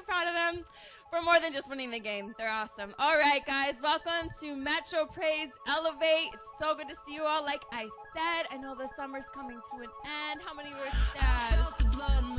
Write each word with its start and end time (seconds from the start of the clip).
so 0.00 0.04
proud 0.04 0.28
of 0.28 0.34
them 0.34 0.64
for 1.10 1.20
more 1.22 1.40
than 1.40 1.52
just 1.52 1.68
winning 1.68 1.90
the 1.90 1.98
game. 1.98 2.34
They're 2.38 2.50
awesome. 2.50 2.94
All 2.98 3.16
right, 3.16 3.44
guys, 3.44 3.76
welcome 3.82 4.30
to 4.40 4.54
Metro 4.54 5.06
Praise 5.06 5.50
Elevate. 5.66 6.30
It's 6.32 6.48
so 6.58 6.74
good 6.74 6.88
to 6.88 6.94
see 7.06 7.14
you 7.14 7.24
all. 7.24 7.44
Like 7.44 7.62
I 7.72 7.88
said, 8.14 8.46
I 8.50 8.56
know 8.56 8.74
the 8.74 8.88
summer's 8.96 9.24
coming 9.34 9.58
to 9.58 9.76
an 9.82 9.90
end. 10.30 10.40
How 10.44 10.54
many 10.54 10.70
were 10.70 10.90
sad? 11.14 11.58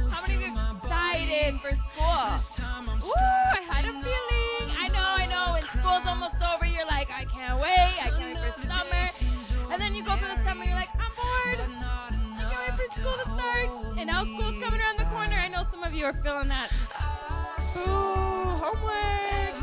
How 0.10 0.22
many 0.28 0.36
of 0.36 0.42
you 0.42 0.78
excited 0.78 1.60
for 1.62 1.76
school? 1.76 3.10
Ooh, 3.10 3.14
I 3.54 3.62
had 3.68 3.86
a 3.86 3.94
feeling. 4.02 4.76
I 4.80 4.88
know, 4.88 5.06
I 5.06 5.28
know. 5.28 5.54
When 5.54 5.64
school's 5.64 6.08
almost 6.08 6.42
over, 6.42 6.66
you're 6.66 6.86
like, 6.86 7.12
I 7.12 7.26
can't 7.26 7.60
wait. 7.60 7.98
I 8.02 8.10
can't 8.18 8.36
wait 8.40 8.54
for 8.54 8.62
summer. 8.62 9.74
And 9.74 9.82
then 9.82 9.94
you 9.94 10.04
go 10.04 10.16
through 10.16 10.30
the 10.30 10.44
summer, 10.44 10.64
and 10.64 10.70
you're 10.70 10.80
like, 10.80 10.90
I'm 10.96 11.12
bored. 11.16 11.60
I 11.60 12.50
can't 12.50 12.80
wait 12.80 12.80
for 12.80 13.02
school 13.02 13.14
to 13.14 13.30
start. 13.36 13.98
And 13.98 14.08
now 14.08 14.24
school's 14.24 14.58
coming 14.64 14.80
around 14.80 14.98
the 14.98 15.06
corner. 15.06 15.36
I 15.36 15.48
know 15.48 15.64
some 15.70 15.84
of 15.84 15.94
you 15.94 16.06
are 16.06 16.14
feeling 16.24 16.48
that. 16.48 16.72
Ooh, 17.62 18.58
homework. 18.58 19.56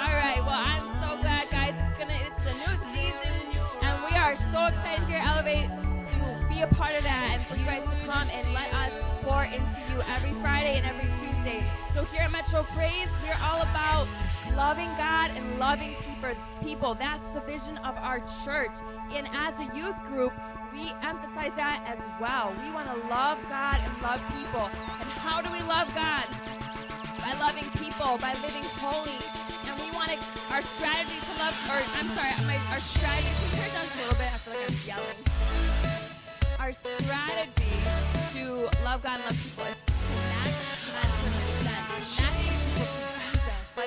All 0.00 0.14
right. 0.16 0.40
Well, 0.40 0.56
I'm 0.56 0.88
so 1.00 1.20
glad, 1.20 1.44
guys. 1.50 1.74
It's 1.76 1.98
gonna. 1.98 2.18
It's 2.24 2.44
the 2.44 2.54
new 2.54 2.74
season, 2.94 3.60
and 3.82 4.04
we 4.10 4.16
are 4.16 4.32
so 4.32 4.66
excited 4.66 5.06
here 5.06 5.18
at 5.18 5.26
Elevate 5.26 5.68
to 6.12 6.48
be 6.48 6.62
a 6.62 6.66
part 6.68 6.94
of 6.96 7.02
that, 7.04 7.30
and 7.34 7.42
for 7.42 7.56
you 7.56 7.64
guys 7.66 7.82
to 7.82 8.06
come 8.08 8.26
and 8.32 8.54
let 8.54 8.72
us 8.74 8.92
pour 9.22 9.44
into 9.44 9.80
you 9.92 10.00
every 10.16 10.32
Friday 10.40 10.78
and 10.78 10.86
every 10.86 11.06
Tuesday. 11.18 11.23
So 11.44 12.04
here 12.04 12.22
at 12.22 12.32
Metro 12.32 12.62
Praise, 12.72 13.08
we're 13.22 13.36
all 13.44 13.60
about 13.60 14.08
loving 14.56 14.88
God 14.96 15.30
and 15.36 15.58
loving 15.58 15.94
people. 16.62 16.94
That's 16.94 17.20
the 17.34 17.40
vision 17.40 17.76
of 17.84 17.98
our 17.98 18.24
church. 18.46 18.72
And 19.12 19.28
as 19.36 19.52
a 19.60 19.68
youth 19.76 19.96
group, 20.08 20.32
we 20.72 20.88
emphasize 21.04 21.52
that 21.60 21.84
as 21.84 22.00
well. 22.16 22.56
We 22.64 22.72
want 22.72 22.88
to 22.88 22.96
love 23.12 23.36
God 23.52 23.76
and 23.76 23.92
love 24.00 24.24
people. 24.32 24.72
And 24.72 25.08
how 25.20 25.42
do 25.42 25.52
we 25.52 25.60
love 25.68 25.92
God? 25.92 26.24
By 27.20 27.36
loving 27.36 27.68
people, 27.76 28.16
by 28.24 28.32
living 28.40 28.64
holy. 28.80 29.20
And 29.68 29.76
we 29.84 29.92
want 29.92 30.16
our 30.48 30.62
strategy 30.64 31.20
to 31.20 31.32
love, 31.44 31.52
or 31.68 31.76
I'm 32.00 32.08
sorry, 32.16 32.32
my, 32.48 32.56
our 32.72 32.80
strategy, 32.80 33.28
turn 33.52 33.68
down 33.68 33.84
a 33.84 33.96
little 34.00 34.16
bit? 34.16 34.32
I 34.32 34.40
feel 34.40 34.56
like 34.56 34.64
I'm 34.64 34.80
yelling. 34.88 35.20
Our 36.56 36.72
strategy 36.72 37.76
to 38.32 38.64
love 38.80 39.02
God 39.04 39.20
and 39.20 39.28
love 39.28 39.36
people 39.36 39.68
is 39.68 40.33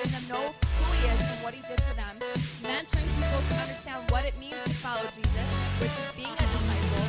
letting 0.08 0.28
them 0.28 0.40
know 0.40 0.56
who 0.80 0.86
He 0.96 1.08
is 1.08 1.20
and 1.20 1.44
what 1.44 1.54
He 1.54 1.62
did 1.68 1.80
for 1.84 1.96
them. 1.96 2.16
Mentoring 2.64 3.08
people 3.20 3.42
to 3.44 3.56
understand 3.60 4.00
what 4.12 4.24
it 4.26 4.38
means 4.40 4.56
to 4.64 4.74
follow 4.80 5.04
Jesus, 5.12 5.48
which 5.84 5.92
is 5.92 6.12
being 6.16 6.32
a 6.32 6.46
disciple, 6.48 7.06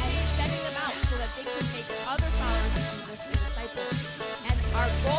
and 0.00 0.12
sending 0.40 0.62
them 0.64 0.76
out 0.80 0.94
so 1.10 1.16
that 1.20 1.30
they 1.36 1.44
can 1.44 1.66
make 1.76 1.88
other 2.08 2.30
followers 2.40 2.74
of 2.80 2.84
Jesus 2.96 3.20
disciples. 3.28 3.96
And 4.48 4.56
our 4.72 4.88
goal 5.04 5.09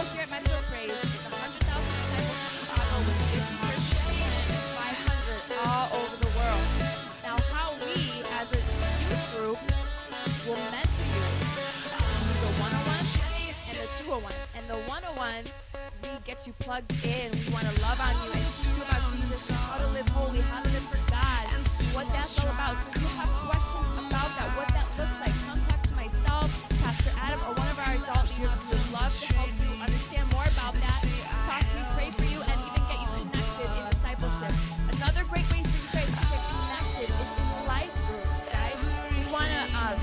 get 16.32 16.48
you 16.48 16.54
plugged 16.64 16.96
in. 17.04 17.28
We 17.28 17.52
want 17.52 17.68
to 17.68 17.76
love 17.84 18.00
on 18.00 18.16
you 18.24 18.32
and 18.32 18.40
teach 18.56 18.72
you 18.72 18.84
about 18.88 19.04
Jesus, 19.12 19.52
how 19.52 19.84
to 19.84 19.88
live 19.92 20.08
holy, 20.16 20.40
how 20.40 20.64
to 20.64 20.70
live 20.72 20.88
for 20.88 21.04
God, 21.12 21.44
what 21.92 22.08
that's 22.16 22.40
all 22.40 22.48
about. 22.56 22.80
So 22.80 22.88
if 22.96 23.04
you 23.04 23.12
have 23.20 23.32
questions 23.52 23.92
about 24.00 24.32
that, 24.40 24.48
what 24.56 24.72
that 24.72 24.88
looks 24.88 25.20
like, 25.20 25.36
come 25.44 25.60
talk 25.68 25.84
to 25.84 25.96
myself, 26.00 26.48
Pastor 26.88 27.12
Adam, 27.20 27.44
or 27.44 27.52
one 27.60 27.68
of 27.68 27.76
our 27.84 28.00
adult 28.00 28.32
leaders 28.40 28.64
who 28.64 28.80
would 28.80 28.92
love 28.96 29.12
to 29.12 29.28
help 29.36 29.52
you 29.60 29.76
understand 29.84 30.24
more 30.32 30.48
about 30.56 30.72
that, 30.80 31.04
talk 31.52 31.68
to 31.68 31.76
you, 31.76 31.86
pray 32.00 32.10
for 32.16 32.24
you, 32.32 32.40
and 32.48 32.58
even 32.64 32.80
get 32.88 33.00
you 33.04 33.12
connected 33.12 33.68
in 33.76 33.84
discipleship. 33.92 34.56
Another 34.88 35.28
great 35.28 35.44
way 35.52 35.68
for 35.68 35.80
you 35.84 35.90
guys 35.92 36.08
to 36.16 36.24
get 36.32 36.44
connected 36.48 37.12
is 37.12 37.32
in 37.44 37.50
life 37.68 37.92
groups, 38.08 38.40
guys. 38.48 38.80
We 39.20 39.28
want 39.36 39.52
to 39.52 39.64
um, 39.76 40.00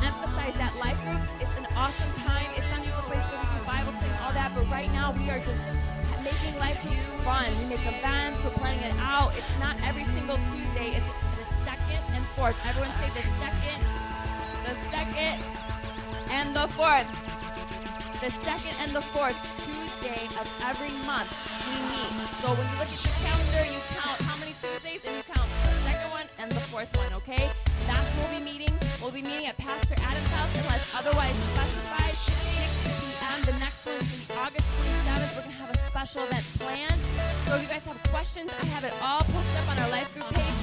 emphasize 0.00 0.56
that 0.56 0.72
life 0.80 0.96
groups 1.04 1.28
is 1.36 1.52
an 1.60 1.68
awesome 1.76 2.12
right 4.74 4.92
now 4.92 5.14
we 5.14 5.30
are 5.30 5.38
just 5.38 5.62
making 6.26 6.58
life 6.58 6.82
fun. 7.22 7.46
We 7.46 7.78
make 7.78 7.86
events, 7.86 8.42
we're 8.42 8.58
planning 8.58 8.82
it 8.82 8.96
out. 8.98 9.30
It's 9.38 9.54
not 9.62 9.78
every 9.86 10.02
single 10.02 10.34
Tuesday. 10.50 10.98
It's 10.98 11.10
the 11.38 11.46
second 11.62 12.02
and 12.10 12.26
fourth. 12.34 12.58
Everyone 12.66 12.90
say 12.98 13.06
the 13.14 13.22
second, 13.38 13.80
the 14.66 14.74
second, 14.90 15.38
and 16.34 16.50
the 16.58 16.66
fourth. 16.74 17.06
The 18.18 18.30
second 18.42 18.74
and 18.82 18.90
the 18.90 19.04
fourth 19.14 19.38
Tuesday 19.62 20.26
of 20.42 20.46
every 20.66 20.90
month 21.06 21.30
we 21.70 21.78
meet. 21.94 22.10
So 22.26 22.50
when 22.58 22.66
you 22.66 22.78
look 22.82 22.90
at 22.90 22.98
your 23.06 23.14
calendar, 23.22 23.62
you 23.70 23.78
count 23.94 24.18
how 24.26 24.36
many 24.42 24.58
Tuesdays 24.58 25.06
and 25.06 25.14
you 25.14 25.22
count 25.22 25.46
the 25.70 25.86
second 25.86 26.10
one 26.10 26.26
and 26.42 26.50
the 26.50 26.64
fourth 26.74 26.90
one, 26.98 27.12
okay? 27.22 27.46
That's 27.86 28.10
where 28.18 28.26
we'll 28.26 28.42
be 28.42 28.58
meeting. 28.58 28.74
We'll 28.98 29.14
be 29.14 29.22
meeting 29.22 29.46
at 29.46 29.56
Pastor 29.56 29.94
Adam's 30.02 30.30
house 30.34 30.50
unless 30.58 30.82
otherwise 30.98 31.36
specified. 31.54 32.03
6 33.84 33.92
p.m. 33.92 33.92
The 33.92 33.92
next 33.92 33.92
one 33.92 33.92
is 33.92 34.24
going 34.24 34.24
to 34.24 34.24
be 34.24 34.34
August 34.34 34.68
27th. 34.80 35.36
We're 35.36 35.42
going 35.42 35.52
to 35.52 35.60
have 35.60 35.70
a 35.70 35.78
special 35.86 36.22
event 36.24 36.44
planned. 36.58 37.00
So 37.44 37.56
if 37.56 37.62
you 37.62 37.68
guys 37.68 37.84
have 37.84 38.02
questions, 38.04 38.50
I 38.60 38.66
have 38.66 38.84
it 38.84 38.94
all 39.02 39.20
posted 39.20 39.56
up 39.60 39.68
on 39.68 39.78
our 39.78 39.90
life 39.90 40.12
group 40.14 40.28
page. 40.32 40.53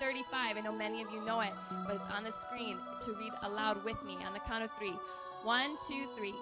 35. 0.00 0.56
I 0.56 0.60
know 0.60 0.72
many 0.72 1.02
of 1.02 1.10
you 1.10 1.24
know 1.24 1.40
it, 1.40 1.52
but 1.86 1.96
it's 1.96 2.10
on 2.12 2.24
the 2.24 2.32
screen 2.32 2.76
to 3.04 3.12
read 3.12 3.32
aloud 3.42 3.84
with 3.84 4.02
me 4.04 4.16
on 4.26 4.32
the 4.32 4.40
count 4.40 4.64
of 4.64 4.70
three. 4.78 4.94
One, 5.42 5.76
two, 5.88 6.06
three. 6.16 6.34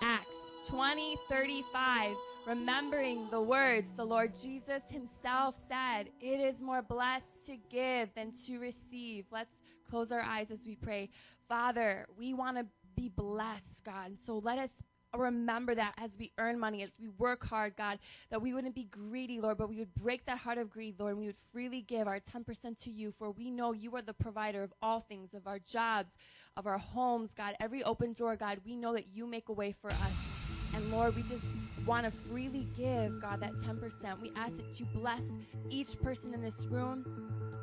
Acts 0.00 0.36
20, 0.66 1.16
35. 1.28 2.16
Remembering 2.46 3.28
the 3.30 3.40
words 3.40 3.92
the 3.92 4.04
Lord 4.04 4.32
Jesus 4.34 4.82
himself 4.90 5.56
said, 5.68 6.08
it 6.20 6.40
is 6.40 6.60
more 6.60 6.82
blessed 6.82 7.46
to 7.46 7.56
give 7.70 8.14
than 8.14 8.32
to 8.46 8.58
receive. 8.58 9.26
Let's 9.30 9.54
close 9.90 10.12
our 10.12 10.22
eyes 10.22 10.50
as 10.50 10.66
we 10.66 10.74
pray. 10.74 11.10
Father, 11.48 12.06
we 12.18 12.34
want 12.34 12.56
to 12.56 12.66
be 12.96 13.08
blessed, 13.08 13.84
God. 13.84 14.16
So 14.20 14.38
let 14.38 14.58
us 14.58 14.70
remember 15.16 15.74
that 15.74 15.94
as 15.96 16.18
we 16.18 16.32
earn 16.38 16.58
money, 16.58 16.82
as 16.82 16.98
we 16.98 17.08
work 17.08 17.44
hard, 17.44 17.76
God, 17.76 17.98
that 18.30 18.42
we 18.42 18.52
wouldn't 18.52 18.74
be 18.74 18.84
greedy, 18.84 19.40
Lord, 19.40 19.58
but 19.58 19.68
we 19.68 19.78
would 19.78 19.94
break 19.94 20.26
that 20.26 20.38
heart 20.38 20.58
of 20.58 20.70
greed, 20.70 20.98
Lord, 20.98 21.12
and 21.12 21.20
we 21.20 21.26
would 21.26 21.38
freely 21.38 21.80
give 21.80 22.06
our 22.06 22.20
10% 22.20 22.76
to 22.84 22.90
you, 22.90 23.12
for 23.12 23.30
we 23.30 23.50
know 23.50 23.72
you 23.72 23.94
are 23.96 24.02
the 24.02 24.12
provider 24.14 24.62
of 24.62 24.72
all 24.82 25.00
things, 25.00 25.34
of 25.34 25.46
our 25.46 25.58
jobs, 25.58 26.16
of 26.56 26.66
our 26.66 26.78
homes, 26.78 27.34
God. 27.34 27.54
Every 27.60 27.82
open 27.82 28.12
door, 28.12 28.36
God, 28.36 28.60
we 28.64 28.76
know 28.76 28.92
that 28.94 29.08
you 29.08 29.26
make 29.26 29.48
a 29.48 29.52
way 29.52 29.72
for 29.72 29.90
us. 30.00 30.28
And 30.72 30.90
Lord, 30.90 31.14
we 31.14 31.22
just 31.22 31.46
want 31.88 32.04
to 32.04 32.12
freely 32.28 32.68
give, 32.76 33.18
God, 33.20 33.40
that 33.40 33.54
10%. 33.56 34.20
We 34.20 34.30
ask 34.36 34.58
that 34.58 34.78
you 34.78 34.86
bless 34.92 35.22
each 35.70 35.98
person 36.00 36.34
in 36.34 36.42
this 36.42 36.66
room 36.66 37.06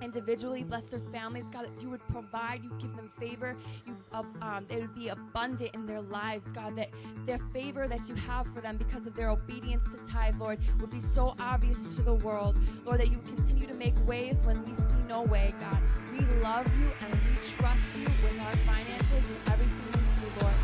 individually, 0.02 0.64
bless 0.64 0.84
their 0.88 1.00
families, 1.12 1.46
God, 1.54 1.66
that 1.66 1.82
you 1.82 1.90
would 1.90 2.06
provide, 2.08 2.64
you 2.64 2.72
give 2.80 2.96
them 2.96 3.12
favor, 3.20 3.56
you 3.86 3.96
um, 4.12 4.66
it 4.70 4.80
would 4.80 4.96
be 4.96 5.10
abundant 5.10 5.72
in 5.74 5.86
their 5.86 6.02
lives, 6.02 6.52
God, 6.52 6.76
that 6.78 6.90
their 7.26 7.40
favor 7.54 7.88
that 7.88 8.10
you 8.10 8.16
have 8.16 8.48
for 8.54 8.62
them 8.62 8.78
because 8.78 9.06
of 9.06 9.16
their 9.16 9.30
obedience 9.30 9.84
to 9.86 10.12
tithe, 10.12 10.38
Lord, 10.38 10.60
would 10.80 10.90
be 10.90 11.00
so 11.00 11.36
obvious 11.40 11.96
to 11.96 12.02
the 12.02 12.14
world, 12.14 12.58
Lord, 12.84 13.00
that 13.00 13.10
you 13.10 13.18
would 13.18 13.28
continue 13.28 13.68
to 13.68 13.74
make 13.74 13.96
ways 14.08 14.44
when 14.44 14.66
we 14.66 14.76
see 14.76 15.04
no 15.08 15.22
way, 15.22 15.54
God. 15.60 15.78
We 16.12 16.20
love 16.42 16.68
you 16.78 16.92
and 17.02 17.14
we 17.14 17.36
trust 17.36 17.96
you 17.96 18.08
with 18.24 18.40
our 18.40 18.56
finances 18.66 19.30
and 19.30 19.40
everything 19.48 19.86
we 19.86 19.92
do, 20.20 20.42
Lord. 20.42 20.56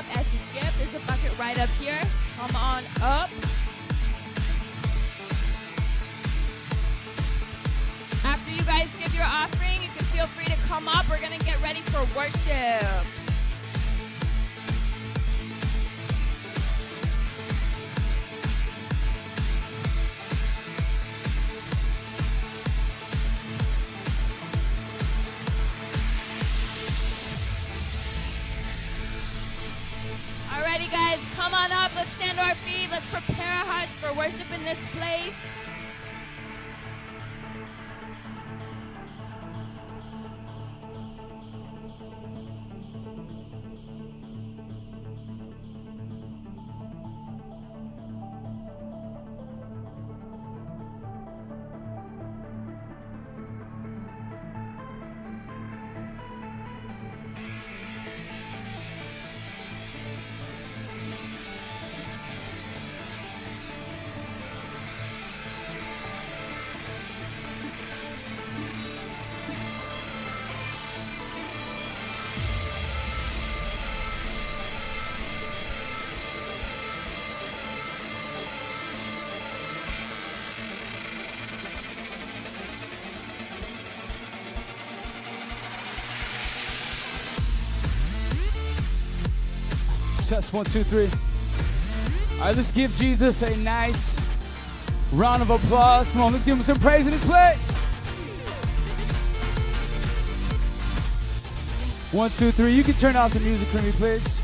Up 0.00 0.16
as 0.16 0.32
you 0.32 0.38
give. 0.54 0.78
There's 0.78 0.94
a 0.94 1.06
bucket 1.06 1.36
right 1.38 1.58
up 1.58 1.68
here. 1.78 2.00
Come 2.36 2.56
on 2.56 2.84
up. 3.02 3.28
After 8.24 8.50
you 8.50 8.62
guys 8.62 8.88
give 8.98 9.14
your 9.14 9.24
offering, 9.24 9.82
you 9.82 9.88
can 9.96 10.04
feel 10.06 10.26
free 10.26 10.46
to 10.46 10.56
come 10.68 10.88
up. 10.88 11.08
We're 11.10 11.20
going 11.20 11.38
to 11.38 11.44
get 11.44 11.60
ready 11.62 11.82
for 11.82 12.00
worship. 12.16 13.19
Test 90.40 90.54
one, 90.54 90.64
two, 90.64 90.82
three. 90.82 91.04
All 92.38 92.46
right, 92.46 92.56
let's 92.56 92.72
give 92.72 92.96
Jesus 92.96 93.42
a 93.42 93.54
nice 93.58 94.18
round 95.12 95.42
of 95.42 95.50
applause. 95.50 96.12
Come 96.12 96.22
on, 96.22 96.32
let's 96.32 96.44
give 96.44 96.56
him 96.56 96.62
some 96.62 96.78
praise 96.80 97.06
in 97.06 97.12
his 97.12 97.22
place. 97.22 97.58
One, 102.12 102.30
two, 102.30 102.50
three. 102.52 102.72
You 102.72 102.82
can 102.82 102.94
turn 102.94 103.16
off 103.16 103.34
the 103.34 103.40
music 103.40 103.68
for 103.68 103.82
me, 103.82 103.92
please. 103.92 104.40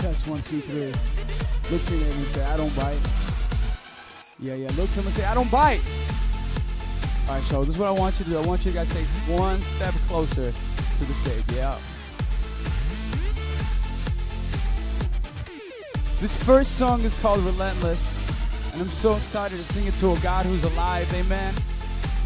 Test 0.00 0.26
one, 0.26 0.42
two, 0.42 0.58
three. 0.58 0.86
Look 1.70 1.84
to 1.84 1.92
him 1.92 2.18
and 2.18 2.26
say, 2.26 2.44
I 2.46 2.56
don't 2.56 2.74
bite. 2.74 2.98
Yeah, 4.40 4.54
yeah. 4.54 4.70
Look 4.76 4.90
to 4.90 4.98
him 4.98 5.06
and 5.06 5.14
say, 5.14 5.24
I 5.24 5.34
don't 5.34 5.50
bite. 5.52 5.80
All 7.30 7.36
right, 7.36 7.44
so 7.44 7.64
this 7.64 7.76
is 7.76 7.80
what 7.80 7.86
I 7.86 7.92
want 7.92 8.18
you 8.18 8.24
to 8.24 8.30
do. 8.32 8.38
I 8.38 8.44
want 8.44 8.66
you 8.66 8.72
guys 8.72 8.88
to 8.88 8.94
take 8.96 9.06
one 9.38 9.60
step 9.60 9.94
closer 10.08 10.50
to 10.50 11.04
the 11.04 11.14
stage. 11.14 11.44
Yeah. 11.54 11.78
This 16.20 16.36
first 16.42 16.76
song 16.76 17.02
is 17.02 17.14
called 17.20 17.38
Relentless, 17.44 18.72
and 18.72 18.82
I'm 18.82 18.88
so 18.88 19.14
excited 19.14 19.58
to 19.58 19.64
sing 19.64 19.86
it 19.86 19.94
to 19.98 20.10
a 20.10 20.18
God 20.18 20.44
who's 20.44 20.64
alive. 20.64 21.08
Amen. 21.14 21.54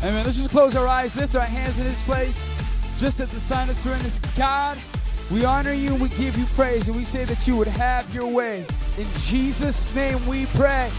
Amen. 0.02 0.24
Let's 0.24 0.38
just 0.38 0.48
close 0.48 0.74
our 0.74 0.88
eyes, 0.88 1.14
lift 1.16 1.34
our 1.34 1.42
hands 1.42 1.78
in 1.78 1.84
this 1.84 2.00
place, 2.00 2.42
just 2.98 3.20
as 3.20 3.28
the 3.28 3.40
sign 3.40 3.68
of 3.68 3.76
surrender. 3.76 4.08
God, 4.38 4.78
we 5.30 5.44
honor 5.44 5.74
you 5.74 5.90
and 5.90 6.00
we 6.00 6.08
give 6.08 6.34
you 6.38 6.46
praise, 6.56 6.88
and 6.88 6.96
we 6.96 7.04
say 7.04 7.26
that 7.26 7.46
you 7.46 7.58
would 7.58 7.68
have 7.68 8.14
your 8.14 8.28
way. 8.28 8.64
In 8.96 9.06
Jesus' 9.18 9.94
name 9.94 10.26
we 10.26 10.46
pray. 10.46 10.90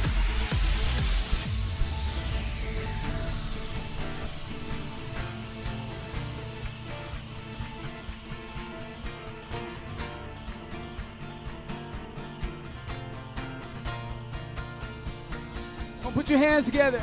Your 16.39 16.49
hands 16.49 16.65
together. 16.65 17.01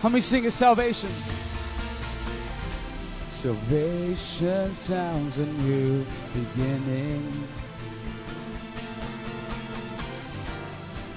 How 0.00 0.08
many 0.08 0.20
sing 0.20 0.46
of 0.46 0.52
salvation? 0.52 1.10
Salvation 3.30 4.72
sounds 4.74 5.38
a 5.38 5.46
new 5.46 6.06
beginning. 6.32 7.48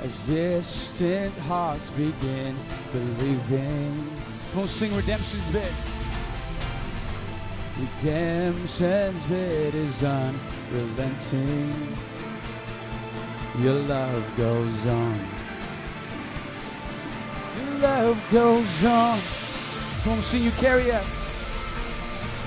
As 0.02 0.24
distant 0.24 1.38
hearts 1.40 1.92
begin 1.92 2.56
believing. 2.92 4.21
On, 4.58 4.68
sing 4.68 4.94
Redemption's 4.94 5.50
bit. 5.50 5.72
Redemption's 7.80 9.26
bit 9.28 9.74
is 9.74 10.04
unrelenting. 10.04 11.74
Your 13.62 13.76
love 13.76 14.34
goes 14.36 14.88
on. 14.88 15.16
Your 17.58 17.80
love 17.80 18.28
goes 18.30 18.84
on. 18.84 19.20
Come 20.04 20.14
on, 20.14 20.22
sing, 20.22 20.44
you 20.44 20.52
carry 20.52 20.92
us. 20.92 21.32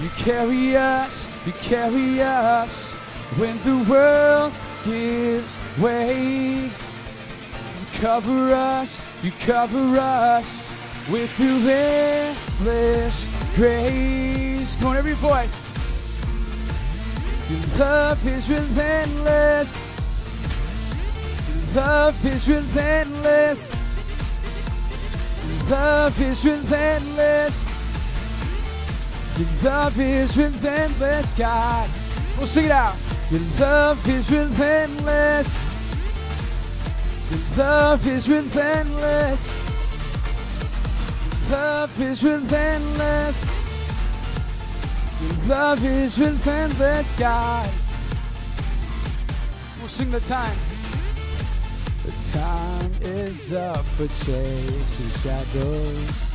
You 0.02 0.10
carry 0.10 0.76
us, 0.76 1.26
you 1.46 1.52
carry 1.52 2.20
us 2.20 2.92
when 3.38 3.56
the 3.62 3.90
world 3.90 4.52
gives 4.84 5.58
way. 5.78 6.64
You 6.64 6.70
cover 7.94 8.52
us, 8.52 9.00
you 9.24 9.32
cover 9.40 9.96
us 9.98 10.63
with 11.10 11.38
your 11.38 11.60
endless 11.70 13.28
grace. 13.54 14.76
Come 14.76 14.88
on, 14.88 14.96
every 14.96 15.12
voice. 15.14 15.76
Your 17.50 17.78
love 17.78 18.26
is 18.26 18.48
relentless. 18.48 20.00
Your 21.74 21.82
love 21.82 22.26
is 22.26 22.48
relentless. 22.48 23.74
Your 25.46 25.68
love 25.70 26.20
is 26.20 26.44
relentless. 26.44 27.64
Your 29.38 29.48
love 29.62 30.00
is 30.00 30.36
relentless, 30.38 31.34
God. 31.34 31.90
We'll 32.38 32.46
sing 32.46 32.66
it 32.66 32.70
out. 32.70 32.96
Your 33.30 33.40
love 33.60 34.08
is 34.08 34.30
relentless. 34.30 35.80
Your 37.30 37.40
love 37.58 38.06
is 38.06 38.28
relentless. 38.28 39.63
Love 41.50 42.00
is 42.00 42.22
relentless. 42.24 43.64
Your 45.20 45.48
love 45.48 45.84
is 45.84 46.18
relentless, 46.18 47.16
God. 47.16 47.68
We'll 49.78 49.88
sing 49.88 50.10
the 50.10 50.20
time. 50.20 50.56
The 52.04 52.12
time 52.38 52.92
is 53.02 53.52
up 53.52 53.84
for 53.84 54.06
chasing 54.06 55.10
shadows. 55.22 56.30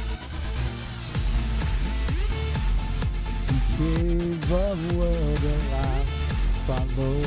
You 3.50 4.36
gave 4.36 4.52
a 4.52 4.76
world 4.98 5.44
a 5.44 5.58
life 5.76 6.30
to 6.42 6.48
follow. 6.68 7.22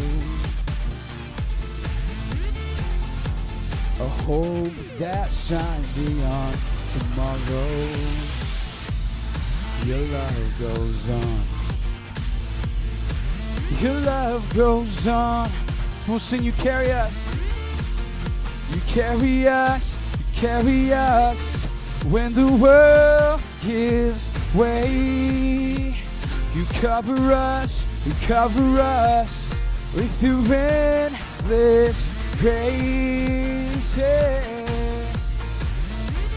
A 4.01 4.09
hope 4.25 4.99
that 4.99 5.31
shines 5.31 5.93
beyond 5.93 6.72
tomorrow. 6.93 7.73
Your 9.85 10.05
love 10.13 10.59
goes 10.61 11.11
on. 11.11 11.41
Your 13.81 13.95
love 14.01 14.55
goes 14.55 15.07
on. 15.07 15.49
We'll 16.07 16.19
sing, 16.19 16.43
you 16.43 16.53
carry 16.53 16.93
us. 16.93 17.35
You 18.75 18.81
carry 18.87 19.49
us, 19.49 19.99
you 20.19 20.25
carry 20.35 20.93
us 20.93 21.65
when 22.11 22.35
the 22.35 22.47
world 22.47 23.41
gives 23.65 24.31
way. 24.55 25.95
You 26.55 26.65
cover 26.75 27.33
us, 27.33 27.87
you 28.05 28.13
cover 28.27 28.81
us 28.81 29.55
with 29.95 30.23
your 30.23 30.41
endless 30.55 32.13
grace. 32.39 33.99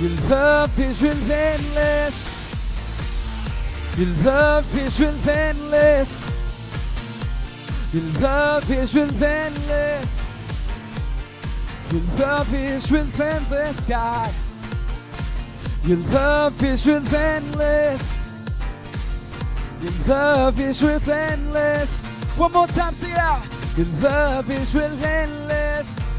Your 0.02 0.12
love 0.30 0.78
is 0.78 1.02
relentless. 1.02 2.44
Your 3.98 4.10
love 4.25 4.78
is 4.78 5.00
relentless. 5.00 6.30
Your 7.94 8.04
love 8.20 8.70
is 8.70 8.94
relentless. 8.94 10.22
Your 11.94 12.02
love 12.20 12.54
is 12.54 12.92
relentless, 12.92 13.86
God. 13.86 14.34
Your 15.86 15.98
love 15.98 16.62
is 16.62 16.86
relentless. 16.86 18.18
Your 19.82 19.94
love 20.08 20.60
is 20.60 20.84
relentless. 20.84 22.06
One 22.36 22.52
more 22.52 22.68
time, 22.68 22.94
sing 22.94 23.14
out. 23.14 23.46
Your 23.78 23.88
love 24.02 24.50
is 24.50 24.75
relentless. 24.75 26.14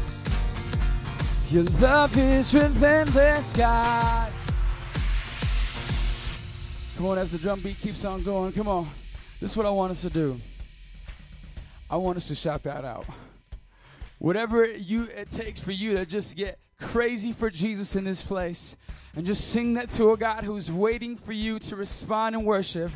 Your 1.49 1.63
love 1.79 2.17
is 2.17 2.53
relentless, 2.53 3.53
God. 3.53 4.29
Come 6.97 7.05
on, 7.05 7.17
as 7.17 7.31
the 7.31 7.37
drum 7.37 7.61
beat 7.61 7.79
keeps 7.79 8.03
on 8.03 8.21
going, 8.21 8.51
come 8.51 8.67
on. 8.67 8.89
This 9.39 9.51
is 9.51 9.57
what 9.57 9.65
I 9.65 9.69
want 9.69 9.91
us 9.91 10.01
to 10.01 10.09
do. 10.09 10.41
I 11.89 11.95
want 11.95 12.17
us 12.17 12.27
to 12.27 12.35
shout 12.35 12.63
that 12.63 12.83
out. 12.83 13.05
Whatever 14.17 14.65
you 14.65 15.03
it 15.15 15.29
takes 15.29 15.61
for 15.61 15.71
you 15.71 15.95
to 15.95 16.05
just 16.05 16.35
get 16.35 16.59
crazy 16.81 17.31
for 17.31 17.49
Jesus 17.49 17.95
in 17.95 18.03
this 18.03 18.21
place 18.21 18.75
and 19.15 19.25
just 19.25 19.49
sing 19.49 19.75
that 19.75 19.87
to 19.91 20.11
a 20.11 20.17
God 20.17 20.43
who's 20.43 20.69
waiting 20.69 21.15
for 21.15 21.31
you 21.31 21.59
to 21.59 21.77
respond 21.77 22.35
and 22.35 22.45
worship. 22.45 22.91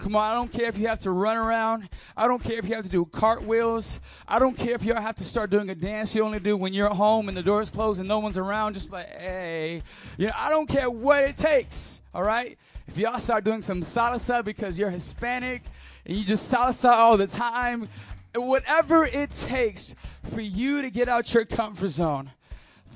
Come 0.00 0.16
on, 0.16 0.30
I 0.30 0.34
don't 0.34 0.50
care 0.50 0.66
if 0.66 0.78
you 0.78 0.88
have 0.88 0.98
to 1.00 1.10
run 1.10 1.36
around. 1.36 1.86
I 2.16 2.26
don't 2.26 2.42
care 2.42 2.58
if 2.58 2.66
you 2.66 2.74
have 2.74 2.84
to 2.84 2.90
do 2.90 3.04
cartwheels. 3.04 4.00
I 4.26 4.38
don't 4.38 4.56
care 4.56 4.74
if 4.74 4.82
y'all 4.82 5.00
have 5.00 5.16
to 5.16 5.24
start 5.24 5.50
doing 5.50 5.68
a 5.68 5.74
dance 5.74 6.14
you 6.14 6.24
only 6.24 6.40
do 6.40 6.56
when 6.56 6.72
you're 6.72 6.86
at 6.86 6.96
home 6.96 7.28
and 7.28 7.36
the 7.36 7.42
door's 7.42 7.68
closed 7.68 8.00
and 8.00 8.08
no 8.08 8.18
one's 8.18 8.38
around, 8.38 8.72
just 8.72 8.92
like, 8.92 9.08
hey. 9.18 9.82
You 10.16 10.28
know, 10.28 10.32
I 10.34 10.48
don't 10.48 10.66
care 10.66 10.88
what 10.88 11.24
it 11.24 11.36
takes, 11.36 12.00
all 12.14 12.22
right? 12.22 12.56
If 12.88 12.96
y'all 12.96 13.18
start 13.18 13.44
doing 13.44 13.60
some 13.60 13.82
salsa 13.82 14.42
because 14.42 14.78
you're 14.78 14.88
Hispanic 14.88 15.64
and 16.06 16.16
you 16.16 16.24
just 16.24 16.50
salsa 16.50 16.88
all 16.88 17.18
the 17.18 17.26
time, 17.26 17.86
whatever 18.34 19.04
it 19.04 19.30
takes 19.32 19.94
for 20.24 20.40
you 20.40 20.80
to 20.80 20.90
get 20.90 21.10
out 21.10 21.34
your 21.34 21.44
comfort 21.44 21.88
zone, 21.88 22.30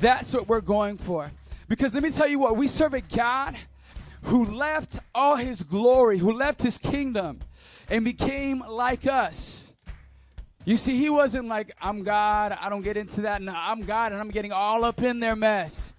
that's 0.00 0.32
what 0.32 0.48
we're 0.48 0.62
going 0.62 0.96
for. 0.96 1.30
Because 1.68 1.92
let 1.92 2.02
me 2.02 2.10
tell 2.10 2.28
you 2.28 2.38
what, 2.38 2.56
we 2.56 2.66
serve 2.66 2.94
a 2.94 3.02
God 3.02 3.56
who 4.24 4.44
left 4.44 4.98
all 5.14 5.36
his 5.36 5.62
glory, 5.62 6.18
who 6.18 6.32
left 6.32 6.62
his 6.62 6.78
kingdom, 6.78 7.40
and 7.88 8.04
became 8.04 8.62
like 8.68 9.06
us. 9.06 9.72
You 10.64 10.78
see, 10.78 10.96
he 10.96 11.10
wasn't 11.10 11.48
like, 11.48 11.74
I'm 11.80 12.02
God, 12.02 12.56
I 12.58 12.70
don't 12.70 12.82
get 12.82 12.96
into 12.96 13.22
that. 13.22 13.42
No, 13.42 13.52
I'm 13.54 13.82
God, 13.82 14.12
and 14.12 14.20
I'm 14.20 14.30
getting 14.30 14.52
all 14.52 14.84
up 14.84 15.02
in 15.02 15.20
their 15.20 15.36
mess. 15.36 15.92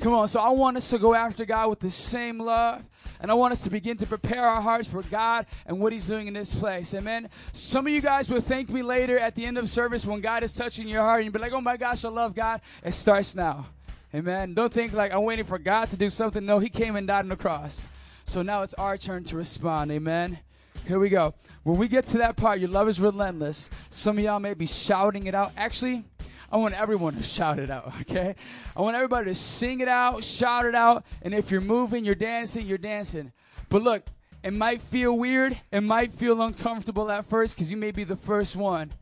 Come 0.00 0.12
on, 0.14 0.26
so 0.26 0.40
I 0.40 0.48
want 0.50 0.76
us 0.76 0.90
to 0.90 0.98
go 0.98 1.14
after 1.14 1.44
God 1.44 1.70
with 1.70 1.78
the 1.78 1.90
same 1.90 2.40
love, 2.40 2.82
and 3.20 3.30
I 3.30 3.34
want 3.34 3.52
us 3.52 3.62
to 3.62 3.70
begin 3.70 3.96
to 3.98 4.06
prepare 4.06 4.42
our 4.42 4.60
hearts 4.60 4.88
for 4.88 5.02
God 5.02 5.46
and 5.66 5.78
what 5.78 5.92
He's 5.92 6.06
doing 6.06 6.26
in 6.26 6.34
this 6.34 6.54
place. 6.56 6.92
Amen. 6.92 7.30
Some 7.52 7.86
of 7.86 7.92
you 7.92 8.00
guys 8.00 8.28
will 8.28 8.40
thank 8.40 8.68
me 8.70 8.82
later 8.82 9.16
at 9.16 9.36
the 9.36 9.46
end 9.46 9.56
of 9.56 9.68
service 9.68 10.04
when 10.04 10.20
God 10.20 10.42
is 10.42 10.52
touching 10.52 10.88
your 10.88 11.02
heart, 11.02 11.20
and 11.20 11.26
you'll 11.26 11.32
be 11.32 11.38
like, 11.38 11.52
oh 11.52 11.60
my 11.60 11.76
gosh, 11.76 12.04
I 12.04 12.08
love 12.08 12.34
God. 12.34 12.60
It 12.82 12.92
starts 12.92 13.36
now. 13.36 13.66
Amen. 14.14 14.54
Don't 14.54 14.72
think 14.72 14.92
like 14.92 15.12
I'm 15.12 15.24
waiting 15.24 15.44
for 15.44 15.58
God 15.58 15.90
to 15.90 15.96
do 15.96 16.08
something. 16.08 16.46
No, 16.46 16.60
He 16.60 16.68
came 16.68 16.94
and 16.94 17.06
died 17.06 17.20
on 17.20 17.28
the 17.28 17.36
cross. 17.36 17.88
So 18.24 18.42
now 18.42 18.62
it's 18.62 18.74
our 18.74 18.96
turn 18.96 19.24
to 19.24 19.36
respond. 19.36 19.90
Amen. 19.90 20.38
Here 20.86 21.00
we 21.00 21.08
go. 21.08 21.34
When 21.64 21.78
we 21.78 21.88
get 21.88 22.04
to 22.06 22.18
that 22.18 22.36
part, 22.36 22.60
your 22.60 22.68
love 22.68 22.88
is 22.88 23.00
relentless. 23.00 23.70
Some 23.90 24.18
of 24.18 24.24
y'all 24.24 24.38
may 24.38 24.54
be 24.54 24.66
shouting 24.66 25.26
it 25.26 25.34
out. 25.34 25.50
Actually, 25.56 26.04
I 26.52 26.58
want 26.58 26.80
everyone 26.80 27.16
to 27.16 27.22
shout 27.22 27.58
it 27.58 27.70
out, 27.70 27.92
okay? 28.02 28.36
I 28.76 28.82
want 28.82 28.94
everybody 28.94 29.26
to 29.26 29.34
sing 29.34 29.80
it 29.80 29.88
out, 29.88 30.22
shout 30.22 30.66
it 30.66 30.74
out, 30.76 31.04
and 31.22 31.34
if 31.34 31.50
you're 31.50 31.60
moving, 31.60 32.04
you're 32.04 32.14
dancing, 32.14 32.66
you're 32.66 32.78
dancing. 32.78 33.32
But 33.68 33.82
look, 33.82 34.06
it 34.44 34.52
might 34.52 34.80
feel 34.80 35.16
weird, 35.16 35.58
it 35.72 35.80
might 35.80 36.12
feel 36.12 36.40
uncomfortable 36.40 37.10
at 37.10 37.26
first 37.26 37.56
because 37.56 37.70
you 37.70 37.76
may 37.76 37.90
be 37.90 38.04
the 38.04 38.16
first 38.16 38.54
one. 38.54 38.92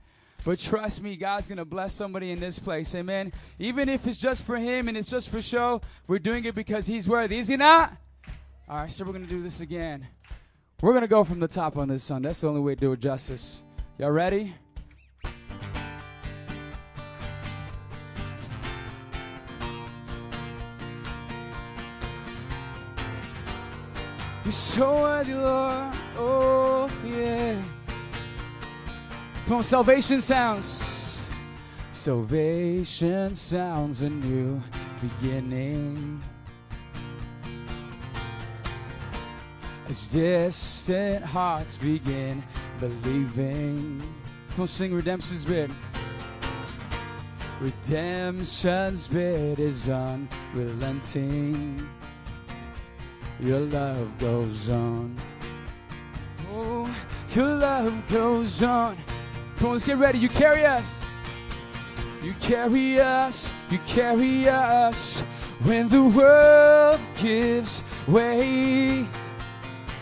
But 0.45 0.59
trust 0.59 1.03
me, 1.03 1.17
God's 1.17 1.47
going 1.47 1.59
to 1.59 1.65
bless 1.65 1.93
somebody 1.93 2.33
in 2.33 2.41
this 2.41 2.59
place. 2.59 2.95
Amen. 2.95 3.33
Even 3.59 3.89
if 3.89 4.07
it's 4.07 4.19
just 4.19 4.43
for 4.43 4.57
Him 4.57 4.89
and 4.89 4.97
it's 4.97 5.11
just 5.11 5.29
for 5.29 5.41
show, 5.41 5.81
we're 6.09 6.19
doing 6.19 6.45
it 6.45 6.55
because 6.55 6.87
He's 6.87 7.09
worthy. 7.09 7.39
Is 7.39 7.49
He 7.49 7.57
not? 7.57 7.93
All 8.69 8.79
right, 8.79 8.91
so 8.91 9.05
we're 9.05 9.13
going 9.13 9.25
to 9.25 9.31
do 9.31 9.43
this 9.43 9.61
again. 9.61 10.07
We're 10.81 10.93
going 10.93 11.03
to 11.03 11.09
go 11.09 11.23
from 11.23 11.39
the 11.39 11.49
top 11.49 11.77
on 11.77 11.89
this 11.89 12.03
song. 12.03 12.23
That's 12.23 12.41
the 12.41 12.49
only 12.49 12.61
way 12.61 12.75
to 12.75 12.81
do 12.81 12.93
it 12.93 13.01
justice. 13.01 13.65
Y'all 13.99 14.11
ready? 14.11 14.53
You're 24.45 24.51
so 24.51 25.03
worthy, 25.03 25.35
Lord. 25.35 25.95
Oh, 26.17 26.91
yeah. 27.07 27.63
Come 29.47 29.63
salvation 29.63 30.21
sounds. 30.21 31.31
Salvation 31.93 33.35
sounds 33.35 34.03
a 34.03 34.09
new 34.09 34.63
beginning. 35.01 36.23
As 39.89 40.09
distant 40.09 41.25
hearts 41.25 41.77
begin 41.77 42.43
believing. 42.79 44.01
Come 44.51 44.63
on, 44.63 44.67
sing 44.69 44.95
Redemption's 44.95 45.45
bid. 45.45 45.71
Redemption's 47.61 49.09
bid 49.09 49.59
is 49.59 49.89
unrelenting. 49.89 51.89
Your 53.41 53.61
love 53.61 54.19
goes 54.19 54.69
on. 54.69 55.17
Oh, 56.53 56.89
your 57.35 57.57
love 57.57 58.07
goes 58.09 58.63
on. 58.63 58.97
Come 59.63 59.79
get 59.79 59.97
ready. 59.99 60.19
You 60.19 60.29
carry 60.29 60.67
us. 60.67 61.15
You 62.21 62.35
carry 62.41 62.99
us. 62.99 63.53
You 63.71 63.79
carry 63.87 64.49
us. 64.49 65.21
When 65.63 65.89
the 65.89 66.03
world 66.03 66.99
gives 67.17 67.85
way, 68.09 69.07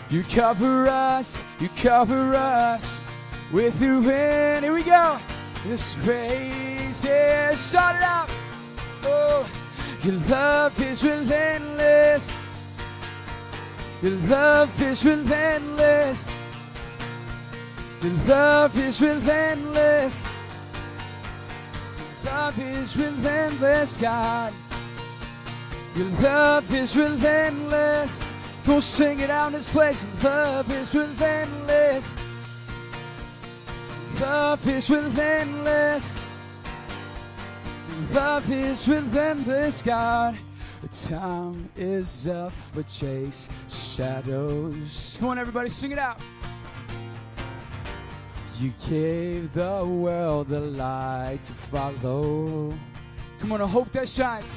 you 0.09 0.23
cover 0.23 0.87
us. 0.87 1.43
You 1.59 1.69
cover 1.77 2.33
us 2.33 3.11
with 3.51 3.79
your 3.79 4.01
wind. 4.01 4.65
Here 4.65 4.73
we 4.73 4.81
go. 4.81 5.19
This 5.63 5.93
grace 5.93 7.05
is 7.05 7.71
shut 7.71 7.95
out. 8.01 8.33
Oh, 9.03 9.47
your 10.01 10.15
love 10.27 10.81
is 10.81 11.03
relentless. 11.03 12.35
Your 14.01 14.13
love 14.27 14.81
is 14.81 15.05
relentless. 15.05 16.40
Your 18.01 18.13
love 18.27 18.77
is 18.79 18.99
relentless. 18.99 20.25
Your 22.23 22.33
love 22.33 22.59
is 22.59 22.97
relentless, 22.97 23.97
God. 23.97 24.53
Your 25.95 26.07
love 26.21 26.73
is 26.73 26.97
relentless. 26.97 28.33
Go 28.65 28.79
sing 28.79 29.19
it 29.19 29.29
out 29.29 29.47
in 29.47 29.53
this 29.53 29.69
place. 29.69 30.05
Love 30.23 30.71
is 30.71 30.95
relentless. 30.95 32.17
Love 34.19 34.67
is 34.67 34.89
relentless. 34.89 36.27
Love 38.13 38.51
is 38.51 38.87
relentless, 38.87 39.81
God. 39.83 40.37
The 40.81 40.87
time 40.87 41.69
is 41.75 42.27
up 42.27 42.51
for 42.73 42.81
chase 42.83 43.47
shadows. 43.69 45.17
Come 45.19 45.29
on, 45.29 45.37
everybody, 45.37 45.69
sing 45.69 45.91
it 45.91 45.99
out. 45.99 46.19
You 48.61 48.71
gave 48.87 49.53
the 49.53 49.83
world 49.83 50.51
a 50.51 50.59
light 50.59 51.39
to 51.41 51.53
follow. 51.53 52.71
Come 53.39 53.53
on, 53.53 53.61
a 53.61 53.65
hope 53.65 53.91
that 53.93 54.07
shines. 54.07 54.53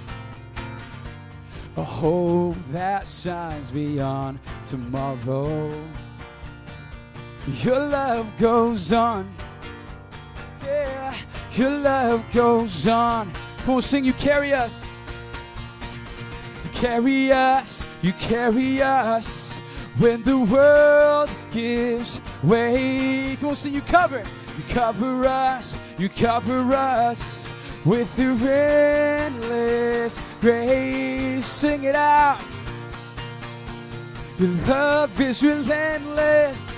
A 1.79 1.83
hope 1.83 2.57
that 2.71 3.09
shines 3.09 3.71
beyond 3.71 4.41
tomorrow. 4.63 5.73
Your 7.63 7.79
love 7.79 8.31
goes 8.37 8.93
on. 8.93 9.27
Yeah, 10.63 11.15
your 11.53 11.71
love 11.71 12.23
goes 12.31 12.87
on. 12.87 13.33
Come 13.65 13.77
on, 13.77 13.81
sing, 13.81 14.05
you 14.05 14.13
carry 14.13 14.53
us. 14.53 14.87
You 16.63 16.71
carry 16.75 17.33
us, 17.33 17.87
you 18.03 18.13
carry 18.13 18.83
us 18.83 19.44
when 19.99 20.23
the 20.23 20.39
world 20.39 21.31
gives 21.51 22.21
way. 22.43 23.37
Come 23.41 23.51
on, 23.51 23.55
sing, 23.55 23.75
you 23.75 23.81
cover. 23.83 24.23
You 24.57 24.65
cover 24.69 25.25
us, 25.25 25.79
you 25.99 26.09
cover 26.09 26.61
us 26.75 27.53
with 27.85 28.19
your 28.19 28.37
endless 28.49 30.23
grace. 30.41 31.45
Sing 31.47 31.85
it 31.85 31.95
out. 31.95 32.41
Your 34.39 34.51
love 34.67 35.21
is 35.21 35.43
relentless. 35.43 36.73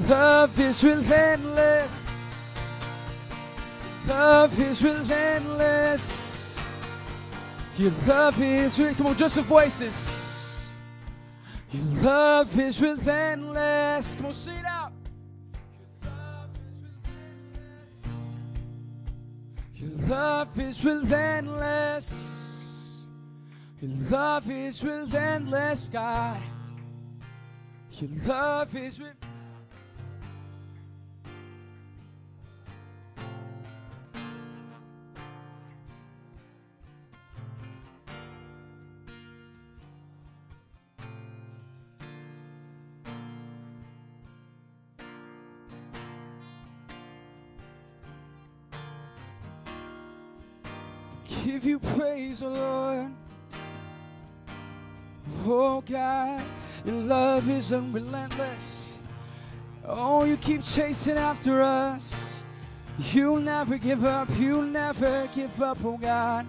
Your 0.00 0.08
love 0.08 0.60
is 0.60 0.84
relentless. 0.84 1.96
Love 4.06 4.58
is 4.60 4.82
relentless. 4.82 6.70
Your 7.78 7.92
love 8.06 8.42
is 8.42 8.78
re- 8.78 8.94
come 8.94 9.06
on, 9.06 9.16
just 9.16 9.36
the 9.36 9.42
voices. 9.42 10.21
Your 11.72 12.02
love 12.02 12.58
is 12.58 12.80
relentless. 12.82 14.14
Come 14.16 14.26
on, 14.26 14.32
sing 14.32 14.56
it 14.56 14.66
out. 14.66 14.92
Your 19.74 19.90
love 20.08 20.58
is 20.60 20.84
relentless. 20.84 22.28
Your 23.80 23.90
love 24.10 24.50
is 24.50 24.84
relentless, 24.84 25.88
God. 25.88 26.42
Your 27.92 28.10
love 28.26 28.76
is 28.76 29.00
re- 29.00 29.06
give 51.52 51.64
you 51.66 51.78
praise, 51.78 52.42
oh 52.42 52.48
Lord. 52.48 53.12
Oh 55.44 55.82
God, 55.82 56.42
your 56.82 56.94
love 56.94 57.46
is 57.50 57.74
unrelentless. 57.74 58.98
Oh, 59.84 60.24
you 60.24 60.38
keep 60.38 60.64
chasing 60.64 61.18
after 61.18 61.60
us. 61.60 62.44
You'll 62.98 63.36
never 63.36 63.76
give 63.76 64.02
up, 64.06 64.30
you'll 64.38 64.62
never 64.62 65.28
give 65.34 65.60
up, 65.60 65.76
oh 65.84 65.98
God. 65.98 66.46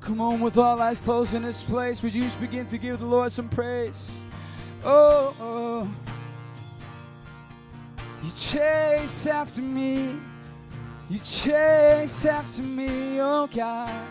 Come 0.00 0.20
on, 0.20 0.40
with 0.40 0.58
all 0.58 0.82
eyes 0.82 1.00
closed 1.00 1.32
in 1.32 1.42
this 1.42 1.62
place, 1.62 2.02
would 2.02 2.12
you 2.12 2.24
just 2.24 2.38
begin 2.42 2.66
to 2.66 2.76
give 2.76 2.98
the 2.98 3.06
Lord 3.06 3.32
some 3.32 3.48
praise? 3.48 4.22
Oh, 4.84 5.34
oh. 5.40 5.88
you 8.22 8.30
chase 8.32 9.26
after 9.26 9.62
me. 9.62 10.18
You 11.10 11.18
chase 11.20 12.26
after 12.26 12.62
me, 12.62 13.18
oh 13.18 13.46
God. 13.46 14.06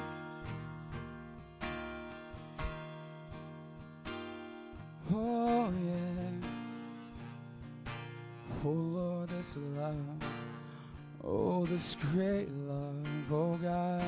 Oh 5.13 5.71
yeah. 5.85 6.47
Oh 8.65 8.69
Lord, 8.69 9.29
this 9.29 9.57
love. 9.77 9.95
Oh, 11.23 11.67
this 11.67 11.95
great 12.13 12.49
love, 12.67 13.31
oh 13.31 13.57
God. 13.57 14.03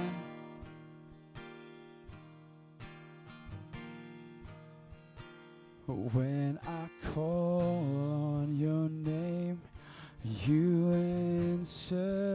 When 5.86 6.60
I 6.66 6.90
call 7.14 7.62
on 8.42 8.56
your 8.58 8.90
name, 8.90 9.62
you 10.24 10.94
answer. 11.60 12.29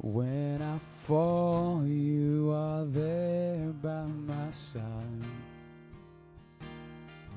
When 0.00 0.62
I 0.62 0.78
fall, 0.78 1.84
you 1.84 2.52
are 2.54 2.84
there 2.84 3.72
by 3.82 4.04
my 4.04 4.48
side. 4.52 4.82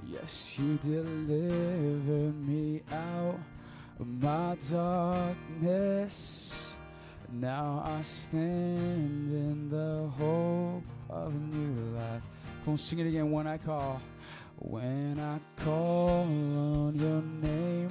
Yes, 0.06 0.60
you 0.60 0.78
deliver 0.78 2.32
me 2.38 2.84
out 2.92 3.40
of 4.00 4.08
my 4.08 4.56
darkness. 4.70 6.76
Now 7.32 7.82
I 7.84 8.02
stand 8.02 9.32
in 9.32 9.68
the 9.68 10.08
hope 10.20 10.84
of 11.10 11.34
a 11.34 11.56
new 11.56 11.98
life. 11.98 12.22
Come 12.64 12.74
on, 12.74 12.78
sing 12.78 13.00
it 13.00 13.08
again 13.08 13.32
when 13.32 13.48
I 13.48 13.58
call. 13.58 14.00
When 14.60 15.20
I 15.20 15.40
call 15.64 16.28
on 16.28 16.96
your 16.96 17.24
name, 17.42 17.90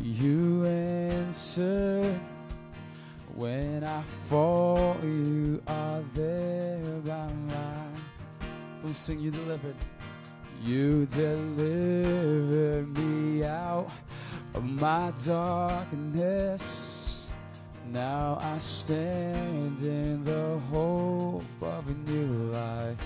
you 0.00 0.64
answer. 0.64 2.18
When 3.40 3.84
I 3.84 4.02
fall, 4.28 4.98
you 5.02 5.62
are 5.66 6.02
there 6.12 7.00
by 7.06 7.26
my. 7.48 7.86
Come 8.82 8.92
sing, 8.92 9.18
you 9.18 9.30
delivered. 9.30 9.76
You 10.62 11.06
delivered 11.06 12.98
me 12.98 13.42
out 13.42 13.88
of 14.52 14.62
my 14.62 15.14
darkness. 15.24 17.32
Now 17.90 18.36
I 18.42 18.58
stand 18.58 19.80
in 19.80 20.22
the 20.22 20.58
hope 20.70 21.62
of 21.62 21.88
a 21.88 22.10
new 22.10 22.52
life. 22.52 22.98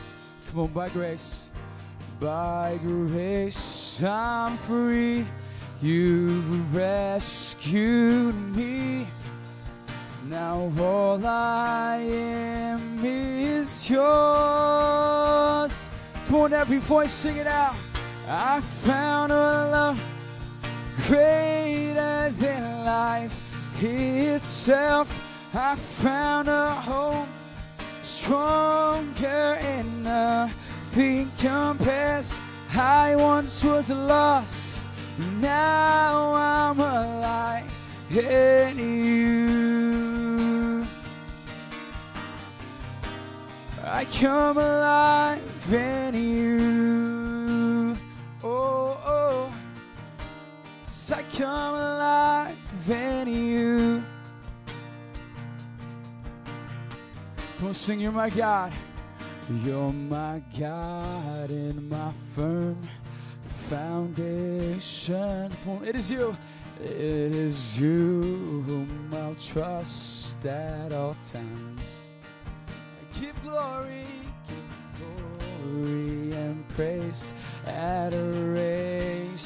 Come 0.51 0.63
on, 0.63 0.73
by 0.73 0.89
grace. 0.89 1.49
By 2.19 2.81
grace, 2.83 4.03
I'm 4.03 4.59
free. 4.59 5.25
You 5.81 6.41
rescued 6.73 8.35
me. 8.57 9.07
Now 10.27 10.73
all 10.81 11.21
I 11.27 11.99
am 11.99 13.05
is 13.05 13.91
yours. 13.91 14.01
Come 16.29 16.37
on, 16.37 16.55
every 16.55 16.79
voice, 16.79 17.13
sing 17.13 17.37
it 17.37 17.47
out. 17.47 17.75
I 18.27 18.63
found 18.63 19.33
a 19.33 19.69
love 19.71 20.03
greater 21.07 22.31
than 22.39 22.87
life 22.87 23.39
itself. 23.83 25.13
I 25.55 25.77
found 25.77 26.49
a 26.49 26.71
home 26.71 27.29
stronger 28.01 29.59
and 29.61 30.05
nothing 30.05 31.31
compares. 31.39 32.41
I 32.75 33.15
once 33.15 33.63
was 33.63 33.91
lost, 33.91 34.87
now 35.39 36.33
I'm 36.33 36.81
alive 36.81 37.71
in 38.11 38.79
you. 38.79 40.04
I 43.95 44.05
come 44.07 44.59
alive 44.59 45.73
in 45.73 46.15
you. 46.17 47.97
Oh, 48.43 49.01
oh. 49.07 49.53
Yes, 50.83 51.13
I 51.13 51.23
come 51.23 51.77
alive 51.77 52.57
in 52.91 53.29
you. 53.29 54.03
Come 57.59 57.69
on, 57.69 57.75
sing, 57.75 58.01
You're 58.01 58.11
my 58.11 58.31
God. 58.31 58.73
You're 59.65 59.93
my 59.93 60.43
God 60.59 61.51
and 61.51 61.89
my 61.89 62.11
firm 62.35 62.83
foundation. 63.45 64.83
It 65.85 65.95
is 65.95 66.11
you. 66.11 66.37
It 66.83 66.91
is 66.91 67.79
you 67.79 68.65
whom 68.67 69.11
I'll 69.15 69.37
trust 69.37 70.45
at 70.45 70.93
all 70.93 71.17
times. 71.23 71.94
Give 73.21 73.43
glory, 73.43 74.07
give 74.49 74.69
glory 74.99 76.33
and 76.33 76.69
praise, 76.71 77.33
adoration. 77.67 79.43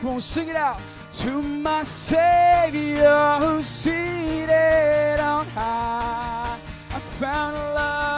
Come 0.00 0.10
on, 0.10 0.20
sing 0.20 0.48
it 0.48 0.56
out. 0.56 0.80
To 1.12 1.42
my 1.42 1.82
Savior 1.82 3.36
who's 3.40 3.66
seated 3.66 5.20
on 5.20 5.46
high, 5.48 6.56
I 6.90 6.98
found 7.18 7.56
a 7.56 7.74
love 7.74 8.10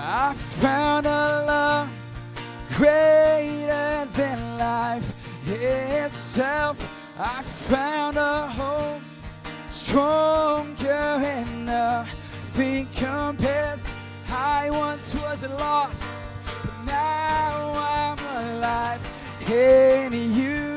I 0.00 0.32
found 0.32 1.06
a 1.06 1.44
love 1.46 1.88
greater 2.76 4.08
than 4.14 4.58
life 4.58 5.14
itself. 5.46 6.78
I 7.18 7.42
found 7.42 8.16
a 8.16 8.46
hope 8.46 9.02
stronger 9.70 10.86
and 10.90 11.68
nothing 12.58 12.88
compares. 12.96 13.94
I 14.30 14.68
once 14.70 15.14
was 15.14 15.44
lost, 15.44 16.36
but 16.44 16.84
now 16.84 17.72
I'm 17.76 18.18
alive 18.46 19.00
in 19.48 20.12
you. 20.12 20.76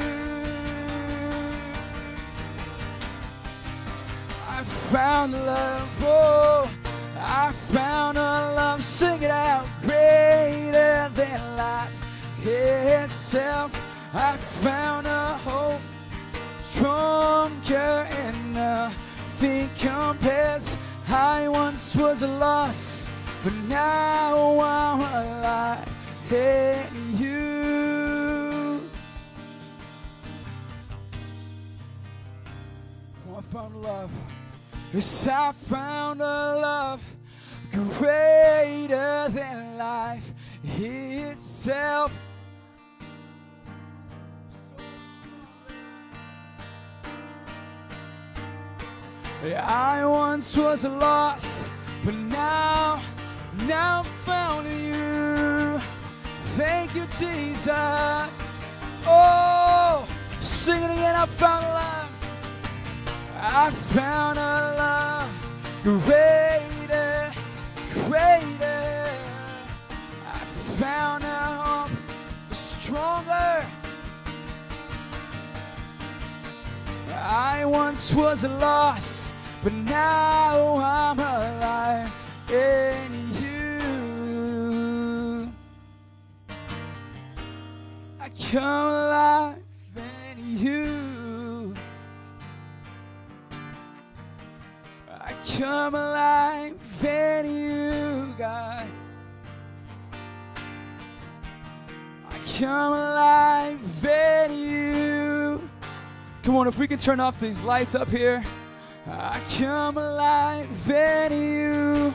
I 4.47 4.63
found 4.93 5.33
love, 5.33 5.89
oh, 6.03 6.71
I 7.17 7.51
found 7.51 8.17
a 8.17 8.53
love, 8.55 8.83
sing 8.83 9.23
it 9.23 9.31
out, 9.31 9.65
greater 9.81 11.09
than 11.15 11.57
life 11.57 12.45
itself. 12.45 13.71
I 14.13 14.37
found 14.37 15.07
a 15.07 15.37
hope 15.37 15.81
stronger 16.59 18.07
and 18.21 18.53
nothing 18.53 19.69
compares. 19.79 20.77
I 21.13 21.49
once 21.49 21.93
was 21.93 22.21
lost, 22.21 23.11
but 23.43 23.53
now 23.67 24.59
I'm 24.61 25.01
alive 25.01 25.87
in 26.31 27.17
you. 27.17 28.89
Oh, 33.29 33.37
I 33.37 33.41
found 33.41 33.81
love. 33.81 34.11
Yes, 34.93 35.27
I 35.27 35.51
found 35.51 36.21
a 36.21 36.23
love 36.23 37.03
greater 37.73 39.27
than 39.29 39.77
life 39.77 40.33
itself. 40.63 42.17
I 49.43 50.05
once 50.05 50.55
was 50.55 50.85
lost, 50.85 51.67
but 52.05 52.13
now, 52.13 53.01
now 53.65 53.99
I'm 53.99 54.05
found 54.05 54.67
you. 54.67 55.79
Thank 56.55 56.93
you, 56.93 57.05
Jesus. 57.17 58.63
Oh, 59.07 60.07
sing 60.39 60.83
it 60.83 60.91
again. 60.91 61.15
I 61.15 61.25
found 61.25 61.65
a 61.65 61.69
love. 61.69 62.09
I 63.43 63.71
found 63.71 64.37
a 64.37 64.75
love 64.77 65.01
greater, 65.83 67.33
greater. 68.05 69.09
I 70.31 70.39
found 70.77 71.23
a 71.23 71.27
hope 71.27 71.91
stronger. 72.51 73.65
I 77.13 77.65
once 77.65 78.13
was 78.13 78.43
lost, 78.43 79.20
but 79.63 79.73
now 79.73 80.77
I'm 80.77 81.19
alive 81.19 82.11
in 82.49 83.33
you. 83.41 83.93
I 88.19 88.29
come 88.51 88.87
alive 88.87 89.57
in 89.95 90.57
you. 90.57 91.75
I 95.11 95.33
come 95.57 95.93
alive 95.93 96.75
in 97.03 97.45
you, 97.45 98.33
God. 98.39 98.87
I 102.29 102.37
come 102.59 102.93
alive 102.93 104.05
in 104.05 104.57
you. 104.57 105.69
Come 106.41 106.55
on, 106.55 106.67
if 106.67 106.79
we 106.79 106.87
can 106.87 106.97
turn 106.97 107.19
off 107.19 107.39
these 107.39 107.61
lights 107.61 107.93
up 107.93 108.09
here. 108.09 108.43
I 109.07 109.41
come 109.57 109.97
alive 109.97 110.89
in 110.89 111.31
you. 111.31 112.13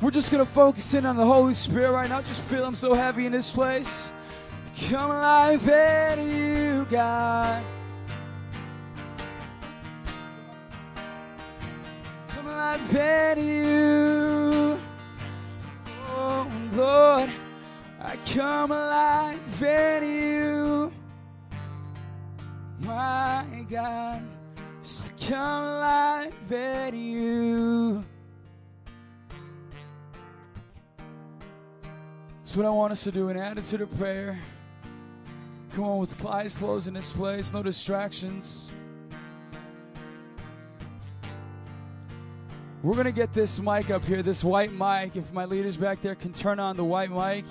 We're 0.00 0.10
just 0.10 0.30
going 0.30 0.44
to 0.44 0.50
focus 0.50 0.94
in 0.94 1.04
on 1.04 1.16
the 1.16 1.26
Holy 1.26 1.54
Spirit 1.54 1.92
right 1.92 2.08
now. 2.08 2.20
Just 2.20 2.42
feel 2.42 2.64
I'm 2.64 2.74
so 2.74 2.94
heavy 2.94 3.26
in 3.26 3.32
this 3.32 3.52
place. 3.52 4.14
Come 4.88 5.10
alive 5.10 5.68
in 5.68 6.36
you, 6.36 6.86
God. 6.88 7.64
Come 12.28 12.46
alive 12.46 12.94
in 12.94 13.44
you. 13.44 14.80
Oh, 16.10 16.50
Lord. 16.72 17.30
I 18.00 18.16
come 18.24 18.70
alive 18.70 19.62
in 19.62 20.02
you 20.04 20.92
my 22.88 23.44
God, 23.68 24.22
just 24.88 25.20
come 25.20 25.64
alive 25.64 26.50
in 26.50 26.94
you. 26.94 28.04
That's 32.40 32.56
what 32.56 32.64
I 32.64 32.70
want 32.70 32.92
us 32.92 33.04
to 33.04 33.12
do, 33.12 33.28
an 33.28 33.36
attitude 33.36 33.82
of 33.82 33.94
prayer. 33.98 34.38
Come 35.74 35.84
on, 35.84 35.98
with 35.98 36.24
eyes 36.24 36.56
closed 36.56 36.88
in 36.88 36.94
this 36.94 37.12
place, 37.12 37.52
no 37.52 37.62
distractions. 37.62 38.70
We're 42.82 42.94
going 42.94 43.04
to 43.04 43.12
get 43.12 43.30
this 43.34 43.60
mic 43.60 43.90
up 43.90 44.02
here, 44.06 44.22
this 44.22 44.42
white 44.42 44.72
mic. 44.72 45.16
If 45.16 45.34
my 45.34 45.44
leaders 45.44 45.76
back 45.76 46.00
there 46.00 46.14
can 46.14 46.32
turn 46.32 46.58
on 46.58 46.78
the 46.78 46.84
white 46.84 47.10
mic, 47.10 47.44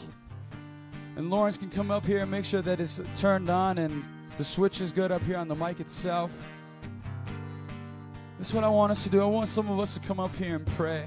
and 1.16 1.30
Lawrence 1.30 1.58
can 1.58 1.70
come 1.70 1.92
up 1.92 2.04
here 2.04 2.20
and 2.20 2.32
make 2.32 2.46
sure 2.46 2.64
that 2.64 2.80
it's 2.80 3.00
turned 3.16 3.52
on 3.52 3.78
and 3.78 4.04
the 4.38 4.44
switch 4.44 4.82
is 4.82 4.92
good 4.92 5.12
up 5.12 5.22
here 5.22 5.38
on 5.38 5.48
the 5.48 5.56
mic 5.56 5.80
itself. 5.80 6.32
This 8.38 8.50
is 8.50 8.54
what 8.54 8.64
I 8.64 8.70
want 8.70 8.92
us 8.92 9.04
to 9.04 9.10
do. 9.10 9.20
I 9.22 9.26
want 9.26 9.50
some 9.50 9.70
of 9.70 9.80
us 9.80 9.96
to 9.96 10.00
come 10.00 10.20
up 10.20 10.36
here 10.36 10.56
and 10.56 10.66
pray. 10.66 11.06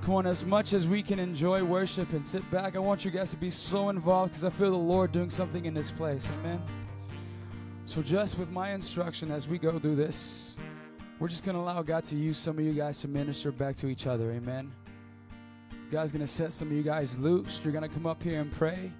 Come 0.00 0.14
on, 0.14 0.26
as 0.26 0.44
much 0.44 0.72
as 0.72 0.86
we 0.86 1.02
can 1.02 1.18
enjoy 1.18 1.62
worship 1.64 2.12
and 2.12 2.24
sit 2.24 2.48
back, 2.50 2.76
I 2.76 2.78
want 2.78 3.04
you 3.04 3.10
guys 3.10 3.32
to 3.32 3.36
be 3.36 3.50
so 3.50 3.88
involved 3.90 4.30
because 4.30 4.44
I 4.44 4.50
feel 4.50 4.70
the 4.70 4.76
Lord 4.76 5.12
doing 5.12 5.30
something 5.30 5.66
in 5.66 5.74
this 5.74 5.90
place. 5.90 6.28
Amen. 6.38 6.62
So, 7.84 8.02
just 8.02 8.38
with 8.38 8.50
my 8.50 8.72
instruction 8.72 9.30
as 9.30 9.46
we 9.46 9.58
go 9.58 9.78
through 9.78 9.96
this, 9.96 10.56
we're 11.18 11.28
just 11.28 11.44
going 11.44 11.56
to 11.56 11.60
allow 11.60 11.82
God 11.82 12.04
to 12.04 12.16
use 12.16 12.38
some 12.38 12.58
of 12.58 12.64
you 12.64 12.72
guys 12.72 13.00
to 13.00 13.08
minister 13.08 13.52
back 13.52 13.76
to 13.76 13.88
each 13.88 14.06
other. 14.06 14.30
Amen. 14.32 14.72
God's 15.90 16.12
going 16.12 16.24
to 16.24 16.26
set 16.26 16.52
some 16.52 16.68
of 16.68 16.74
you 16.74 16.82
guys 16.82 17.18
loose. 17.18 17.62
You're 17.62 17.72
going 17.72 17.88
to 17.88 17.94
come 17.94 18.06
up 18.06 18.22
here 18.22 18.40
and 18.40 18.50
pray. 18.50 18.92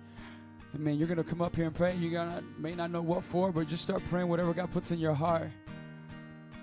I 0.77 0.79
mean, 0.79 0.99
you're 0.99 1.09
going 1.09 1.17
to 1.17 1.25
come 1.25 1.41
up 1.41 1.57
here 1.57 1.65
and 1.65 1.75
pray. 1.75 1.97
You 1.97 2.11
gonna, 2.11 2.43
may 2.59 2.75
not 2.75 2.91
know 2.91 3.01
what 3.01 3.25
for, 3.25 3.51
but 3.51 3.67
just 3.67 3.83
start 3.83 4.05
praying 4.11 4.29
whatever 4.29 4.53
God 4.53 4.71
puts 4.71 4.91
in 4.91 4.99
your 4.99 5.15
heart. 5.15 5.49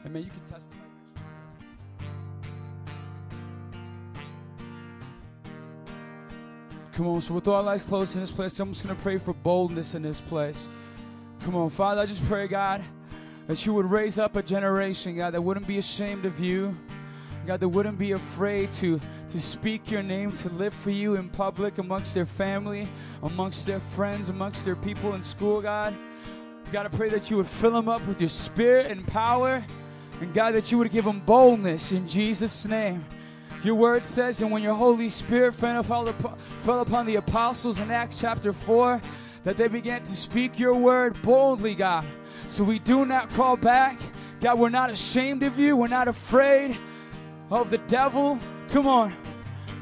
I 0.05 0.07
mean, 0.07 0.23
you 0.23 0.29
can 0.29 0.39
testify. 0.41 0.75
Come 6.91 7.07
on, 7.07 7.21
so 7.21 7.33
with 7.33 7.47
all 7.47 7.67
eyes 7.67 7.87
closed 7.87 8.13
in 8.13 8.21
this 8.21 8.29
place, 8.29 8.59
I'm 8.59 8.71
just 8.71 8.83
going 8.83 8.95
to 8.95 9.01
pray 9.01 9.17
for 9.17 9.33
boldness 9.33 9.95
in 9.95 10.03
this 10.03 10.21
place. 10.21 10.69
Come 11.41 11.55
on, 11.55 11.71
Father, 11.71 12.01
I 12.01 12.05
just 12.05 12.23
pray, 12.25 12.47
God, 12.47 12.83
that 13.47 13.65
you 13.65 13.73
would 13.73 13.89
raise 13.89 14.19
up 14.19 14.35
a 14.35 14.43
generation, 14.43 15.15
God, 15.15 15.33
that 15.33 15.41
wouldn't 15.41 15.65
be 15.65 15.79
ashamed 15.79 16.25
of 16.25 16.39
you. 16.39 16.77
God, 17.45 17.59
that 17.59 17.67
wouldn't 17.67 17.97
be 17.97 18.13
afraid 18.13 18.69
to, 18.71 18.99
to 19.29 19.41
speak 19.41 19.91
your 19.91 20.01
name, 20.01 20.31
to 20.33 20.49
live 20.49 20.73
for 20.73 20.91
you 20.91 21.15
in 21.15 21.29
public, 21.29 21.77
amongst 21.77 22.13
their 22.13 22.25
family, 22.25 22.87
amongst 23.21 23.65
their 23.65 23.81
friends, 23.81 24.29
amongst 24.29 24.63
their 24.63 24.77
people 24.77 25.13
in 25.13 25.21
school, 25.21 25.61
God. 25.61 25.93
God, 26.71 26.85
I 26.85 26.89
pray 26.89 27.09
that 27.09 27.29
you 27.29 27.37
would 27.37 27.47
fill 27.47 27.71
them 27.71 27.89
up 27.89 28.05
with 28.07 28.21
your 28.21 28.29
spirit 28.29 28.89
and 28.89 29.05
power. 29.07 29.63
And 30.21 30.33
God, 30.33 30.51
that 30.51 30.71
you 30.71 30.77
would 30.77 30.91
give 30.91 31.03
them 31.03 31.19
boldness 31.19 31.91
in 31.91 32.07
Jesus' 32.07 32.65
name. 32.65 33.03
Your 33.63 33.75
word 33.75 34.05
says, 34.05 34.41
and 34.41 34.49
when 34.49 34.63
your 34.63 34.75
Holy 34.75 35.09
Spirit 35.09 35.53
fell 35.53 35.77
upon 35.79 37.05
the 37.05 37.15
apostles 37.15 37.79
in 37.79 37.91
Acts 37.91 38.21
chapter 38.21 38.53
4, 38.53 39.01
that 39.43 39.57
they 39.57 39.67
began 39.67 40.01
to 40.01 40.15
speak 40.15 40.59
your 40.59 40.75
word 40.75 41.21
boldly, 41.21 41.75
God. 41.75 42.05
So 42.47 42.63
we 42.63 42.79
do 42.79 43.05
not 43.05 43.29
crawl 43.31 43.57
back. 43.57 43.99
God, 44.39 44.59
we're 44.59 44.69
not 44.69 44.89
ashamed 44.89 45.43
of 45.43 45.59
you. 45.59 45.75
We're 45.75 45.87
not 45.87 46.07
afraid 46.07 46.77
of 47.53 47.69
the 47.69 47.77
devil. 47.79 48.39
Come 48.69 48.87
on. 48.87 49.13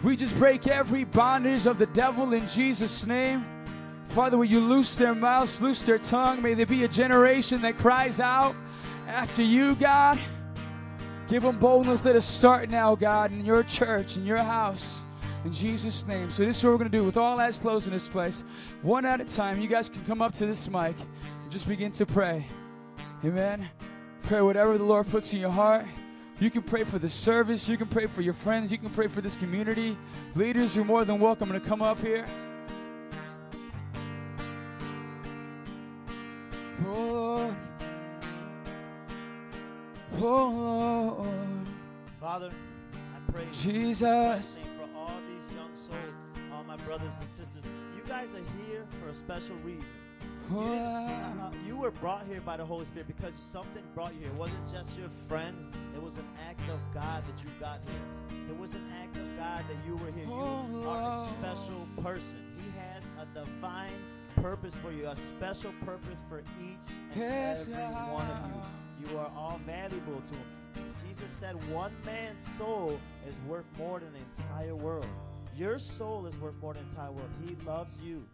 We 0.04 0.16
just 0.16 0.38
break 0.38 0.68
every 0.68 1.04
bondage 1.04 1.66
of 1.66 1.78
the 1.78 1.86
devil 1.88 2.34
in 2.34 2.48
Jesus' 2.48 3.06
name. 3.06 3.46
Father, 4.08 4.38
will 4.38 4.46
you 4.46 4.60
loose 4.60 4.96
their 4.96 5.16
mouths, 5.16 5.62
loose 5.62 5.82
their 5.84 5.98
tongue? 5.98 6.42
May 6.42 6.54
there 6.54 6.66
be 6.66 6.84
a 6.84 6.88
generation 6.88 7.62
that 7.62 7.78
cries 7.78 8.20
out 8.20 8.56
after 9.08 9.42
you, 9.42 9.76
God. 9.76 10.20
Give 11.30 11.44
them 11.44 11.60
boldness. 11.60 12.04
Let 12.04 12.18
us 12.18 12.26
start 12.26 12.70
now, 12.70 12.94
God, 12.94 13.32
in 13.32 13.46
your 13.46 13.64
church, 13.64 14.18
in 14.18 14.26
your 14.26 14.40
house, 14.40 15.04
in 15.46 15.52
Jesus' 15.52 16.06
name. 16.06 16.30
So, 16.30 16.44
this 16.44 16.58
is 16.58 16.64
what 16.64 16.72
we're 16.72 16.78
going 16.80 16.92
to 16.92 16.98
do 16.98 17.06
with 17.06 17.16
all 17.16 17.40
eyes 17.40 17.58
closed 17.58 17.88
in 17.88 17.94
this 17.94 18.10
place. 18.10 18.44
One 18.82 19.06
at 19.06 19.22
a 19.22 19.26
time, 19.26 19.62
you 19.62 19.70
guys 19.70 19.88
can 19.88 20.04
come 20.04 20.22
up 20.22 20.34
to 20.34 20.46
this 20.46 20.70
mic 20.70 20.96
and 21.44 21.50
just 21.50 21.70
begin 21.70 21.92
to 21.94 22.06
pray. 22.06 22.46
Amen. 23.24 23.70
Pray 24.24 24.42
whatever 24.42 24.78
the 24.78 24.84
Lord 24.84 25.08
puts 25.08 25.32
in 25.32 25.40
your 25.40 25.52
heart. 25.52 25.86
You 26.42 26.50
can 26.50 26.64
pray 26.64 26.84
for 26.84 26.98
the 26.98 27.08
service. 27.08 27.70
You 27.70 27.78
can 27.78 27.88
pray 27.88 28.08
for 28.08 28.24
your 28.24 28.34
friends. 28.34 28.72
You 28.72 28.80
can 28.80 28.90
pray 28.90 29.06
for 29.06 29.22
this 29.22 29.36
community. 29.36 29.96
Leaders, 30.34 30.76
you're 30.76 30.84
more 30.84 31.06
than 31.06 31.20
welcome 31.20 31.52
to 31.52 31.60
come 31.60 31.84
up 31.84 32.02
here. 32.02 32.26
Oh 36.88 36.94
Lord. 36.94 37.56
Oh 40.20 41.20
Lord. 41.20 41.68
Father, 42.20 42.50
I 42.96 43.32
pray 43.32 43.46
Jesus. 43.52 44.58
For 44.80 44.98
all 44.98 45.14
these 45.30 45.56
young 45.56 45.76
souls, 45.76 45.96
all 46.52 46.64
my 46.64 46.78
brothers 46.78 47.18
and 47.20 47.30
sisters. 47.30 47.62
You 47.96 48.02
guys 48.08 48.34
are 48.34 48.66
here 48.66 48.84
for 49.00 49.10
a 49.10 49.14
special 49.14 49.56
reason. 49.58 49.86
You, 50.52 51.52
you 51.66 51.78
were 51.78 51.92
brought 51.92 52.26
here 52.26 52.42
by 52.42 52.58
the 52.58 52.66
Holy 52.66 52.86
Spirit 52.86 53.08
because 53.08 53.34
something 53.34 53.84
brought 53.96 54.14
you 54.14 54.22
here. 54.22 54.30
It 54.30 54.36
wasn't 54.36 54.70
just 54.70 55.00
your 55.00 55.08
friends. 55.30 55.70
It 55.96 56.04
was 56.04 56.18
an 56.18 56.28
act 56.48 56.62
of 56.70 56.80
God 56.94 57.24
that 57.26 57.44
you 57.44 57.50
got 57.60 57.80
here. 57.86 58.40
It 58.50 58.60
was 58.60 58.74
an 58.74 58.86
act 59.02 59.16
of 59.16 59.38
God 59.38 59.64
that 59.70 59.88
you 59.88 59.96
were 59.96 60.12
here. 60.12 60.26
You 60.26 60.90
are 60.90 61.02
a 61.02 61.14
oh, 61.14 61.34
special 61.40 61.88
person. 62.04 62.36
He 62.56 62.70
has 62.80 63.04
a 63.22 63.26
divine 63.34 63.94
purpose 64.36 64.76
for 64.76 64.92
you, 64.92 65.08
a 65.08 65.16
special 65.16 65.72
purpose 65.86 66.26
for 66.28 66.40
each 66.62 66.94
and 67.16 67.24
every 67.74 68.14
one 68.14 68.26
of 68.26 68.40
you. 68.48 69.10
You 69.10 69.18
are 69.18 69.32
all 69.36 69.60
valuable 69.66 70.22
to 70.22 70.34
him. 70.34 70.94
Jesus 71.08 71.32
said 71.32 71.56
one 71.72 71.92
man's 72.06 72.46
soul 72.58 73.00
is 73.28 73.36
worth 73.48 73.66
more 73.78 74.00
than 74.00 74.10
the 74.12 74.44
entire 74.44 74.76
world. 74.76 75.08
Your 75.56 75.80
soul 75.80 76.26
is 76.26 76.38
worth 76.40 76.56
more 76.62 76.74
than 76.74 76.84
the 76.84 76.90
entire 76.90 77.12
world. 77.12 77.30
He 77.46 77.56
loves 77.66 77.98
you. 78.04 78.26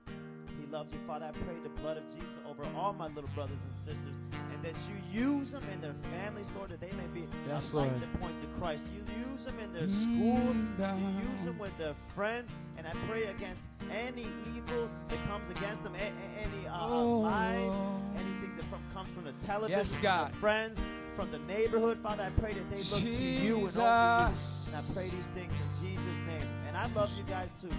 He 0.60 0.66
loves 0.72 0.92
you, 0.92 1.00
Father. 1.08 1.26
I 1.26 1.32
pray 1.32 1.54
the 1.64 1.70
blood 1.82 1.98
of 1.98 2.04
Jesus 2.06 2.40
over 2.50 2.64
all 2.76 2.94
my 2.94 3.08
little 3.08 3.30
brothers 3.36 3.64
and 3.66 3.74
sisters, 3.74 4.16
and 4.54 4.64
that 4.64 4.76
you 5.14 5.22
use 5.22 5.52
them 5.52 5.64
in 5.74 5.80
their 5.82 5.94
families, 6.12 6.52
Lord, 6.58 6.72
that 6.72 6.80
they 6.82 6.92
may 6.92 7.08
be 7.22 7.28
Yes, 7.48 7.74
a 7.74 7.78
light 7.78 8.00
that 8.00 8.20
points 8.20 8.38
to 8.42 8.48
Christ. 8.60 8.90
You 8.96 9.04
use 9.32 9.46
them 9.46 9.60
in 9.60 9.72
their 9.74 9.88
schools. 9.88 10.56
You 10.80 11.30
use 11.32 11.44
them 11.46 11.58
with 11.60 11.78
their 11.78 11.94
friends, 12.16 12.52
and 12.78 12.88
I 12.88 12.92
pray 13.08 13.26
against 13.26 13.66
any 13.92 14.26
evil 14.56 14.90
that 15.10 15.20
comes 15.28 15.50
against 15.58 15.84
them, 15.84 15.94
any 15.96 16.68
uh, 16.68 16.74
uh, 16.74 16.88
Oh. 16.90 17.20
lies, 17.20 17.72
anything 18.16 18.56
that 18.58 18.66
from, 18.66 18.80
comes 18.94 19.10
from 19.14 19.26
the 19.26 19.34
television, 19.46 19.78
Yes, 19.78 19.98
God. 20.00 20.34
friends, 20.36 20.80
from 21.16 21.32
the 21.32 21.40
neighborhood. 21.40 22.00
Father, 22.02 22.24
I 22.24 22.30
pray 22.40 22.54
that 22.54 22.70
they 22.70 22.78
look 22.78 23.02
to 23.02 23.24
you 23.24 23.58
and 23.68 23.78
only 23.78 24.24
you. 24.26 24.30
Jesus. 24.30 24.74
And 24.74 24.76
I 24.78 24.94
pray 24.94 25.10
these 25.10 25.28
things 25.30 25.54
in 25.54 25.88
Jesus' 25.88 26.20
name. 26.28 26.48
And 26.68 26.76
I 26.78 26.88
love 26.94 27.12
you 27.18 27.24
guys 27.24 27.54
too. 27.62 27.70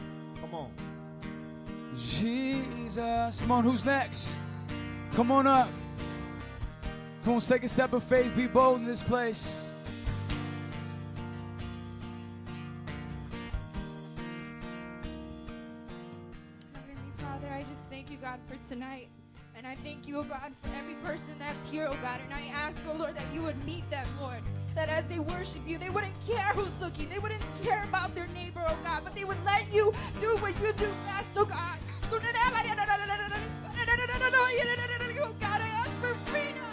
Come 0.40 0.54
on. 0.54 0.70
Jesus. 1.96 3.40
Come 3.40 3.51
on, 3.51 3.64
who's 3.64 3.85
next? 3.85 4.37
Come 5.14 5.31
on 5.31 5.46
up. 5.46 5.68
Come 7.24 7.35
on, 7.35 7.40
take 7.40 7.64
a 7.64 7.68
step 7.68 7.92
of 7.92 8.03
faith. 8.03 8.35
Be 8.37 8.46
bold 8.46 8.81
in 8.81 8.87
this 8.87 9.03
place. 9.03 9.68
Heavenly 16.72 17.12
Father, 17.18 17.48
I 17.53 17.62
just 17.62 17.83
thank 17.90 18.11
you, 18.11 18.16
God, 18.18 18.38
for 18.48 18.57
tonight. 18.68 19.09
And 19.57 19.66
I 19.66 19.74
thank 19.83 20.07
you, 20.07 20.18
oh 20.18 20.22
God, 20.22 20.53
for 20.62 20.70
every 20.79 20.94
person 21.05 21.35
that's 21.37 21.68
here, 21.68 21.88
oh 21.90 21.96
God. 22.01 22.20
And 22.24 22.33
I 22.33 22.46
ask, 22.55 22.79
oh 22.88 22.92
Lord, 22.92 23.16
that 23.16 23.27
you 23.35 23.42
would 23.42 23.62
meet 23.66 23.88
them, 23.90 24.07
Lord. 24.20 24.38
That 24.77 24.88
as 24.88 25.05
they 25.07 25.18
worship 25.18 25.62
you, 25.66 25.79
they 25.79 25.90
wouldn't 25.90 26.14
care 26.29 26.53
who's 26.55 26.81
looking. 26.81 27.09
They 27.09 27.18
wouldn't 27.18 27.42
care 27.64 27.83
about 27.88 28.14
their 28.14 28.29
neighbor, 28.29 28.62
oh 28.64 28.77
God. 28.85 29.03
But 29.03 29.16
they 29.16 29.24
would 29.24 29.42
let 29.44 29.64
you 29.72 29.92
do 30.20 30.37
what 30.37 30.55
you 30.62 30.72
do 30.74 30.87
God. 31.07 31.17
So, 31.34 31.42
oh 31.42 31.46
God, 35.40 35.60
I 35.60 35.68
ask 35.68 35.90
for 36.00 36.14
freedom. 36.30 36.64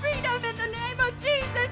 Freedom 0.00 0.44
in 0.44 0.56
the 0.56 0.66
name 0.66 0.98
of 1.00 1.14
Jesus. 1.22 1.68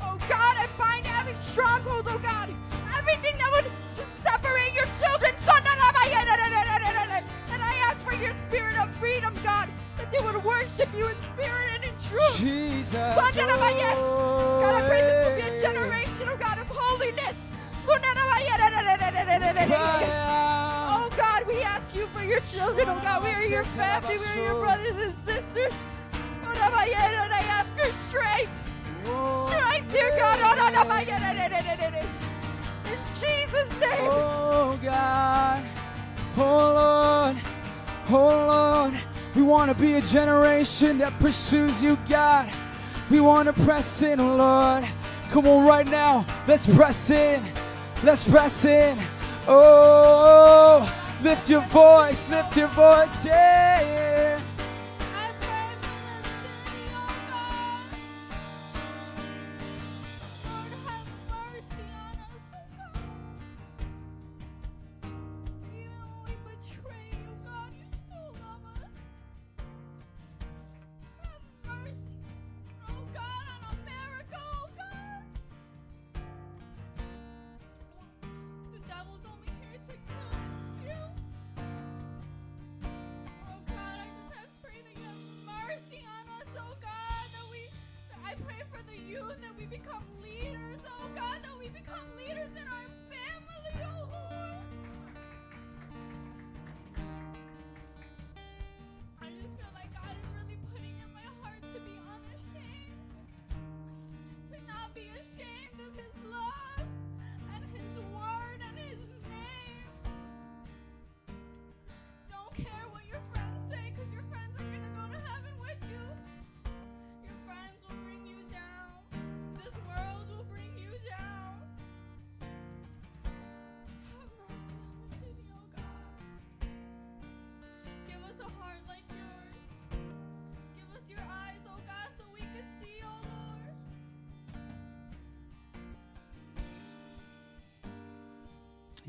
Oh 0.00 0.16
God, 0.28 0.56
I 0.56 0.68
bind 0.78 1.06
every 1.18 1.34
stronghold, 1.34 2.06
oh 2.08 2.18
God. 2.18 2.54
Everything 2.96 3.36
that 3.38 3.50
would 3.52 3.66
just 3.96 4.22
separate 4.22 4.72
your 4.74 4.86
children. 5.00 5.34
And 7.52 7.62
I 7.62 7.74
ask 7.90 8.04
for 8.06 8.14
your 8.14 8.32
spirit 8.48 8.76
of 8.76 8.94
freedom, 8.96 9.34
God, 9.42 9.68
that 9.98 10.12
they 10.12 10.20
would 10.20 10.42
worship 10.44 10.88
you 10.96 11.08
in 11.08 11.16
spirit 11.34 11.74
and 11.74 11.84
in 11.84 11.90
truth. 11.98 12.38
Jesus. 12.38 12.92
Oh 19.72 21.10
God, 21.16 21.46
we 21.46 21.62
ask 21.62 21.94
you 21.94 22.06
for 22.08 22.22
your 22.22 22.40
children. 22.40 22.88
Oh 22.88 23.00
God, 23.02 23.22
we 23.24 23.30
are 23.30 23.44
your 23.44 23.64
family. 23.64 24.16
We 24.18 24.24
are 24.24 24.44
your 24.44 24.60
brothers 24.60 24.96
and 24.96 25.14
sisters. 25.24 25.74
Oh, 26.44 26.52
and 26.52 26.74
I 27.32 27.42
ask 27.48 27.76
for 27.76 27.92
strength. 27.92 28.52
Oh, 29.06 29.46
Strength, 29.48 29.92
dear 29.92 30.10
God. 30.16 30.38
Oh, 30.42 30.46
in 32.86 32.98
Jesus' 33.14 33.70
name. 33.80 34.10
Oh 34.10 34.78
God, 34.82 35.64
oh 36.36 36.40
Lord, 36.40 37.36
oh 38.10 38.28
Lord, 38.46 38.94
we 39.34 39.42
want 39.42 39.70
to 39.70 39.80
be 39.80 39.94
a 39.94 40.00
generation 40.00 40.98
that 40.98 41.18
pursues 41.18 41.82
you, 41.82 41.98
God. 42.08 42.50
We 43.10 43.20
want 43.20 43.46
to 43.46 43.52
press 43.64 44.02
in, 44.02 44.20
oh 44.20 44.36
Lord. 44.36 44.84
Come 45.30 45.46
on, 45.46 45.66
right 45.66 45.86
now, 45.86 46.24
let's 46.46 46.66
press 46.74 47.10
in. 47.10 47.42
Let's 48.02 48.28
press 48.28 48.64
in. 48.64 48.98
Oh, 49.48 50.82
lift 51.22 51.48
your 51.48 51.60
voice, 51.62 52.28
lift 52.28 52.56
your 52.56 52.68
voice, 52.68 53.24
yeah. 53.24 54.15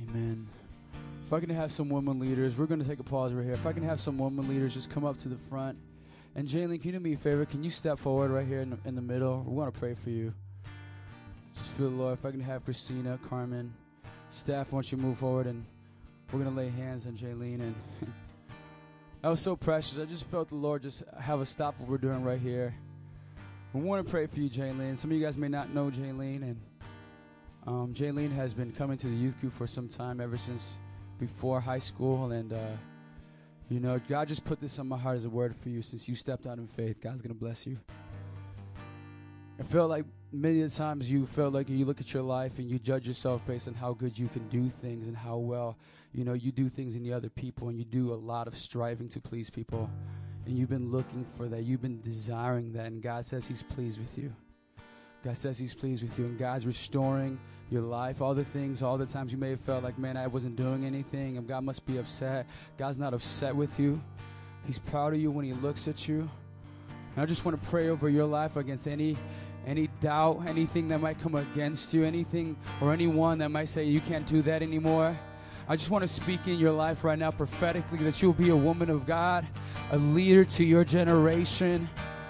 Amen. 0.02 0.48
If 1.26 1.34
I 1.34 1.40
can 1.40 1.50
have 1.50 1.72
some 1.72 1.90
women 1.90 2.20
leaders, 2.20 2.58
we're 2.58 2.68
going 2.68 2.82
to 2.82 2.88
take 2.88 3.00
a 3.00 3.04
pause 3.04 3.34
right 3.34 3.44
here. 3.44 3.54
If 3.54 3.66
I 3.66 3.74
can 3.74 3.84
have 3.84 4.00
some 4.00 4.18
women 4.18 4.48
leaders 4.48 4.74
just 4.74 4.90
come 4.90 5.04
up 5.04 5.18
to 5.18 5.30
the 5.30 5.38
front. 5.50 5.78
And 6.36 6.48
Jalen, 6.48 6.82
can 6.82 6.94
you 6.94 7.00
do 7.00 7.00
me 7.00 7.14
a 7.14 7.18
favor? 7.18 7.46
Can 7.46 7.64
you 7.64 7.70
step 7.70 7.98
forward 7.98 8.30
right 8.30 8.46
here 8.46 8.62
in 8.62 8.70
the, 8.70 8.78
in 8.86 8.96
the 8.96 9.02
middle? 9.02 9.44
We 9.46 9.56
want 9.56 9.74
to 9.74 9.80
pray 9.80 9.96
for 9.96 10.10
you. 10.10 10.34
Just 11.56 11.70
feel 11.72 11.90
the 11.90 11.96
Lord. 11.96 12.14
If 12.14 12.26
I 12.26 12.32
can 12.32 12.40
have 12.42 12.64
Christina, 12.64 13.20
Carmen, 13.28 13.74
staff, 14.30 14.72
want 14.72 14.92
you 14.92 14.98
move 14.98 15.18
forward 15.18 15.48
and 15.48 15.66
we're 16.32 16.40
going 16.40 16.54
to 16.54 16.58
lay 16.58 16.70
hands 16.70 17.08
on 17.08 17.14
Jaylene. 17.14 17.62
And 17.62 17.76
that 19.22 19.30
was 19.30 19.42
so 19.42 19.56
precious. 19.56 19.98
I 19.98 20.06
just 20.06 20.30
felt 20.30 20.50
the 20.50 20.56
Lord 20.56 20.84
just 20.84 21.04
have 21.20 21.42
us 21.42 21.50
stop 21.50 21.80
what 21.80 21.90
we're 21.90 21.98
doing 21.98 22.24
right 22.24 22.40
here. 22.40 22.76
We 23.74 23.82
want 23.82 24.06
to 24.06 24.10
pray 24.10 24.28
for 24.28 24.40
you, 24.40 24.50
Jaylene. 24.50 24.98
Some 24.98 25.12
of 25.12 25.18
you 25.18 25.24
guys 25.24 25.38
may 25.38 25.50
not 25.50 25.74
know 25.74 25.90
Jaylene, 25.90 26.42
and 26.42 26.58
um, 27.68 27.94
Jaylene 27.94 28.34
has 28.34 28.54
been 28.54 28.72
coming 28.72 28.98
to 28.98 29.08
the 29.08 29.16
youth 29.16 29.40
group 29.40 29.54
for 29.54 29.68
some 29.68 29.88
time, 29.88 30.22
ever 30.22 30.38
since 30.38 30.78
before 31.20 31.60
high 31.60 31.80
school, 31.80 32.32
and 32.32 32.54
uh, 32.54 32.78
You 33.70 33.82
know, 33.82 34.00
God 34.08 34.30
just 34.30 34.46
put 34.46 34.62
this 34.62 34.80
on 34.80 34.88
my 34.88 34.98
heart 34.98 35.18
as 35.18 35.26
a 35.26 35.30
word 35.30 35.54
for 35.54 35.68
you 35.68 35.82
since 35.82 36.08
you 36.08 36.16
stepped 36.16 36.48
out 36.48 36.58
in 36.58 36.68
faith. 36.68 37.02
God's 37.02 37.22
to 37.22 37.34
bless 37.34 37.68
you. 37.68 37.78
I 39.60 39.64
feel 39.64 39.88
like 39.88 40.06
many 40.32 40.62
of 40.62 40.70
the 40.70 40.76
times 40.76 41.12
you 41.12 41.26
feel 41.26 41.50
like 41.50 41.68
you 41.68 41.84
look 41.84 42.00
at 42.00 42.14
your 42.14 42.24
life 42.24 42.60
and 42.60 42.70
you 42.70 42.80
judge 42.80 43.08
yourself 43.08 43.46
based 43.46 43.68
on 43.68 43.74
how 43.74 43.94
good 43.94 44.18
you 44.18 44.30
can 44.30 44.48
do 44.48 44.70
things 44.70 45.08
and 45.08 45.18
how 45.18 45.38
well, 45.38 45.78
you 46.14 46.24
know, 46.24 46.34
you 46.34 46.54
do 46.54 46.70
things 46.70 46.96
in 46.96 47.04
the 47.04 47.12
other 47.12 47.30
people 47.30 47.68
and 47.68 47.78
you 47.78 47.84
do 47.84 48.14
a 48.14 48.16
lot 48.16 48.48
of 48.48 48.56
striving 48.56 49.10
to 49.10 49.20
please 49.20 49.50
people. 49.50 49.90
And 50.46 50.58
you've 50.58 50.70
been 50.70 50.90
looking 50.90 51.26
for 51.36 51.50
that. 51.50 51.64
You've 51.64 51.82
been 51.82 52.00
desiring 52.00 52.72
that. 52.74 52.86
And 52.86 53.02
God 53.02 53.26
says 53.26 53.46
He's 53.46 53.64
pleased 53.64 54.00
with 54.00 54.18
you. 54.18 54.32
God 55.24 55.38
says 55.38 55.58
He's 55.58 55.74
pleased 55.74 56.04
with 56.04 56.18
you. 56.18 56.26
And 56.26 56.38
God's 56.38 56.66
restoring 56.66 57.40
your 57.70 57.82
life. 57.82 58.22
All 58.22 58.34
the 58.34 58.46
things, 58.46 58.82
all 58.82 58.98
the 58.98 59.06
times 59.06 59.32
you 59.32 59.38
may 59.38 59.50
have 59.52 59.60
felt 59.60 59.84
like, 59.84 59.98
man, 59.98 60.18
I 60.18 60.28
wasn't 60.28 60.56
doing 60.56 60.86
anything. 60.86 61.38
And 61.38 61.48
God 61.48 61.64
must 61.64 61.86
be 61.86 61.98
upset. 61.98 62.48
God's 62.78 63.00
not 63.00 63.14
upset 63.14 63.56
with 63.56 63.80
you. 63.80 64.02
He's 64.66 64.80
proud 64.80 65.14
of 65.14 65.20
you 65.20 65.32
when 65.32 65.46
He 65.46 65.54
looks 65.54 65.88
at 65.88 66.08
you. 66.08 66.30
And 67.16 67.24
I 67.24 67.26
just 67.26 67.46
want 67.46 67.62
to 67.62 67.70
pray 67.70 67.90
over 67.90 68.10
your 68.10 68.26
life 68.26 68.58
against 68.58 68.88
any 68.88 69.18
any 69.66 69.90
doubt, 70.00 70.44
anything 70.48 70.88
that 70.88 71.02
might 71.02 71.20
come 71.20 71.36
against 71.36 71.94
you, 71.94 72.06
anything 72.06 72.56
or 72.80 72.94
anyone 72.94 73.38
that 73.40 73.50
might 73.50 73.68
say 73.68 73.84
you 73.84 74.00
can't 74.00 74.26
do 74.26 74.42
that 74.42 74.62
anymore. 74.62 75.14
I 75.68 75.76
just 75.76 75.92
want 75.92 76.04
to 76.04 76.08
speak 76.08 76.48
in 76.48 76.58
your 76.58 76.72
life 76.72 77.04
right 77.04 77.20
now 77.20 77.32
prophetically 77.32 77.98
that 78.00 78.22
you'll 78.22 78.32
be 78.32 78.50
a 78.50 78.56
woman 78.56 78.90
of 78.90 79.06
God, 79.06 79.46
a 79.92 79.98
leader 79.98 80.46
to 80.46 80.64
your 80.64 80.86
generation, 80.86 81.90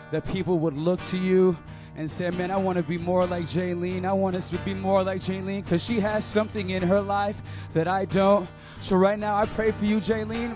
that 0.10 0.28
people 0.28 0.58
would 0.58 0.76
look 0.76 1.00
to 1.04 1.17
you 1.17 1.56
and 1.98 2.10
say, 2.10 2.30
Man, 2.30 2.52
I 2.52 2.58
want 2.58 2.78
to 2.78 2.84
be 2.84 2.98
more 2.98 3.26
like 3.26 3.44
Jaylene. 3.44 4.06
I 4.06 4.14
want 4.14 4.36
us 4.38 4.50
to 4.52 4.58
be 4.60 4.74
more 4.74 5.04
like 5.04 5.20
Jaylene 5.20 5.64
because 5.64 5.84
she 5.84 6.00
has 6.00 6.24
something 6.24 6.70
in 6.70 6.82
her 6.84 7.02
life 7.02 7.42
that 7.74 7.88
I 7.88 8.06
don't. 8.06 8.48
So, 8.80 8.96
right 8.96 9.20
now, 9.20 9.36
I 9.36 9.46
pray 9.46 9.72
for 9.72 9.84
you, 9.84 9.98
Jaylene, 9.98 10.56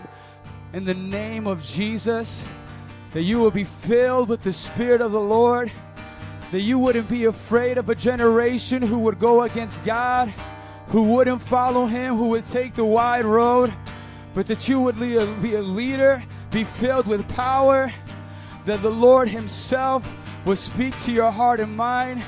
in 0.71 0.85
the 0.85 0.93
name 0.93 1.47
of 1.47 1.61
Jesus, 1.61 2.45
that 3.11 3.23
you 3.23 3.39
will 3.39 3.51
be 3.51 3.65
filled 3.65 4.29
with 4.29 4.43
the 4.43 4.53
Spirit 4.53 5.01
of 5.01 5.11
the 5.11 5.19
Lord, 5.19 5.69
that 6.51 6.61
you 6.61 6.79
wouldn't 6.79 7.09
be 7.09 7.25
afraid 7.25 7.77
of 7.77 7.89
a 7.89 7.95
generation 7.95 8.81
who 8.81 8.99
would 8.99 9.19
go 9.19 9.41
against 9.41 9.83
God 9.83 10.33
who 10.91 11.03
wouldn't 11.03 11.41
follow 11.41 11.85
him, 11.85 12.15
who 12.15 12.27
would 12.27 12.43
take 12.43 12.73
the 12.73 12.83
wide 12.83 13.23
road, 13.23 13.73
but 14.35 14.45
that 14.47 14.67
you 14.67 14.79
would 14.81 14.99
be 14.99 15.15
a 15.15 15.61
leader, 15.61 16.21
be 16.51 16.65
filled 16.65 17.07
with 17.07 17.27
power, 17.29 17.91
that 18.65 18.81
the 18.81 18.91
Lord 18.91 19.29
Himself 19.29 20.13
would 20.45 20.57
speak 20.57 20.97
to 21.01 21.11
your 21.11 21.31
heart 21.31 21.59
and 21.59 21.75
mind, 21.75 22.23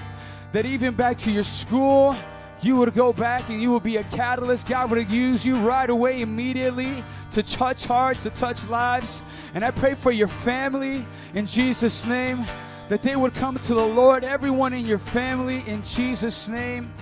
that 0.51 0.65
even 0.65 0.93
back 0.93 1.17
to 1.17 1.31
your 1.31 1.43
school, 1.43 2.15
you 2.61 2.77
would 2.77 2.93
go 2.93 3.11
back 3.11 3.49
and 3.49 3.61
you 3.61 3.71
would 3.71 3.83
be 3.83 3.97
a 3.97 4.03
catalyst. 4.05 4.67
God 4.67 4.91
would 4.91 5.11
use 5.11 5.45
you 5.45 5.57
right 5.57 5.89
away, 5.89 6.21
immediately, 6.21 7.03
to 7.31 7.43
touch 7.43 7.85
hearts, 7.85 8.23
to 8.23 8.29
touch 8.29 8.67
lives. 8.67 9.21
And 9.53 9.65
I 9.65 9.71
pray 9.71 9.95
for 9.95 10.11
your 10.11 10.27
family 10.27 11.05
in 11.33 11.45
Jesus' 11.45 12.05
name, 12.05 12.45
that 12.89 13.01
they 13.01 13.15
would 13.15 13.33
come 13.33 13.57
to 13.57 13.73
the 13.73 13.85
Lord, 13.85 14.23
everyone 14.23 14.73
in 14.73 14.85
your 14.85 14.99
family 14.99 15.63
in 15.67 15.81
Jesus' 15.83 16.47
name 16.47 16.93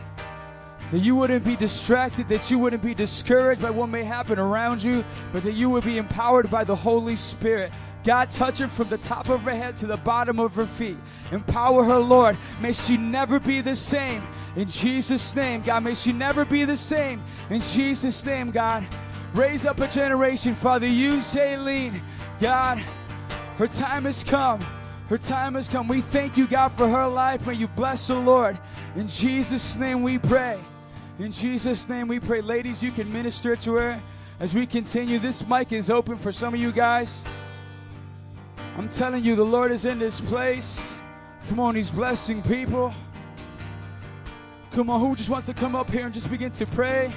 that 0.92 1.00
you 1.00 1.16
wouldn't 1.16 1.46
be 1.46 1.56
distracted, 1.56 2.28
that 2.28 2.52
you 2.52 2.60
wouldn't 2.60 2.84
be 2.84 2.94
discouraged 2.94 3.62
by 3.62 3.70
what 3.70 3.88
may 3.88 4.04
happen 4.04 4.38
around 4.38 4.84
you, 4.84 5.06
but 5.32 5.42
that 5.44 5.54
you 5.54 5.70
would 5.70 5.86
be 5.86 5.98
empowered 5.98 6.52
by 6.52 6.66
the 6.66 6.76
Holy 6.76 7.16
Spirit. 7.16 7.72
God, 8.04 8.32
touch 8.32 8.60
her 8.60 8.68
from 8.68 8.90
the 8.90 8.98
top 8.98 9.30
of 9.30 9.42
her 9.42 9.52
head 9.52 9.76
to 9.78 9.88
the 9.88 9.98
bottom 9.98 10.40
of 10.40 10.56
her 10.56 10.66
feet. 10.66 10.98
Empower 11.32 11.84
her, 11.84 12.00
Lord. 12.00 12.38
May 12.60 12.74
she 12.74 12.98
never 12.98 13.40
be 13.40 13.62
the 13.62 13.76
same. 13.76 14.24
In 14.56 14.68
Jesus' 14.68 15.36
name, 15.36 15.62
God, 15.62 15.84
may 15.84 15.94
she 15.94 16.12
never 16.12 16.44
be 16.44 16.66
the 16.66 16.76
same. 16.76 17.24
In 17.50 17.62
Jesus' 17.62 18.26
name, 18.26 18.52
God. 18.52 18.86
Raise 19.34 19.66
up 19.66 19.80
a 19.80 19.88
generation, 19.88 20.56
Father. 20.56 20.88
Use 20.88 21.36
Jaylene. 21.36 22.02
God, 22.40 22.80
her 23.58 23.68
time 23.68 24.06
has 24.06 24.24
come. 24.24 24.60
Her 25.08 25.18
time 25.18 25.56
has 25.56 25.70
come. 25.70 25.88
We 25.88 26.02
thank 26.02 26.38
you, 26.38 26.48
God, 26.48 26.70
for 26.70 26.88
her 26.88 27.08
life. 27.08 27.46
May 27.46 27.54
you 27.54 27.68
bless 27.68 28.08
her, 28.08 28.16
Lord. 28.16 28.58
In 28.96 29.08
Jesus' 29.08 29.76
name 29.78 30.04
we 30.04 30.18
pray. 30.18 30.58
In 31.20 31.32
Jesus' 31.32 31.88
name 31.88 32.08
we 32.08 32.20
pray. 32.20 32.42
Ladies, 32.42 32.82
you 32.82 32.92
can 32.92 33.12
minister 33.14 33.56
to 33.56 33.74
her 33.74 34.02
as 34.40 34.56
we 34.56 34.66
continue. 34.66 35.20
This 35.20 35.46
mic 35.48 35.72
is 35.72 35.90
open 35.90 36.18
for 36.18 36.32
some 36.32 36.54
of 36.54 36.60
you 36.60 36.72
guys. 36.72 37.24
I'm 38.82 38.90
telling 38.90 39.24
you, 39.24 39.36
the 39.36 39.46
Lord 39.46 39.72
is 39.72 39.86
in 39.86 40.00
this 40.00 40.20
place. 40.20 41.00
Come 41.48 41.60
on, 41.60 41.76
He's 41.76 41.92
blessing 41.92 42.42
people. 42.42 42.92
Come 44.72 44.90
on, 44.90 45.00
who 45.00 45.16
just 45.16 45.30
wants 45.30 45.46
to 45.46 45.54
come 45.54 45.76
up 45.76 45.92
here 45.92 46.06
and 46.06 46.12
just 46.12 46.32
begin 46.32 46.50
to 46.54 46.66
pray? 46.66 47.14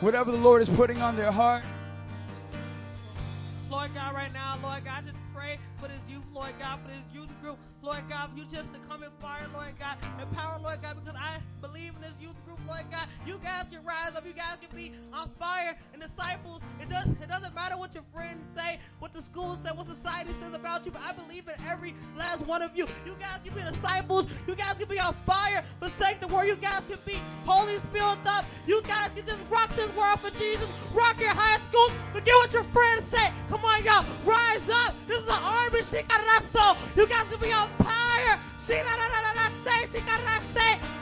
Whatever 0.00 0.32
the 0.32 0.36
Lord 0.36 0.62
is 0.62 0.68
putting 0.68 1.00
on 1.00 1.14
their 1.14 1.30
heart. 1.30 1.62
Lord 3.70 3.94
God, 3.94 4.16
right 4.16 4.32
now, 4.32 4.58
Lord 4.64 4.84
God, 4.84 5.04
just 5.04 5.14
pray 5.32 5.60
for 5.80 5.86
this 5.86 6.02
youth, 6.08 6.24
Lord 6.32 6.50
God, 6.58 6.80
for 6.82 6.88
this 6.88 7.06
youth 7.14 7.30
group, 7.40 7.58
Lord 7.84 8.02
God, 8.08 8.30
for 8.32 8.38
you 8.38 8.46
just 8.46 8.72
to 8.72 8.80
come 8.88 9.02
in 9.02 9.10
fire, 9.20 9.46
Lord 9.52 9.74
God, 9.78 9.98
empower, 10.18 10.58
Lord 10.62 10.80
God, 10.80 10.96
because 11.04 11.20
I 11.20 11.36
believe 11.60 11.92
in 11.94 12.00
this 12.00 12.16
youth 12.18 12.42
group, 12.46 12.58
Lord 12.66 12.84
God. 12.90 13.06
You 13.26 13.38
guys 13.44 13.66
can 13.70 13.84
rise 13.84 14.16
up, 14.16 14.24
you 14.26 14.32
guys 14.32 14.56
can 14.58 14.74
be 14.74 14.92
on 15.12 15.28
fire. 15.38 15.76
And 15.92 16.00
disciples, 16.00 16.62
it 16.80 16.88
does 16.88 17.06
it 17.22 17.28
doesn't 17.28 17.54
matter 17.54 17.76
what 17.76 17.92
your 17.92 18.04
friends 18.14 18.48
say, 18.48 18.78
what 19.00 19.12
the 19.12 19.20
school 19.20 19.54
say, 19.56 19.68
what 19.68 19.84
society 19.84 20.30
says 20.40 20.54
about 20.54 20.86
you, 20.86 20.92
but 20.92 21.02
I 21.02 21.12
believe 21.12 21.46
in 21.46 21.54
every 21.68 21.94
last 22.16 22.46
one 22.46 22.62
of 22.62 22.74
you. 22.74 22.86
You 23.04 23.16
guys 23.20 23.40
can 23.44 23.54
be 23.54 23.60
disciples, 23.70 24.28
you 24.48 24.54
guys 24.54 24.78
can 24.78 24.88
be 24.88 24.98
on 24.98 25.12
fire 25.26 25.62
for 25.78 25.88
word, 26.34 26.46
you 26.46 26.56
guys 26.56 26.84
can 26.88 26.98
be 27.06 27.18
Holy 27.44 27.78
Spirit 27.78 28.18
up. 28.26 28.44
You 28.66 28.82
guys 28.82 29.12
can 29.12 29.24
just 29.26 29.42
rock 29.50 29.68
this 29.76 29.94
world 29.96 30.20
for 30.20 30.30
Jesus, 30.38 30.68
rock 30.94 31.20
your 31.20 31.34
high 31.34 31.60
school, 31.60 31.88
forget 32.12 32.34
what 32.34 32.52
your 32.52 32.64
friends 32.64 33.04
say. 33.06 33.30
Come 33.50 33.64
on, 33.64 33.84
y'all, 33.84 34.04
rise 34.24 34.68
up. 34.68 34.94
This 35.06 35.20
is 35.20 35.28
an 35.28 35.42
army, 35.42 35.80
shikaraso. 35.80 36.76
You 36.96 37.06
guys 37.06 37.28
can 37.30 37.40
be 37.40 37.52
on 37.52 37.68
fire. 37.82 38.38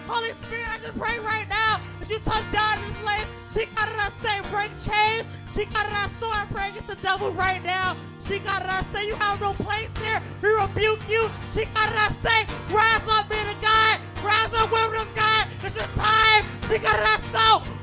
Holy 0.07 0.33
Spirit, 0.33 0.69
I 0.69 0.79
just 0.79 0.99
pray 0.99 1.19
right 1.21 1.49
now 1.49 1.81
that 2.01 2.11
you 2.11 2.19
touch 2.19 2.51
down 2.51 2.83
in 2.85 2.93
place. 2.95 3.27
Break 4.51 4.71
chains. 4.85 5.27
I 5.55 6.47
pray 6.51 6.69
against 6.71 6.89
the 6.89 6.97
devil 6.97 7.33
right 7.33 7.63
now. 7.65 7.97
You 8.29 8.39
have 9.17 9.41
no 9.41 9.53
place 9.55 9.91
here. 10.03 10.21
We 10.43 10.49
rebuke 10.55 11.01
you. 11.09 11.31
Rise 12.71 13.09
up, 13.09 13.29
men 13.29 13.49
of 13.49 13.61
God. 13.61 14.01
Rise 14.25 14.55
up, 14.55 14.71
women 14.73 15.01
of 15.01 15.15
God. 15.15 15.47
It's 15.63 15.77
your 15.77 15.87
time. 15.95 16.45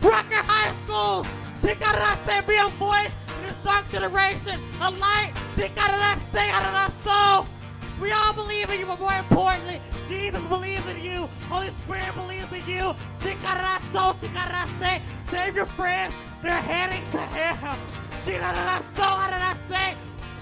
Rock 0.01 0.25
your 0.29 0.43
high 0.43 0.73
school. 0.85 1.25
Shikarase, 1.61 2.47
be 2.47 2.57
a 2.57 2.69
voice 2.77 3.11
in 3.37 3.43
this 3.47 3.57
dark 3.63 3.89
generation. 3.91 4.59
A 4.81 4.89
light. 4.91 5.33
Shikaraso. 5.53 7.45
We 8.01 8.11
all 8.11 8.33
believe 8.33 8.69
in 8.69 8.79
you, 8.79 8.85
but 8.85 8.99
more 8.99 9.13
importantly, 9.13 9.81
Jesus 10.07 10.41
believes 10.47 10.87
in 10.87 11.03
you. 11.03 11.27
Holy 11.49 11.67
Spirit 11.69 12.13
believes 12.15 12.51
in 12.53 12.65
you. 12.65 12.95
Shikaraso, 13.19 14.13
shikarase. 14.15 15.01
Save 15.27 15.55
your 15.55 15.65
friends. 15.65 16.13
They're 16.41 16.53
heading 16.53 17.03
to 17.11 17.17
hell. 17.17 17.77
Shikaraso, 18.23 19.03
hararase. 19.03 19.95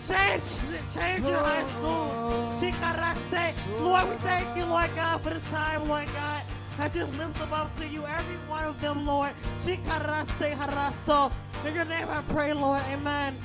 Change, 0.08 0.94
change 0.94 1.28
your 1.28 1.40
high 1.40 1.64
school. 1.74 2.54
Shikarase. 2.60 3.54
Lord, 3.82 4.10
we 4.10 4.16
thank 4.18 4.56
you, 4.56 4.66
Lord 4.66 4.90
God, 4.96 5.22
for 5.22 5.32
this 5.32 5.44
time, 5.50 5.88
Lord 5.88 6.08
God. 6.14 6.44
I 6.80 6.88
just 6.90 7.12
lift 7.18 7.40
them 7.40 7.52
up 7.54 7.76
to 7.78 7.88
you, 7.88 8.06
every 8.06 8.36
one 8.48 8.64
of 8.66 8.80
them, 8.82 9.06
Lord. 9.06 9.32
Shikarase, 9.62 10.54
haraso. 10.54 11.32
In 11.66 11.74
your 11.74 11.86
name 11.86 12.08
I 12.08 12.22
pray, 12.30 12.54
Lord. 12.54 12.84
Amen. 12.94 13.36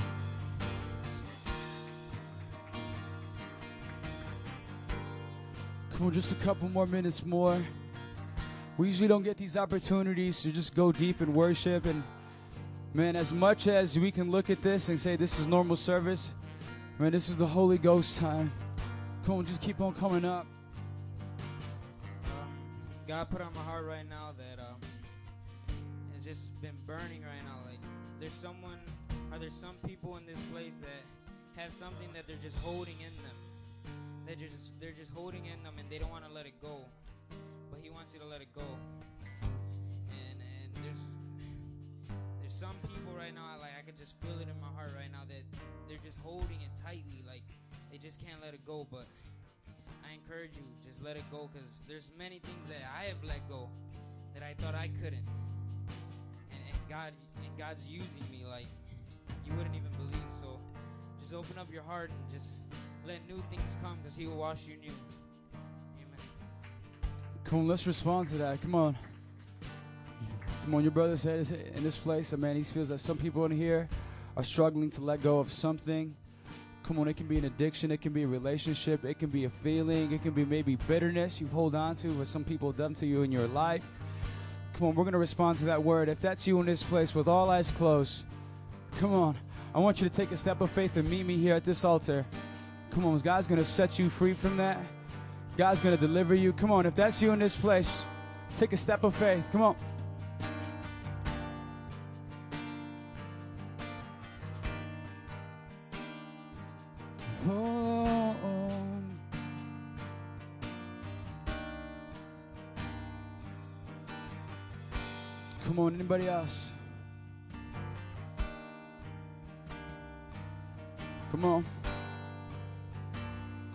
Just 6.11 6.31
a 6.31 6.35
couple 6.35 6.69
more 6.69 6.85
minutes 6.85 7.25
more. 7.25 7.57
We 8.77 8.87
usually 8.87 9.07
don't 9.07 9.23
get 9.23 9.37
these 9.37 9.57
opportunities 9.57 10.41
to 10.43 10.51
just 10.51 10.75
go 10.75 10.91
deep 10.91 11.21
in 11.21 11.33
worship. 11.33 11.85
And 11.85 12.03
man, 12.93 13.15
as 13.15 13.33
much 13.33 13.67
as 13.67 13.97
we 13.97 14.11
can 14.11 14.29
look 14.29 14.49
at 14.49 14.61
this 14.61 14.89
and 14.89 14.99
say 14.99 15.15
this 15.15 15.39
is 15.39 15.47
normal 15.47 15.75
service, 15.75 16.33
man, 16.99 17.11
this 17.11 17.29
is 17.29 17.35
the 17.35 17.47
Holy 17.47 17.77
Ghost 17.77 18.19
time. 18.19 18.51
Come 19.25 19.35
on, 19.35 19.45
just 19.45 19.61
keep 19.61 19.81
on 19.81 19.93
coming 19.93 20.25
up. 20.25 20.45
God 23.07 23.29
put 23.29 23.41
on 23.41 23.53
my 23.53 23.61
heart 23.61 23.85
right 23.85 24.07
now 24.07 24.33
that 24.37 24.61
um, 24.61 24.79
it's 26.15 26.27
just 26.27 26.61
been 26.61 26.77
burning 26.85 27.21
right 27.21 27.43
now. 27.45 27.59
Like 27.65 27.79
there's 28.19 28.33
someone, 28.33 28.79
are 29.31 29.39
there 29.39 29.49
some 29.49 29.75
people 29.85 30.17
in 30.17 30.25
this 30.25 30.39
place 30.51 30.79
that 30.79 31.61
have 31.61 31.71
something 31.71 32.09
that 32.13 32.27
they're 32.27 32.35
just 32.41 32.59
holding 32.59 32.95
in 32.99 33.13
them? 33.23 33.32
They're 34.25 34.35
just 34.35 34.79
they're 34.79 34.95
just 34.95 35.11
holding 35.11 35.45
in 35.45 35.61
them 35.63 35.75
and 35.79 35.89
they 35.89 35.97
don't 35.97 36.11
want 36.11 36.25
to 36.25 36.31
let 36.31 36.45
it 36.45 36.53
go. 36.61 36.85
But 37.69 37.79
he 37.81 37.89
wants 37.89 38.13
you 38.13 38.19
to 38.19 38.25
let 38.25 38.41
it 38.41 38.47
go. 38.55 38.65
And 40.09 40.37
and 40.39 40.69
there's 40.83 41.01
there's 42.39 42.53
some 42.53 42.75
people 42.83 43.13
right 43.17 43.33
now 43.33 43.59
like 43.59 43.75
I 43.77 43.81
could 43.81 43.97
just 43.97 44.15
feel 44.21 44.39
it 44.39 44.47
in 44.47 44.59
my 44.61 44.71
heart 44.75 44.91
right 44.95 45.11
now 45.11 45.23
that 45.27 45.43
they're 45.87 46.01
just 46.03 46.19
holding 46.19 46.61
it 46.61 46.71
tightly 46.81 47.23
like 47.27 47.43
they 47.91 47.97
just 47.97 48.25
can't 48.25 48.41
let 48.41 48.53
it 48.53 48.65
go, 48.65 48.87
but 48.89 49.05
I 50.07 50.13
encourage 50.13 50.55
you 50.55 50.63
just 50.85 51.03
let 51.03 51.17
it 51.17 51.25
go 51.29 51.49
cuz 51.53 51.83
there's 51.87 52.11
many 52.17 52.39
things 52.39 52.63
that 52.69 52.81
I 52.95 53.05
have 53.05 53.23
let 53.23 53.47
go 53.49 53.69
that 54.33 54.43
I 54.43 54.53
thought 54.55 54.73
I 54.75 54.87
couldn't. 55.01 55.27
And, 56.51 56.61
and 56.69 56.79
God 56.89 57.13
and 57.43 57.57
God's 57.57 57.87
using 57.87 58.23
me 58.31 58.45
like 58.45 58.67
you 59.45 59.53
wouldn't 59.53 59.75
even 59.75 59.91
believe. 59.99 60.31
So 60.31 60.43
So 60.43 60.59
just 61.19 61.33
open 61.33 61.57
up 61.57 61.71
your 61.71 61.83
heart 61.83 62.09
and 62.09 62.29
just 62.29 62.63
let 63.05 63.27
new 63.27 63.41
things 63.49 63.77
come 63.81 63.97
because 64.01 64.17
He 64.17 64.27
will 64.27 64.37
wash 64.37 64.67
you 64.67 64.77
new. 64.77 64.91
Amen. 65.97 66.19
Come 67.43 67.59
on, 67.59 67.67
let's 67.67 67.85
respond 67.87 68.29
to 68.29 68.37
that. 68.37 68.61
Come 68.61 68.75
on. 68.75 68.97
Come 70.65 70.75
on, 70.75 70.83
your 70.83 70.91
brother 70.91 71.17
said 71.17 71.45
in 71.75 71.83
this 71.83 71.97
place, 71.97 72.29
that 72.29 72.37
man, 72.37 72.55
he 72.55 72.63
feels 72.63 72.87
that 72.87 72.99
some 72.99 73.17
people 73.17 73.43
in 73.43 73.51
here 73.51 73.89
are 74.37 74.43
struggling 74.43 74.89
to 74.91 75.01
let 75.01 75.21
go 75.21 75.39
of 75.39 75.51
something. 75.51 76.15
Come 76.83 76.99
on, 76.99 77.07
it 77.09 77.17
can 77.17 77.27
be 77.27 77.37
an 77.37 77.45
addiction, 77.45 77.91
it 77.91 78.01
can 78.01 78.13
be 78.13 78.23
a 78.23 78.27
relationship, 78.27 79.03
it 79.03 79.19
can 79.19 79.29
be 79.29 79.43
a 79.43 79.49
feeling, 79.49 80.13
it 80.13 80.21
can 80.21 80.31
be 80.31 80.45
maybe 80.45 80.75
bitterness 80.87 81.41
you've 81.41 81.51
hold 81.51 81.75
on 81.75 81.95
to 81.95 82.09
what 82.09 82.27
some 82.27 82.45
people 82.45 82.69
have 82.69 82.77
done 82.77 82.93
to 82.95 83.05
you 83.05 83.23
in 83.23 83.31
your 83.31 83.47
life. 83.47 83.85
Come 84.73 84.87
on, 84.87 84.95
we're 84.95 85.03
going 85.03 85.13
to 85.13 85.19
respond 85.19 85.57
to 85.59 85.65
that 85.65 85.83
word. 85.83 86.07
If 86.07 86.19
that's 86.21 86.47
you 86.47 86.59
in 86.61 86.65
this 86.65 86.81
place 86.81 87.13
with 87.13 87.27
all 87.27 87.49
eyes 87.49 87.69
closed, 87.71 88.25
come 88.99 89.13
on. 89.13 89.37
I 89.75 89.79
want 89.79 90.01
you 90.01 90.07
to 90.07 90.15
take 90.15 90.31
a 90.31 90.37
step 90.37 90.61
of 90.61 90.71
faith 90.71 90.97
and 90.97 91.09
meet 91.09 91.25
me 91.25 91.37
here 91.37 91.55
at 91.55 91.63
this 91.63 91.83
altar. 91.83 92.25
Come 92.93 93.05
on, 93.05 93.17
God's 93.19 93.47
going 93.47 93.57
to 93.57 93.65
set 93.65 93.97
you 93.97 94.09
free 94.09 94.33
from 94.33 94.57
that. 94.57 94.79
God's 95.57 95.81
going 95.81 95.95
to 95.97 96.01
deliver 96.01 96.35
you. 96.35 96.53
Come 96.53 96.71
on, 96.71 96.85
if 96.85 96.93
that's 96.93 97.21
you 97.21 97.31
in 97.31 97.39
this 97.39 97.55
place, 97.55 98.05
take 98.57 98.71
a 98.71 98.77
step 98.77 99.03
of 99.03 99.15
faith. 99.15 99.49
Come 99.51 99.63
on. 99.63 99.75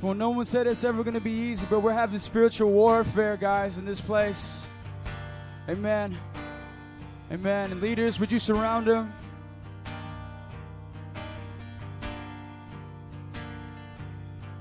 On, 0.08 0.16
no 0.16 0.30
one 0.30 0.46
said 0.46 0.66
it's 0.66 0.84
ever 0.84 1.04
going 1.04 1.14
to 1.14 1.20
be 1.20 1.30
easy, 1.30 1.66
but 1.68 1.80
we're 1.80 1.92
having 1.92 2.18
spiritual 2.18 2.70
warfare, 2.70 3.36
guys, 3.36 3.76
in 3.76 3.84
this 3.84 4.00
place. 4.00 4.66
Amen. 5.68 6.16
Amen. 7.30 7.72
And 7.72 7.82
leaders, 7.82 8.18
would 8.18 8.32
you 8.32 8.38
surround 8.38 8.86
them? 8.86 9.12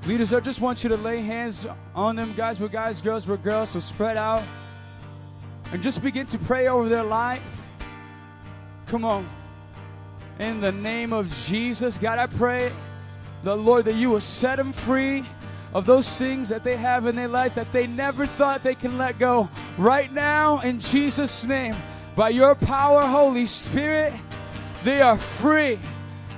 Leaders, 0.05 0.33
I 0.33 0.41
just 0.41 0.59
want 0.59 0.83
you 0.83 0.89
to 0.89 0.97
lay 0.97 1.21
hands 1.21 1.65
on 1.95 2.17
them, 2.17 2.33
guys. 2.35 2.59
We're 2.59 2.67
guys, 2.67 2.99
girls, 2.99 3.25
we're 3.25 3.37
girls, 3.37 3.69
so 3.69 3.79
spread 3.79 4.17
out 4.17 4.43
and 5.71 5.81
just 5.81 6.03
begin 6.03 6.25
to 6.25 6.37
pray 6.39 6.67
over 6.67 6.89
their 6.89 7.03
life. 7.03 7.65
Come 8.87 9.05
on. 9.05 9.25
In 10.39 10.59
the 10.59 10.73
name 10.73 11.13
of 11.13 11.29
Jesus, 11.29 11.97
God, 11.97 12.19
I 12.19 12.27
pray, 12.27 12.69
the 13.43 13.55
Lord, 13.55 13.85
that 13.85 13.95
you 13.95 14.09
will 14.09 14.19
set 14.19 14.57
them 14.57 14.73
free 14.73 15.23
of 15.77 15.85
those 15.85 16.17
things 16.17 16.49
that 16.49 16.63
they 16.63 16.75
have 16.75 17.05
in 17.05 17.15
their 17.15 17.27
life 17.27 17.53
that 17.53 17.71
they 17.71 17.85
never 17.85 18.25
thought 18.25 18.63
they 18.63 18.73
can 18.73 18.97
let 18.97 19.19
go. 19.19 19.47
Right 19.77 20.11
now, 20.11 20.59
in 20.61 20.79
Jesus' 20.79 21.45
name, 21.45 21.75
by 22.15 22.29
your 22.29 22.55
power, 22.55 23.01
Holy 23.01 23.45
Spirit, 23.45 24.11
they 24.83 25.01
are 25.01 25.17
free. 25.17 25.77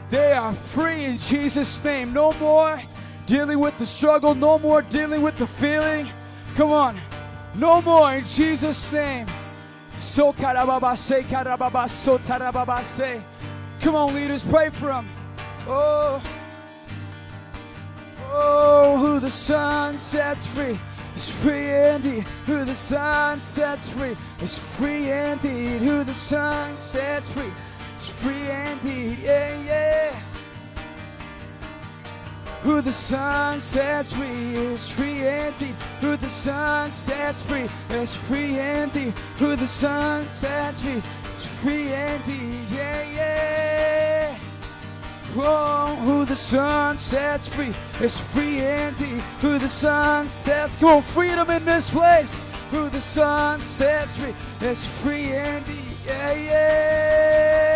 They 0.10 0.34
are 0.34 0.52
free 0.52 1.06
in 1.06 1.16
Jesus' 1.16 1.82
name. 1.82 2.12
No 2.12 2.34
more 2.34 2.82
dealing 3.28 3.60
with 3.60 3.78
the 3.78 3.86
struggle, 3.86 4.36
no 4.36 4.60
more 4.60 4.82
dealing 4.82 5.22
with 5.22 5.38
the 5.38 5.48
feeling. 5.48 6.10
Come 6.56 6.74
on, 6.74 6.98
no 7.56 7.82
more 7.82 8.16
in 8.16 8.26
Jesus' 8.26 8.92
name. 8.92 9.26
So 9.96 10.34
karababase, 10.34 11.22
karababa, 11.24 11.88
tarababase. 11.88 13.22
Come 13.80 13.96
on, 13.96 14.14
leaders, 14.14 14.44
pray 14.44 14.70
for 14.70 14.88
them. 14.88 15.08
Oh, 15.66 16.22
oh, 18.32 18.98
who 18.98 19.20
the 19.20 19.30
Son 19.30 19.98
sets 19.98 20.46
free 20.46 20.78
is 21.16 21.30
free 21.30 21.70
indeed. 21.70 22.24
Who 22.46 22.66
the 22.66 22.74
Son 22.74 23.42
sets 23.42 23.90
free 23.90 24.16
is 24.42 24.58
free 24.58 25.12
indeed. 25.12 25.82
Who 25.82 26.04
the 26.04 26.14
Son 26.14 26.80
sets 26.80 27.32
free 27.32 27.52
is 27.96 28.10
free 28.10 28.50
indeed. 28.72 29.20
Yeah, 29.20 29.62
yeah. 29.66 30.16
Who 32.64 32.82
the 32.82 32.92
Son 32.92 33.62
sets 33.62 34.14
free 34.14 34.56
is 34.56 34.90
free 34.90 35.28
indeed. 35.28 35.76
Who 36.02 36.18
the 36.18 36.30
Son 36.30 36.92
sets 36.92 37.42
free 37.42 37.70
is 37.90 38.16
free 38.16 38.60
indeed. 38.60 39.14
Who 39.38 39.56
the 39.56 39.68
Son 39.68 40.28
sets 40.28 40.82
free 40.82 41.02
is 41.32 41.46
free 41.46 41.94
indeed. 41.94 42.66
Yeah, 42.72 43.04
yeah. 43.16 43.99
Who 45.40 46.26
the 46.26 46.36
sun 46.36 46.98
sets 46.98 47.48
free 47.48 47.74
is 48.02 48.20
free 48.20 48.60
indeed. 48.62 49.22
Who 49.42 49.58
the 49.60 49.68
sun 49.68 50.28
sets, 50.28 50.76
come 50.76 50.90
on, 50.90 51.02
freedom 51.02 51.50
in 51.50 51.66
this 51.66 51.90
place. 51.90 52.46
Who 52.72 52.90
the 52.90 53.02
sun 53.02 53.60
sets 53.60 54.18
free 54.18 54.34
is 54.62 54.86
free 54.86 55.34
indeed. 55.34 55.98
Yeah, 56.06 56.34
yeah. 56.34 57.70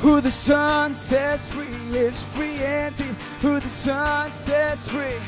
Who 0.00 0.20
the 0.20 0.30
sun 0.30 0.94
sets 0.94 1.46
free 1.46 1.66
is 1.96 2.22
free 2.22 2.62
indeed. 2.64 3.16
Who 3.42 3.58
the 3.58 3.68
Son 3.68 4.30
sets 4.30 4.88
free 4.88 5.20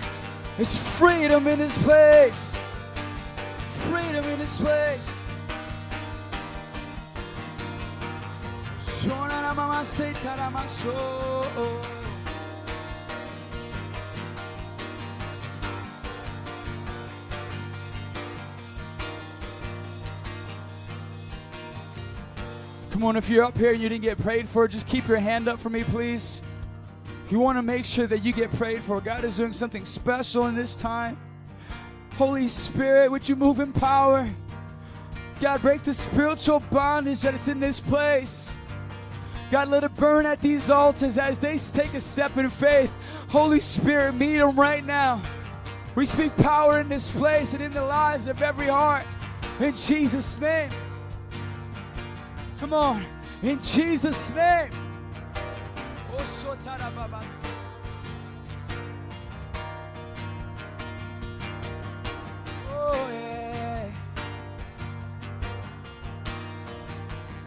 is 0.57 0.79
freedom 0.99 1.49
in 1.49 1.59
this 1.59 1.77
place. 1.83 2.71
Freedom 3.59 4.25
in 4.25 4.39
this 4.39 4.59
place. 4.61 5.24
Come 22.91 23.05
on, 23.05 23.17
if 23.17 23.29
you're 23.29 23.45
up 23.45 23.59
here 23.59 23.73
and 23.73 23.83
you 23.83 23.91
didn't 23.91 24.05
get 24.05 24.17
prayed 24.17 24.49
for, 24.49 24.67
just 24.67 24.87
keep 24.87 25.07
your 25.07 25.19
hand 25.19 25.49
up 25.49 25.61
for 25.61 25.69
me, 25.69 25.85
please. 25.85 26.41
You 27.29 27.39
want 27.41 27.59
to 27.59 27.63
make 27.63 27.85
sure 27.85 28.07
that 28.07 28.25
you 28.25 28.33
get 28.33 28.51
prayed 28.53 28.83
for. 28.83 29.03
God 29.03 29.25
is 29.25 29.37
doing 29.37 29.53
something 29.53 29.85
special 29.85 30.47
in 30.47 30.55
this 30.55 30.75
time. 30.75 31.19
Holy 32.15 32.49
Spirit, 32.49 33.11
would 33.11 33.29
you 33.29 33.37
move 33.37 33.61
in 33.61 33.73
power? 33.73 34.27
God, 35.41 35.61
break 35.61 35.83
the 35.83 35.93
spiritual 35.93 36.61
bondage 36.71 37.21
that 37.21 37.35
it's 37.35 37.49
in 37.49 37.61
this 37.61 37.81
place. 37.81 38.59
God, 39.51 39.69
let 39.69 39.85
it 39.85 39.95
burn 39.95 40.27
at 40.27 40.41
these 40.41 40.71
altars 40.71 41.19
as 41.19 41.41
they 41.41 41.57
take 41.57 41.95
a 41.95 42.01
step 42.01 42.37
in 42.37 42.49
faith. 42.49 42.95
Holy 43.29 43.61
Spirit, 43.61 44.15
meet 44.15 44.39
them 44.39 44.59
right 44.59 44.85
now. 44.85 45.21
We 45.95 46.05
speak 46.05 46.37
power 46.37 46.81
in 46.81 46.89
this 46.89 47.11
place 47.11 47.55
and 47.55 47.63
in 47.63 47.73
the 47.73 47.85
lives 47.85 48.27
of 48.27 48.43
every 48.43 48.67
heart. 48.67 49.05
In 49.61 49.75
Jesus' 49.75 50.41
name. 50.41 50.71
Come 52.59 52.73
on. 52.73 53.05
In 53.43 53.61
Jesus' 53.63 54.31
name. 54.31 54.71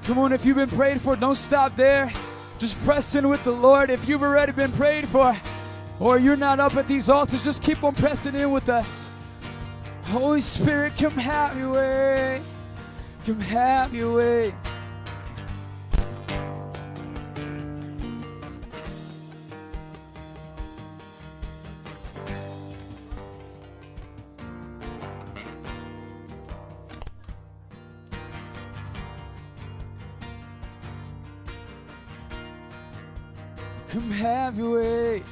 Come 0.08 0.20
on, 0.20 0.32
if 0.32 0.46
you've 0.46 0.56
been 0.56 0.70
prayed 0.70 1.02
for, 1.02 1.18
don't 1.18 1.36
stop 1.36 1.76
there. 1.76 2.10
Just 2.60 2.82
press 2.86 3.14
in 3.16 3.28
with 3.28 3.44
the 3.44 3.52
Lord. 3.52 3.90
If 3.90 4.08
you've 4.08 4.24
already 4.24 4.54
been 4.54 4.72
prayed 4.72 5.06
for, 5.06 5.38
or 6.00 6.18
you're 6.18 6.38
not 6.38 6.62
up 6.62 6.78
at 6.78 6.88
these 6.88 7.10
altars, 7.10 7.44
just 7.44 7.62
keep 7.62 7.84
on 7.84 7.94
pressing 7.94 8.34
in 8.34 8.52
with 8.52 8.70
us. 8.70 9.12
Holy 10.06 10.40
Spirit, 10.40 10.94
come 10.96 11.12
have 11.12 11.58
your 11.58 11.74
way. 11.74 12.42
Come 13.26 13.42
have 13.42 13.94
your 13.94 14.16
way. 14.16 14.56
Have 34.28 34.58
your 34.58 34.82
way. 34.82 35.18
Eh? 35.18 35.24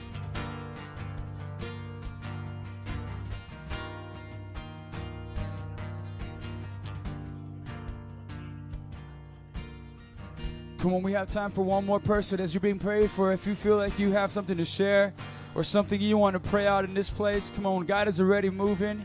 Come 10.79 10.93
on, 10.93 11.01
we 11.01 11.13
have 11.13 11.27
time 11.27 11.49
for 11.49 11.63
one 11.63 11.83
more 11.83 11.99
person 11.99 12.39
as 12.39 12.53
you're 12.53 12.61
being 12.61 12.77
prayed 12.77 13.09
for. 13.09 13.33
If 13.33 13.47
you 13.47 13.55
feel 13.55 13.75
like 13.75 13.97
you 13.97 14.11
have 14.11 14.31
something 14.31 14.55
to 14.57 14.65
share 14.65 15.13
or 15.55 15.63
something 15.63 15.99
you 15.99 16.15
want 16.15 16.35
to 16.35 16.39
pray 16.39 16.67
out 16.67 16.83
in 16.83 16.93
this 16.93 17.09
place, 17.09 17.49
come 17.49 17.65
on, 17.65 17.87
God 17.87 18.07
is 18.07 18.21
already 18.21 18.51
moving. 18.51 19.03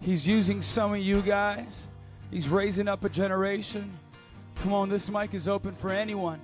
He's 0.00 0.28
using 0.28 0.62
some 0.62 0.92
of 0.92 1.00
you 1.00 1.20
guys, 1.22 1.88
He's 2.30 2.48
raising 2.48 2.86
up 2.86 3.04
a 3.04 3.08
generation. 3.08 3.92
Come 4.62 4.72
on, 4.72 4.88
this 4.88 5.10
mic 5.10 5.34
is 5.34 5.48
open 5.48 5.74
for 5.74 5.90
anyone. 5.90 6.38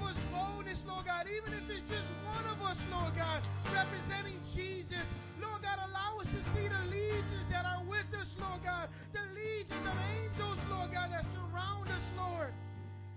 Give 0.00 0.08
us 0.08 0.20
boldness, 0.32 0.86
Lord 0.88 1.04
God, 1.04 1.26
even 1.28 1.52
if 1.52 1.68
it's 1.68 1.84
just 1.90 2.12
one 2.24 2.44
of 2.46 2.62
us, 2.62 2.86
Lord 2.90 3.12
God, 3.16 3.42
representing 3.72 4.40
Jesus. 4.54 5.12
Lord 5.42 5.60
God, 5.60 5.76
allow 5.76 6.16
us 6.18 6.26
to 6.32 6.42
see 6.42 6.66
the 6.68 6.90
legions 6.90 7.46
that 7.50 7.66
are 7.66 7.84
with 7.84 8.08
us, 8.18 8.38
Lord 8.40 8.64
God, 8.64 8.88
the 9.12 9.20
legions 9.36 9.84
of 9.84 9.92
angels, 10.24 10.58
Lord 10.70 10.90
God, 10.92 11.10
that 11.12 11.24
surround 11.36 11.88
us, 11.90 12.12
Lord. 12.16 12.48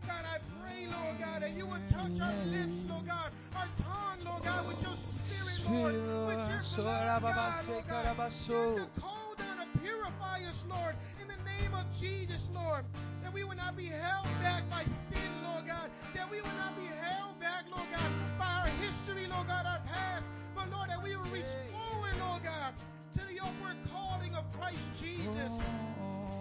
God, 0.05 0.25
I 0.27 0.39
pray, 0.59 0.87
Lord 0.91 1.19
God, 1.19 1.41
that 1.43 1.51
you 1.55 1.65
would 1.67 1.87
touch 1.87 2.19
our 2.19 2.35
lips, 2.51 2.85
Lord 2.89 3.07
God, 3.07 3.31
our 3.55 3.67
tongue, 3.77 4.19
Lord 4.25 4.43
God, 4.43 4.67
with 4.67 4.83
your 4.83 4.95
spirit, 4.95 5.71
Lord, 5.71 5.95
with 6.27 6.49
your 6.51 6.83
blood, 6.83 7.21
God, 7.21 7.67
Lord 7.69 7.87
God. 7.87 8.31
Send 8.33 8.77
the 8.77 8.87
cold 8.99 9.37
down 9.37 9.57
to 9.63 9.79
purify 9.79 10.39
us, 10.49 10.65
Lord, 10.67 10.95
in 11.21 11.27
the 11.29 11.39
name 11.63 11.73
of 11.73 11.85
Jesus, 11.97 12.49
Lord. 12.53 12.85
That 13.21 13.33
we 13.33 13.43
will 13.43 13.55
not 13.55 13.77
be 13.77 13.85
held 13.85 14.27
back 14.41 14.63
by 14.69 14.83
sin, 14.83 15.31
Lord 15.43 15.65
God. 15.65 15.89
That 16.13 16.29
we 16.29 16.41
will 16.41 16.57
not 16.59 16.75
be 16.75 16.85
held 16.85 17.39
back, 17.39 17.63
Lord 17.71 17.87
God, 17.89 18.11
by 18.37 18.45
our 18.45 18.67
history, 18.83 19.27
Lord 19.27 19.47
God, 19.47 19.65
our 19.65 19.79
past. 19.85 20.31
But, 20.55 20.69
Lord, 20.71 20.89
that 20.89 21.01
we 21.01 21.15
will 21.15 21.31
reach 21.31 21.51
forward, 21.71 22.13
Lord 22.19 22.43
God, 22.43 22.73
to 23.13 23.19
the 23.19 23.39
upward 23.39 23.77
calling 23.93 24.35
of 24.35 24.43
Christ 24.59 24.89
Jesus. 24.99 25.63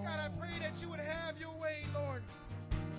God, 0.03 0.19
I 0.19 0.29
pray 0.39 0.59
that 0.61 0.83
you 0.83 0.89
would 0.91 1.01
have 1.01 1.39
your 1.39 1.55
way, 1.57 1.87
Lord. 1.95 2.23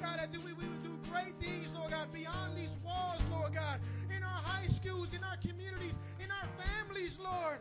God, 0.02 0.20
that 0.20 0.32
we, 0.32 0.54
we 0.54 0.68
would 0.68 0.84
do 0.84 0.98
great 1.12 1.36
things, 1.40 1.76
Lord 1.76 1.92
God, 1.92 2.12
beyond 2.14 2.58
these 2.58 2.80
walls, 2.86 3.28
Lord 3.32 3.54
God, 3.54 3.80
in 4.16 4.24
our 4.24 4.42
high 4.48 4.68
schools, 4.68 5.14
in 5.14 5.24
our 5.24 5.38
communities, 5.38 5.98
in 6.20 6.30
our 6.32 6.48
families, 6.60 7.20
Lord. 7.20 7.60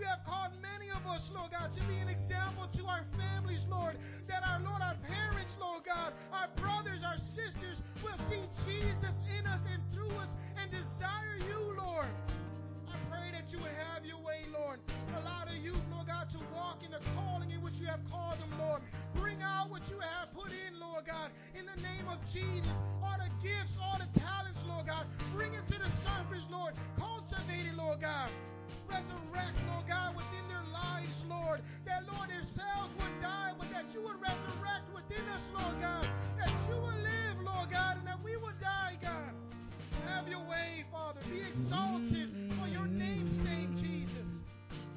You 0.00 0.06
have 0.06 0.24
called 0.24 0.52
many 0.62 0.90
of 0.96 1.06
us, 1.06 1.30
Lord 1.34 1.50
God, 1.50 1.70
to 1.72 1.82
be 1.84 1.96
an 2.00 2.08
example 2.08 2.66
to 2.72 2.86
our 2.86 3.04
families, 3.20 3.68
Lord. 3.68 3.98
That 4.28 4.40
our 4.48 4.58
Lord, 4.60 4.80
our 4.80 4.96
parents, 5.04 5.58
Lord 5.60 5.84
God, 5.84 6.14
our 6.32 6.48
brothers, 6.56 7.04
our 7.04 7.18
sisters 7.18 7.82
will 8.02 8.16
see 8.16 8.40
Jesus 8.64 9.20
in 9.38 9.46
us 9.46 9.68
and 9.70 9.82
through 9.92 10.16
us 10.16 10.36
and 10.56 10.70
desire 10.70 11.36
you, 11.46 11.76
Lord. 11.76 12.08
I 12.88 12.96
pray 13.12 13.28
that 13.32 13.52
you 13.52 13.58
would 13.58 13.76
have 13.92 14.06
your 14.06 14.16
way, 14.24 14.48
Lord. 14.50 14.80
Allow 15.20 15.44
the 15.44 15.58
youth, 15.60 15.84
Lord 15.92 16.06
God, 16.06 16.30
to 16.30 16.38
walk 16.56 16.80
in 16.82 16.92
the 16.92 17.00
calling 17.14 17.50
in 17.50 17.60
which 17.60 17.76
you 17.78 17.84
have 17.84 18.00
called 18.10 18.40
them, 18.40 18.56
Lord. 18.58 18.80
Bring 19.14 19.36
out 19.42 19.68
what 19.68 19.90
you 19.90 20.00
have 20.00 20.32
put 20.32 20.48
in, 20.48 20.80
Lord 20.80 21.04
God, 21.04 21.28
in 21.52 21.66
the 21.66 21.76
name 21.84 22.08
of 22.08 22.24
Jesus. 22.24 22.80
All 23.04 23.20
the 23.20 23.28
gifts, 23.46 23.76
all 23.76 24.00
the 24.00 24.08
talents, 24.18 24.64
Lord 24.64 24.86
God. 24.86 25.04
Bring 25.36 25.52
it 25.52 25.66
to 25.68 25.78
the 25.78 25.90
surface, 25.90 26.48
Lord. 26.50 26.72
Cultivate 26.96 27.68
it, 27.68 27.76
Lord 27.76 28.00
God. 28.00 28.30
Resurrect, 28.90 29.54
Lord 29.70 29.86
God, 29.88 30.16
within 30.16 30.46
their 30.48 30.64
lives, 30.72 31.24
Lord. 31.28 31.60
That, 31.86 32.02
Lord, 32.12 32.28
their 32.30 32.42
cells 32.42 32.94
would 32.98 33.20
die, 33.20 33.52
but 33.58 33.70
that 33.70 33.94
you 33.94 34.02
would 34.02 34.20
resurrect 34.20 34.92
within 34.94 35.26
us, 35.28 35.52
Lord 35.56 35.80
God. 35.80 36.06
That 36.36 36.52
you 36.68 36.76
would 36.76 36.98
live, 37.02 37.36
Lord 37.44 37.70
God, 37.70 37.98
and 37.98 38.06
that 38.08 38.20
we 38.22 38.36
would 38.36 38.58
die, 38.60 38.98
God. 39.00 39.32
Have 40.06 40.28
your 40.28 40.40
way, 40.40 40.84
Father. 40.90 41.20
Be 41.30 41.40
exalted 41.40 42.30
for 42.58 42.68
your 42.68 42.86
name's 42.86 43.32
sake, 43.32 43.70
Jesus. 43.76 44.40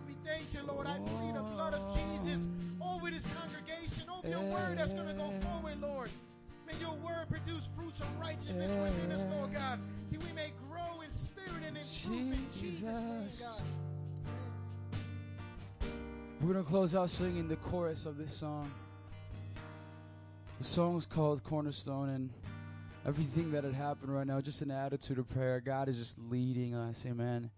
We 0.08 0.16
thank 0.26 0.54
you, 0.54 0.62
Lord. 0.66 0.88
I 0.88 0.98
plead 0.98 1.36
the 1.36 1.44
blood 1.44 1.74
of 1.74 1.86
Jesus 1.94 2.48
over 2.82 3.12
this 3.12 3.28
congregation, 3.28 4.10
over 4.10 4.28
your 4.28 4.44
word 4.52 4.78
that's 4.78 4.94
going 4.94 5.08
to 5.08 5.14
go 5.14 5.32
forward, 5.42 5.80
Lord. 5.82 6.10
May 6.66 6.74
your 6.80 6.96
word 7.06 7.28
produce 7.30 7.70
fruits 7.76 8.00
of 8.00 8.08
righteousness 8.20 8.76
within 8.78 9.12
us, 9.12 9.28
Lord 9.32 9.54
God, 9.54 9.80
that 10.12 10.24
we 10.24 10.32
may 10.34 10.52
grow 10.70 11.02
in 11.02 11.12
spirit 11.12 11.62
and 11.68 11.78
in 11.78 11.84
truth 11.84 12.34
in 12.34 12.48
Jesus' 12.52 13.04
name, 13.04 13.28
God. 13.40 13.62
We're 16.44 16.52
going 16.52 16.66
to 16.66 16.70
close 16.70 16.94
out 16.94 17.10
singing 17.10 17.48
the 17.48 17.56
chorus 17.56 18.06
of 18.06 18.18
this 18.18 18.34
song. 18.34 18.70
The 20.58 20.66
song 20.66 20.98
is 20.98 21.06
called 21.06 21.42
Cornerstone, 21.42 22.10
and 22.10 22.30
everything 23.08 23.54
that 23.54 23.64
had 23.64 23.74
happened 23.74 24.14
right 24.14 24.28
now, 24.28 24.42
just 24.42 24.62
an 24.62 24.70
attitude 24.70 25.20
of 25.20 25.30
prayer. 25.30 25.62
God 25.62 25.88
is 25.88 25.98
just 25.98 26.20
leading 26.30 26.76
us. 26.76 27.06
Amen. 27.06 27.50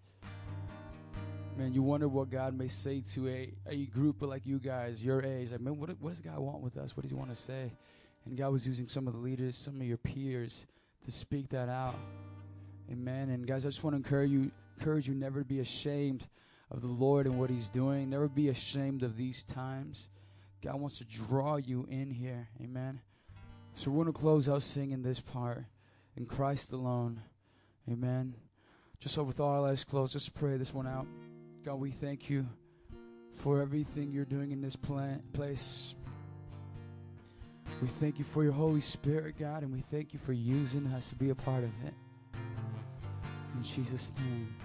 Man, 1.57 1.73
you 1.73 1.81
wonder 1.81 2.07
what 2.07 2.29
God 2.29 2.55
may 2.55 2.67
say 2.67 3.01
to 3.13 3.27
a, 3.27 3.51
a 3.65 3.87
group 3.87 4.21
like 4.21 4.45
you 4.45 4.59
guys, 4.59 5.03
your 5.03 5.23
age. 5.23 5.51
Like, 5.51 5.61
man, 5.61 5.79
what, 5.79 5.89
what 5.99 6.11
does 6.11 6.21
God 6.21 6.37
want 6.37 6.61
with 6.61 6.77
us? 6.77 6.95
What 6.95 7.01
does 7.01 7.09
He 7.09 7.17
want 7.17 7.31
to 7.31 7.35
say? 7.35 7.71
And 8.27 8.37
God 8.37 8.51
was 8.51 8.67
using 8.67 8.87
some 8.87 9.07
of 9.07 9.13
the 9.13 9.19
leaders, 9.19 9.57
some 9.57 9.81
of 9.81 9.87
your 9.87 9.97
peers, 9.97 10.67
to 11.05 11.11
speak 11.11 11.49
that 11.49 11.69
out. 11.69 11.95
Amen. 12.91 13.29
And 13.31 13.47
guys, 13.47 13.65
I 13.65 13.69
just 13.69 13.83
want 13.83 13.95
to 13.95 13.97
encourage 13.97 14.29
you, 14.29 14.51
encourage 14.77 15.07
you 15.07 15.15
never 15.15 15.39
to 15.39 15.45
be 15.45 15.59
ashamed 15.59 16.27
of 16.75 16.81
the 16.81 16.87
Lord 16.87 17.25
and 17.25 17.39
what 17.39 17.49
He's 17.49 17.69
doing. 17.69 18.09
Never 18.09 18.27
be 18.27 18.49
ashamed 18.49 19.01
of 19.01 19.15
these 19.15 19.43
times. 19.43 20.09
God 20.61 20.79
wants 20.79 20.97
to 20.97 21.05
draw 21.05 21.55
you 21.55 21.87
in 21.89 22.11
here. 22.11 22.49
Amen. 22.61 22.99
So 23.75 23.91
we're 23.91 24.03
going 24.03 24.13
to 24.13 24.19
close 24.19 24.49
out 24.49 24.61
singing 24.61 25.01
this 25.01 25.19
part 25.19 25.63
in 26.17 26.25
Christ 26.25 26.73
alone. 26.73 27.21
Amen. 27.89 28.35
Just 28.99 29.15
so 29.15 29.23
with 29.23 29.39
all 29.39 29.63
our 29.63 29.69
eyes 29.69 29.83
closed, 29.83 30.13
just 30.13 30.33
pray 30.33 30.57
this 30.57 30.73
one 30.73 30.87
out. 30.87 31.07
God, 31.63 31.75
we 31.75 31.91
thank 31.91 32.29
you 32.29 32.45
for 33.35 33.61
everything 33.61 34.11
you're 34.11 34.25
doing 34.25 34.51
in 34.51 34.61
this 34.61 34.75
pla- 34.75 35.19
place. 35.33 35.95
We 37.81 37.87
thank 37.87 38.17
you 38.17 38.25
for 38.25 38.43
your 38.43 38.53
Holy 38.53 38.79
Spirit, 38.79 39.35
God, 39.37 39.63
and 39.63 39.71
we 39.71 39.81
thank 39.81 40.13
you 40.13 40.19
for 40.19 40.33
using 40.33 40.87
us 40.87 41.09
to 41.09 41.15
be 41.15 41.29
a 41.29 41.35
part 41.35 41.63
of 41.63 41.71
it. 41.85 41.93
In 43.55 43.63
Jesus' 43.63 44.11
name. 44.17 44.55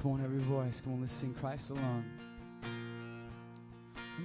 Come 0.00 0.12
on, 0.12 0.24
every 0.24 0.38
voice. 0.38 0.80
Come 0.80 0.92
on, 0.94 1.00
let's 1.00 1.12
sing 1.12 1.34
Christ 1.34 1.70
alone. 1.70 2.04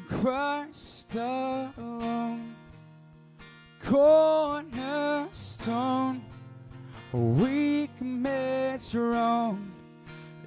Christ 0.08 1.16
alone, 1.16 2.56
cornerstone, 3.82 4.62
weak 7.12 8.00
made 8.02 8.80
strong 8.80 9.72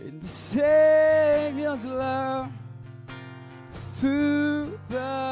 in 0.00 0.20
the 0.20 0.28
Savior's 0.28 1.84
love 1.84 2.50
through 3.72 4.78
the 4.88 5.25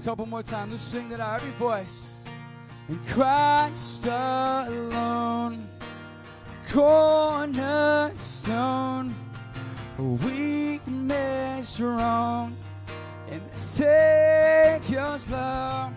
a 0.00 0.02
couple 0.02 0.24
more 0.24 0.42
times. 0.42 0.70
Let's 0.70 0.82
sing 0.82 1.08
that 1.10 1.20
out. 1.20 1.40
Every 1.42 1.52
voice. 1.52 2.20
In 2.88 2.98
Christ 3.06 4.06
alone, 4.06 5.68
cornerstone, 6.72 8.14
weak 9.98 10.86
made 10.86 11.62
strong 11.62 12.56
in 13.30 13.40
the 13.46 13.56
Savior's 13.56 15.28
love 15.30 15.92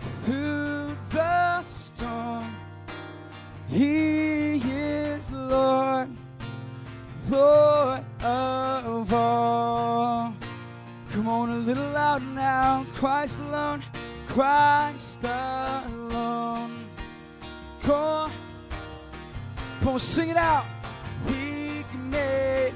through 0.00 0.96
the 1.10 1.60
storm. 1.62 2.56
He 3.68 4.56
is 4.56 5.30
Lord, 5.30 6.08
Lord 7.28 8.04
of 8.22 8.65
on 11.36 11.50
a 11.50 11.56
little 11.56 11.90
loud 11.90 12.22
now. 12.34 12.86
Christ 12.94 13.38
alone, 13.40 13.82
Christ 14.26 15.24
alone. 15.24 16.70
Come 17.82 17.94
on, 17.94 18.30
come 19.80 19.88
on, 19.88 19.98
sing 19.98 20.30
it 20.30 20.36
out. 20.36 20.64
He 21.26 21.84
made 22.10 22.72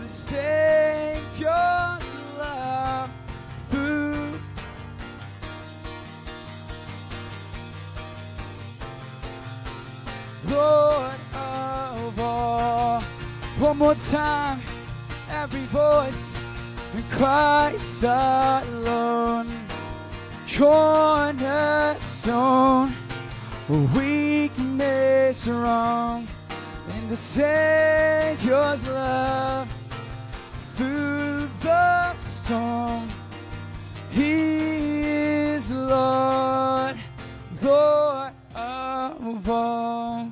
the 0.00 0.06
Savior's 0.06 2.12
love 2.38 3.10
through. 3.68 4.38
Lord 10.48 11.14
of 11.34 12.20
all. 12.20 13.00
One 13.58 13.78
more 13.78 13.94
time, 13.94 14.60
every 15.30 15.64
voice 15.66 16.31
in 16.94 17.02
Christ 17.10 18.04
alone. 18.04 19.48
Cornerstone, 20.56 21.92
weakness 23.68 25.48
wrong, 25.48 26.28
in 26.96 27.08
the 27.08 27.16
Savior's 27.16 28.86
love 28.86 29.72
through 30.74 31.48
the 31.62 32.12
storm. 32.12 33.08
He 34.10 35.02
is 35.02 35.70
Lord, 35.70 36.96
Lord 37.62 38.32
of 38.54 39.48
all. 39.48 40.30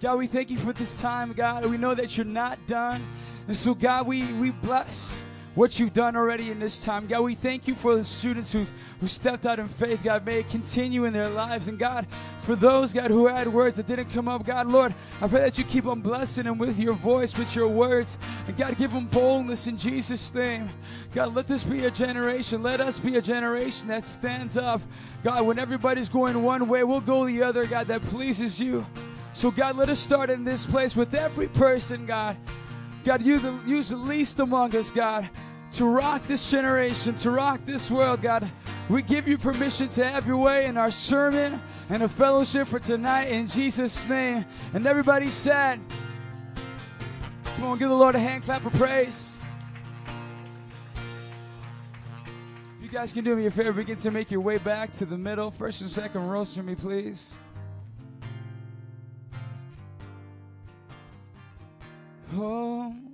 God, 0.00 0.18
we 0.18 0.26
thank 0.26 0.50
you 0.50 0.58
for 0.58 0.74
this 0.74 1.00
time, 1.00 1.32
God. 1.32 1.64
We 1.64 1.78
know 1.78 1.94
that 1.94 2.16
you're 2.16 2.26
not 2.26 2.58
done. 2.66 3.06
And 3.48 3.56
so, 3.56 3.72
God, 3.74 4.06
we, 4.06 4.30
we 4.34 4.50
bless 4.50 5.24
what 5.56 5.80
you've 5.80 5.94
done 5.94 6.14
already 6.14 6.50
in 6.50 6.60
this 6.60 6.84
time. 6.84 7.06
God, 7.06 7.22
we 7.22 7.34
thank 7.34 7.66
you 7.66 7.74
for 7.74 7.96
the 7.96 8.04
students 8.04 8.52
who've, 8.52 8.70
who 9.00 9.08
stepped 9.08 9.46
out 9.46 9.58
in 9.58 9.66
faith. 9.66 10.04
God, 10.04 10.24
may 10.26 10.40
it 10.40 10.50
continue 10.50 11.06
in 11.06 11.14
their 11.14 11.30
lives. 11.30 11.68
And 11.68 11.78
God, 11.78 12.06
for 12.40 12.54
those, 12.54 12.92
God, 12.92 13.10
who 13.10 13.26
had 13.26 13.48
words 13.48 13.78
that 13.78 13.86
didn't 13.86 14.10
come 14.10 14.28
up, 14.28 14.44
God, 14.44 14.66
Lord, 14.66 14.94
I 15.22 15.26
pray 15.26 15.40
that 15.40 15.56
you 15.56 15.64
keep 15.64 15.86
on 15.86 16.02
blessing 16.02 16.44
them 16.44 16.58
with 16.58 16.78
your 16.78 16.92
voice, 16.92 17.36
with 17.36 17.56
your 17.56 17.68
words. 17.68 18.18
And 18.46 18.54
God, 18.54 18.76
give 18.76 18.92
them 18.92 19.06
boldness 19.06 19.66
in 19.66 19.78
Jesus' 19.78 20.32
name. 20.34 20.68
God, 21.14 21.34
let 21.34 21.46
this 21.46 21.64
be 21.64 21.86
a 21.86 21.90
generation. 21.90 22.62
Let 22.62 22.82
us 22.82 23.00
be 23.00 23.16
a 23.16 23.22
generation 23.22 23.88
that 23.88 24.06
stands 24.06 24.58
up. 24.58 24.82
God, 25.24 25.46
when 25.46 25.58
everybody's 25.58 26.10
going 26.10 26.42
one 26.42 26.68
way, 26.68 26.84
we'll 26.84 27.00
go 27.00 27.24
the 27.24 27.42
other, 27.42 27.64
God, 27.64 27.86
that 27.86 28.02
pleases 28.02 28.60
you. 28.60 28.86
So, 29.32 29.50
God, 29.50 29.76
let 29.76 29.88
us 29.88 29.98
start 29.98 30.28
in 30.28 30.44
this 30.44 30.66
place 30.66 30.94
with 30.94 31.14
every 31.14 31.48
person, 31.48 32.04
God. 32.04 32.36
God, 33.06 33.22
you 33.22 33.38
the, 33.38 33.56
use 33.64 33.90
the 33.90 33.96
least 33.96 34.40
among 34.40 34.74
us, 34.74 34.90
God, 34.90 35.30
to 35.70 35.86
rock 35.86 36.26
this 36.26 36.50
generation, 36.50 37.14
to 37.14 37.30
rock 37.30 37.60
this 37.64 37.88
world, 37.88 38.20
God. 38.20 38.50
We 38.88 39.00
give 39.00 39.28
you 39.28 39.38
permission 39.38 39.86
to 39.90 40.04
have 40.04 40.26
your 40.26 40.38
way 40.38 40.66
in 40.66 40.76
our 40.76 40.90
sermon 40.90 41.62
and 41.88 42.02
a 42.02 42.08
fellowship 42.08 42.66
for 42.66 42.80
tonight 42.80 43.26
in 43.26 43.46
Jesus' 43.46 44.08
name. 44.08 44.44
And 44.74 44.84
everybody 44.88 45.30
said, 45.30 45.78
Come 47.44 47.66
on, 47.66 47.78
give 47.78 47.90
the 47.90 47.94
Lord 47.94 48.16
a 48.16 48.18
hand 48.18 48.42
clap 48.42 48.66
of 48.66 48.72
praise. 48.72 49.36
If 52.76 52.82
you 52.82 52.88
guys 52.88 53.12
can 53.12 53.22
do 53.22 53.36
me 53.36 53.46
a 53.46 53.52
favor, 53.52 53.72
begin 53.72 53.98
to 53.98 54.10
make 54.10 54.32
your 54.32 54.40
way 54.40 54.58
back 54.58 54.90
to 54.94 55.06
the 55.06 55.16
middle, 55.16 55.52
first 55.52 55.80
and 55.80 55.88
second 55.88 56.26
rows 56.26 56.56
for 56.56 56.64
me, 56.64 56.74
please. 56.74 57.36
Oh, 62.38 63.05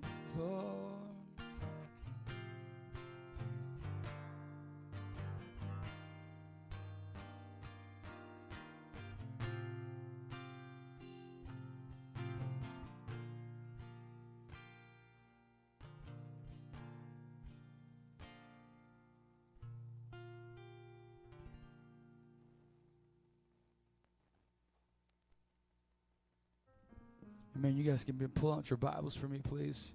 you 27.82 27.90
guys 27.90 28.04
can 28.04 28.16
pull 28.34 28.52
out 28.52 28.70
your 28.70 28.76
Bibles 28.76 29.16
for 29.16 29.26
me, 29.26 29.38
please, 29.42 29.92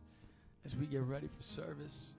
as 0.65 0.75
we 0.75 0.85
get 0.85 1.01
ready 1.03 1.27
for 1.27 1.41
service. 1.41 2.13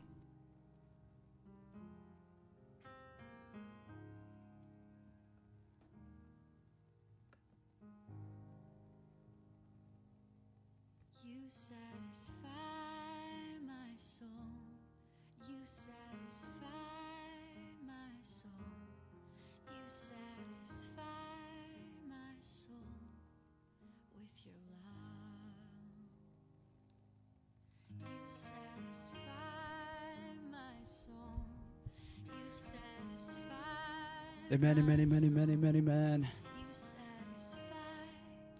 Amen, 34.51 34.79
amen, 34.79 35.01
amen, 35.01 35.25
amen, 35.25 35.51
amen, 35.51 35.77
amen. 35.77 36.29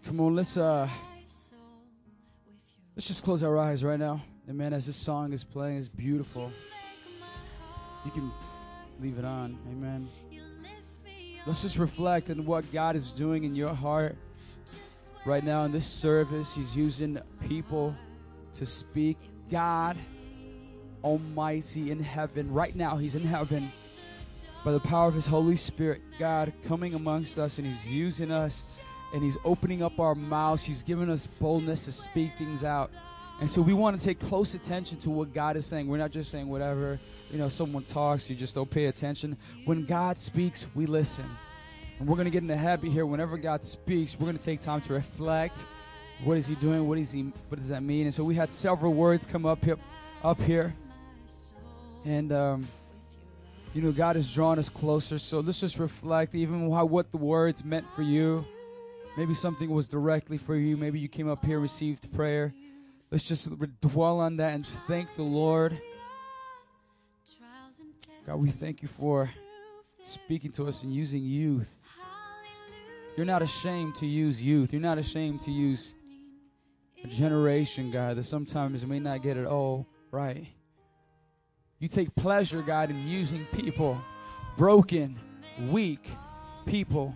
Come 0.05 0.21
on, 0.21 0.37
let's 0.37 0.59
uh 0.59 0.87
my 0.87 0.91
soul 1.27 1.59
with 2.45 2.63
your 2.71 2.83
let's 2.95 3.07
just 3.07 3.25
close 3.25 3.43
our 3.43 3.57
eyes 3.57 3.83
right 3.83 3.99
now. 3.99 4.23
Amen. 4.51 4.75
As 4.75 4.85
this 4.85 4.97
song 4.97 5.33
is 5.33 5.45
playing, 5.45 5.79
it's 5.79 5.89
beautiful. 5.89 6.49
make 6.49 7.21
my 7.21 7.27
heart 7.27 8.05
You 8.05 8.11
can 8.11 8.31
leave 9.01 9.19
it 9.19 9.25
on. 9.25 9.59
Amen. 9.71 10.11
You 10.31 10.43
lift 10.61 11.05
me 11.07 11.41
Let's 11.47 11.63
just 11.63 11.79
reflect 11.79 12.29
on 12.29 12.45
what 12.45 12.71
God 12.71 12.95
is 12.95 13.13
doing 13.13 13.45
in 13.45 13.55
your 13.55 13.73
heart 13.73 14.15
right 15.25 15.45
now 15.45 15.65
in 15.65 15.73
this 15.73 15.87
service. 15.87 16.55
He's 16.55 16.77
using 16.77 17.19
people 17.49 17.97
to 18.53 18.67
speak. 18.67 19.17
God 19.51 19.97
Almighty 21.03 21.91
in 21.91 22.03
heaven. 22.03 22.53
Right 22.53 22.77
now, 22.77 22.99
He's 22.99 23.15
in 23.15 23.23
heaven 23.23 23.73
by 24.65 24.73
the 24.73 24.81
power 24.81 25.09
of 25.09 25.15
His 25.15 25.27
Holy 25.27 25.57
Spirit. 25.57 26.03
God 26.19 26.53
coming 26.67 26.95
amongst 26.95 27.39
us 27.39 27.59
and 27.59 27.67
He's 27.67 27.91
using 27.91 28.31
us 28.31 28.79
and 29.13 29.23
He's 29.23 29.37
opening 29.45 29.83
up 29.83 29.99
our 29.99 30.15
mouths. 30.15 30.63
He's 30.63 30.83
giving 30.83 31.11
us 31.11 31.27
boldness 31.39 31.85
to 31.87 31.93
speak 31.93 32.33
things 32.39 32.65
out. 32.65 32.91
And 33.41 33.49
so 33.49 33.63
we 33.63 33.73
want 33.73 33.99
to 33.99 34.05
take 34.05 34.19
close 34.19 34.55
attention 34.55 34.99
to 34.99 35.11
what 35.11 35.33
God 35.33 35.57
is 35.57 35.65
saying. 35.65 35.87
We're 35.87 35.99
not 35.99 36.11
just 36.11 36.31
saying 36.31 36.49
whatever, 36.49 36.99
you 37.31 37.39
know, 37.39 37.49
someone 37.49 37.85
talks, 37.85 38.29
you 38.29 38.35
just 38.35 38.55
don't 38.55 38.69
pay 38.69 38.87
attention. 38.87 39.37
When 39.65 39.85
God 39.85 40.19
speaks, 40.19 40.67
we 40.75 40.87
listen. 40.87 41.25
And 42.01 42.09
we're 42.09 42.17
going 42.17 42.27
to 42.27 42.33
get 42.33 42.43
in 42.43 42.49
the 42.49 42.57
habit 42.57 42.91
here. 42.91 43.07
Whenever 43.07 43.39
God 43.39 43.65
speaks, 43.65 44.19
we're 44.19 44.27
going 44.27 44.39
to 44.39 44.45
take 44.45 44.61
time 44.61 44.81
to 44.83 44.93
reflect. 44.93 45.67
What 46.25 46.37
is 46.37 46.49
He 46.49 46.57
doing? 46.57 46.89
What 46.89 46.99
is 46.99 47.13
He? 47.13 47.33
What 47.49 47.59
does 47.59 47.69
that 47.69 47.85
mean? 47.85 48.07
And 48.07 48.15
so 48.15 48.25
we 48.25 48.35
had 48.35 48.53
several 48.53 48.93
words 48.93 49.25
come 49.25 49.47
up 49.47 49.65
here, 49.65 49.79
up 50.25 50.43
here, 50.43 50.75
and 52.05 52.33
um, 52.33 52.69
you 53.75 53.83
know 53.83 53.93
God 53.93 54.17
has 54.17 54.33
drawn 54.33 54.59
us 54.59 54.69
closer. 54.69 55.19
So 55.19 55.41
let's 55.41 55.61
just 55.61 55.79
reflect, 55.79 56.35
even 56.35 56.71
how 56.71 56.85
what 56.85 57.11
the 57.11 57.19
words 57.19 57.65
meant 57.65 57.87
for 57.95 58.03
you. 58.03 58.45
Maybe 59.17 59.35
something 59.35 59.69
was 59.71 59.89
directly 59.89 60.39
for 60.39 60.57
you. 60.57 60.77
Maybe 60.77 61.01
you 61.01 61.09
came 61.09 61.29
up 61.29 61.45
here, 61.45 61.59
received 61.59 62.13
prayer. 62.15 62.55
Let's 63.11 63.25
just 63.25 63.49
dwell 63.81 64.21
on 64.21 64.37
that 64.37 64.55
and 64.55 64.67
thank 64.87 65.09
the 65.17 65.23
Lord. 65.23 65.81
God, 68.27 68.37
we 68.37 68.51
thank 68.51 68.83
you 68.83 68.89
for 68.89 69.31
speaking 70.05 70.53
to 70.53 70.67
us 70.69 70.83
and 70.83 70.93
using 70.93 71.25
youth. 71.25 71.75
You're 73.17 73.27
not 73.27 73.43
ashamed 73.43 73.95
to 73.97 74.07
use 74.07 74.41
youth. 74.41 74.73
You're 74.73 74.83
not 74.83 74.99
ashamed 74.99 75.41
to 75.41 75.51
use 75.51 75.95
a 77.03 77.09
generation, 77.09 77.91
God, 77.91 78.17
that 78.17 78.25
sometimes 78.25 78.85
may 78.87 79.01
not 79.01 79.23
get 79.23 79.37
it 79.37 79.47
all 79.47 79.87
right. 80.11 80.47
You 81.81 81.89
take 81.89 82.15
pleasure, 82.17 82.61
God, 82.61 82.91
in 82.91 83.07
using 83.07 83.47
people, 83.53 84.01
broken, 84.57 85.17
weak 85.71 86.11
people. 86.67 87.15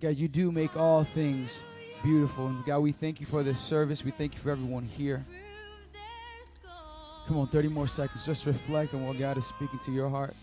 God, 0.00 0.16
you 0.16 0.28
do 0.28 0.52
make 0.52 0.76
all 0.76 1.04
things 1.04 1.62
beautiful. 2.02 2.48
And 2.48 2.64
God, 2.66 2.80
we 2.80 2.92
thank 2.92 3.18
you 3.18 3.26
for 3.26 3.42
this 3.42 3.58
service. 3.58 4.04
We 4.04 4.10
thank 4.10 4.34
you 4.34 4.40
for 4.40 4.50
everyone 4.50 4.84
here. 4.84 5.24
Come 7.26 7.38
on, 7.38 7.48
30 7.48 7.68
more 7.68 7.88
seconds. 7.88 8.24
Just 8.24 8.46
reflect 8.46 8.94
on 8.94 9.06
what 9.06 9.18
God 9.18 9.38
is 9.38 9.46
speaking 9.46 9.78
to 9.80 9.90
your 9.90 10.08
heart. 10.08 10.34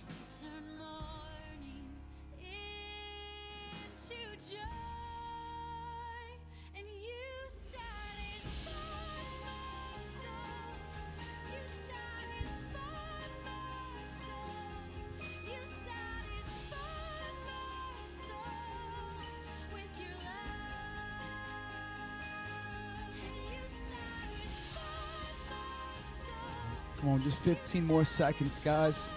15 27.44 27.84
more 27.84 28.06
seconds, 28.06 28.62
guys. 28.64 29.12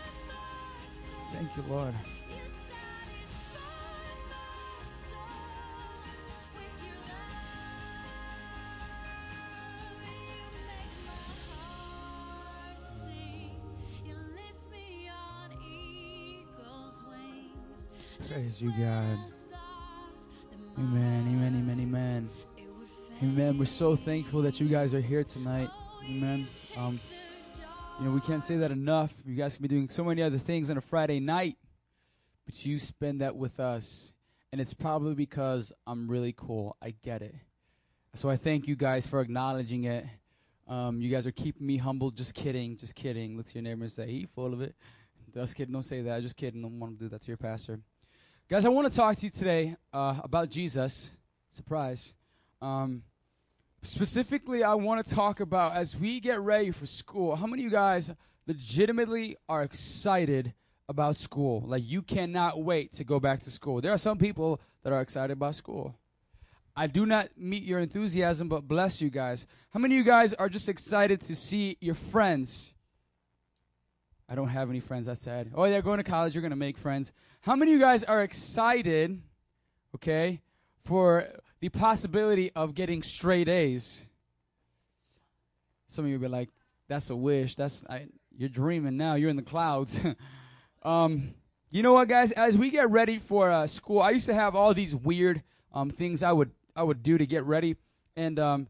Thank 1.33 1.57
you, 1.57 1.63
Lord. 1.69 1.95
Praise 18.29 18.61
you, 18.61 18.71
God. 18.71 19.19
Amen, 20.79 21.27
amen, 21.29 21.55
amen, 21.57 21.81
amen. 21.81 22.31
Amen. 23.23 23.59
We're 23.59 23.65
so 23.67 23.95
thankful 23.95 24.43
that 24.43 24.61
you 24.61 24.69
guys 24.69 24.93
are 24.95 25.01
here 25.01 25.25
tonight. 25.25 25.71
Amen. 26.05 26.49
Um, 26.77 27.01
you 27.99 28.05
know, 28.05 28.11
we 28.11 28.21
can't 28.21 28.45
say 28.45 28.57
that 28.59 28.71
enough. 28.71 29.13
You 29.25 29.35
guys 29.35 29.57
can 29.57 29.63
be 29.63 29.69
doing 29.69 29.89
so 29.89 30.05
many 30.05 30.23
other 30.23 30.37
things 30.37 30.69
on 30.69 30.77
a 30.77 30.83
Friday 30.83 31.19
night, 31.19 31.57
but 32.45 32.65
you 32.65 32.79
spend 32.79 33.23
that 33.23 33.35
with 33.35 33.59
us. 33.59 34.13
And 34.53 34.61
it's 34.61 34.75
probably 34.75 35.15
because 35.15 35.73
I'm 35.87 36.07
really 36.07 36.35
cool. 36.37 36.77
I 36.83 36.95
get 37.03 37.23
it. 37.23 37.35
So 38.15 38.29
I 38.29 38.37
thank 38.37 38.67
you 38.67 38.77
guys 38.77 39.07
for 39.07 39.21
acknowledging 39.21 39.85
it. 39.85 40.05
Um, 40.69 41.01
you 41.01 41.11
guys 41.11 41.27
are 41.27 41.33
keeping 41.33 41.67
me 41.67 41.79
humble. 41.79 42.11
Just 42.11 42.35
kidding. 42.35 42.77
Just 42.77 42.95
kidding. 42.95 43.43
To 43.43 43.55
your 43.55 43.63
neighbor 43.63 43.89
say, 43.89 44.07
he 44.07 44.27
full 44.35 44.53
of 44.53 44.61
it. 44.61 44.75
Just 45.35 45.57
kidding. 45.57 45.73
Don't 45.73 45.83
say 45.83 46.03
that. 46.03 46.23
Just 46.23 46.37
kidding. 46.37 46.63
Don't 46.63 46.79
want 46.79 46.99
to 46.99 47.05
do 47.05 47.09
that 47.09 47.23
to 47.23 47.29
your 47.29 47.37
pastor. 47.39 47.81
Guys, 48.49 48.65
I 48.65 48.69
want 48.69 48.91
to 48.91 48.95
talk 48.95 49.17
to 49.17 49.25
you 49.25 49.31
today 49.31 49.75
uh, 49.93 50.21
about 50.23 50.51
Jesus. 50.51 51.13
Surprise. 51.51 52.13
Um, 52.61 53.03
specifically, 53.87 54.65
I 54.65 54.75
want 54.75 55.07
to 55.07 55.15
talk 55.15 55.41
about 55.41 55.75
as 55.75 55.97
we 55.97 56.21
get 56.21 56.41
ready 56.41 56.71
for 56.71 56.87
school. 56.87 57.37
How 57.37 57.47
many 57.47 57.63
of 57.63 57.65
you 57.65 57.71
guys 57.71 58.11
legitimately 58.47 59.37
are 59.49 59.63
excited 59.63 60.53
about 60.89 61.17
school? 61.17 61.63
Like, 61.67 61.83
you 61.85 62.03
cannot 62.03 62.63
wait 62.63 62.93
to 62.95 63.05
go 63.05 63.21
back 63.21 63.43
to 63.43 63.51
school. 63.51 63.81
There 63.81 63.93
are 63.93 63.99
some 63.99 64.19
people 64.19 64.61
that 64.83 64.93
are 64.93 65.01
excited 65.01 65.33
about 65.33 65.55
school. 65.55 65.95
I 66.77 66.87
do 66.87 67.07
not 67.07 67.31
meet 67.37 67.63
your 67.63 67.81
enthusiasm, 67.81 68.49
but 68.49 68.69
bless 68.69 69.01
you 69.01 69.09
guys. 69.09 69.47
How 69.71 69.81
many 69.81 69.95
of 69.95 69.99
you 69.99 70.05
guys 70.05 70.35
are 70.35 70.49
just 70.49 70.69
excited 70.69 71.23
to 71.23 71.35
see 71.35 71.79
your 71.81 71.95
friends? 71.95 72.75
I 74.29 74.35
don't 74.35 74.49
have 74.49 74.69
any 74.69 74.81
friends. 74.81 75.07
That's 75.07 75.23
sad. 75.23 75.53
Oh, 75.55 75.69
they're 75.71 75.81
going 75.83 75.99
to 75.99 76.05
college. 76.05 76.35
You're 76.35 76.43
going 76.43 76.51
to 76.51 76.57
make 76.57 76.77
friends. 76.77 77.13
How 77.41 77.57
many 77.57 77.73
of 77.73 77.79
you 77.79 77.85
guys 77.85 78.05
are 78.05 78.23
excited, 78.23 79.23
okay, 79.95 80.43
for 80.85 81.29
the 81.61 81.69
possibility 81.69 82.51
of 82.55 82.75
getting 82.75 83.03
straight 83.03 83.49
A's? 83.49 84.07
Some 85.89 86.05
of 86.05 86.11
you 86.11 86.19
will 86.19 86.29
be 86.29 86.33
like, 86.33 86.51
that's 86.89 87.11
a 87.11 87.17
wish. 87.17 87.55
That's 87.55 87.85
I, 87.89 88.07
you're 88.37 88.49
dreaming 88.49 88.97
now. 88.97 89.15
You're 89.15 89.31
in 89.31 89.37
the 89.37 89.43
clouds. 89.43 89.99
um, 90.83 91.35
you 91.71 91.83
know 91.83 91.93
what, 91.93 92.09
guys? 92.09 92.33
As 92.33 92.57
we 92.57 92.71
get 92.71 92.91
ready 92.91 93.19
for 93.19 93.51
uh, 93.51 93.67
school, 93.67 94.01
I 94.01 94.11
used 94.11 94.27
to 94.27 94.35
have 94.35 94.55
all 94.55 94.73
these 94.73 94.95
weird 94.95 95.43
um, 95.73 95.91
things 95.91 96.23
I 96.23 96.33
would 96.33 96.51
I 96.75 96.83
would 96.83 97.03
do 97.03 97.19
to 97.19 97.27
get 97.27 97.45
ready, 97.45 97.77
and 98.17 98.39
um, 98.39 98.69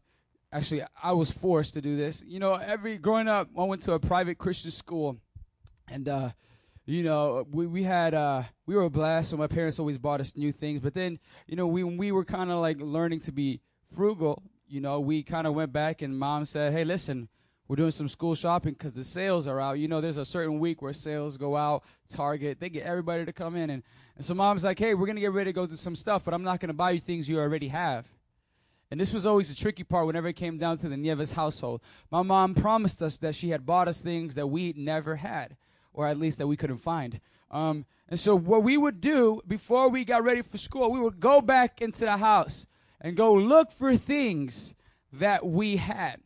actually, 0.51 0.83
I 1.01 1.11
was 1.11 1.29
forced 1.29 1.73
to 1.75 1.81
do 1.81 1.95
this. 1.97 2.23
You 2.25 2.39
know, 2.39 2.53
every 2.53 2.97
growing 2.97 3.27
up, 3.27 3.49
I 3.57 3.63
went 3.63 3.81
to 3.83 3.93
a 3.93 3.99
private 3.99 4.37
Christian 4.37 4.71
school, 4.71 5.17
and 5.87 6.07
uh, 6.09 6.29
you 6.87 7.03
know, 7.03 7.45
we 7.51 7.67
we 7.67 7.83
had 7.83 8.13
uh, 8.13 8.43
we 8.65 8.75
were 8.75 8.89
blessed, 8.89 9.31
so 9.31 9.37
my 9.37 9.47
parents 9.47 9.77
always 9.77 9.97
bought 9.97 10.21
us 10.21 10.35
new 10.35 10.51
things. 10.51 10.79
But 10.79 10.93
then, 10.93 11.19
you 11.45 11.55
know, 11.55 11.67
we 11.67 11.83
when 11.83 11.97
we 11.97 12.11
were 12.11 12.23
kind 12.23 12.49
of 12.49 12.59
like 12.59 12.79
learning 12.79 13.19
to 13.21 13.31
be 13.31 13.59
frugal, 13.93 14.41
you 14.67 14.79
know, 14.79 14.99
we 15.01 15.21
kind 15.21 15.45
of 15.45 15.53
went 15.53 15.73
back, 15.73 16.01
and 16.01 16.17
mom 16.17 16.45
said, 16.45 16.73
"Hey, 16.73 16.83
listen." 16.83 17.29
We're 17.69 17.75
doing 17.75 17.91
some 17.91 18.07
school 18.07 18.33
shopping 18.33 18.71
because 18.71 18.93
the 18.93 19.03
sales 19.03 19.45
are 19.45 19.59
out. 19.59 19.77
You 19.77 19.89
know, 19.89 19.99
there's 19.99 20.15
a 20.15 20.23
certain 20.23 20.57
week 20.57 20.81
where 20.81 20.93
sales 20.93 21.35
go 21.35 21.57
out. 21.57 21.83
Target, 22.07 22.61
they 22.61 22.69
get 22.69 22.83
everybody 22.83 23.25
to 23.25 23.33
come 23.33 23.57
in, 23.57 23.69
and, 23.69 23.83
and 24.15 24.25
so 24.25 24.33
mom's 24.33 24.63
like, 24.63 24.79
"Hey, 24.79 24.93
we're 24.93 25.05
gonna 25.05 25.19
get 25.19 25.33
ready 25.33 25.49
to 25.49 25.53
go 25.53 25.65
do 25.65 25.75
some 25.75 25.93
stuff, 25.93 26.23
but 26.23 26.33
I'm 26.33 26.43
not 26.43 26.61
gonna 26.61 26.73
buy 26.73 26.91
you 26.91 27.01
things 27.01 27.27
you 27.27 27.37
already 27.39 27.67
have." 27.67 28.07
And 28.89 28.97
this 28.97 29.11
was 29.11 29.25
always 29.25 29.49
the 29.49 29.55
tricky 29.55 29.83
part 29.83 30.07
whenever 30.07 30.29
it 30.29 30.37
came 30.37 30.57
down 30.57 30.77
to 30.77 30.87
the 30.87 30.95
Nieves 30.95 31.31
household. 31.31 31.81
My 32.09 32.21
mom 32.21 32.55
promised 32.55 33.03
us 33.03 33.17
that 33.17 33.35
she 33.35 33.49
had 33.49 33.65
bought 33.65 33.89
us 33.89 33.99
things 33.99 34.35
that 34.35 34.47
we 34.47 34.73
never 34.77 35.17
had, 35.17 35.57
or 35.97 36.07
at 36.07 36.19
least 36.19 36.37
that 36.37 36.47
we 36.47 36.55
couldn't 36.55 36.77
find. 36.77 37.19
Um, 37.49 37.85
and 38.07 38.19
so 38.19 38.35
what 38.35 38.63
we 38.63 38.77
would 38.77 39.01
do 39.01 39.41
before 39.47 39.89
we 39.89 40.05
got 40.05 40.23
ready 40.23 40.43
for 40.43 40.57
school, 40.57 40.91
we 40.91 40.99
would 40.99 41.19
go 41.19 41.41
back 41.41 41.81
into 41.81 42.01
the 42.01 42.15
house 42.15 42.67
and 43.01 43.17
go 43.17 43.33
look 43.33 43.71
for 43.71 43.97
things 43.97 44.75
that 45.13 45.45
we 45.45 45.75
had. 45.75 46.21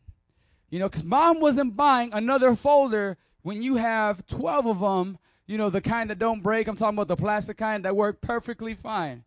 You 0.70 0.80
know, 0.80 0.90
because 0.90 1.06
mom 1.06 1.40
wasn't 1.40 1.76
buying 1.76 2.14
another 2.14 2.54
folder 2.56 3.18
when 3.44 3.62
you 3.62 3.78
have 3.78 4.28
12 4.28 4.68
of 4.68 4.80
them, 4.82 5.18
you 5.48 5.58
know, 5.58 5.70
the 5.70 5.82
kind 5.82 6.10
that 6.10 6.20
don't 6.20 6.44
break. 6.44 6.68
I'm 6.68 6.76
talking 6.76 6.98
about 6.98 7.08
the 7.08 7.16
plastic 7.16 7.58
kind 7.58 7.86
that 7.86 7.96
work 7.96 8.20
perfectly 8.22 8.76
fine. 8.76 9.24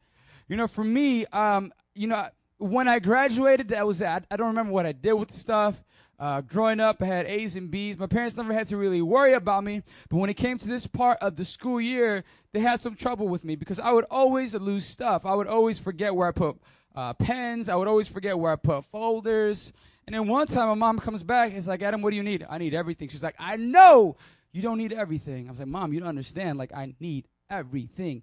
You 0.46 0.58
know, 0.58 0.68
for 0.68 0.84
me, 0.84 1.24
um, 1.26 1.72
you 1.94 2.06
know, 2.06 2.28
when 2.58 2.86
I 2.86 2.98
graduated, 2.98 3.68
that 3.68 3.86
was 3.86 4.02
I, 4.02 4.20
I 4.30 4.36
don't 4.36 4.48
remember 4.48 4.72
what 4.72 4.84
I 4.84 4.92
did 4.92 5.14
with 5.14 5.28
the 5.28 5.38
stuff. 5.38 5.82
Uh, 6.24 6.40
growing 6.40 6.80
up, 6.80 7.02
I 7.02 7.04
had 7.04 7.26
A's 7.26 7.54
and 7.54 7.70
B's. 7.70 7.98
My 7.98 8.06
parents 8.06 8.34
never 8.34 8.54
had 8.54 8.66
to 8.68 8.78
really 8.78 9.02
worry 9.02 9.34
about 9.34 9.62
me. 9.62 9.82
But 10.08 10.16
when 10.16 10.30
it 10.30 10.38
came 10.38 10.56
to 10.56 10.66
this 10.66 10.86
part 10.86 11.18
of 11.20 11.36
the 11.36 11.44
school 11.44 11.78
year, 11.78 12.24
they 12.54 12.60
had 12.60 12.80
some 12.80 12.94
trouble 12.94 13.28
with 13.28 13.44
me 13.44 13.56
because 13.56 13.78
I 13.78 13.92
would 13.92 14.06
always 14.10 14.54
lose 14.54 14.86
stuff. 14.86 15.26
I 15.26 15.34
would 15.34 15.46
always 15.46 15.78
forget 15.78 16.14
where 16.14 16.26
I 16.26 16.32
put 16.32 16.56
uh, 16.96 17.12
pens. 17.12 17.68
I 17.68 17.74
would 17.76 17.88
always 17.88 18.08
forget 18.08 18.38
where 18.38 18.52
I 18.52 18.56
put 18.56 18.86
folders. 18.86 19.74
And 20.06 20.14
then 20.14 20.26
one 20.26 20.46
time, 20.46 20.68
my 20.68 20.74
mom 20.74 20.98
comes 20.98 21.22
back. 21.22 21.50
And 21.50 21.58
it's 21.58 21.66
like, 21.66 21.82
Adam, 21.82 22.00
what 22.00 22.08
do 22.08 22.16
you 22.16 22.22
need? 22.22 22.46
I 22.48 22.56
need 22.56 22.72
everything. 22.72 23.10
She's 23.10 23.22
like, 23.22 23.36
I 23.38 23.56
know 23.56 24.16
you 24.50 24.62
don't 24.62 24.78
need 24.78 24.94
everything. 24.94 25.46
I 25.48 25.50
was 25.50 25.58
like, 25.58 25.68
Mom, 25.68 25.92
you 25.92 26.00
don't 26.00 26.08
understand. 26.08 26.56
Like, 26.56 26.72
I 26.72 26.94
need 27.00 27.28
everything. 27.50 28.22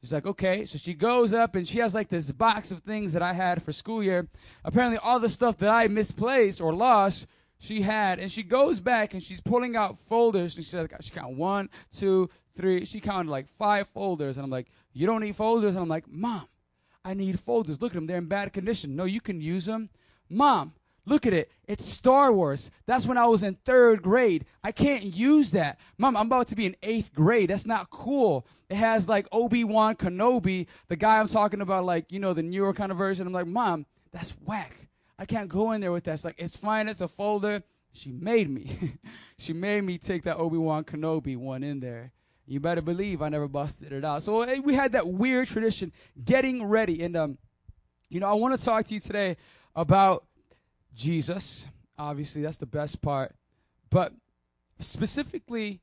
She's 0.00 0.14
like, 0.14 0.24
okay. 0.24 0.64
So 0.64 0.78
she 0.78 0.94
goes 0.94 1.34
up 1.34 1.54
and 1.54 1.68
she 1.68 1.80
has 1.80 1.94
like 1.94 2.08
this 2.08 2.32
box 2.32 2.70
of 2.70 2.80
things 2.80 3.12
that 3.12 3.20
I 3.20 3.34
had 3.34 3.62
for 3.62 3.74
school 3.74 4.02
year. 4.02 4.26
Apparently, 4.64 4.96
all 4.96 5.20
the 5.20 5.28
stuff 5.28 5.58
that 5.58 5.68
I 5.68 5.86
misplaced 5.88 6.58
or 6.62 6.72
lost, 6.72 7.26
she 7.62 7.80
had. 7.80 8.18
And 8.18 8.30
she 8.30 8.42
goes 8.42 8.80
back 8.80 9.14
and 9.14 9.22
she's 9.22 9.40
pulling 9.40 9.76
out 9.76 9.96
folders. 10.08 10.56
And 10.56 10.64
she 10.64 10.70
says, 10.70 10.88
she 11.00 11.10
count 11.12 11.36
one, 11.36 11.70
two, 11.96 12.28
three. 12.56 12.84
She 12.84 12.98
counted 12.98 13.30
like 13.30 13.46
five 13.56 13.86
folders. 13.94 14.36
And 14.36 14.44
I'm 14.44 14.50
like, 14.50 14.66
you 14.92 15.06
don't 15.06 15.20
need 15.20 15.36
folders? 15.36 15.76
And 15.76 15.82
I'm 15.82 15.88
like, 15.88 16.08
Mom, 16.08 16.48
I 17.04 17.14
need 17.14 17.38
folders. 17.38 17.80
Look 17.80 17.92
at 17.92 17.94
them. 17.94 18.08
They're 18.08 18.18
in 18.18 18.26
bad 18.26 18.52
condition. 18.52 18.96
No, 18.96 19.04
you 19.04 19.20
can 19.20 19.40
use 19.40 19.64
them. 19.64 19.90
Mom, 20.28 20.74
Look 21.04 21.26
at 21.26 21.32
it. 21.32 21.50
It's 21.66 21.84
Star 21.84 22.32
Wars. 22.32 22.70
That's 22.86 23.06
when 23.06 23.18
I 23.18 23.26
was 23.26 23.42
in 23.42 23.56
third 23.64 24.02
grade. 24.02 24.44
I 24.62 24.70
can't 24.70 25.02
use 25.02 25.50
that. 25.50 25.80
Mom, 25.98 26.16
I'm 26.16 26.26
about 26.26 26.46
to 26.48 26.54
be 26.54 26.66
in 26.66 26.76
eighth 26.82 27.12
grade. 27.12 27.50
That's 27.50 27.66
not 27.66 27.90
cool. 27.90 28.46
It 28.70 28.76
has 28.76 29.08
like 29.08 29.26
Obi 29.32 29.64
Wan 29.64 29.96
Kenobi, 29.96 30.68
the 30.86 30.94
guy 30.94 31.18
I'm 31.18 31.26
talking 31.26 31.60
about, 31.60 31.84
like, 31.84 32.12
you 32.12 32.20
know, 32.20 32.32
the 32.32 32.42
newer 32.42 32.72
kind 32.72 32.92
of 32.92 32.98
version. 32.98 33.26
I'm 33.26 33.32
like, 33.32 33.48
Mom, 33.48 33.84
that's 34.12 34.30
whack. 34.46 34.86
I 35.22 35.24
can't 35.24 35.48
go 35.48 35.70
in 35.70 35.80
there 35.80 35.92
with 35.92 36.02
that. 36.04 36.14
It's 36.14 36.24
like, 36.24 36.34
it's 36.36 36.56
fine. 36.56 36.88
It's 36.88 37.00
a 37.00 37.06
folder. 37.06 37.62
She 37.92 38.10
made 38.10 38.50
me. 38.50 38.94
she 39.38 39.52
made 39.52 39.84
me 39.84 39.96
take 39.96 40.24
that 40.24 40.36
Obi 40.36 40.56
Wan 40.58 40.82
Kenobi 40.82 41.36
one 41.36 41.62
in 41.62 41.78
there. 41.78 42.10
You 42.44 42.58
better 42.58 42.82
believe 42.82 43.22
I 43.22 43.28
never 43.28 43.46
busted 43.46 43.92
it 43.92 44.04
out. 44.04 44.24
So 44.24 44.42
eh, 44.42 44.58
we 44.58 44.74
had 44.74 44.90
that 44.92 45.06
weird 45.06 45.46
tradition, 45.46 45.92
getting 46.24 46.64
ready. 46.64 47.04
And, 47.04 47.16
um, 47.16 47.38
you 48.08 48.18
know, 48.18 48.26
I 48.26 48.32
want 48.32 48.58
to 48.58 48.64
talk 48.64 48.84
to 48.86 48.94
you 48.94 48.98
today 48.98 49.36
about 49.76 50.24
Jesus. 50.92 51.68
Obviously, 51.96 52.42
that's 52.42 52.58
the 52.58 52.66
best 52.66 53.00
part. 53.00 53.32
But 53.90 54.12
specifically, 54.80 55.82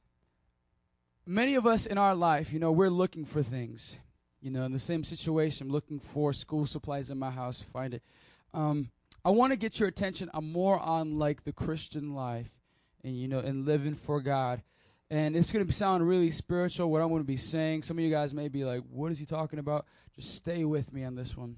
many 1.25 1.55
of 1.55 1.65
us 1.65 1.85
in 1.85 1.97
our 1.97 2.13
life, 2.13 2.51
you 2.51 2.59
know, 2.59 2.73
we're 2.73 2.89
looking 2.89 3.23
for 3.23 3.41
things. 3.41 3.99
You 4.41 4.51
know, 4.51 4.63
in 4.63 4.73
the 4.73 4.79
same 4.79 5.05
situation, 5.05 5.69
looking 5.69 6.01
for 6.13 6.33
school 6.33 6.65
supplies 6.65 7.09
in 7.09 7.17
my 7.17 7.31
house, 7.31 7.61
find 7.61 7.93
it. 7.93 8.03
Um, 8.53 8.89
I 9.23 9.31
want 9.31 9.51
to 9.51 9.57
get 9.57 9.79
your 9.79 9.89
attention. 9.89 10.29
I'm 10.33 10.51
more 10.51 10.79
on 10.79 11.17
like 11.17 11.43
the 11.43 11.51
Christian 11.51 12.13
life, 12.13 12.49
and 13.03 13.17
you 13.17 13.27
know, 13.27 13.39
and 13.39 13.65
living 13.65 13.95
for 13.95 14.21
God. 14.21 14.61
And 15.11 15.35
it's 15.35 15.51
going 15.51 15.65
to 15.65 15.73
sound 15.73 16.07
really 16.07 16.29
spiritual. 16.31 16.91
What 16.91 17.01
I'm 17.01 17.09
going 17.09 17.21
to 17.21 17.27
be 17.27 17.37
saying. 17.37 17.81
Some 17.81 17.97
of 17.97 18.03
you 18.03 18.11
guys 18.11 18.33
may 18.33 18.47
be 18.47 18.63
like, 18.63 18.83
"What 18.89 19.11
is 19.11 19.19
he 19.19 19.25
talking 19.25 19.59
about?" 19.59 19.85
Just 20.15 20.35
stay 20.35 20.63
with 20.63 20.93
me 20.93 21.03
on 21.03 21.15
this 21.15 21.35
one. 21.35 21.57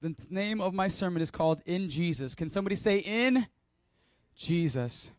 The 0.00 0.14
name 0.30 0.60
of 0.60 0.74
my 0.74 0.88
sermon 0.88 1.22
is 1.22 1.30
called 1.30 1.60
In 1.64 1.88
Jesus. 1.88 2.34
Can 2.34 2.48
somebody 2.48 2.76
say 2.76 2.98
In 2.98 3.46
Jesus? 4.34 5.10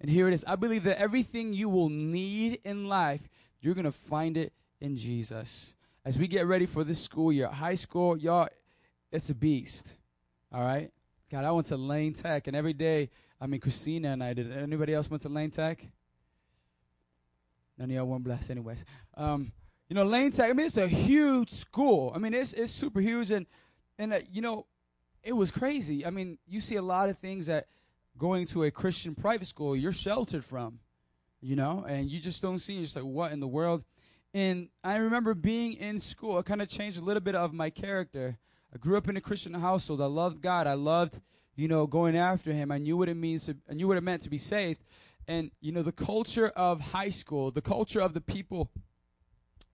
And 0.00 0.10
here 0.10 0.28
it 0.28 0.34
is. 0.34 0.44
I 0.46 0.56
believe 0.56 0.84
that 0.84 0.98
everything 0.98 1.52
you 1.52 1.68
will 1.68 1.90
need 1.90 2.60
in 2.64 2.88
life, 2.88 3.20
you're 3.60 3.74
going 3.74 3.84
to 3.84 3.92
find 3.92 4.36
it 4.36 4.52
in 4.80 4.96
Jesus. 4.96 5.74
As 6.04 6.18
we 6.18 6.26
get 6.26 6.46
ready 6.46 6.64
for 6.64 6.84
this 6.84 6.98
school 6.98 7.30
year, 7.30 7.48
high 7.48 7.74
school, 7.74 8.16
y'all, 8.16 8.48
it's 9.12 9.28
a 9.28 9.34
beast. 9.34 9.96
All 10.52 10.62
right? 10.62 10.90
God, 11.30 11.44
I 11.44 11.50
went 11.52 11.68
to 11.68 11.76
Lane 11.76 12.12
Tech, 12.12 12.48
and 12.48 12.56
every 12.56 12.72
day, 12.72 13.08
I 13.40 13.46
mean, 13.46 13.60
Christina 13.60 14.08
and 14.08 14.22
I 14.22 14.34
did. 14.34 14.50
Anybody 14.50 14.94
else 14.94 15.08
went 15.08 15.22
to 15.22 15.28
Lane 15.28 15.50
Tech? 15.50 15.86
None 17.78 17.88
of 17.88 17.94
y'all 17.94 18.06
weren't 18.06 18.24
blessed, 18.24 18.50
anyways. 18.50 18.84
Um, 19.16 19.52
you 19.88 19.94
know, 19.94 20.04
Lane 20.04 20.32
Tech, 20.32 20.50
I 20.50 20.52
mean, 20.52 20.66
it's 20.66 20.76
a 20.76 20.88
huge 20.88 21.50
school. 21.50 22.12
I 22.14 22.18
mean, 22.18 22.34
it's, 22.34 22.52
it's 22.52 22.72
super 22.72 23.00
huge. 23.00 23.30
And 23.30 23.46
and 23.98 24.14
uh, 24.14 24.20
you 24.32 24.42
know, 24.42 24.66
it 25.22 25.32
was 25.32 25.50
crazy. 25.50 26.04
I 26.04 26.10
mean, 26.10 26.38
you 26.48 26.60
see 26.60 26.76
a 26.76 26.82
lot 26.82 27.08
of 27.10 27.18
things 27.18 27.46
that 27.46 27.66
going 28.18 28.46
to 28.48 28.64
a 28.64 28.70
Christian 28.70 29.14
private 29.14 29.46
school 29.46 29.76
you're 29.76 29.92
sheltered 29.92 30.44
from, 30.44 30.80
you 31.40 31.54
know, 31.54 31.84
and 31.88 32.10
you 32.10 32.20
just 32.20 32.42
don't 32.42 32.58
see. 32.58 32.74
You're 32.74 32.84
just 32.84 32.96
like, 32.96 33.04
what 33.04 33.32
in 33.32 33.40
the 33.40 33.48
world? 33.48 33.84
And 34.34 34.68
I 34.82 34.96
remember 34.96 35.34
being 35.34 35.74
in 35.74 35.98
school. 35.98 36.38
It 36.38 36.46
kind 36.46 36.62
of 36.62 36.68
changed 36.68 36.98
a 36.98 37.02
little 37.02 37.20
bit 37.20 37.34
of 37.34 37.52
my 37.52 37.70
character. 37.70 38.38
I 38.72 38.78
grew 38.78 38.96
up 38.96 39.08
in 39.08 39.16
a 39.16 39.20
Christian 39.20 39.54
household. 39.54 40.00
I 40.00 40.06
loved 40.06 40.40
God. 40.40 40.66
I 40.66 40.74
loved, 40.74 41.20
you 41.56 41.68
know, 41.68 41.86
going 41.86 42.16
after 42.16 42.52
Him. 42.52 42.70
I 42.70 42.78
knew 42.78 42.96
what 42.96 43.08
it 43.08 43.16
means. 43.16 43.46
To, 43.46 43.56
I 43.68 43.74
knew 43.74 43.88
what 43.88 43.96
it 43.96 44.02
meant 44.02 44.22
to 44.22 44.30
be 44.30 44.38
saved. 44.38 44.82
And 45.26 45.50
you 45.60 45.72
know, 45.72 45.82
the 45.82 45.92
culture 45.92 46.48
of 46.48 46.80
high 46.80 47.10
school, 47.10 47.50
the 47.50 47.62
culture 47.62 48.00
of 48.00 48.14
the 48.14 48.20
people 48.20 48.70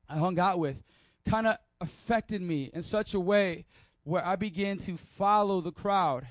I 0.08 0.18
hung 0.18 0.38
out 0.38 0.58
with, 0.58 0.82
kind 1.26 1.46
of 1.46 1.58
affected 1.80 2.40
me 2.42 2.70
in 2.72 2.82
such 2.82 3.14
a 3.14 3.20
way 3.20 3.66
where 4.04 4.24
I 4.24 4.36
began 4.36 4.78
to 4.78 4.96
follow 4.96 5.60
the 5.60 5.72
crowd. 5.72 6.26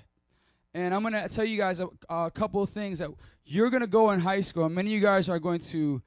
And 0.74 0.94
I'm 0.94 1.04
to 1.14 1.30
tell 1.30 1.46
you 1.46 1.58
guys 1.58 1.80
a, 1.80 1.88
a 2.10 2.32
couple 2.32 2.62
of 2.62 2.70
things 2.70 3.00
that 3.00 3.10
you're 3.46 3.70
to 3.70 3.88
go 3.88 4.12
in 4.12 4.20
high 4.20 4.42
school. 4.42 4.66
And 4.66 4.76
many 4.76 4.92
of 4.92 4.94
you 4.94 5.02
guys 5.02 5.30
are 5.30 5.40
going 5.40 5.60
to 5.60 6.02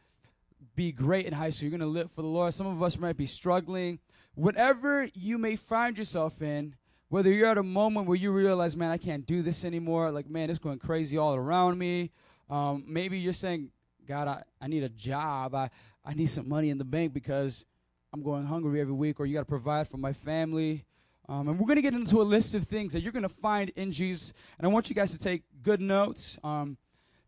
be 0.75 0.93
great 0.93 1.27
in 1.27 1.33
high 1.33 1.51
school. 1.51 1.69
You're 1.69 1.79
going 1.79 1.89
to 1.89 1.99
live 1.99 2.11
for 2.13 2.23
the 2.23 2.29
Lord. 2.29 2.53
Some 2.53 2.67
of 2.67 2.83
us 2.83 2.99
might 2.99 3.17
be 3.17 3.27
struggling. 3.27 3.99
Whatever 4.39 5.09
you 5.15 5.37
may 5.37 5.57
find 5.57 5.99
yourself 5.99 6.43
in, 6.43 6.77
whether 7.09 7.29
you're 7.29 7.49
at 7.49 7.59
a 7.59 7.63
moment 7.65 8.07
where 8.07 8.17
you 8.17 8.31
realize, 8.31 8.77
man, 8.77 8.89
I 8.89 8.97
can't 8.97 9.27
do 9.27 9.43
this 9.43 9.65
anymore, 9.65 10.13
like, 10.13 10.31
man, 10.31 10.49
it's 10.49 10.61
going 10.61 10.79
crazy 10.79 11.19
all 11.19 11.35
around 11.35 11.77
me. 11.77 12.13
Um, 12.49 12.85
maybe 12.87 13.19
you're 13.19 13.33
saying, 13.33 13.73
God, 14.07 14.29
I, 14.29 14.45
I 14.61 14.69
need 14.69 14.85
a 14.85 14.91
job. 14.91 15.57
I, 15.57 15.71
I 16.05 16.15
need 16.15 16.31
some 16.31 16.49
money 16.49 16.71
in 16.71 16.79
the 16.79 16.85
bank 16.85 17.13
because 17.13 17.65
I'm 18.13 18.23
going 18.23 18.47
hungry 18.47 18.81
every 18.81 18.95
week, 18.95 19.19
or 19.19 19.27
you 19.27 19.35
got 19.35 19.41
to 19.41 19.45
provide 19.45 19.89
for 19.89 19.97
my 19.97 20.13
family. 20.13 20.85
Um, 21.29 21.49
and 21.49 21.59
we're 21.59 21.67
going 21.67 21.75
to 21.75 21.83
get 21.83 21.95
into 21.95 22.23
a 22.23 22.23
list 22.23 22.55
of 22.55 22.63
things 22.63 22.93
that 22.93 23.01
you're 23.01 23.11
going 23.11 23.25
to 23.25 23.29
find 23.29 23.71
in 23.71 23.91
Jesus. 23.91 24.33
And 24.57 24.69
I 24.69 24.71
want 24.71 24.89
you 24.89 24.95
guys 24.95 25.11
to 25.11 25.19
take 25.19 25.43
good 25.65 25.81
notes. 25.81 26.39
Um, 26.45 26.77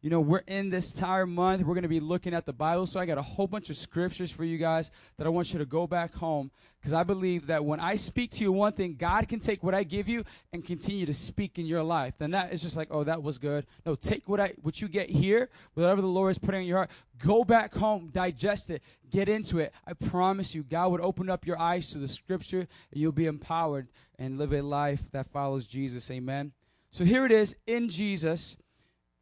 you 0.03 0.09
know, 0.09 0.21
we're 0.21 0.43
in 0.47 0.71
this 0.71 0.95
entire 0.95 1.27
month. 1.27 1.63
We're 1.63 1.75
going 1.75 1.83
to 1.83 1.89
be 1.89 2.01
looking 2.01 2.33
at 2.33 2.47
the 2.47 2.53
Bible. 2.55 2.87
So 2.87 2.99
I 2.99 3.05
got 3.05 3.19
a 3.19 3.23
whole 3.23 3.47
bunch 3.47 3.69
of 3.69 3.77
scriptures 3.77 4.31
for 4.31 4.45
you 4.45 4.57
guys 4.57 4.91
that 5.19 5.27
I 5.27 5.31
want 5.31 5.53
you 5.53 5.59
to 5.59 5.67
go 5.67 5.87
back 5.87 6.15
home. 6.15 6.51
Because 6.81 6.95
I 6.95 7.03
believe 7.03 7.47
that 7.49 7.63
when 7.63 7.81
I 7.81 7.97
speak 7.97 8.31
to 8.33 8.43
you 8.43 8.51
one 8.51 8.73
thing, 8.73 8.97
God 8.99 9.29
can 9.29 9.39
take 9.39 9.63
what 9.63 9.75
I 9.75 9.83
give 9.83 10.09
you 10.09 10.25
and 10.55 10.65
continue 10.65 11.05
to 11.05 11.13
speak 11.13 11.59
in 11.59 11.67
your 11.67 11.83
life. 11.83 12.15
Then 12.17 12.31
that 12.31 12.51
is 12.51 12.63
just 12.63 12.77
like, 12.77 12.89
oh, 12.91 13.05
that 13.05 13.23
was 13.23 13.37
good. 13.37 13.67
No, 13.85 13.95
take 13.95 14.27
what 14.27 14.41
I 14.41 14.55
what 14.63 14.81
you 14.81 14.89
get 14.89 15.11
here, 15.11 15.51
whatever 15.75 16.01
the 16.01 16.07
Lord 16.07 16.31
is 16.31 16.39
putting 16.39 16.63
in 16.63 16.67
your 16.67 16.79
heart, 16.79 16.91
go 17.23 17.45
back 17.45 17.75
home, 17.75 18.09
digest 18.15 18.71
it, 18.71 18.83
get 19.11 19.29
into 19.29 19.59
it. 19.59 19.75
I 19.87 19.93
promise 19.93 20.55
you, 20.55 20.63
God 20.63 20.93
would 20.93 21.03
open 21.03 21.29
up 21.29 21.47
your 21.47 21.59
eyes 21.59 21.91
to 21.91 21.99
the 21.99 22.09
scripture 22.09 22.61
and 22.61 23.01
you'll 23.01 23.13
be 23.13 23.27
empowered 23.27 23.89
and 24.19 24.39
live 24.39 24.55
a 24.55 24.63
life 24.63 25.03
that 25.13 25.31
follows 25.31 25.67
Jesus. 25.67 26.11
Amen. 26.11 26.53
So 26.91 27.05
here 27.05 27.27
it 27.27 27.33
is 27.33 27.57
in 27.67 27.91
Jesus. 27.91 28.57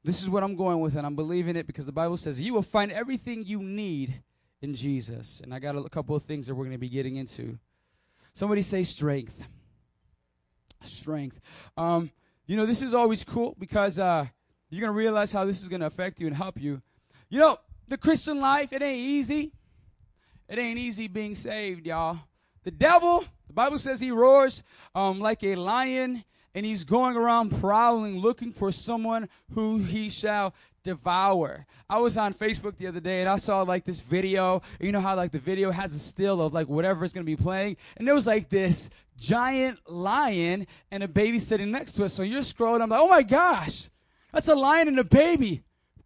This 0.08 0.22
is 0.22 0.30
what 0.30 0.42
I'm 0.42 0.56
going 0.56 0.80
with, 0.80 0.96
and 0.96 1.06
I'm 1.06 1.14
believing 1.14 1.54
it 1.54 1.66
because 1.66 1.84
the 1.84 1.92
Bible 1.92 2.16
says 2.16 2.40
you 2.40 2.54
will 2.54 2.62
find 2.62 2.90
everything 2.90 3.44
you 3.44 3.62
need 3.62 4.22
in 4.62 4.74
Jesus. 4.74 5.42
And 5.44 5.52
I 5.52 5.58
got 5.58 5.76
a 5.76 5.86
couple 5.90 6.16
of 6.16 6.22
things 6.22 6.46
that 6.46 6.54
we're 6.54 6.64
going 6.64 6.72
to 6.72 6.78
be 6.78 6.88
getting 6.88 7.16
into. 7.16 7.58
Somebody 8.32 8.62
say 8.62 8.84
strength. 8.84 9.34
Strength. 10.82 11.38
Um, 11.76 12.10
you 12.46 12.56
know, 12.56 12.64
this 12.64 12.80
is 12.80 12.94
always 12.94 13.22
cool 13.22 13.54
because 13.58 13.98
uh, 13.98 14.24
you're 14.70 14.80
going 14.80 14.94
to 14.94 14.98
realize 14.98 15.30
how 15.30 15.44
this 15.44 15.60
is 15.60 15.68
going 15.68 15.82
to 15.82 15.86
affect 15.88 16.20
you 16.20 16.26
and 16.26 16.34
help 16.34 16.58
you. 16.58 16.80
You 17.28 17.40
know, 17.40 17.58
the 17.86 17.98
Christian 17.98 18.40
life, 18.40 18.72
it 18.72 18.80
ain't 18.80 19.00
easy. 19.00 19.52
It 20.48 20.58
ain't 20.58 20.78
easy 20.78 21.08
being 21.08 21.34
saved, 21.34 21.86
y'all. 21.86 22.18
The 22.64 22.70
devil, 22.70 23.26
the 23.46 23.52
Bible 23.52 23.76
says 23.76 24.00
he 24.00 24.10
roars 24.10 24.62
um, 24.94 25.20
like 25.20 25.44
a 25.44 25.54
lion 25.54 26.24
and 26.58 26.66
he's 26.66 26.82
going 26.82 27.16
around 27.16 27.56
prowling 27.60 28.18
looking 28.18 28.50
for 28.50 28.72
someone 28.72 29.28
who 29.54 29.78
he 29.78 30.10
shall 30.10 30.52
devour. 30.82 31.64
I 31.88 31.98
was 31.98 32.16
on 32.16 32.34
Facebook 32.34 32.76
the 32.76 32.88
other 32.88 32.98
day 32.98 33.20
and 33.20 33.28
I 33.28 33.36
saw 33.36 33.62
like 33.62 33.84
this 33.84 34.00
video. 34.00 34.60
You 34.80 34.90
know 34.90 35.00
how 35.00 35.14
like 35.14 35.30
the 35.30 35.38
video 35.38 35.70
has 35.70 35.94
a 35.94 36.00
still 36.00 36.40
of 36.40 36.52
like 36.52 36.68
whatever 36.68 37.04
is 37.04 37.12
going 37.12 37.24
to 37.24 37.30
be 37.30 37.40
playing, 37.40 37.76
and 37.96 38.08
there 38.08 38.14
was 38.14 38.26
like 38.26 38.48
this 38.48 38.90
giant 39.16 39.78
lion 39.88 40.66
and 40.90 41.04
a 41.04 41.06
baby 41.06 41.38
sitting 41.38 41.70
next 41.70 41.92
to 41.92 42.02
it. 42.02 42.08
So 42.08 42.24
you're 42.24 42.40
scrolling, 42.40 42.82
I'm 42.82 42.90
like, 42.90 43.00
oh 43.00 43.08
my 43.08 43.22
gosh, 43.22 43.88
that's 44.32 44.48
a 44.48 44.56
lion 44.56 44.88
and 44.88 44.98
a 44.98 45.04
baby. 45.04 45.62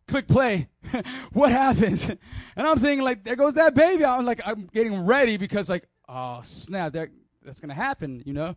Click 0.07 0.29
play. 0.29 0.69
what 1.33 1.51
happens? 1.51 2.11
And 2.57 2.67
I'm 2.67 2.79
thinking 2.79 3.03
like, 3.03 3.25
there 3.25 3.37
goes 3.37 3.55
that 3.55 3.75
baby. 3.75 4.05
I'm 4.05 4.27
like, 4.27 4.43
I'm 4.45 4.69
getting 4.75 5.07
ready 5.07 5.39
because 5.39 5.71
like, 5.71 5.89
oh 6.11 6.41
snap, 6.43 6.93
that 6.93 7.09
that's 7.43 7.59
gonna 7.59 7.73
happen, 7.73 8.23
you 8.27 8.35
know 8.35 8.55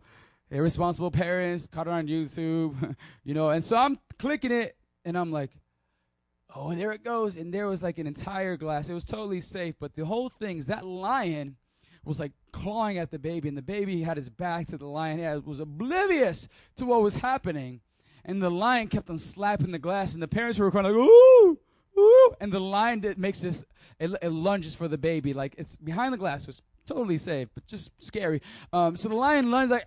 irresponsible 0.50 1.10
parents 1.10 1.66
caught 1.66 1.86
it 1.86 1.92
on 1.92 2.06
YouTube, 2.06 2.96
you 3.24 3.34
know. 3.34 3.50
And 3.50 3.62
so 3.62 3.76
I'm 3.76 3.98
clicking 4.18 4.52
it, 4.52 4.76
and 5.04 5.16
I'm 5.16 5.32
like, 5.32 5.50
oh, 6.54 6.74
there 6.74 6.92
it 6.92 7.04
goes. 7.04 7.36
And 7.36 7.52
there 7.52 7.66
was 7.66 7.82
like 7.82 7.98
an 7.98 8.06
entire 8.06 8.56
glass. 8.56 8.88
It 8.88 8.94
was 8.94 9.04
totally 9.04 9.40
safe, 9.40 9.74
but 9.78 9.94
the 9.94 10.04
whole 10.04 10.28
thing's 10.28 10.66
that 10.66 10.86
lion 10.86 11.56
was 12.04 12.20
like 12.20 12.32
clawing 12.52 12.98
at 12.98 13.10
the 13.10 13.18
baby, 13.18 13.48
and 13.48 13.58
the 13.58 13.62
baby 13.62 14.02
had 14.02 14.16
his 14.16 14.30
back 14.30 14.68
to 14.68 14.78
the 14.78 14.86
lion. 14.86 15.18
He 15.18 15.48
was 15.48 15.60
oblivious 15.60 16.48
to 16.76 16.86
what 16.86 17.02
was 17.02 17.16
happening, 17.16 17.80
and 18.24 18.40
the 18.40 18.50
lion 18.50 18.88
kept 18.88 19.10
on 19.10 19.18
slapping 19.18 19.72
the 19.72 19.78
glass, 19.78 20.14
and 20.14 20.22
the 20.22 20.28
parents 20.28 20.58
were 20.58 20.70
kind 20.70 20.86
of 20.86 20.94
like, 20.94 21.04
ooh. 21.04 21.58
Ooh, 21.98 22.34
and 22.42 22.52
the 22.52 22.60
lion 22.60 23.00
that 23.00 23.16
makes 23.16 23.40
this, 23.40 23.64
it, 23.98 24.10
it 24.20 24.28
lunges 24.28 24.74
for 24.74 24.86
the 24.86 24.98
baby, 24.98 25.32
like 25.32 25.54
it's 25.56 25.76
behind 25.76 26.12
the 26.12 26.18
glass, 26.18 26.44
so 26.44 26.50
it's 26.50 26.60
totally 26.84 27.16
safe, 27.16 27.48
but 27.54 27.66
just 27.66 27.90
scary. 27.98 28.42
Um, 28.70 28.96
so 28.96 29.08
the 29.08 29.14
lion 29.14 29.50
lunges 29.50 29.70
like, 29.70 29.86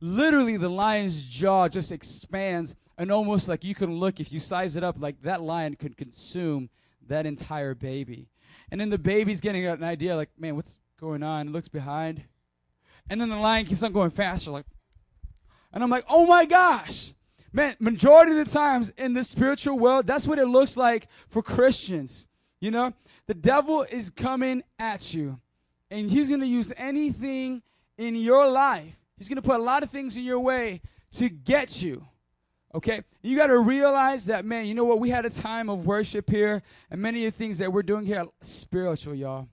literally 0.00 0.56
the 0.56 0.68
lion's 0.68 1.24
jaw 1.24 1.68
just 1.68 1.92
expands 1.92 2.74
and 2.96 3.12
almost 3.12 3.48
like 3.48 3.64
you 3.64 3.74
can 3.74 3.94
look 3.94 4.20
if 4.20 4.32
you 4.32 4.40
size 4.40 4.76
it 4.76 4.84
up 4.84 4.96
like 4.98 5.20
that 5.22 5.42
lion 5.42 5.74
could 5.74 5.96
consume 5.96 6.68
that 7.06 7.26
entire 7.26 7.74
baby. 7.74 8.28
And 8.70 8.80
then 8.80 8.90
the 8.90 8.98
baby's 8.98 9.40
getting 9.40 9.66
an 9.66 9.82
idea 9.82 10.16
like 10.16 10.30
man 10.38 10.56
what's 10.56 10.78
going 11.00 11.22
on? 11.22 11.52
Looks 11.52 11.68
behind. 11.68 12.22
And 13.10 13.20
then 13.20 13.28
the 13.28 13.36
lion 13.36 13.66
keeps 13.66 13.82
on 13.82 13.92
going 13.92 14.10
faster 14.10 14.50
like 14.50 14.66
and 15.72 15.82
i'm 15.82 15.90
like 15.90 16.04
oh 16.08 16.26
my 16.26 16.44
gosh! 16.44 17.14
Man 17.52 17.76
majority 17.78 18.38
of 18.38 18.46
the 18.46 18.52
times 18.52 18.92
in 18.98 19.14
the 19.14 19.24
spiritual 19.24 19.78
world 19.78 20.06
that's 20.06 20.26
what 20.26 20.38
it 20.38 20.46
looks 20.46 20.76
like 20.76 21.08
for 21.28 21.42
christians 21.42 22.26
you 22.60 22.70
know? 22.70 22.92
The 23.26 23.34
devil 23.34 23.86
is 23.88 24.10
coming 24.10 24.62
at 24.78 25.14
you 25.14 25.38
and 25.90 26.10
he's 26.10 26.28
going 26.28 26.40
to 26.40 26.46
use 26.46 26.72
anything 26.76 27.62
in 27.96 28.16
your 28.16 28.48
life 28.50 28.94
He's 29.18 29.28
going 29.28 29.36
to 29.36 29.42
put 29.42 29.58
a 29.58 29.62
lot 29.62 29.82
of 29.82 29.90
things 29.90 30.16
in 30.16 30.22
your 30.22 30.40
way 30.40 30.80
to 31.12 31.28
get 31.28 31.82
you. 31.82 32.06
Okay? 32.74 33.02
You 33.22 33.36
got 33.36 33.48
to 33.48 33.58
realize 33.58 34.26
that, 34.26 34.44
man, 34.44 34.66
you 34.66 34.74
know 34.74 34.84
what? 34.84 35.00
We 35.00 35.10
had 35.10 35.24
a 35.24 35.30
time 35.30 35.68
of 35.68 35.86
worship 35.86 36.30
here, 36.30 36.62
and 36.90 37.00
many 37.00 37.26
of 37.26 37.32
the 37.32 37.38
things 37.38 37.58
that 37.58 37.72
we're 37.72 37.82
doing 37.82 38.06
here 38.06 38.20
are 38.20 38.28
spiritual, 38.42 39.14
y'all. 39.14 39.48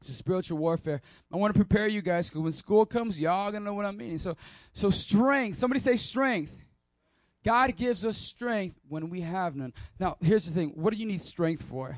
It's 0.00 0.10
a 0.10 0.12
spiritual 0.12 0.58
warfare. 0.58 1.00
I 1.32 1.36
want 1.36 1.54
to 1.54 1.58
prepare 1.58 1.88
you 1.88 2.02
guys 2.02 2.28
because 2.28 2.42
when 2.42 2.52
school 2.52 2.84
comes, 2.84 3.18
y'all 3.18 3.50
gonna 3.50 3.64
know 3.64 3.72
what 3.72 3.86
I 3.86 3.90
mean. 3.90 4.18
So, 4.18 4.36
so 4.74 4.90
strength. 4.90 5.56
Somebody 5.56 5.80
say 5.80 5.96
strength. 5.96 6.54
God 7.42 7.74
gives 7.74 8.04
us 8.04 8.18
strength 8.18 8.78
when 8.88 9.08
we 9.08 9.22
have 9.22 9.56
none. 9.56 9.72
Now, 9.98 10.18
here's 10.20 10.44
the 10.44 10.52
thing. 10.52 10.72
What 10.74 10.92
do 10.92 10.98
you 10.98 11.06
need 11.06 11.22
strength 11.22 11.62
for? 11.62 11.96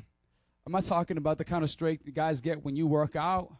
I'm 0.64 0.72
not 0.72 0.84
talking 0.84 1.16
about 1.16 1.36
the 1.38 1.44
kind 1.44 1.64
of 1.64 1.70
strength 1.70 2.04
the 2.04 2.12
guys 2.12 2.40
get 2.40 2.64
when 2.64 2.76
you 2.76 2.86
work 2.86 3.16
out 3.16 3.52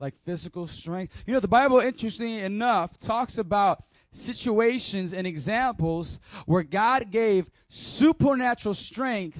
like 0.00 0.14
physical 0.24 0.66
strength. 0.66 1.12
You 1.26 1.34
know, 1.34 1.40
the 1.40 1.48
Bible, 1.48 1.78
interestingly 1.80 2.40
enough, 2.40 2.98
talks 2.98 3.38
about 3.38 3.84
situations 4.12 5.12
and 5.12 5.26
examples 5.26 6.18
where 6.46 6.62
God 6.62 7.10
gave 7.10 7.50
supernatural 7.68 8.74
strength 8.74 9.38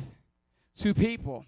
to 0.77 0.95
people. 0.95 1.45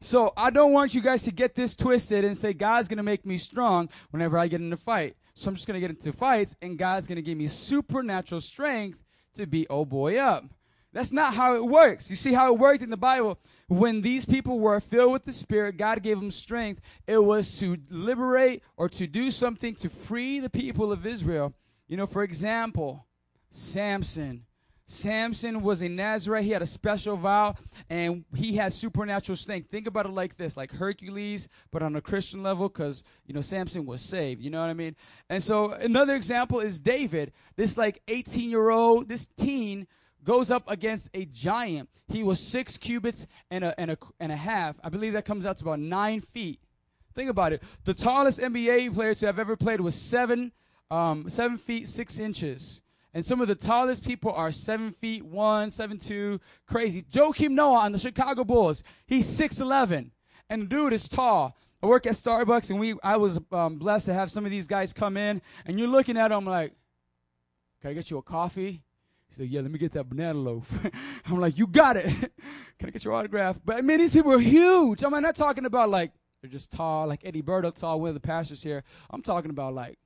So 0.00 0.32
I 0.36 0.50
don't 0.50 0.72
want 0.72 0.94
you 0.94 1.00
guys 1.00 1.22
to 1.24 1.32
get 1.32 1.54
this 1.54 1.74
twisted 1.74 2.24
and 2.24 2.36
say 2.36 2.52
God's 2.52 2.88
going 2.88 2.98
to 2.98 3.02
make 3.02 3.26
me 3.26 3.36
strong 3.36 3.88
whenever 4.10 4.38
I 4.38 4.46
get 4.46 4.60
in 4.60 4.72
a 4.72 4.76
fight. 4.76 5.16
So 5.34 5.48
I'm 5.48 5.54
just 5.54 5.66
going 5.66 5.74
to 5.74 5.80
get 5.80 5.90
into 5.90 6.12
fights 6.12 6.54
and 6.62 6.78
God's 6.78 7.08
going 7.08 7.16
to 7.16 7.22
give 7.22 7.38
me 7.38 7.46
supernatural 7.46 8.40
strength 8.40 8.98
to 9.34 9.46
be 9.46 9.66
oh 9.70 9.84
boy 9.84 10.18
up. 10.18 10.44
That's 10.98 11.12
not 11.12 11.32
how 11.32 11.54
it 11.54 11.64
works. 11.64 12.10
You 12.10 12.16
see 12.16 12.32
how 12.32 12.52
it 12.52 12.58
worked 12.58 12.82
in 12.82 12.90
the 12.90 12.96
Bible? 12.96 13.38
When 13.68 14.02
these 14.02 14.24
people 14.24 14.58
were 14.58 14.80
filled 14.80 15.12
with 15.12 15.24
the 15.24 15.30
Spirit, 15.30 15.76
God 15.76 16.02
gave 16.02 16.18
them 16.18 16.32
strength. 16.32 16.80
It 17.06 17.22
was 17.22 17.56
to 17.60 17.76
liberate 17.88 18.64
or 18.76 18.88
to 18.88 19.06
do 19.06 19.30
something 19.30 19.76
to 19.76 19.88
free 19.88 20.40
the 20.40 20.50
people 20.50 20.90
of 20.90 21.06
Israel. 21.06 21.54
You 21.86 21.98
know, 21.98 22.08
for 22.08 22.24
example, 22.24 23.06
Samson. 23.52 24.44
Samson 24.88 25.62
was 25.62 25.82
a 25.82 25.88
Nazarite. 25.88 26.44
He 26.44 26.50
had 26.50 26.62
a 26.62 26.66
special 26.66 27.16
vow 27.16 27.54
and 27.88 28.24
he 28.34 28.56
had 28.56 28.72
supernatural 28.72 29.36
strength. 29.36 29.70
Think 29.70 29.86
about 29.86 30.06
it 30.06 30.10
like 30.10 30.36
this 30.36 30.56
like 30.56 30.72
Hercules, 30.72 31.46
but 31.70 31.80
on 31.80 31.94
a 31.94 32.00
Christian 32.00 32.42
level, 32.42 32.68
because, 32.68 33.04
you 33.24 33.34
know, 33.34 33.40
Samson 33.40 33.86
was 33.86 34.02
saved. 34.02 34.42
You 34.42 34.50
know 34.50 34.58
what 34.58 34.70
I 34.70 34.74
mean? 34.74 34.96
And 35.30 35.40
so 35.40 35.70
another 35.74 36.16
example 36.16 36.58
is 36.58 36.80
David. 36.80 37.30
This 37.54 37.76
like 37.76 38.02
18 38.08 38.50
year 38.50 38.70
old, 38.70 39.08
this 39.08 39.28
teen 39.36 39.86
goes 40.24 40.50
up 40.50 40.64
against 40.68 41.10
a 41.14 41.24
giant. 41.26 41.88
He 42.08 42.22
was 42.22 42.40
six 42.40 42.76
cubits 42.76 43.26
and 43.50 43.64
a, 43.64 43.78
and 43.78 43.90
a, 43.90 43.98
and 44.20 44.32
a 44.32 44.36
half. 44.36 44.76
I 44.82 44.88
believe 44.88 45.12
that 45.12 45.24
comes 45.24 45.44
out 45.44 45.56
to 45.58 45.64
about 45.64 45.80
nine 45.80 46.20
feet. 46.20 46.60
Think 47.14 47.30
about 47.30 47.52
it. 47.52 47.62
The 47.84 47.94
tallest 47.94 48.40
NBA 48.40 48.94
player 48.94 49.14
to 49.14 49.26
have 49.26 49.38
ever 49.38 49.56
played 49.56 49.80
was 49.80 49.94
seven, 49.94 50.52
um, 50.90 51.28
seven 51.28 51.58
feet 51.58 51.88
six 51.88 52.18
inches. 52.18 52.80
And 53.14 53.24
some 53.24 53.40
of 53.40 53.48
the 53.48 53.54
tallest 53.54 54.06
people 54.06 54.32
are 54.32 54.52
seven 54.52 54.92
feet 54.92 55.24
one, 55.24 55.70
seven 55.70 55.98
two, 55.98 56.40
crazy. 56.66 57.02
Joakim 57.10 57.50
Noah 57.50 57.80
on 57.80 57.92
the 57.92 57.98
Chicago 57.98 58.44
Bulls, 58.44 58.84
he's 59.06 59.26
six 59.26 59.60
eleven, 59.60 60.12
and 60.50 60.62
the 60.62 60.66
dude 60.66 60.92
is 60.92 61.08
tall. 61.08 61.56
I 61.82 61.86
work 61.86 62.06
at 62.06 62.12
Starbucks, 62.12 62.70
and 62.70 62.78
we 62.78 62.94
I 63.02 63.16
was 63.16 63.40
um, 63.50 63.76
blessed 63.76 64.06
to 64.06 64.14
have 64.14 64.30
some 64.30 64.44
of 64.44 64.50
these 64.50 64.66
guys 64.66 64.92
come 64.92 65.16
in, 65.16 65.40
and 65.64 65.78
you're 65.78 65.88
looking 65.88 66.16
at 66.16 66.28
them 66.28 66.44
like, 66.44 66.72
"Can 67.80 67.90
I 67.90 67.94
get 67.94 68.10
you 68.10 68.18
a 68.18 68.22
coffee?" 68.22 68.82
He 69.28 69.34
said, 69.34 69.48
Yeah, 69.48 69.60
let 69.60 69.70
me 69.70 69.78
get 69.78 69.92
that 69.92 70.08
banana 70.08 70.38
loaf. 70.38 70.70
I'm 71.26 71.40
like, 71.40 71.58
You 71.58 71.66
got 71.66 71.96
it. 71.96 72.06
Can 72.78 72.88
I 72.88 72.90
get 72.90 73.04
your 73.04 73.14
autograph? 73.14 73.58
But 73.64 73.76
I 73.76 73.80
mean, 73.82 73.98
these 73.98 74.12
people 74.12 74.32
are 74.32 74.38
huge. 74.38 75.02
I 75.04 75.06
I'm 75.06 75.22
not 75.22 75.36
talking 75.36 75.66
about 75.66 75.90
like 75.90 76.12
They're 76.42 76.50
just 76.50 76.70
tall, 76.72 77.06
like 77.06 77.24
Eddie 77.24 77.42
Burdock 77.42 77.76
tall, 77.76 78.00
one 78.00 78.08
of 78.08 78.14
the 78.14 78.20
pastors 78.20 78.62
here. 78.62 78.84
I'm 79.10 79.22
talking 79.22 79.50
about 79.50 79.74
like, 79.74 79.98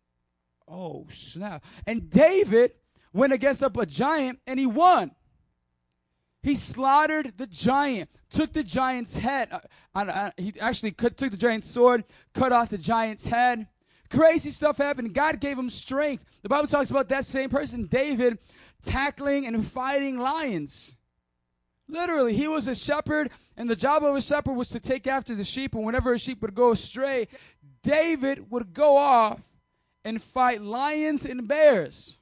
oh 0.69 1.07
snap. 1.11 1.65
And 1.87 2.11
David 2.11 2.73
went 3.13 3.33
against 3.33 3.63
up 3.63 3.77
a 3.77 3.87
giant 3.87 4.41
and 4.47 4.59
he 4.59 4.67
won. 4.67 5.13
He 6.43 6.57
slaughtered 6.57 7.35
the 7.37 7.47
giant, 7.47 8.11
took 8.31 8.53
the 8.53 8.65
giant's 8.65 9.17
head. 9.17 9.49
Uh, 9.53 9.61
uh, 9.95 9.99
uh, 10.01 10.31
he 10.37 10.53
actually 10.61 10.91
cut, 10.91 11.17
took 11.17 11.31
the 11.31 11.37
giant's 11.37 11.71
sword, 11.71 12.03
cut 12.35 12.53
off 12.53 12.69
the 12.69 12.79
giant's 12.79 13.27
head. 13.27 13.69
Crazy 14.11 14.51
stuff 14.51 14.77
happened. 14.77 15.15
God 15.15 15.41
gave 15.41 15.57
him 15.57 15.71
strength. 15.71 16.25
The 16.43 16.49
Bible 16.49 16.67
talks 16.67 16.91
about 16.91 17.09
that 17.11 17.25
same 17.25 17.49
person, 17.49 17.87
David, 17.87 18.39
tackling 18.85 19.47
and 19.47 19.67
fighting 19.67 20.19
lions. 20.19 20.97
Literally, 21.89 22.35
he 22.35 22.49
was 22.49 22.69
a 22.69 22.75
shepherd, 22.75 23.31
and 23.57 23.69
the 23.69 23.77
job 23.77 24.05
of 24.05 24.15
a 24.15 24.21
shepherd 24.21 24.55
was 24.55 24.71
to 24.71 24.81
take 24.81 25.07
after 25.07 25.35
the 25.35 25.45
sheep. 25.45 25.75
And 25.75 25.85
whenever 25.85 26.13
a 26.13 26.19
sheep 26.19 26.41
would 26.43 26.55
go 26.55 26.71
astray, 26.71 27.29
David 27.83 28.51
would 28.51 28.73
go 28.73 28.97
off 28.97 29.41
and 30.05 30.23
fight 30.23 30.63
lions 30.63 31.27
and 31.27 31.47
bears. 31.47 32.17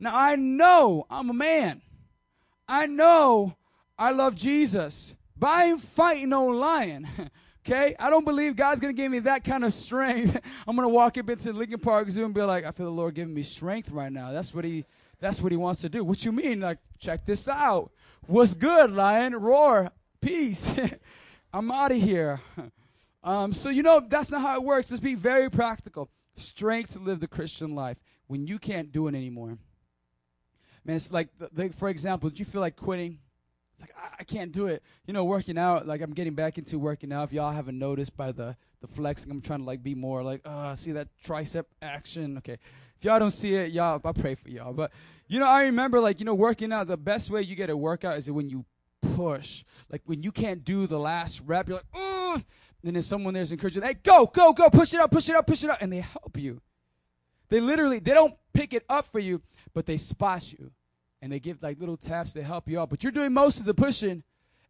Now, 0.00 0.12
I 0.14 0.36
know 0.36 1.06
I'm 1.10 1.30
a 1.30 1.34
man. 1.34 1.82
I 2.68 2.86
know 2.86 3.56
I 3.98 4.12
love 4.12 4.34
Jesus, 4.34 5.16
but 5.36 5.48
I 5.48 5.64
ain't 5.66 5.80
fighting 5.80 6.30
no 6.30 6.46
lion. 6.46 7.08
Okay? 7.66 7.94
I 7.98 8.08
don't 8.08 8.24
believe 8.24 8.56
God's 8.56 8.80
going 8.80 8.96
to 8.96 9.02
give 9.02 9.12
me 9.12 9.18
that 9.18 9.44
kind 9.44 9.62
of 9.62 9.74
strength. 9.74 10.40
I'm 10.66 10.74
going 10.74 10.88
to 10.88 10.94
walk 10.94 11.18
up 11.18 11.28
into 11.28 11.52
Lincoln 11.52 11.78
Park 11.78 12.10
Zoo 12.10 12.24
and 12.24 12.32
be 12.32 12.40
like, 12.40 12.64
I 12.64 12.70
feel 12.70 12.86
the 12.86 12.92
Lord 12.92 13.14
giving 13.14 13.34
me 13.34 13.42
strength 13.42 13.90
right 13.90 14.10
now. 14.10 14.32
That's 14.32 14.54
what 14.54 14.64
he 14.64 14.86
that's 15.20 15.40
what 15.40 15.52
he 15.52 15.56
wants 15.56 15.80
to 15.82 15.88
do. 15.88 16.04
What 16.04 16.24
you 16.24 16.32
mean? 16.32 16.60
Like, 16.60 16.78
check 16.98 17.26
this 17.26 17.48
out. 17.48 17.90
What's 18.26 18.54
good, 18.54 18.92
lion? 18.92 19.34
Roar. 19.34 19.90
Peace. 20.20 20.70
I'm 21.52 21.70
out 21.70 21.92
of 21.92 21.98
here. 21.98 22.40
Um, 23.24 23.52
so 23.52 23.68
you 23.68 23.82
know 23.82 24.00
that's 24.00 24.30
not 24.30 24.40
how 24.40 24.54
it 24.54 24.62
works. 24.62 24.90
Let's 24.90 25.02
be 25.02 25.16
very 25.16 25.50
practical. 25.50 26.08
Strength 26.36 26.92
to 26.92 26.98
live 27.00 27.18
the 27.18 27.26
Christian 27.26 27.74
life 27.74 27.98
when 28.28 28.46
you 28.46 28.58
can't 28.58 28.92
do 28.92 29.08
it 29.08 29.14
anymore. 29.14 29.58
Man, 30.84 30.96
it's 30.96 31.12
like, 31.12 31.28
the, 31.52 31.68
for 31.70 31.88
example, 31.88 32.30
did 32.30 32.38
you 32.38 32.44
feel 32.44 32.60
like 32.60 32.76
quitting? 32.76 33.18
It's 33.74 33.82
like 33.82 33.92
I, 34.00 34.16
I 34.20 34.24
can't 34.24 34.52
do 34.52 34.68
it. 34.68 34.82
You 35.06 35.12
know, 35.12 35.24
working 35.24 35.58
out. 35.58 35.86
Like 35.86 36.00
I'm 36.00 36.14
getting 36.14 36.34
back 36.34 36.58
into 36.58 36.78
working 36.78 37.12
out. 37.12 37.24
If 37.24 37.32
y'all 37.32 37.52
haven't 37.52 37.78
noticed 37.78 38.16
by 38.16 38.32
the 38.32 38.56
the 38.80 38.86
flexing, 38.86 39.30
I'm 39.30 39.40
trying 39.40 39.60
to 39.60 39.64
like 39.64 39.82
be 39.82 39.94
more 39.94 40.22
like, 40.22 40.40
uh, 40.44 40.74
see 40.74 40.92
that 40.92 41.08
tricep 41.24 41.64
action. 41.82 42.38
Okay, 42.38 42.58
if 42.98 43.04
y'all 43.04 43.18
don't 43.18 43.30
see 43.30 43.54
it, 43.54 43.72
y'all, 43.72 44.00
I 44.04 44.12
pray 44.12 44.34
for 44.34 44.50
y'all. 44.50 44.72
But 44.72 44.92
you 45.28 45.38
know, 45.38 45.46
I 45.46 45.62
remember 45.64 46.00
like 46.00 46.18
you 46.18 46.24
know 46.24 46.34
working 46.34 46.72
out. 46.72 46.86
The 46.86 46.96
best 46.96 47.30
way 47.30 47.42
you 47.42 47.54
get 47.54 47.70
a 47.70 47.76
workout 47.76 48.18
is 48.18 48.30
when 48.30 48.48
you 48.50 48.64
push. 49.14 49.64
Like 49.90 50.02
when 50.06 50.22
you 50.22 50.32
can't 50.32 50.64
do 50.64 50.86
the 50.86 50.98
last 50.98 51.42
rep, 51.46 51.68
you're 51.68 51.80
like. 51.94 52.44
And 52.84 52.94
then 52.94 53.02
someone 53.02 53.34
there's 53.34 53.50
encouraging, 53.50 53.82
hey, 53.82 53.94
go, 53.94 54.26
go, 54.26 54.52
go, 54.52 54.70
push 54.70 54.94
it 54.94 55.00
up, 55.00 55.10
push 55.10 55.28
it 55.28 55.34
up, 55.34 55.46
push 55.46 55.64
it 55.64 55.70
up, 55.70 55.78
and 55.82 55.92
they 55.92 55.98
help 55.98 56.36
you. 56.36 56.60
They 57.48 57.60
literally 57.60 57.98
they 57.98 58.14
don't 58.14 58.34
pick 58.52 58.72
it 58.72 58.84
up 58.88 59.06
for 59.06 59.18
you, 59.18 59.42
but 59.74 59.86
they 59.86 59.96
spot 59.96 60.52
you 60.52 60.70
and 61.20 61.32
they 61.32 61.40
give 61.40 61.62
like 61.62 61.80
little 61.80 61.96
taps 61.96 62.32
to 62.34 62.42
help 62.42 62.68
you 62.68 62.80
out. 62.80 62.90
But 62.90 63.02
you're 63.02 63.12
doing 63.12 63.32
most 63.32 63.58
of 63.60 63.66
the 63.66 63.74
pushing 63.74 64.22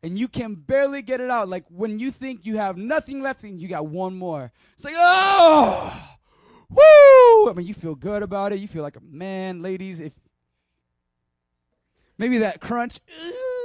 and 0.02 0.18
you 0.18 0.28
can 0.28 0.54
barely 0.54 1.02
get 1.02 1.20
it 1.20 1.30
out. 1.30 1.48
Like 1.48 1.64
when 1.68 1.98
you 1.98 2.10
think 2.10 2.46
you 2.46 2.56
have 2.56 2.76
nothing 2.76 3.20
left 3.20 3.44
and 3.44 3.60
you 3.60 3.68
got 3.68 3.86
one 3.86 4.16
more. 4.16 4.52
It's 4.74 4.84
like, 4.84 4.94
oh, 4.96 6.17
woo! 6.70 7.50
I 7.50 7.52
mean, 7.54 7.66
you 7.66 7.74
feel 7.74 7.94
good 7.94 8.22
about 8.22 8.52
it. 8.52 8.58
You 8.60 8.68
feel 8.68 8.82
like 8.82 8.96
a 8.96 9.00
man, 9.00 9.62
ladies. 9.62 10.00
If 10.00 10.12
maybe 12.18 12.38
that 12.38 12.60
crunch, 12.60 13.00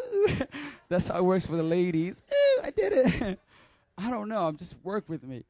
that's 0.89 1.07
how 1.07 1.17
it 1.17 1.23
works 1.25 1.45
for 1.45 1.55
the 1.55 1.63
ladies. 1.63 2.21
Ooh, 2.31 2.61
I 2.63 2.69
did 2.71 2.93
it. 2.93 3.39
I 3.97 4.09
don't 4.09 4.27
know. 4.29 4.47
I'm 4.47 4.57
just 4.57 4.75
work 4.83 5.07
with 5.07 5.23
me, 5.23 5.43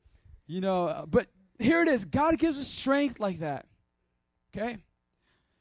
you 0.47 0.59
know. 0.61 0.85
uh, 0.87 1.05
But 1.05 1.27
here 1.59 1.81
it 1.81 1.87
is. 1.87 2.03
God 2.05 2.37
gives 2.37 2.59
us 2.59 2.67
strength 2.67 3.19
like 3.19 3.39
that. 3.39 3.65
Okay. 4.55 4.77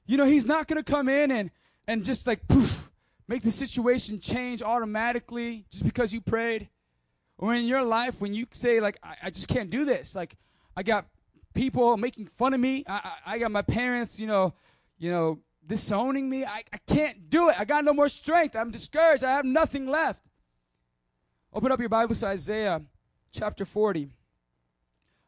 You 0.07 0.17
know, 0.17 0.25
He's 0.25 0.45
not 0.45 0.67
to 0.69 0.83
come 0.83 1.09
in 1.09 1.31
and 1.31 1.51
and 1.89 2.05
just 2.05 2.27
like 2.27 2.47
poof, 2.49 2.91
make 3.29 3.43
the 3.43 3.51
situation 3.51 4.19
change 4.21 4.63
automatically 4.63 5.65
just 5.71 5.85
because 5.85 6.13
you 6.13 6.21
prayed. 6.21 6.69
Or 7.39 7.55
in 7.55 7.65
your 7.65 7.83
life, 7.83 8.21
when 8.21 8.35
you 8.35 8.47
say 8.53 8.79
like, 8.81 8.99
I, 9.03 9.17
I 9.25 9.31
just 9.31 9.49
can't 9.49 9.69
do 9.71 9.85
this. 9.85 10.15
Like, 10.15 10.37
I 10.77 10.83
got 10.85 11.07
people 11.55 11.97
making 11.97 12.27
fun 12.39 12.55
of 12.55 12.61
me. 12.61 12.85
I, 12.87 12.93
I, 13.27 13.35
I 13.35 13.39
got 13.39 13.51
my 13.51 13.63
parents, 13.63 14.19
you 14.19 14.27
know, 14.27 14.55
you 14.99 15.11
know, 15.11 15.39
disowning 15.67 16.29
me. 16.29 16.45
I, 16.45 16.65
I 16.73 16.79
can't 16.87 17.31
do 17.31 17.49
it. 17.49 17.59
I 17.59 17.65
got 17.65 17.85
no 17.85 17.93
more 17.93 18.09
strength. 18.09 18.57
I'm 18.57 18.71
discouraged. 18.71 19.25
I 19.25 19.33
have 19.33 19.45
nothing 19.45 19.87
left. 19.87 20.25
Open 21.53 21.71
up 21.71 21.81
your 21.81 21.89
Bibles 21.89 22.21
to 22.21 22.27
Isaiah 22.27 22.81
chapter 23.31 23.65
40, 23.65 24.11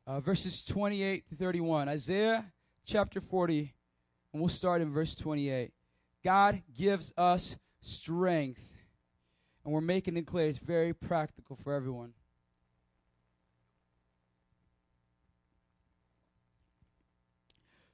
uh, 0.06 0.20
verses 0.20 0.64
28 0.64 1.28
to 1.28 1.34
31. 1.34 1.88
Isaiah 1.88 2.44
chapter 2.86 3.20
40, 3.20 3.74
and 4.32 4.40
we'll 4.40 4.48
start 4.48 4.80
in 4.80 4.92
verse 4.92 5.14
28. 5.14 5.72
God 6.22 6.62
gives 6.76 7.12
us 7.16 7.56
strength. 7.82 8.62
And 9.64 9.72
we're 9.72 9.80
making 9.80 10.16
it 10.16 10.26
clear 10.26 10.46
it's 10.46 10.58
very 10.58 10.92
practical 10.92 11.58
for 11.62 11.72
everyone. 11.72 12.12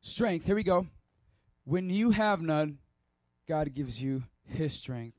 Strength, 0.02 0.46
here 0.46 0.54
we 0.54 0.62
go. 0.62 0.86
When 1.64 1.90
you 1.90 2.10
have 2.10 2.40
none, 2.40 2.78
God 3.46 3.74
gives 3.74 4.00
you 4.00 4.22
his 4.46 4.72
strength. 4.72 5.18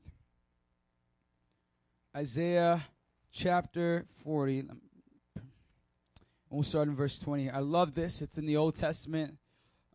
Isaiah 2.16 2.82
chapter 3.30 4.06
40. 4.24 4.64
We'll 6.50 6.64
start 6.64 6.88
in 6.88 6.96
verse 6.96 7.20
20. 7.20 7.48
I 7.50 7.60
love 7.60 7.94
this. 7.94 8.22
It's 8.22 8.38
in 8.38 8.44
the 8.44 8.56
Old 8.56 8.74
Testament. 8.74 9.38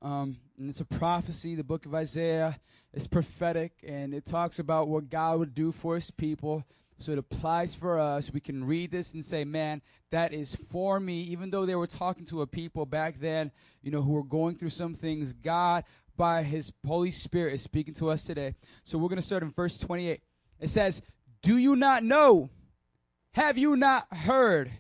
Um, 0.02 0.38
and 0.58 0.70
it's 0.70 0.80
a 0.80 0.86
prophecy, 0.86 1.56
the 1.56 1.66
book 1.66 1.86
of 1.86 1.94
Isaiah. 1.94 2.58
is 2.94 3.08
prophetic, 3.08 3.74
and 3.86 4.14
it 4.14 4.26
talks 4.26 4.60
about 4.60 4.88
what 4.88 5.10
God 5.10 5.40
would 5.40 5.54
do 5.54 5.74
for 5.74 5.96
his 5.96 6.12
people. 6.12 6.64
So 7.00 7.12
it 7.12 7.20
applies 7.20 7.76
for 7.76 8.00
us. 8.00 8.32
We 8.32 8.40
can 8.40 8.64
read 8.64 8.92
this 8.92 9.14
and 9.14 9.24
say, 9.24 9.44
man, 9.44 9.82
that 10.10 10.34
is 10.34 10.56
for 10.72 11.00
me. 11.00 11.22
Even 11.24 11.52
though 11.52 11.66
they 11.66 11.76
were 11.76 11.88
talking 11.88 12.26
to 12.26 12.42
a 12.42 12.48
people 12.48 12.86
back 12.86 13.20
then, 13.20 13.52
you 13.84 13.92
know, 13.92 14.02
who 14.02 14.14
were 14.14 14.24
going 14.24 14.56
through 14.56 14.72
some 14.72 14.96
things, 14.96 15.34
God, 15.34 15.84
by 16.16 16.42
his 16.42 16.74
Holy 16.86 17.12
Spirit, 17.12 17.54
is 17.54 17.62
speaking 17.62 17.94
to 17.96 18.10
us 18.10 18.24
today. 18.24 18.56
So 18.84 18.98
we're 18.98 19.10
going 19.10 19.18
to 19.18 19.26
start 19.26 19.44
in 19.44 19.52
verse 19.52 19.78
28. 19.78 20.22
It 20.60 20.70
says, 20.70 21.02
Do 21.44 21.58
you 21.58 21.76
not 21.76 22.04
know? 22.04 22.50
Have 23.34 23.60
you 23.60 23.76
not 23.76 24.12
heard? 24.12 24.72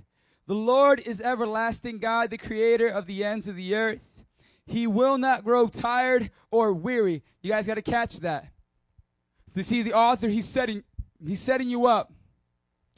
The 0.47 0.55
Lord 0.55 1.01
is 1.01 1.22
everlasting 1.22 1.99
God, 1.99 2.32
the 2.32 2.38
creator 2.38 2.88
of 2.88 3.05
the 3.05 3.24
ends 3.24 3.47
of 3.47 3.55
the 3.55 3.76
earth. 3.76 3.99
He 4.65 4.88
will 4.88 5.18
not 5.18 5.43
grow 5.43 5.68
tired 5.68 6.32
or 6.49 6.74
weary. 6.74 7.24
You 7.41 7.51
guys 7.51 7.68
got 7.68 7.76
to 7.76 7.82
catch 7.82 8.20
that. 8.22 8.47
To 9.55 9.63
see 9.63 9.82
the 9.82 9.93
author, 9.93 10.28
he's 10.28 10.45
setting 10.45 10.84
he's 11.26 11.39
setting 11.39 11.70
you 11.70 11.86
up 11.86 12.11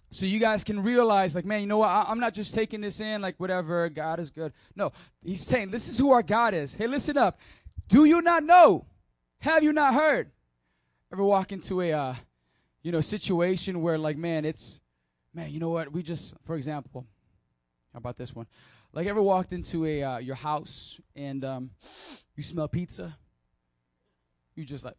so 0.09 0.25
you 0.25 0.39
guys 0.39 0.63
can 0.63 0.81
realize 0.81 1.35
like 1.35 1.45
man 1.45 1.61
you 1.61 1.67
know 1.67 1.77
what? 1.77 1.89
I, 1.89 2.05
i'm 2.07 2.19
not 2.19 2.33
just 2.33 2.53
taking 2.53 2.81
this 2.81 2.99
in 2.99 3.21
like 3.21 3.39
whatever. 3.39 3.87
God 3.89 4.19
is 4.19 4.29
good. 4.29 4.53
No 4.75 4.91
he's 5.23 5.41
saying 5.41 5.71
this 5.71 5.87
is 5.87 5.97
who 5.97 6.11
our 6.11 6.23
god 6.23 6.53
is. 6.53 6.73
Hey 6.73 6.87
listen 6.87 7.17
up. 7.17 7.39
Do 7.87 8.05
you 8.05 8.21
not 8.21 8.43
know? 8.43 8.85
Have 9.39 9.63
you 9.63 9.73
not 9.73 9.93
heard? 9.93 10.31
Ever 11.11 11.23
walk 11.23 11.51
into 11.51 11.81
a 11.81 11.93
uh, 11.93 12.15
you 12.81 12.91
know 12.91 13.01
situation 13.01 13.81
where 13.81 13.97
like 13.97 14.17
man 14.17 14.45
it's 14.45 14.81
man 15.33 15.51
you 15.51 15.59
know 15.59 15.69
what? 15.69 15.91
We 15.91 16.03
just 16.03 16.33
for 16.45 16.55
example 16.55 17.05
how 17.93 17.97
about 17.97 18.17
this 18.17 18.35
one? 18.35 18.47
Like 18.93 19.07
ever 19.07 19.21
walked 19.21 19.53
into 19.53 19.85
a 19.85 20.03
uh, 20.03 20.17
your 20.17 20.35
house 20.35 20.99
and 21.15 21.45
um, 21.45 21.71
you 22.35 22.43
smell 22.43 22.67
pizza? 22.67 23.15
You 24.55 24.65
just 24.65 24.85
like 24.85 24.95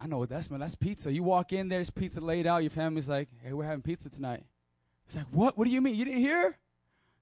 I 0.00 0.06
know 0.06 0.18
what 0.18 0.30
that 0.30 0.44
smell. 0.44 0.58
That's 0.58 0.74
pizza. 0.74 1.12
You 1.12 1.22
walk 1.22 1.52
in, 1.52 1.68
there, 1.68 1.78
there's 1.78 1.90
pizza 1.90 2.20
laid 2.20 2.46
out. 2.46 2.62
Your 2.62 2.70
family's 2.70 3.08
like, 3.08 3.28
"Hey, 3.42 3.52
we're 3.52 3.64
having 3.64 3.82
pizza 3.82 4.08
tonight." 4.08 4.44
It's 5.06 5.14
like, 5.14 5.26
"What? 5.30 5.58
What 5.58 5.66
do 5.66 5.70
you 5.70 5.80
mean? 5.80 5.94
You 5.94 6.04
didn't 6.04 6.20
hear?" 6.20 6.56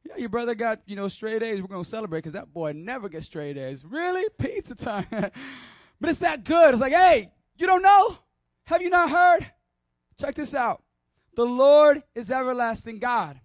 Yeah, 0.05 0.17
your 0.17 0.29
brother 0.29 0.55
got 0.55 0.81
you 0.87 0.95
know 0.95 1.09
straight 1.09 1.43
A's. 1.43 1.61
We're 1.61 1.69
gonna 1.69 1.85
celebrate 1.85 2.19
because 2.19 2.33
that 2.33 2.53
boy 2.53 2.73
never 2.73 3.09
gets 3.09 3.27
straight 3.27 3.57
A's. 3.57 3.85
Really, 3.85 4.25
pizza 4.39 4.75
time. 4.75 5.07
but 5.11 6.11
it's 6.11 6.21
that 6.21 6.45
good. 6.45 6.73
It's 6.73 6.81
like, 6.81 6.93
hey, 6.93 7.33
you 7.57 7.67
don't 7.67 7.83
know? 7.83 8.17
Have 8.65 8.81
you 8.81 8.91
not 8.91 9.11
heard? 9.11 9.51
Check 10.21 10.35
this 10.35 10.55
out. 10.55 10.83
The 11.35 11.45
Lord 11.45 12.03
is 12.15 12.31
everlasting 12.31 12.99
God, 12.99 13.41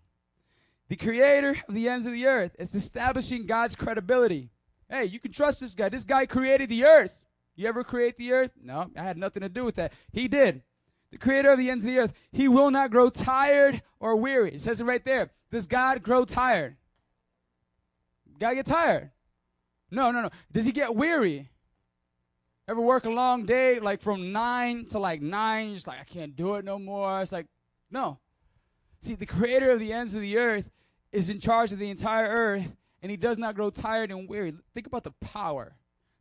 the 0.89 0.95
Creator 0.95 1.55
of 1.67 1.75
the 1.75 1.89
ends 1.89 2.05
of 2.05 2.13
the 2.13 2.27
earth. 2.27 2.55
It's 2.59 2.75
establishing 2.75 3.45
God's 3.45 3.75
credibility. 3.75 4.49
Hey, 4.89 5.05
you 5.05 5.19
can 5.19 5.31
trust 5.31 5.59
this 5.59 5.75
guy. 5.75 5.89
This 5.89 6.03
guy 6.03 6.25
created 6.25 6.69
the 6.69 6.85
earth. 6.85 7.22
You 7.55 7.67
ever 7.67 7.83
create 7.83 8.17
the 8.17 8.33
earth? 8.33 8.51
No, 8.61 8.89
I 8.97 9.03
had 9.03 9.17
nothing 9.17 9.41
to 9.41 9.49
do 9.49 9.63
with 9.63 9.75
that. 9.75 9.93
He 10.11 10.27
did. 10.27 10.63
The 11.11 11.17
creator 11.19 11.51
of 11.51 11.59
the 11.59 11.69
ends 11.69 11.85
of 11.85 11.91
the 11.91 11.99
earth. 11.99 12.13
He 12.31 12.47
will 12.47 12.71
not 12.71 12.89
grow 12.89 13.09
tired 13.09 13.83
or 13.99 14.15
weary. 14.15 14.55
It 14.55 14.61
says 14.61 14.81
it 14.81 14.85
right 14.85 15.03
there. 15.05 15.29
Does 15.51 15.67
God 15.67 16.01
grow 16.01 16.25
tired? 16.25 16.75
God 18.39 18.55
get 18.55 18.65
tired? 18.65 19.11
No, 19.91 20.09
no, 20.09 20.23
no. 20.23 20.29
Does 20.51 20.65
he 20.65 20.71
get 20.71 20.95
weary? 20.95 21.49
Ever 22.67 22.81
work 22.81 23.05
a 23.05 23.09
long 23.09 23.45
day, 23.45 23.79
like 23.79 24.01
from 24.01 24.31
nine 24.31 24.85
to 24.87 24.97
like 24.97 25.21
nine, 25.21 25.75
just 25.75 25.85
like 25.85 25.99
I 25.99 26.05
can't 26.05 26.35
do 26.35 26.55
it 26.55 26.65
no 26.65 26.79
more. 26.79 27.21
It's 27.21 27.31
like, 27.31 27.45
no. 27.91 28.17
See, 28.99 29.15
the 29.15 29.25
creator 29.25 29.69
of 29.69 29.79
the 29.79 29.93
ends 29.93 30.15
of 30.15 30.21
the 30.21 30.37
earth 30.37 30.71
is 31.11 31.29
in 31.29 31.39
charge 31.39 31.71
of 31.71 31.77
the 31.77 31.89
entire 31.89 32.27
earth, 32.27 32.65
and 33.01 33.11
he 33.11 33.17
does 33.17 33.37
not 33.37 33.53
grow 33.53 33.69
tired 33.69 34.11
and 34.11 34.27
weary. 34.27 34.53
Think 34.73 34.87
about 34.87 35.03
the 35.03 35.11
power 35.21 35.75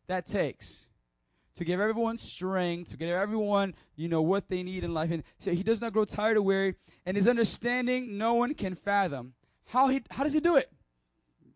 that 0.08 0.26
takes 0.26 0.86
to 1.56 1.64
give 1.64 1.80
everyone 1.80 2.18
strength, 2.18 2.90
to 2.90 2.96
give 2.96 3.10
everyone, 3.10 3.74
you 3.96 4.08
know, 4.08 4.22
what 4.22 4.48
they 4.48 4.62
need 4.62 4.84
in 4.84 4.94
life. 4.94 5.10
And 5.10 5.22
so 5.38 5.52
he 5.52 5.62
does 5.62 5.80
not 5.80 5.92
grow 5.92 6.04
tired 6.04 6.36
or 6.36 6.42
weary, 6.42 6.74
and 7.06 7.16
his 7.16 7.28
understanding 7.28 8.18
no 8.18 8.34
one 8.34 8.54
can 8.54 8.74
fathom. 8.74 9.34
How 9.66 9.88
he 9.88 10.02
how 10.10 10.24
does 10.24 10.32
he 10.32 10.40
do 10.40 10.56
it? 10.56 10.70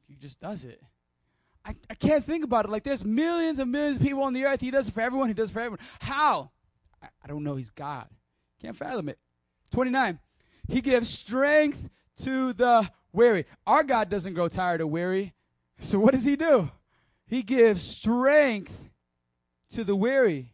He 0.08 0.16
just 0.16 0.40
does 0.40 0.64
it. 0.64 0.80
I, 1.64 1.74
I 1.90 1.94
can't 1.94 2.24
think 2.24 2.44
about 2.44 2.64
it. 2.64 2.70
Like 2.70 2.84
there's 2.84 3.04
millions 3.04 3.58
and 3.58 3.72
millions 3.72 3.96
of 3.96 4.02
people 4.04 4.22
on 4.22 4.32
the 4.32 4.44
earth. 4.44 4.60
He 4.60 4.70
does 4.70 4.88
it 4.88 4.94
for 4.94 5.00
everyone. 5.00 5.28
He 5.28 5.34
does 5.34 5.50
it 5.50 5.52
for 5.52 5.60
everyone. 5.60 5.80
How? 5.98 6.50
I, 7.02 7.08
I 7.24 7.26
don't 7.26 7.42
know. 7.42 7.56
He's 7.56 7.70
God. 7.70 8.06
Can't 8.62 8.76
fathom 8.76 9.08
it. 9.08 9.18
29. 9.72 10.18
He 10.68 10.80
gives 10.80 11.08
strength 11.08 11.88
to 12.18 12.52
the 12.52 12.88
weary. 13.12 13.46
Our 13.66 13.82
God 13.82 14.08
doesn't 14.10 14.34
grow 14.34 14.48
tired 14.48 14.80
or 14.80 14.86
weary. 14.86 15.34
So 15.80 15.98
what 15.98 16.14
does 16.14 16.24
he 16.24 16.36
do? 16.36 16.70
He 17.26 17.42
gives 17.42 17.82
strength 17.82 18.72
to 19.70 19.84
the 19.84 19.96
weary 19.96 20.52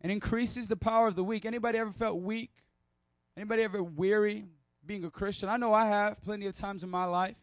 and 0.00 0.10
increases 0.10 0.68
the 0.68 0.76
power 0.76 1.08
of 1.08 1.16
the 1.16 1.24
weak. 1.24 1.44
Anybody 1.44 1.78
ever 1.78 1.92
felt 1.92 2.20
weak? 2.20 2.50
Anybody 3.36 3.62
ever 3.62 3.82
weary 3.82 4.44
being 4.84 5.04
a 5.04 5.10
Christian? 5.10 5.48
I 5.48 5.56
know 5.56 5.72
I 5.72 5.86
have 5.86 6.22
plenty 6.22 6.46
of 6.46 6.56
times 6.56 6.82
in 6.82 6.90
my 6.90 7.04
life. 7.04 7.36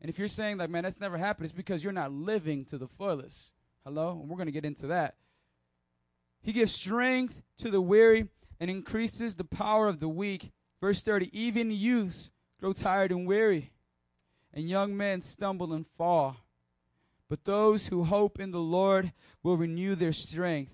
And 0.00 0.08
if 0.08 0.18
you're 0.18 0.28
saying 0.28 0.56
like, 0.56 0.70
man, 0.70 0.82
that's 0.82 1.00
never 1.00 1.18
happened, 1.18 1.44
it's 1.44 1.52
because 1.52 1.84
you're 1.84 1.92
not 1.92 2.12
living 2.12 2.64
to 2.66 2.78
the 2.78 2.88
fullest. 2.88 3.52
Hello? 3.84 4.18
And 4.20 4.28
we're 4.28 4.36
going 4.36 4.46
to 4.46 4.52
get 4.52 4.64
into 4.64 4.88
that. 4.88 5.14
He 6.42 6.52
gives 6.52 6.72
strength 6.72 7.42
to 7.58 7.70
the 7.70 7.80
weary 7.80 8.28
and 8.60 8.70
increases 8.70 9.36
the 9.36 9.44
power 9.44 9.88
of 9.88 10.00
the 10.00 10.08
weak. 10.08 10.50
Verse 10.80 11.02
30 11.02 11.30
Even 11.38 11.70
youths 11.70 12.30
grow 12.60 12.72
tired 12.72 13.10
and 13.10 13.26
weary, 13.26 13.70
and 14.54 14.68
young 14.68 14.96
men 14.96 15.20
stumble 15.20 15.74
and 15.74 15.86
fall. 15.98 16.36
But 17.30 17.44
those 17.44 17.86
who 17.86 18.02
hope 18.02 18.40
in 18.40 18.50
the 18.50 18.58
Lord 18.58 19.12
will 19.44 19.56
renew 19.56 19.94
their 19.94 20.12
strength. 20.12 20.72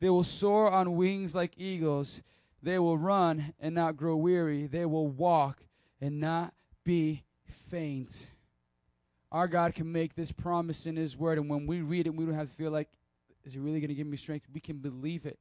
They 0.00 0.10
will 0.10 0.22
soar 0.22 0.70
on 0.70 0.96
wings 0.96 1.34
like 1.34 1.54
eagles. 1.56 2.20
They 2.62 2.78
will 2.78 2.98
run 2.98 3.54
and 3.58 3.74
not 3.74 3.96
grow 3.96 4.14
weary. 4.14 4.66
They 4.66 4.84
will 4.84 5.08
walk 5.08 5.62
and 6.02 6.20
not 6.20 6.52
be 6.84 7.24
faint. 7.70 8.28
Our 9.32 9.48
God 9.48 9.74
can 9.74 9.90
make 9.90 10.14
this 10.14 10.30
promise 10.30 10.84
in 10.84 10.94
His 10.94 11.16
Word, 11.16 11.38
and 11.38 11.48
when 11.48 11.66
we 11.66 11.80
read 11.80 12.06
it, 12.06 12.14
we 12.14 12.26
don't 12.26 12.34
have 12.34 12.50
to 12.50 12.54
feel 12.54 12.70
like, 12.70 12.88
is 13.42 13.54
He 13.54 13.58
really 13.58 13.80
going 13.80 13.88
to 13.88 13.94
give 13.94 14.06
me 14.06 14.18
strength? 14.18 14.46
We 14.52 14.60
can 14.60 14.76
believe 14.76 15.24
it. 15.24 15.38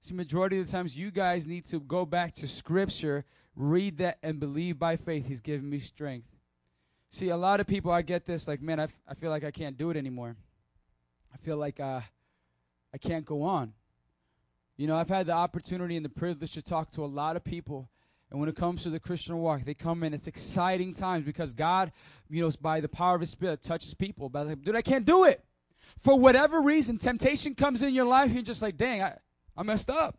See, 0.00 0.12
majority 0.12 0.58
of 0.58 0.66
the 0.66 0.72
times, 0.72 0.98
you 0.98 1.12
guys 1.12 1.46
need 1.46 1.64
to 1.66 1.78
go 1.78 2.04
back 2.04 2.34
to 2.34 2.48
Scripture, 2.48 3.24
read 3.54 3.98
that, 3.98 4.18
and 4.24 4.40
believe 4.40 4.76
by 4.76 4.96
faith 4.96 5.26
He's 5.26 5.40
giving 5.40 5.70
me 5.70 5.78
strength. 5.78 6.28
See, 7.10 7.30
a 7.30 7.36
lot 7.36 7.60
of 7.60 7.66
people, 7.66 7.90
I 7.90 8.02
get 8.02 8.26
this, 8.26 8.46
like, 8.46 8.60
man, 8.60 8.80
I, 8.80 8.84
f- 8.84 9.00
I 9.08 9.14
feel 9.14 9.30
like 9.30 9.44
I 9.44 9.50
can't 9.50 9.78
do 9.78 9.90
it 9.90 9.96
anymore. 9.96 10.36
I 11.32 11.36
feel 11.38 11.56
like 11.56 11.80
uh, 11.80 12.00
I 12.92 12.98
can't 12.98 13.24
go 13.24 13.42
on. 13.42 13.72
You 14.76 14.86
know, 14.86 14.96
I've 14.96 15.08
had 15.08 15.26
the 15.26 15.32
opportunity 15.32 15.96
and 15.96 16.04
the 16.04 16.10
privilege 16.10 16.52
to 16.52 16.62
talk 16.62 16.90
to 16.92 17.04
a 17.04 17.06
lot 17.06 17.36
of 17.36 17.44
people. 17.44 17.88
And 18.30 18.38
when 18.38 18.48
it 18.48 18.56
comes 18.56 18.82
to 18.82 18.90
the 18.90 19.00
Christian 19.00 19.38
walk, 19.38 19.64
they 19.64 19.74
come 19.74 20.02
in. 20.02 20.12
It's 20.12 20.26
exciting 20.26 20.92
times 20.92 21.24
because 21.24 21.54
God, 21.54 21.92
you 22.28 22.42
know, 22.42 22.50
by 22.60 22.80
the 22.80 22.88
power 22.88 23.14
of 23.14 23.22
His 23.22 23.30
Spirit, 23.30 23.62
touches 23.62 23.94
people. 23.94 24.28
But 24.28 24.46
like, 24.46 24.62
dude, 24.62 24.76
I 24.76 24.82
can't 24.82 25.06
do 25.06 25.24
it. 25.24 25.42
For 26.02 26.16
whatever 26.16 26.60
reason, 26.60 26.98
temptation 26.98 27.54
comes 27.54 27.82
in 27.82 27.94
your 27.94 28.04
life. 28.04 28.32
You're 28.32 28.42
just 28.42 28.60
like, 28.60 28.76
dang, 28.76 29.02
I, 29.02 29.16
I 29.56 29.62
messed 29.62 29.88
up. 29.88 30.18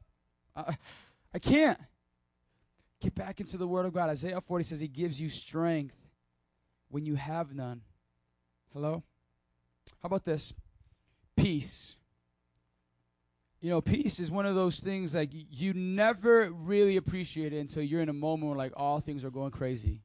I, 0.56 0.76
I 1.34 1.40
can't. 1.40 1.80
Get 3.00 3.16
back 3.16 3.40
into 3.40 3.58
the 3.58 3.68
Word 3.68 3.86
of 3.86 3.94
God. 3.94 4.10
Isaiah 4.10 4.42
40 4.42 4.64
says 4.64 4.80
He 4.80 4.88
gives 4.88 5.22
you 5.22 5.30
strength 5.30 5.96
when 6.90 7.06
you 7.06 7.16
have 7.16 7.54
none. 7.54 7.82
Hello? 8.74 9.04
How 10.02 10.08
about 10.08 10.26
this? 10.26 10.54
Peace. 11.36 11.96
You 13.62 13.70
know, 13.70 13.82
peace 13.82 14.20
is 14.20 14.32
one 14.32 14.46
of 14.46 14.56
those 14.56 14.80
things 14.80 15.14
like 15.14 15.30
you 15.32 15.74
never 15.74 16.50
really 16.52 16.98
appreciate 16.98 17.54
it 17.54 17.60
until 17.60 17.84
you're 17.84 18.02
in 18.02 18.10
a 18.10 18.14
moment 18.14 18.50
where 18.50 18.58
like 18.58 18.74
all 18.78 19.00
things 19.02 19.24
are 19.24 19.32
going 19.32 19.52
crazy. 19.52 20.02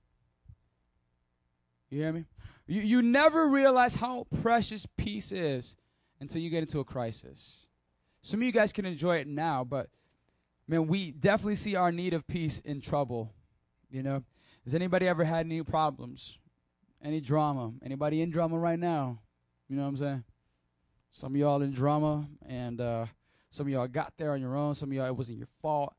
You 1.91 2.01
hear 2.01 2.12
me? 2.12 2.24
You 2.66 2.80
you 2.80 3.03
never 3.03 3.49
realize 3.49 3.95
how 3.95 4.26
precious 4.43 4.87
peace 4.97 5.30
is 5.30 5.76
until 6.20 6.41
you 6.41 6.51
get 6.51 6.62
into 6.62 6.80
a 6.80 6.85
crisis. 6.85 7.68
Some 8.22 8.41
of 8.41 8.47
you 8.47 8.53
guys 8.53 8.72
can 8.72 8.87
enjoy 8.87 9.18
it 9.18 9.28
now, 9.28 9.62
but 9.62 9.89
man, 10.66 10.89
we 10.89 11.12
definitely 11.12 11.57
see 11.57 11.76
our 11.76 11.93
need 11.93 12.14
of 12.14 12.26
peace 12.26 12.61
in 12.64 12.80
trouble. 12.80 13.32
You 13.91 14.03
know, 14.03 14.24
has 14.64 14.74
anybody 14.74 15.07
ever 15.07 15.22
had 15.22 15.47
any 15.47 15.62
problems? 15.62 16.39
Any 17.05 17.21
drama? 17.21 17.73
Anybody 17.85 18.23
in 18.23 18.31
drama 18.31 18.59
right 18.59 18.79
now? 18.79 19.21
You 19.69 19.77
know 19.77 19.83
what 19.83 19.89
I'm 19.89 19.97
saying? 19.99 20.25
Some 21.13 21.35
of 21.35 21.37
y'all 21.37 21.63
in 21.63 21.71
drama, 21.71 22.27
and 22.49 22.81
uh, 22.81 23.07
some 23.51 23.67
of 23.67 23.73
y'all 23.73 23.87
got 23.87 24.15
there 24.17 24.33
on 24.33 24.41
your 24.41 24.57
own. 24.57 24.75
Some 24.75 24.89
of 24.89 24.95
y'all, 24.95 25.07
it 25.07 25.17
wasn't 25.17 25.39
your 25.39 25.49
fault. 25.61 25.95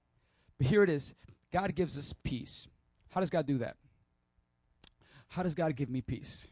But 0.58 0.68
here 0.68 0.84
it 0.84 0.89
is 0.89 1.14
God 1.53 1.74
gives 1.76 1.97
us 1.97 2.14
peace. 2.24 2.68
How 3.10 3.22
does 3.22 3.30
God 3.30 3.45
do 3.45 3.60
that? 3.60 3.78
How 5.28 5.43
does 5.43 5.53
God 5.53 5.76
give 5.76 5.89
me 5.89 6.01
peace? 6.01 6.47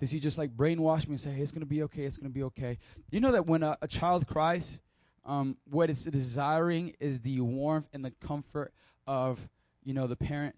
Does 0.00 0.10
He 0.10 0.18
just 0.18 0.38
like 0.38 0.56
brainwash 0.56 1.06
me 1.06 1.12
and 1.12 1.20
say, 1.20 1.30
hey, 1.30 1.42
it's 1.42 1.52
to 1.52 1.64
be 1.64 1.84
okay, 1.84 2.02
it's 2.02 2.18
to 2.18 2.28
be 2.28 2.42
okay? 2.42 2.78
You 3.10 3.20
know 3.20 3.32
that 3.32 3.46
when 3.46 3.62
a, 3.62 3.78
a 3.80 3.86
child 3.86 4.26
cries, 4.26 4.80
um, 5.24 5.56
what 5.70 5.88
it's 5.88 6.04
desiring 6.04 6.94
is 6.98 7.20
the 7.20 7.40
warmth 7.40 7.86
and 7.92 8.04
the 8.04 8.10
comfort 8.26 8.72
of, 9.06 9.38
you 9.84 9.94
know, 9.94 10.08
the 10.08 10.16
parent. 10.16 10.56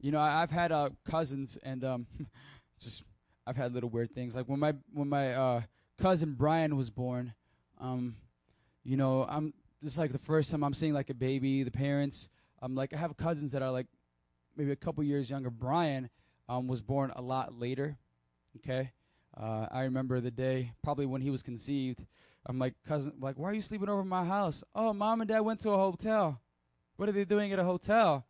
You 0.00 0.12
know, 0.12 0.18
I, 0.18 0.42
I've 0.42 0.50
had 0.50 0.72
uh, 0.72 0.90
cousins, 1.04 1.58
and 1.62 1.84
um, 1.84 2.06
just 2.80 3.02
I've 3.46 3.56
had 3.56 3.72
little 3.72 3.90
weird 3.90 4.14
things. 4.14 4.36
Like 4.36 4.46
when 4.46 4.60
my 4.60 4.74
when 4.92 5.08
my 5.08 5.34
uh, 5.34 5.62
cousin 5.98 6.34
Brian 6.34 6.76
was 6.76 6.90
born, 6.90 7.34
um, 7.80 8.16
you 8.84 8.96
know, 8.96 9.26
I'm 9.28 9.52
this 9.82 9.92
is 9.92 9.98
like 9.98 10.12
the 10.12 10.18
first 10.18 10.50
time 10.50 10.62
I'm 10.62 10.74
seeing 10.74 10.92
like 10.92 11.10
a 11.10 11.14
baby. 11.14 11.62
The 11.62 11.70
parents, 11.70 12.28
I'm 12.62 12.74
like 12.74 12.92
I 12.94 12.98
have 12.98 13.16
cousins 13.16 13.52
that 13.52 13.62
are 13.62 13.70
like 13.70 13.86
maybe 14.56 14.70
a 14.70 14.76
couple 14.76 15.02
years 15.02 15.28
younger. 15.28 15.50
Brian 15.50 16.10
um, 16.48 16.68
was 16.68 16.80
born 16.80 17.12
a 17.16 17.22
lot 17.22 17.58
later. 17.58 17.98
Okay, 18.58 18.92
uh, 19.36 19.66
I 19.72 19.82
remember 19.82 20.20
the 20.20 20.30
day 20.30 20.72
probably 20.84 21.06
when 21.06 21.22
he 21.22 21.30
was 21.30 21.42
conceived. 21.42 22.04
I'm 22.46 22.58
like 22.58 22.74
cousin, 22.86 23.14
like 23.18 23.36
why 23.36 23.50
are 23.50 23.54
you 23.54 23.62
sleeping 23.62 23.88
over 23.88 24.04
my 24.04 24.24
house? 24.24 24.62
Oh, 24.76 24.92
mom 24.92 25.22
and 25.22 25.28
dad 25.28 25.40
went 25.40 25.60
to 25.60 25.70
a 25.70 25.76
hotel. 25.76 26.40
What 26.96 27.08
are 27.08 27.12
they 27.12 27.24
doing 27.24 27.52
at 27.52 27.58
a 27.58 27.64
hotel? 27.64 28.27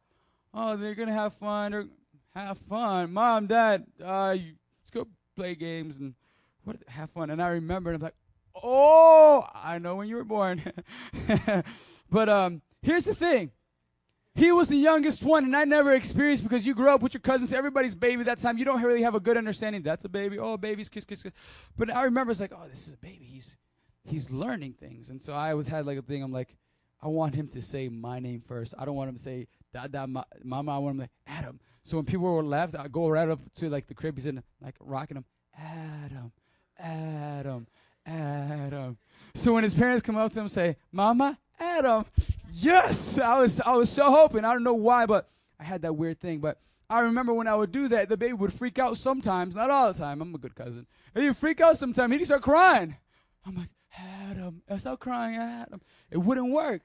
Oh, 0.61 0.77
they're 0.77 0.97
gonna 0.97 1.13
have 1.13 1.35
fun 1.35 1.73
or 1.73 1.87
have 2.35 2.59
fun. 2.69 3.13
Mom, 3.13 3.47
dad, 3.47 3.87
uh, 4.05 4.35
you, 4.37 4.55
let's 4.81 4.91
go 4.91 5.07
play 5.37 5.55
games 5.55 5.99
and 5.99 6.15
what 6.65 6.77
have 6.89 7.11
fun. 7.11 7.31
And 7.31 7.41
I 7.41 7.51
remember, 7.51 7.91
and 7.91 7.97
I'm 7.97 8.03
like, 8.03 8.17
oh, 8.61 9.47
I 9.55 9.79
know 9.79 9.95
when 9.95 10.09
you 10.09 10.17
were 10.17 10.25
born. 10.25 10.61
but 12.11 12.29
um, 12.29 12.61
here's 12.83 13.05
the 13.05 13.15
thing. 13.15 13.53
He 14.35 14.51
was 14.51 14.67
the 14.67 14.77
youngest 14.77 15.23
one, 15.23 15.45
and 15.45 15.57
I 15.57 15.65
never 15.65 15.93
experienced 15.93 16.43
because 16.43 16.67
you 16.67 16.75
grew 16.75 16.91
up 16.91 17.03
with 17.03 17.15
your 17.15 17.21
cousins, 17.21 17.53
everybody's 17.53 17.95
baby 17.95 18.25
that 18.25 18.39
time. 18.39 18.59
You 18.59 18.65
don't 18.65 18.83
really 18.83 19.03
have 19.03 19.15
a 19.15 19.21
good 19.21 19.37
understanding. 19.37 19.83
That's 19.83 20.07
a 20.07 20.09
baby. 20.09 20.41
Oh, 20.41 20.57
babies, 20.57 20.89
kiss, 20.89 21.05
kiss, 21.05 21.23
kiss. 21.23 21.33
But 21.77 21.95
I 21.95 22.03
remember 22.03 22.33
it's 22.33 22.41
like, 22.41 22.53
oh, 22.53 22.67
this 22.69 22.89
is 22.89 22.95
a 22.95 22.99
baby. 22.99 23.29
He's 23.31 23.57
he's 24.03 24.29
learning 24.29 24.75
things, 24.81 25.11
and 25.11 25.23
so 25.23 25.35
I 25.35 25.53
always 25.53 25.69
had 25.69 25.87
like 25.87 25.99
a 25.99 26.03
thing. 26.03 26.21
I'm 26.21 26.33
like, 26.33 26.57
I 27.01 27.07
want 27.07 27.37
him 27.37 27.47
to 27.49 27.63
say 27.63 27.89
my 27.89 28.19
name 28.19 28.43
first. 28.45 28.75
I 28.77 28.85
don't 28.85 28.97
want 28.97 29.09
him 29.09 29.15
to 29.15 29.23
say 29.23 29.47
Dada, 29.73 30.07
ma- 30.07 30.25
Mama. 30.43 30.75
I 30.75 30.79
want 30.79 31.01
him 31.01 31.07
to 31.07 31.11
Adam. 31.27 31.61
So 31.85 31.97
when 31.97 32.05
people 32.05 32.33
were 32.33 32.43
left, 32.43 32.75
I 32.75 32.89
go 32.89 33.09
right 33.09 33.29
up 33.29 33.41
to 33.57 33.69
like 33.69 33.87
the 33.87 33.95
crib. 33.95 34.17
He's 34.17 34.27
in 34.27 34.43
like 34.63 34.75
rocking 34.81 35.17
him. 35.17 35.25
Adam, 35.57 36.33
Adam, 36.79 37.67
Adam. 38.07 38.99
So 39.35 39.53
when 39.55 39.65
his 39.65 39.75
parents 39.75 40.03
come 40.03 40.17
up 40.17 40.33
to 40.33 40.41
him 40.41 40.49
say, 40.49 40.77
Mama, 40.93 41.39
Adam, 41.59 42.05
yes, 42.53 43.19
I 43.19 43.41
was 43.41 43.61
I 43.61 43.73
was 43.73 43.91
so 43.91 44.11
hoping. 44.11 44.45
I 44.45 44.53
don't 44.53 44.65
know 44.65 44.75
why, 44.75 45.07
but 45.07 45.29
I 45.59 45.65
had 45.65 45.83
that 45.83 45.95
weird 45.95 46.21
thing. 46.21 46.41
But 46.41 46.61
I 46.91 47.01
remember 47.01 47.35
when 47.35 47.47
I 47.47 47.55
would 47.55 47.73
do 47.73 47.89
that, 47.89 48.09
the 48.09 48.17
baby 48.17 48.33
would 48.35 48.53
freak 48.53 48.79
out 48.79 48.97
sometimes, 48.97 49.55
not 49.55 49.71
all 49.71 49.93
the 49.93 49.99
time. 49.99 50.23
I'm 50.23 50.35
a 50.35 50.39
good 50.39 50.55
cousin. 50.55 50.87
And 51.15 51.25
he'd 51.25 51.37
freak 51.37 51.61
out 51.61 51.77
sometimes. 51.77 52.15
He'd 52.15 52.25
start 52.25 52.43
crying. 52.43 52.97
I'm 53.47 53.57
like, 53.57 53.71
Adam, 53.99 54.63
I 54.69 54.77
stop 54.77 55.01
crying, 55.01 55.37
Adam. 55.37 55.81
It 56.11 56.19
wouldn't 56.19 56.51
work. 56.51 56.83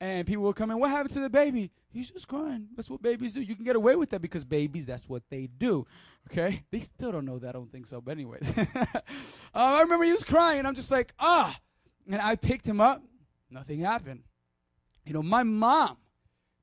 And 0.00 0.26
people 0.26 0.44
would 0.44 0.54
come 0.54 0.70
in, 0.70 0.78
what 0.78 0.90
happened 0.90 1.10
to 1.14 1.20
the 1.20 1.30
baby? 1.30 1.72
He's 1.90 2.10
just 2.10 2.28
crying. 2.28 2.68
That's 2.76 2.88
what 2.88 3.02
babies 3.02 3.32
do. 3.32 3.40
You 3.40 3.56
can 3.56 3.64
get 3.64 3.74
away 3.74 3.96
with 3.96 4.10
that 4.10 4.22
because 4.22 4.44
babies, 4.44 4.86
that's 4.86 5.08
what 5.08 5.22
they 5.28 5.48
do. 5.58 5.86
Okay? 6.30 6.62
They 6.70 6.80
still 6.80 7.10
don't 7.10 7.24
know 7.24 7.38
that. 7.40 7.48
I 7.48 7.52
don't 7.52 7.70
think 7.72 7.86
so. 7.86 8.00
But, 8.00 8.12
anyways. 8.12 8.52
um, 8.56 9.02
I 9.54 9.80
remember 9.80 10.04
he 10.04 10.12
was 10.12 10.22
crying, 10.22 10.60
and 10.60 10.68
I'm 10.68 10.74
just 10.74 10.92
like, 10.92 11.12
ah. 11.18 11.58
And 12.06 12.20
I 12.20 12.36
picked 12.36 12.66
him 12.66 12.80
up. 12.80 13.02
Nothing 13.50 13.80
happened. 13.80 14.22
You 15.04 15.14
know, 15.14 15.22
my 15.22 15.42
mom 15.42 15.96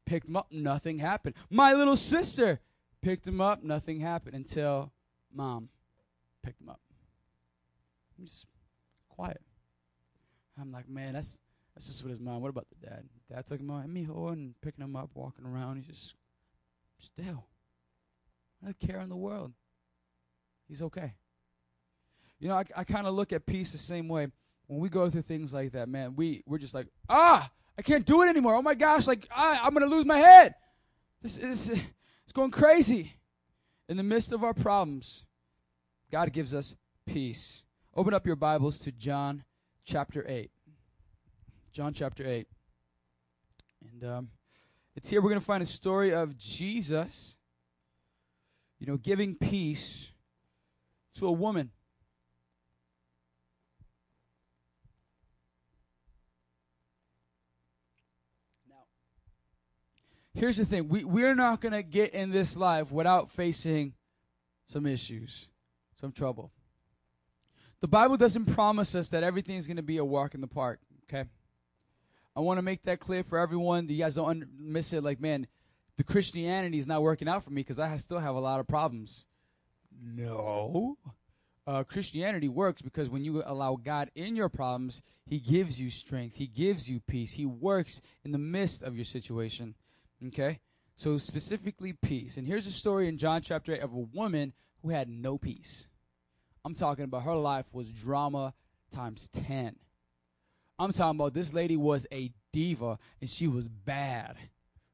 picked 0.05 0.27
him 0.27 0.37
up. 0.37 0.47
Nothing 0.51 0.99
happened. 0.99 1.35
My 1.49 1.73
little 1.73 1.97
sister 1.97 2.61
picked 3.01 3.27
him 3.27 3.41
up. 3.41 3.63
Nothing 3.63 3.99
happened 3.99 4.35
until 4.35 4.91
mom 5.33 5.67
picked 6.41 6.61
him 6.61 6.69
up. 6.69 6.79
I'm 8.17 8.25
just 8.25 8.45
quiet. 9.09 9.41
I'm 10.59 10.71
like, 10.71 10.87
man, 10.87 11.13
that's 11.13 11.37
that's 11.75 11.87
just 11.87 12.03
what 12.03 12.09
his 12.09 12.21
mom. 12.21 12.41
What 12.41 12.49
about 12.49 12.67
the 12.69 12.87
dad? 12.87 13.03
Dad 13.29 13.45
took 13.45 13.59
him 13.59 13.69
out, 13.69 13.83
and 13.83 13.93
me 13.93 14.07
and 14.09 14.55
picking 14.61 14.83
him 14.83 14.95
up, 14.95 15.09
walking 15.13 15.45
around. 15.45 15.75
He's 15.75 15.87
just 15.87 16.13
still. 16.99 17.45
no 18.61 18.73
care 18.79 19.01
in 19.01 19.09
the 19.09 19.15
world. 19.15 19.51
He's 20.69 20.81
okay. 20.81 21.13
You 22.39 22.47
know, 22.47 22.55
I, 22.55 22.63
I 22.75 22.83
kind 22.83 23.07
of 23.07 23.13
look 23.13 23.33
at 23.33 23.45
peace 23.45 23.71
the 23.71 23.77
same 23.77 24.07
way. 24.07 24.27
When 24.67 24.79
we 24.79 24.89
go 24.89 25.09
through 25.09 25.23
things 25.23 25.53
like 25.53 25.73
that, 25.73 25.89
man, 25.89 26.15
we, 26.15 26.43
we're 26.47 26.57
just 26.57 26.73
like, 26.73 26.87
ah, 27.09 27.49
I 27.77 27.81
can't 27.81 28.05
do 28.05 28.21
it 28.23 28.29
anymore. 28.29 28.55
Oh 28.55 28.61
my 28.61 28.73
gosh, 28.73 29.05
like, 29.05 29.27
ah, 29.31 29.61
I'm 29.63 29.73
going 29.73 29.87
to 29.87 29.95
lose 29.95 30.05
my 30.05 30.17
head. 30.17 30.55
This, 31.21 31.37
is 31.37 31.69
it's 31.69 32.33
going 32.33 32.51
crazy. 32.51 33.13
In 33.89 33.97
the 33.97 34.03
midst 34.03 34.31
of 34.31 34.43
our 34.43 34.53
problems, 34.53 35.25
God 36.11 36.31
gives 36.31 36.53
us 36.53 36.75
peace. 37.05 37.63
Open 37.95 38.13
up 38.13 38.25
your 38.25 38.35
Bibles 38.35 38.79
to 38.79 38.91
John 38.91 39.43
chapter 39.83 40.25
8. 40.27 40.49
John 41.75 41.91
chapter 41.91 42.25
8. 42.25 42.47
And 43.91 44.09
um, 44.09 44.29
it's 44.95 45.09
here 45.09 45.21
we're 45.21 45.27
going 45.27 45.41
to 45.41 45.45
find 45.45 45.61
a 45.61 45.65
story 45.65 46.13
of 46.13 46.37
Jesus, 46.37 47.35
you 48.79 48.87
know, 48.87 48.95
giving 48.95 49.35
peace 49.35 50.09
to 51.15 51.27
a 51.27 51.31
woman. 51.33 51.71
Now, 58.69 58.75
here's 60.33 60.55
the 60.55 60.65
thing 60.65 60.87
we, 60.87 61.03
we're 61.03 61.35
not 61.35 61.59
going 61.59 61.73
to 61.73 61.83
get 61.83 62.13
in 62.13 62.31
this 62.31 62.55
life 62.55 62.89
without 62.89 63.31
facing 63.31 63.95
some 64.67 64.85
issues, 64.85 65.49
some 65.99 66.13
trouble. 66.13 66.53
The 67.81 67.89
Bible 67.89 68.15
doesn't 68.15 68.45
promise 68.45 68.95
us 68.95 69.09
that 69.09 69.23
everything 69.23 69.57
is 69.57 69.67
going 69.67 69.75
to 69.75 69.83
be 69.83 69.97
a 69.97 70.05
walk 70.05 70.35
in 70.35 70.39
the 70.39 70.47
park, 70.47 70.79
okay? 71.03 71.27
I 72.35 72.41
want 72.41 72.57
to 72.57 72.61
make 72.61 72.83
that 72.83 72.99
clear 72.99 73.23
for 73.23 73.37
everyone. 73.37 73.87
You 73.87 73.97
guys 73.97 74.15
don't 74.15 74.45
miss 74.59 74.91
it. 74.93 75.03
Like, 75.03 75.21
man, 75.21 75.47
the 75.97 76.03
Christianity 76.03 76.77
is 76.77 76.87
not 76.87 77.01
working 77.01 77.27
out 77.27 77.43
for 77.43 77.49
me 77.49 77.61
because 77.61 77.79
I 77.79 77.95
still 77.97 78.19
have 78.19 78.35
a 78.35 78.39
lot 78.39 78.59
of 78.59 78.67
problems. 78.67 79.25
No. 80.01 80.97
Uh, 81.65 81.83
Christianity 81.83 82.49
works 82.49 82.81
because 82.81 83.09
when 83.09 83.23
you 83.23 83.41
allow 83.45 83.75
God 83.75 84.11
in 84.15 84.35
your 84.35 84.49
problems, 84.49 85.01
He 85.25 85.39
gives 85.39 85.79
you 85.79 85.89
strength. 85.89 86.35
He 86.35 86.47
gives 86.47 86.87
you 86.89 86.99
peace. 86.99 87.31
He 87.31 87.45
works 87.45 88.01
in 88.23 88.31
the 88.31 88.37
midst 88.37 88.83
of 88.83 88.95
your 88.95 89.05
situation. 89.05 89.73
Okay? 90.27 90.59
So, 90.97 91.17
specifically, 91.17 91.93
peace. 91.93 92.37
And 92.37 92.45
here's 92.45 92.67
a 92.67 92.71
story 92.71 93.07
in 93.07 93.17
John 93.17 93.41
chapter 93.41 93.73
8 93.73 93.81
of 93.81 93.93
a 93.93 93.97
woman 93.97 94.53
who 94.81 94.89
had 94.89 95.09
no 95.09 95.37
peace. 95.37 95.85
I'm 96.63 96.75
talking 96.75 97.05
about 97.05 97.23
her 97.23 97.35
life 97.35 97.65
was 97.71 97.89
drama 97.89 98.53
times 98.93 99.29
10. 99.47 99.75
I'm 100.77 100.91
talking 100.91 101.19
about 101.19 101.33
this 101.33 101.53
lady 101.53 101.77
was 101.77 102.05
a 102.11 102.31
diva 102.51 102.97
and 103.21 103.29
she 103.29 103.47
was 103.47 103.67
bad. 103.67 104.35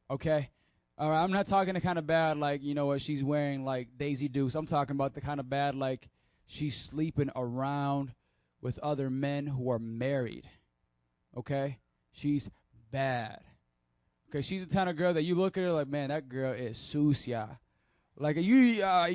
Okay? 0.09 0.49
All 0.97 1.09
right, 1.09 1.23
I'm 1.23 1.31
not 1.31 1.47
talking 1.47 1.73
the 1.73 1.81
kind 1.81 1.97
of 1.97 2.05
bad 2.05 2.37
like, 2.37 2.61
you 2.63 2.75
know 2.75 2.85
what, 2.87 3.01
she's 3.01 3.23
wearing 3.23 3.65
like 3.65 3.87
Daisy 3.97 4.27
Dukes. 4.27 4.55
I'm 4.55 4.67
talking 4.67 4.95
about 4.95 5.13
the 5.15 5.21
kind 5.21 5.39
of 5.39 5.49
bad 5.49 5.75
like 5.75 6.07
she's 6.45 6.75
sleeping 6.75 7.31
around 7.35 8.13
with 8.61 8.77
other 8.79 9.09
men 9.09 9.47
who 9.47 9.71
are 9.71 9.79
married. 9.79 10.47
Okay? 11.35 11.79
She's 12.11 12.49
bad. 12.91 13.39
Okay, 14.29 14.41
she's 14.41 14.65
the 14.65 14.73
kind 14.73 14.89
of 14.89 14.95
girl 14.95 15.13
that 15.13 15.23
you 15.23 15.35
look 15.35 15.57
at 15.57 15.63
her 15.63 15.71
like, 15.71 15.87
man, 15.87 16.09
that 16.09 16.29
girl 16.29 16.53
is 16.53 16.77
sucia. 16.77 17.59
Like 18.17 18.37
you, 18.37 18.83
uh. 18.83 19.09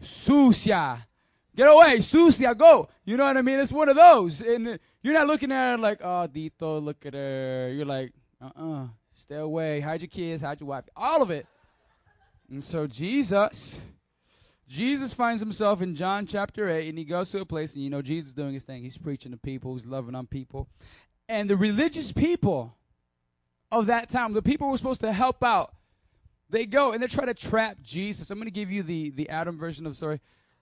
Get 1.56 1.66
away, 1.66 2.00
sucia, 2.00 2.54
go. 2.54 2.88
You 3.04 3.16
know 3.16 3.24
what 3.24 3.36
I 3.36 3.42
mean? 3.42 3.58
It's 3.58 3.72
one 3.72 3.88
of 3.88 3.96
those. 3.96 4.40
And 4.42 4.78
you're 5.02 5.14
not 5.14 5.26
looking 5.26 5.52
at 5.52 5.72
her 5.72 5.78
like, 5.78 6.00
oh, 6.02 6.28
Dito, 6.32 6.82
look 6.82 7.06
at 7.06 7.14
her. 7.14 7.72
You're 7.74 7.86
like, 7.86 8.12
uh-uh, 8.40 8.86
stay 9.12 9.36
away. 9.36 9.80
Hide 9.80 10.02
your 10.02 10.08
kids, 10.08 10.42
hide 10.42 10.60
your 10.60 10.68
wife. 10.68 10.84
All 10.96 11.22
of 11.22 11.30
it. 11.30 11.46
And 12.50 12.62
so 12.64 12.86
Jesus, 12.86 13.80
Jesus 14.68 15.12
finds 15.12 15.40
himself 15.40 15.82
in 15.82 15.94
John 15.94 16.26
chapter 16.26 16.68
8, 16.68 16.88
and 16.88 16.98
he 16.98 17.04
goes 17.04 17.30
to 17.30 17.40
a 17.40 17.44
place, 17.44 17.74
and 17.74 17.84
you 17.84 17.90
know, 17.90 18.02
Jesus 18.02 18.28
is 18.28 18.34
doing 18.34 18.54
his 18.54 18.64
thing. 18.64 18.82
He's 18.82 18.98
preaching 18.98 19.32
to 19.32 19.38
people, 19.38 19.74
he's 19.74 19.86
loving 19.86 20.14
on 20.14 20.26
people. 20.26 20.68
And 21.28 21.48
the 21.48 21.56
religious 21.56 22.10
people 22.10 22.74
of 23.70 23.86
that 23.86 24.08
time, 24.08 24.32
the 24.32 24.42
people 24.42 24.66
who 24.66 24.72
were 24.72 24.78
supposed 24.78 25.02
to 25.02 25.12
help 25.12 25.44
out, 25.44 25.74
they 26.50 26.64
go 26.64 26.92
and 26.92 27.02
they 27.02 27.06
try 27.06 27.26
to 27.26 27.34
trap 27.34 27.76
Jesus. 27.82 28.30
I'm 28.30 28.38
going 28.38 28.46
to 28.46 28.50
give 28.50 28.70
you 28.70 28.82
the, 28.82 29.10
the 29.10 29.28
Adam 29.28 29.58
version 29.58 29.84
of 29.84 29.92
the 29.92 29.96
story. 29.96 30.20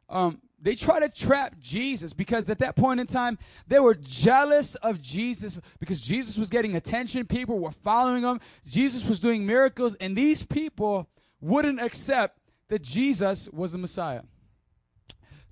Um, 0.08 0.40
they 0.60 0.74
try 0.74 1.00
to 1.00 1.08
trap 1.08 1.54
Jesus 1.60 2.12
because 2.12 2.48
at 2.48 2.58
that 2.60 2.76
point 2.76 2.98
in 2.98 3.06
time, 3.06 3.38
they 3.66 3.78
were 3.78 3.94
jealous 3.94 4.74
of 4.76 5.02
Jesus 5.02 5.58
because 5.78 6.00
Jesus 6.00 6.38
was 6.38 6.48
getting 6.48 6.76
attention. 6.76 7.26
People 7.26 7.58
were 7.58 7.72
following 7.72 8.22
him. 8.22 8.40
Jesus 8.66 9.04
was 9.04 9.20
doing 9.20 9.44
miracles, 9.44 9.94
and 10.00 10.16
these 10.16 10.42
people 10.42 11.08
wouldn't 11.40 11.80
accept 11.80 12.38
that 12.68 12.82
Jesus 12.82 13.48
was 13.52 13.72
the 13.72 13.78
Messiah. 13.78 14.22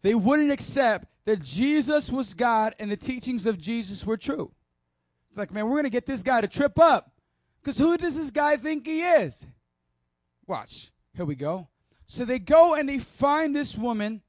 They 0.03 0.15
wouldn't 0.15 0.51
accept 0.51 1.09
that 1.25 1.43
Jesus 1.43 2.11
was 2.11 2.35
God 2.35 2.75
and 2.79 2.91
the 2.91 2.97
teachings 2.97 3.47
of 3.47 3.59
Jesus 3.59 4.05
were 4.05 4.17
true. 4.17 4.53
It's 5.29 5.39
like, 5.39 5.51
man, 5.51 5.65
we're 5.65 5.77
going 5.77 5.85
to 5.85 5.91
get 5.91 6.07
this 6.07 6.23
guy 6.23 6.41
to 6.41 6.49
trip 6.49 6.79
up 6.79 7.13
because 7.61 7.79
who 7.79 7.97
does 7.97 8.17
this 8.17 8.31
guy 8.31 8.57
think 8.57 8.87
he 8.87 9.01
is? 9.01 9.47
Watch. 10.47 10.93
Here 11.17 11.25
we 11.25 11.35
go. 11.35 11.69
So 12.07 12.25
they 12.25 12.39
go 12.39 12.75
and 12.75 12.89
they 12.89 12.99
find 12.99 13.57
this 13.57 13.77
woman 13.77 14.21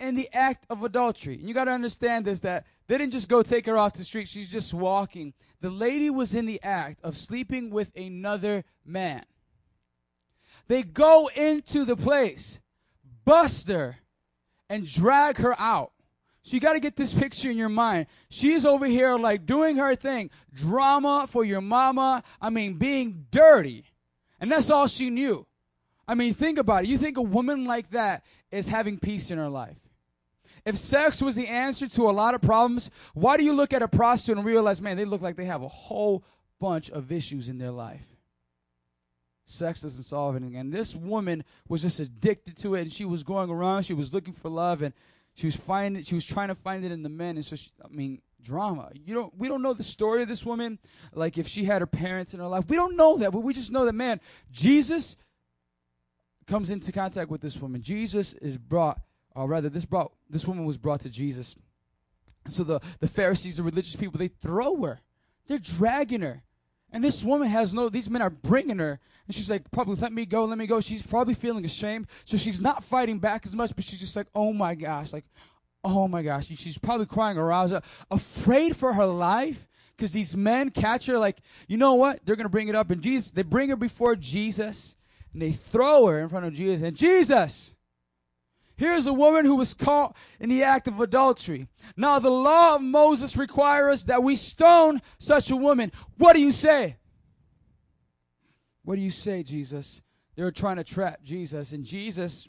in 0.00 0.14
the 0.14 0.28
act 0.32 0.66
of 0.70 0.82
adultery. 0.82 1.34
And 1.34 1.48
you 1.48 1.54
got 1.54 1.64
to 1.64 1.70
understand 1.70 2.24
this 2.24 2.40
that 2.40 2.66
they 2.86 2.98
didn't 2.98 3.12
just 3.12 3.28
go 3.28 3.42
take 3.42 3.66
her 3.66 3.78
off 3.78 3.92
the 3.94 4.04
street, 4.04 4.28
she's 4.28 4.48
just 4.48 4.74
walking. 4.74 5.32
The 5.60 5.70
lady 5.70 6.10
was 6.10 6.34
in 6.34 6.46
the 6.46 6.60
act 6.62 7.00
of 7.02 7.16
sleeping 7.16 7.70
with 7.70 7.90
another 7.96 8.64
man. 8.84 9.24
They 10.68 10.82
go 10.82 11.28
into 11.34 11.84
the 11.84 11.96
place, 11.96 12.60
bust 13.24 13.68
her, 13.68 13.96
and 14.68 14.86
drag 14.86 15.36
her 15.38 15.54
out. 15.60 15.92
So 16.42 16.54
you 16.54 16.60
got 16.60 16.72
to 16.72 16.80
get 16.80 16.96
this 16.96 17.12
picture 17.12 17.50
in 17.50 17.58
your 17.58 17.68
mind. 17.68 18.06
She's 18.30 18.64
over 18.64 18.86
here 18.86 19.16
like 19.18 19.46
doing 19.46 19.76
her 19.76 19.94
thing, 19.94 20.30
drama 20.54 21.26
for 21.28 21.44
your 21.44 21.60
mama. 21.60 22.22
I 22.40 22.50
mean, 22.50 22.74
being 22.74 23.26
dirty. 23.30 23.84
And 24.40 24.50
that's 24.50 24.70
all 24.70 24.86
she 24.86 25.10
knew. 25.10 25.46
I 26.08 26.14
mean, 26.14 26.34
think 26.34 26.58
about 26.58 26.84
it. 26.84 26.88
You 26.88 26.98
think 26.98 27.18
a 27.18 27.22
woman 27.22 27.66
like 27.66 27.90
that 27.90 28.24
is 28.50 28.68
having 28.68 28.98
peace 28.98 29.30
in 29.30 29.38
her 29.38 29.48
life? 29.48 29.76
If 30.64 30.76
sex 30.76 31.22
was 31.22 31.36
the 31.36 31.46
answer 31.46 31.88
to 31.88 32.02
a 32.02 32.12
lot 32.12 32.34
of 32.34 32.42
problems, 32.42 32.90
why 33.14 33.36
do 33.36 33.44
you 33.44 33.52
look 33.52 33.72
at 33.72 33.82
a 33.82 33.88
prostitute 33.88 34.36
and 34.36 34.46
realize, 34.46 34.80
man, 34.80 34.96
they 34.96 35.04
look 35.04 35.22
like 35.22 35.36
they 35.36 35.46
have 35.46 35.62
a 35.62 35.68
whole 35.68 36.24
bunch 36.58 36.90
of 36.90 37.10
issues 37.12 37.48
in 37.48 37.58
their 37.58 37.70
life? 37.70 38.02
Sex 39.46 39.80
doesn't 39.80 40.04
solve 40.04 40.36
anything. 40.36 40.56
And 40.56 40.72
this 40.72 40.94
woman 40.94 41.44
was 41.68 41.82
just 41.82 41.98
addicted 41.98 42.56
to 42.58 42.76
it, 42.76 42.82
and 42.82 42.92
she 42.92 43.04
was 43.04 43.22
going 43.22 43.50
around. 43.50 43.82
She 43.82 43.94
was 43.94 44.14
looking 44.14 44.34
for 44.34 44.48
love, 44.48 44.82
and 44.82 44.94
she 45.34 45.46
was 45.46 45.56
finding. 45.56 46.02
She 46.02 46.14
was 46.14 46.24
trying 46.24 46.48
to 46.48 46.54
find 46.54 46.84
it 46.84 46.92
in 46.92 47.02
the 47.02 47.08
men. 47.08 47.36
And 47.36 47.44
so, 47.44 47.56
she, 47.56 47.70
I 47.84 47.88
mean, 47.88 48.20
drama. 48.42 48.90
You 48.94 49.14
don't. 49.14 49.36
We 49.36 49.48
don't 49.48 49.62
know 49.62 49.72
the 49.72 49.82
story 49.82 50.22
of 50.22 50.28
this 50.28 50.46
woman. 50.46 50.78
Like 51.12 51.38
if 51.38 51.48
she 51.48 51.64
had 51.64 51.82
her 51.82 51.86
parents 51.86 52.34
in 52.34 52.40
her 52.40 52.46
life, 52.46 52.64
we 52.68 52.76
don't 52.76 52.96
know 52.96 53.16
that. 53.18 53.32
But 53.32 53.40
we 53.40 53.52
just 53.52 53.72
know 53.72 53.84
that, 53.86 53.94
man, 53.94 54.20
Jesus 54.52 55.16
comes 56.46 56.70
into 56.70 56.92
contact 56.92 57.30
with 57.30 57.40
this 57.40 57.56
woman. 57.56 57.80
Jesus 57.80 58.32
is 58.34 58.56
brought, 58.56 59.00
or 59.34 59.46
rather, 59.46 59.68
this 59.68 59.84
brought 59.84 60.12
this 60.28 60.46
woman 60.46 60.64
was 60.64 60.76
brought 60.76 61.00
to 61.02 61.10
Jesus. 61.10 61.54
So 62.48 62.64
the 62.64 62.80
the 63.00 63.08
Pharisees, 63.08 63.56
the 63.56 63.62
religious 63.62 63.96
people, 63.96 64.18
they 64.18 64.28
throw 64.28 64.76
her. 64.82 65.00
They're 65.46 65.58
dragging 65.58 66.22
her. 66.22 66.42
And 66.92 67.04
this 67.04 67.22
woman 67.22 67.48
has 67.48 67.72
no, 67.72 67.88
these 67.88 68.10
men 68.10 68.22
are 68.22 68.30
bringing 68.30 68.78
her. 68.78 68.98
And 69.26 69.34
she's 69.34 69.50
like, 69.50 69.70
probably, 69.70 69.94
let 69.96 70.12
me 70.12 70.26
go, 70.26 70.44
let 70.44 70.58
me 70.58 70.66
go. 70.66 70.80
She's 70.80 71.02
probably 71.02 71.34
feeling 71.34 71.64
ashamed. 71.64 72.08
So 72.24 72.36
she's 72.36 72.60
not 72.60 72.82
fighting 72.82 73.18
back 73.18 73.46
as 73.46 73.54
much, 73.54 73.74
but 73.74 73.84
she's 73.84 74.00
just 74.00 74.16
like, 74.16 74.26
oh 74.34 74.52
my 74.52 74.74
gosh, 74.74 75.12
like, 75.12 75.24
oh 75.84 76.08
my 76.08 76.22
gosh. 76.22 76.46
She's 76.46 76.78
probably 76.78 77.06
crying 77.06 77.38
out, 77.38 77.84
afraid 78.10 78.76
for 78.76 78.92
her 78.92 79.06
life 79.06 79.68
because 79.96 80.12
these 80.12 80.36
men 80.36 80.70
catch 80.70 81.06
her, 81.06 81.18
like, 81.18 81.38
you 81.68 81.76
know 81.76 81.94
what? 81.94 82.20
They're 82.24 82.36
going 82.36 82.44
to 82.44 82.50
bring 82.50 82.68
it 82.68 82.74
up. 82.74 82.90
And 82.90 83.02
Jesus, 83.02 83.30
they 83.30 83.42
bring 83.42 83.68
her 83.68 83.76
before 83.76 84.16
Jesus 84.16 84.96
and 85.32 85.40
they 85.40 85.52
throw 85.52 86.06
her 86.06 86.20
in 86.20 86.28
front 86.28 86.46
of 86.46 86.54
Jesus. 86.54 86.82
And 86.82 86.96
Jesus, 86.96 87.72
Here's 88.80 89.06
a 89.06 89.12
woman 89.12 89.44
who 89.44 89.56
was 89.56 89.74
caught 89.74 90.16
in 90.40 90.48
the 90.48 90.62
act 90.62 90.88
of 90.88 91.00
adultery. 91.00 91.68
Now, 91.98 92.18
the 92.18 92.30
law 92.30 92.76
of 92.76 92.80
Moses 92.80 93.36
requires 93.36 94.06
that 94.06 94.22
we 94.22 94.36
stone 94.36 95.02
such 95.18 95.50
a 95.50 95.56
woman. 95.56 95.92
What 96.16 96.32
do 96.32 96.40
you 96.40 96.50
say? 96.50 96.96
What 98.82 98.94
do 98.94 99.02
you 99.02 99.10
say, 99.10 99.42
Jesus? 99.42 100.00
They 100.34 100.42
were 100.42 100.50
trying 100.50 100.76
to 100.76 100.84
trap 100.84 101.22
Jesus, 101.22 101.72
and 101.72 101.84
Jesus, 101.84 102.48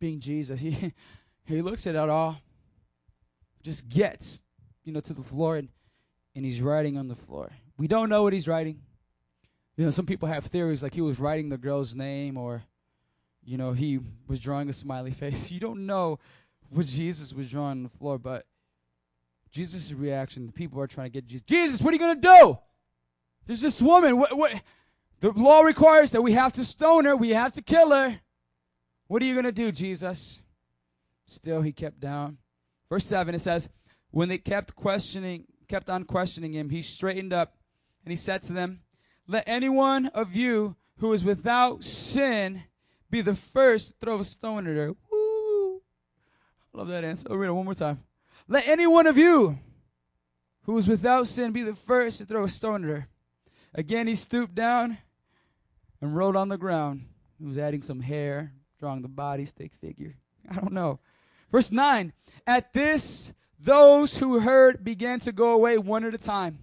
being 0.00 0.18
Jesus, 0.18 0.58
he, 0.60 0.94
he 1.44 1.60
looks 1.60 1.86
at 1.86 1.94
it 1.94 2.08
all, 2.08 2.40
just 3.62 3.86
gets, 3.86 4.40
you 4.82 4.94
know, 4.94 5.00
to 5.00 5.12
the 5.12 5.22
floor, 5.22 5.56
and, 5.56 5.68
and 6.34 6.42
he's 6.42 6.62
writing 6.62 6.96
on 6.96 7.06
the 7.06 7.16
floor. 7.16 7.52
We 7.76 7.86
don't 7.86 8.08
know 8.08 8.22
what 8.22 8.32
he's 8.32 8.48
writing. 8.48 8.80
You 9.76 9.84
know, 9.84 9.90
some 9.90 10.06
people 10.06 10.26
have 10.26 10.46
theories 10.46 10.82
like 10.82 10.94
he 10.94 11.02
was 11.02 11.20
writing 11.20 11.50
the 11.50 11.58
girl's 11.58 11.94
name 11.94 12.38
or 12.38 12.62
you 13.46 13.56
know, 13.56 13.72
he 13.72 14.00
was 14.26 14.40
drawing 14.40 14.68
a 14.68 14.72
smiley 14.72 15.12
face. 15.12 15.50
You 15.56 15.60
don't 15.60 15.86
know 15.86 16.18
what 16.70 16.86
Jesus 16.86 17.32
was 17.32 17.50
drawing 17.50 17.70
on 17.70 17.82
the 17.84 17.88
floor, 17.88 18.18
but 18.18 18.44
Jesus' 19.50 19.92
reaction, 19.92 20.46
the 20.46 20.52
people 20.52 20.80
are 20.80 20.86
trying 20.86 21.06
to 21.06 21.12
get 21.12 21.26
Jesus. 21.26 21.46
Jesus, 21.46 21.80
what 21.80 21.92
are 21.92 21.96
you 21.96 22.00
going 22.00 22.20
to 22.20 22.28
do? 22.28 22.58
There's 23.46 23.60
this 23.60 23.80
woman. 23.80 24.18
What, 24.18 24.36
what? 24.36 24.52
The 25.20 25.30
law 25.30 25.62
requires 25.62 26.10
that 26.10 26.20
we 26.20 26.32
have 26.32 26.52
to 26.54 26.64
stone 26.64 27.04
her, 27.04 27.16
we 27.16 27.30
have 27.30 27.52
to 27.52 27.62
kill 27.62 27.90
her. 27.90 28.20
What 29.06 29.22
are 29.22 29.24
you 29.24 29.34
going 29.34 29.44
to 29.44 29.52
do, 29.52 29.70
Jesus? 29.70 30.40
Still, 31.26 31.62
he 31.62 31.72
kept 31.72 32.00
down. 32.00 32.38
Verse 32.90 33.06
7, 33.06 33.34
it 33.34 33.40
says, 33.40 33.68
When 34.10 34.28
they 34.28 34.38
kept 34.38 34.74
questioning, 34.74 35.44
kept 35.68 35.88
on 35.88 36.04
questioning 36.04 36.52
him, 36.52 36.68
he 36.68 36.82
straightened 36.82 37.32
up 37.32 37.54
and 38.04 38.10
he 38.10 38.16
said 38.16 38.42
to 38.42 38.52
them, 38.52 38.80
Let 39.26 39.44
any 39.46 39.68
one 39.68 40.06
of 40.06 40.34
you 40.34 40.76
who 40.98 41.12
is 41.12 41.24
without 41.24 41.84
sin 41.84 42.64
be 43.10 43.20
the 43.20 43.34
first 43.34 43.88
to 43.88 43.94
throw 44.00 44.20
a 44.20 44.24
stone 44.24 44.66
at 44.66 44.76
her. 44.76 44.92
Woo! 45.10 45.76
I 46.74 46.78
love 46.78 46.88
that 46.88 47.04
answer. 47.04 47.26
I'll 47.30 47.36
read 47.36 47.48
it 47.48 47.52
one 47.52 47.64
more 47.64 47.74
time. 47.74 48.02
Let 48.48 48.68
any 48.68 48.86
one 48.86 49.06
of 49.06 49.16
you 49.16 49.58
who 50.62 50.76
is 50.78 50.88
without 50.88 51.28
sin 51.28 51.52
be 51.52 51.62
the 51.62 51.74
first 51.74 52.18
to 52.18 52.26
throw 52.26 52.44
a 52.44 52.48
stone 52.48 52.84
at 52.84 52.90
her. 52.90 53.08
Again, 53.74 54.06
he 54.06 54.14
stooped 54.14 54.54
down 54.54 54.98
and 56.00 56.16
wrote 56.16 56.36
on 56.36 56.48
the 56.48 56.58
ground. 56.58 57.06
He 57.38 57.44
was 57.44 57.58
adding 57.58 57.82
some 57.82 58.00
hair, 58.00 58.52
drawing 58.78 59.02
the 59.02 59.08
body 59.08 59.44
stick 59.44 59.72
figure. 59.80 60.16
I 60.50 60.54
don't 60.54 60.72
know. 60.72 60.98
Verse 61.50 61.70
9 61.70 62.12
At 62.46 62.72
this, 62.72 63.32
those 63.58 64.16
who 64.16 64.40
heard 64.40 64.84
began 64.84 65.20
to 65.20 65.32
go 65.32 65.52
away 65.52 65.78
one 65.78 66.04
at 66.04 66.14
a 66.14 66.18
time, 66.18 66.58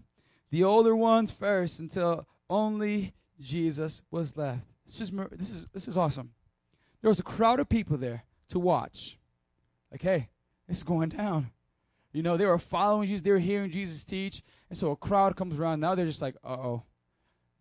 the 0.52 0.64
older 0.64 0.96
ones 0.96 1.32
first, 1.32 1.80
until 1.80 2.28
only 2.50 3.14
Jesus 3.40 4.02
was 4.12 4.38
left. 4.38 4.68
This 4.86 5.02
is, 5.02 5.12
this 5.32 5.50
is, 5.50 5.66
this 5.74 5.88
is 5.88 5.98
awesome. 5.98 6.32
There 7.02 7.10
was 7.10 7.20
a 7.20 7.24
crowd 7.24 7.60
of 7.60 7.70
people 7.70 7.98
there 7.98 8.24
to 8.50 8.60
watch. 8.60 9.18
Like, 9.92 10.02
hey, 10.02 10.30
this 10.68 10.78
is 10.78 10.84
going 10.84 11.10
down. 11.10 11.52
You 12.14 12.22
know, 12.22 12.38
they 12.38 12.46
were 12.46 12.60
following 12.60 13.08
Jesus, 13.08 13.24
they 13.24 13.32
were 13.32 13.40
hearing 13.40 13.72
Jesus 13.72 14.04
teach, 14.04 14.44
and 14.70 14.78
so 14.78 14.92
a 14.92 14.96
crowd 14.96 15.36
comes 15.36 15.60
around. 15.60 15.80
Now 15.80 15.96
they're 15.96 16.06
just 16.06 16.22
like, 16.22 16.36
uh 16.44 16.54
oh. 16.54 16.84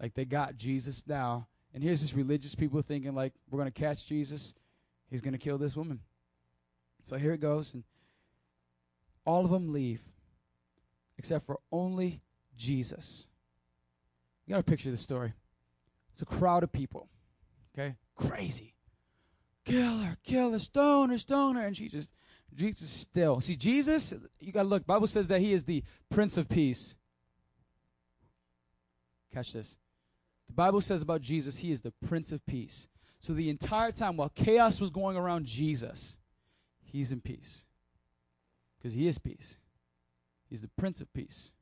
Like 0.00 0.14
they 0.14 0.24
got 0.24 0.56
Jesus 0.56 1.04
now. 1.06 1.46
And 1.72 1.82
here's 1.82 2.00
this 2.00 2.12
religious 2.12 2.54
people 2.54 2.82
thinking 2.82 3.14
like 3.14 3.32
we're 3.50 3.58
gonna 3.58 3.70
catch 3.70 4.06
Jesus. 4.06 4.52
He's 5.08 5.20
gonna 5.20 5.38
kill 5.38 5.58
this 5.58 5.76
woman. 5.76 6.00
So 7.04 7.16
here 7.16 7.32
it 7.32 7.40
goes, 7.40 7.74
and 7.74 7.82
all 9.24 9.44
of 9.44 9.50
them 9.50 9.72
leave, 9.72 10.00
except 11.18 11.46
for 11.46 11.58
only 11.70 12.20
Jesus. 12.56 13.26
You 14.46 14.52
gotta 14.52 14.62
picture 14.62 14.90
of 14.90 14.96
the 14.96 15.02
story. 15.02 15.32
It's 16.12 16.22
a 16.22 16.26
crowd 16.26 16.62
of 16.62 16.72
people. 16.72 17.08
Okay? 17.74 17.96
Crazy. 18.16 18.74
Kill 19.64 19.98
her, 19.98 20.16
kill 20.24 20.52
her, 20.52 20.58
stone 20.58 21.10
her, 21.10 21.18
stone. 21.18 21.56
And 21.56 21.76
she 21.76 21.88
just 21.88 22.10
Jesus 22.54 22.90
still. 22.90 23.40
See, 23.40 23.56
Jesus, 23.56 24.12
you 24.40 24.52
gotta 24.52 24.68
look, 24.68 24.86
Bible 24.86 25.06
says 25.06 25.28
that 25.28 25.40
he 25.40 25.52
is 25.52 25.64
the 25.64 25.82
Prince 26.10 26.36
of 26.36 26.48
Peace. 26.48 26.94
Catch 29.32 29.52
this. 29.52 29.76
The 30.48 30.52
Bible 30.52 30.82
says 30.82 31.00
about 31.00 31.22
Jesus, 31.22 31.58
he 31.58 31.72
is 31.72 31.80
the 31.80 31.94
Prince 32.06 32.32
of 32.32 32.44
Peace. 32.44 32.88
So 33.20 33.32
the 33.32 33.48
entire 33.48 33.92
time 33.92 34.16
while 34.16 34.28
chaos 34.28 34.80
was 34.80 34.90
going 34.90 35.16
around 35.16 35.46
Jesus, 35.46 36.18
he's 36.82 37.12
in 37.12 37.20
peace. 37.20 37.64
Because 38.78 38.94
he 38.94 39.06
is 39.06 39.16
peace. 39.16 39.56
He's 40.50 40.60
the 40.60 40.70
Prince 40.76 41.00
of 41.00 41.12
Peace. 41.14 41.52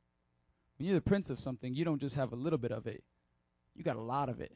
When 0.77 0.87
you're 0.87 0.95
the 0.95 1.01
Prince 1.01 1.29
of 1.29 1.39
something, 1.39 1.73
you 1.73 1.85
don't 1.85 2.01
just 2.01 2.15
have 2.15 2.33
a 2.33 2.35
little 2.35 2.57
bit 2.57 2.71
of 2.71 2.87
it, 2.87 3.03
you 3.75 3.83
got 3.83 3.95
a 3.95 4.01
lot 4.01 4.29
of 4.29 4.41
it. 4.41 4.51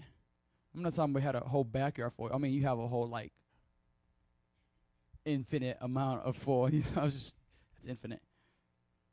I'm 0.76 0.82
not 0.84 0.94
talking 0.94 1.12
about 1.12 1.24
had 1.24 1.36
a 1.36 1.40
whole 1.40 1.64
backyard 1.64 2.14
for. 2.18 2.34
I 2.34 2.38
mean, 2.38 2.54
you 2.54 2.64
have 2.64 2.80
a 2.80 2.88
whole, 2.88 3.08
like, 3.08 3.32
infinite 5.24 5.78
amount 5.82 6.24
of 6.24 6.36
for. 6.38 6.70
You 6.76 6.84
know, 6.96 7.04
it's 7.04 7.16
just, 7.16 7.36
it's 7.78 7.88
infinite. 7.88 8.22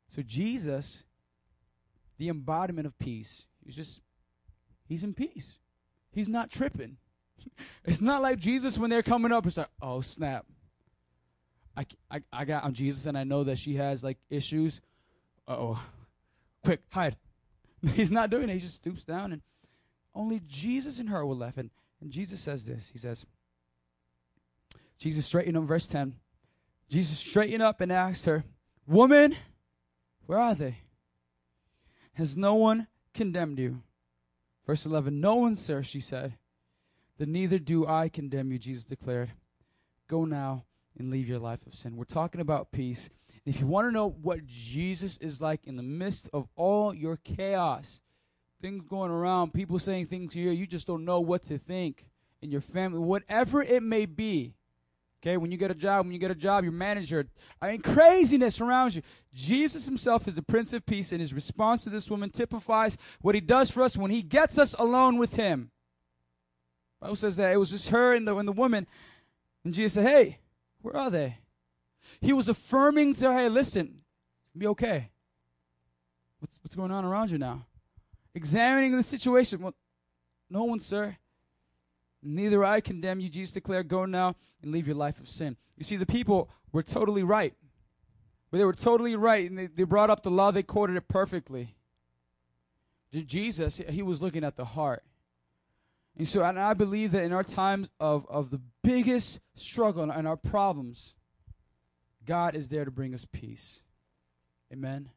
So 0.09 0.21
Jesus, 0.21 1.03
the 2.17 2.29
embodiment 2.29 2.85
of 2.85 2.97
peace, 2.99 3.43
he's 3.65 3.75
just, 3.75 4.01
he's 4.87 5.03
in 5.03 5.13
peace. 5.13 5.55
He's 6.11 6.29
not 6.29 6.51
tripping. 6.51 6.97
it's 7.85 8.01
not 8.01 8.21
like 8.21 8.39
Jesus 8.39 8.77
when 8.77 8.89
they're 8.89 9.03
coming 9.03 9.31
up. 9.31 9.45
It's 9.45 9.57
like, 9.57 9.69
oh 9.81 10.01
snap. 10.01 10.45
I, 11.75 11.85
I, 12.11 12.21
I 12.31 12.45
got 12.45 12.63
I'm 12.63 12.73
Jesus 12.73 13.07
and 13.07 13.17
I 13.17 13.23
know 13.23 13.43
that 13.45 13.57
she 13.57 13.75
has 13.75 14.03
like 14.03 14.17
issues. 14.29 14.79
Uh 15.47 15.55
oh, 15.57 15.79
quick 16.63 16.81
hide. 16.89 17.17
He's 17.93 18.11
not 18.11 18.29
doing 18.29 18.49
it. 18.49 18.53
He 18.53 18.59
just 18.59 18.75
stoops 18.75 19.03
down 19.03 19.33
and 19.33 19.41
only 20.15 20.41
Jesus 20.47 20.99
and 20.99 21.09
her 21.09 21.25
were 21.25 21.35
left. 21.35 21.57
And, 21.57 21.69
and 22.01 22.11
Jesus 22.11 22.39
says 22.39 22.65
this. 22.65 22.89
He 22.91 22.99
says, 22.99 23.25
Jesus 24.97 25.25
straightened 25.25 25.57
up, 25.57 25.63
verse 25.63 25.87
10. 25.87 26.15
Jesus 26.89 27.17
straightened 27.17 27.63
up 27.63 27.81
and 27.81 27.91
asked 27.91 28.25
her, 28.25 28.43
Woman, 28.85 29.35
where 30.25 30.39
are 30.39 30.55
they? 30.55 30.77
Has 32.13 32.37
no 32.37 32.55
one 32.55 32.87
condemned 33.13 33.59
you? 33.59 33.81
Verse 34.65 34.85
11, 34.85 35.19
No 35.19 35.35
one, 35.35 35.55
sir, 35.55 35.83
she 35.83 35.99
said. 35.99 36.33
Then 37.17 37.31
neither 37.31 37.59
do 37.59 37.87
I 37.87 38.09
condemn 38.09 38.51
you, 38.51 38.59
Jesus 38.59 38.85
declared. 38.85 39.31
Go 40.07 40.25
now 40.25 40.65
and 40.97 41.09
leave 41.09 41.27
your 41.27 41.39
life 41.39 41.65
of 41.65 41.75
sin. 41.75 41.97
We're 41.97 42.05
talking 42.05 42.41
about 42.41 42.71
peace. 42.71 43.09
If 43.45 43.59
you 43.59 43.67
want 43.67 43.87
to 43.87 43.91
know 43.91 44.15
what 44.21 44.45
Jesus 44.45 45.17
is 45.17 45.41
like 45.41 45.65
in 45.65 45.75
the 45.75 45.83
midst 45.83 46.29
of 46.33 46.47
all 46.55 46.93
your 46.93 47.17
chaos, 47.17 47.99
things 48.63 48.81
going 48.89 49.11
around, 49.11 49.53
people 49.53 49.77
saying 49.77 50.05
things 50.05 50.33
here, 50.33 50.45
you 50.45 50.63
you 50.63 50.65
just 50.65 50.87
don't 50.87 51.03
know 51.03 51.19
what 51.19 51.43
to 51.43 51.57
think 51.57 52.05
in 52.41 52.49
your 52.49 52.61
family, 52.61 52.97
whatever 52.97 53.61
it 53.61 53.83
may 53.83 54.05
be. 54.05 54.55
Okay, 55.21 55.35
when 55.35 55.51
you 55.51 55.57
get 55.57 55.69
a 55.69 55.75
job, 55.75 56.05
when 56.05 56.13
you 56.13 56.19
get 56.19 56.31
a 56.31 56.35
job, 56.35 56.63
your 56.63 56.71
manager, 56.73 57.25
I 57.61 57.71
mean, 57.71 57.81
craziness 57.81 58.55
surrounds 58.55 58.95
you. 58.95 59.01
Jesus 59.33 59.85
himself 59.85 60.27
is 60.29 60.35
the 60.35 60.41
Prince 60.41 60.71
of 60.71 60.85
Peace, 60.85 61.11
and 61.11 61.19
his 61.19 61.33
response 61.33 61.83
to 61.83 61.89
this 61.89 62.09
woman 62.09 62.29
typifies 62.29 62.97
what 63.21 63.35
he 63.35 63.41
does 63.41 63.69
for 63.69 63.83
us 63.83 63.97
when 63.97 64.11
he 64.11 64.21
gets 64.21 64.57
us 64.57 64.73
alone 64.73 65.17
with 65.17 65.33
him. 65.33 65.71
Bible 67.01 67.17
says 67.17 67.35
that 67.35 67.51
it 67.51 67.57
was 67.57 67.71
just 67.71 67.89
her 67.89 68.13
and 68.13 68.25
the, 68.25 68.35
and 68.35 68.47
the 68.47 68.53
woman, 68.53 68.87
and 69.65 69.73
Jesus 69.73 69.93
said, 69.93 70.07
Hey, 70.07 70.39
where 70.81 70.95
are 70.95 71.09
they? 71.09 71.37
He 72.21 72.31
was 72.31 72.47
affirming 72.47 73.13
to 73.15 73.31
her, 73.31 73.37
Hey, 73.37 73.49
listen, 73.49 74.03
be 74.57 74.67
okay. 74.67 75.09
What's, 76.39 76.59
what's 76.63 76.75
going 76.75 76.91
on 76.91 77.03
around 77.03 77.31
you 77.31 77.37
now? 77.37 77.65
Examining 78.35 78.95
the 78.95 79.03
situation. 79.03 79.61
Well, 79.61 79.75
no 80.49 80.63
one, 80.63 80.79
sir. 80.79 81.17
Neither 82.21 82.63
I 82.63 82.81
condemn 82.81 83.19
you, 83.19 83.29
Jesus 83.29 83.53
declared. 83.53 83.87
Go 83.87 84.05
now 84.05 84.35
and 84.61 84.71
leave 84.71 84.87
your 84.87 84.95
life 84.95 85.19
of 85.19 85.29
sin. 85.29 85.57
You 85.77 85.83
see, 85.83 85.97
the 85.97 86.05
people 86.05 86.49
were 86.71 86.83
totally 86.83 87.23
right. 87.23 87.53
But 88.49 88.59
they 88.59 88.65
were 88.65 88.73
totally 88.73 89.15
right, 89.15 89.49
and 89.49 89.57
they, 89.57 89.65
they 89.67 89.83
brought 89.83 90.09
up 90.09 90.23
the 90.23 90.31
law, 90.31 90.51
they 90.51 90.63
quoted 90.63 90.95
it 90.95 91.07
perfectly. 91.07 91.75
Jesus, 93.11 93.81
he 93.89 94.01
was 94.01 94.21
looking 94.21 94.43
at 94.43 94.55
the 94.55 94.65
heart. 94.65 95.03
And 96.17 96.27
so, 96.27 96.43
and 96.43 96.59
I 96.59 96.73
believe 96.73 97.11
that 97.11 97.23
in 97.23 97.33
our 97.33 97.43
times 97.43 97.89
of, 97.99 98.27
of 98.29 98.51
the 98.51 98.61
biggest 98.83 99.39
struggle 99.55 100.09
and 100.09 100.27
our 100.27 100.37
problems, 100.37 101.15
God 102.25 102.55
is 102.55 102.69
there 102.69 102.85
to 102.85 102.91
bring 102.91 103.13
us 103.13 103.25
peace. 103.31 103.81
Amen. 104.71 105.09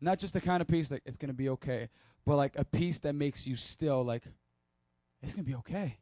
Not 0.00 0.18
just 0.18 0.32
the 0.32 0.40
kind 0.40 0.62
of 0.62 0.68
peace 0.68 0.88
that 0.88 1.02
it's 1.04 1.18
going 1.18 1.28
to 1.28 1.34
be 1.34 1.50
okay, 1.50 1.88
but 2.26 2.36
like 2.36 2.56
a 2.56 2.64
peace 2.64 3.00
that 3.00 3.14
makes 3.14 3.46
you 3.46 3.56
still 3.56 4.04
like, 4.04 4.24
it's 5.22 5.34
going 5.34 5.44
to 5.44 5.50
be 5.50 5.56
okay. 5.56 5.96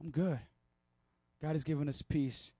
I'm 0.00 0.10
good. 0.10 0.38
God 1.42 1.52
has 1.52 1.64
given 1.64 1.88
us 1.88 2.02
peace. 2.02 2.52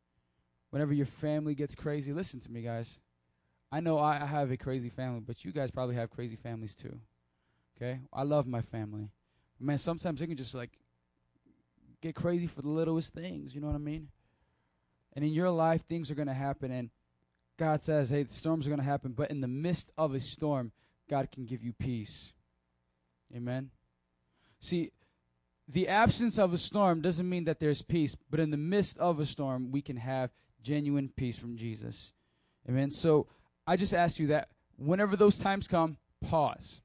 Whenever 0.70 0.92
your 0.92 1.06
family 1.06 1.54
gets 1.54 1.74
crazy, 1.74 2.12
listen 2.12 2.40
to 2.40 2.50
me, 2.50 2.62
guys. 2.62 2.98
I 3.72 3.80
know 3.80 3.98
I 3.98 4.16
have 4.16 4.50
a 4.50 4.56
crazy 4.56 4.88
family, 4.88 5.20
but 5.20 5.44
you 5.44 5.52
guys 5.52 5.70
probably 5.70 5.96
have 5.96 6.10
crazy 6.10 6.36
families 6.36 6.74
too. 6.74 6.98
Okay? 7.76 8.00
I 8.12 8.22
love 8.22 8.46
my 8.46 8.62
family. 8.62 9.10
Man, 9.58 9.78
sometimes 9.78 10.20
they 10.20 10.26
can 10.26 10.36
just 10.36 10.54
like 10.54 10.78
get 12.02 12.14
crazy 12.14 12.46
for 12.46 12.62
the 12.62 12.68
littlest 12.68 13.12
things, 13.14 13.54
you 13.54 13.60
know 13.60 13.66
what 13.68 13.76
I 13.76 13.78
mean? 13.78 14.08
And 15.14 15.24
in 15.24 15.32
your 15.32 15.50
life, 15.50 15.82
things 15.86 16.10
are 16.10 16.14
going 16.14 16.28
to 16.28 16.34
happen, 16.34 16.70
and 16.70 16.90
God 17.58 17.82
says, 17.82 18.10
hey, 18.10 18.22
the 18.22 18.34
storms 18.34 18.66
are 18.66 18.70
going 18.70 18.80
to 18.80 18.84
happen, 18.84 19.12
but 19.12 19.30
in 19.30 19.40
the 19.40 19.48
midst 19.48 19.90
of 19.96 20.14
a 20.14 20.20
storm, 20.20 20.72
God 21.08 21.30
can 21.32 21.46
give 21.46 21.62
you 21.62 21.72
peace. 21.72 22.32
Amen? 23.34 23.70
See, 24.60 24.92
the 25.68 25.88
absence 25.88 26.38
of 26.38 26.52
a 26.52 26.58
storm 26.58 27.00
doesn't 27.00 27.28
mean 27.28 27.44
that 27.44 27.58
there's 27.58 27.82
peace, 27.82 28.16
but 28.30 28.40
in 28.40 28.50
the 28.50 28.56
midst 28.56 28.98
of 28.98 29.18
a 29.18 29.26
storm, 29.26 29.72
we 29.72 29.82
can 29.82 29.96
have 29.96 30.30
genuine 30.62 31.10
peace 31.16 31.38
from 31.38 31.56
Jesus. 31.56 32.12
Amen. 32.68 32.90
So 32.90 33.26
I 33.66 33.76
just 33.76 33.94
ask 33.94 34.18
you 34.18 34.28
that 34.28 34.48
whenever 34.76 35.16
those 35.16 35.38
times 35.38 35.66
come, 35.66 35.96
pause. 36.20 36.80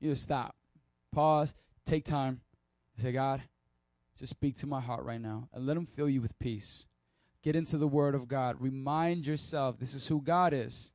You 0.00 0.10
just 0.10 0.24
stop, 0.24 0.54
pause, 1.12 1.54
take 1.86 2.04
time, 2.04 2.40
say, 3.00 3.12
God, 3.12 3.42
just 4.18 4.30
speak 4.30 4.56
to 4.56 4.66
my 4.66 4.80
heart 4.80 5.04
right 5.04 5.20
now 5.20 5.48
and 5.52 5.66
let 5.66 5.76
Him 5.76 5.86
fill 5.86 6.08
you 6.08 6.20
with 6.20 6.38
peace. 6.38 6.84
Get 7.42 7.56
into 7.56 7.78
the 7.78 7.88
Word 7.88 8.14
of 8.14 8.28
God. 8.28 8.56
Remind 8.58 9.26
yourself 9.26 9.78
this 9.78 9.94
is 9.94 10.06
who 10.06 10.20
God 10.20 10.52
is. 10.52 10.92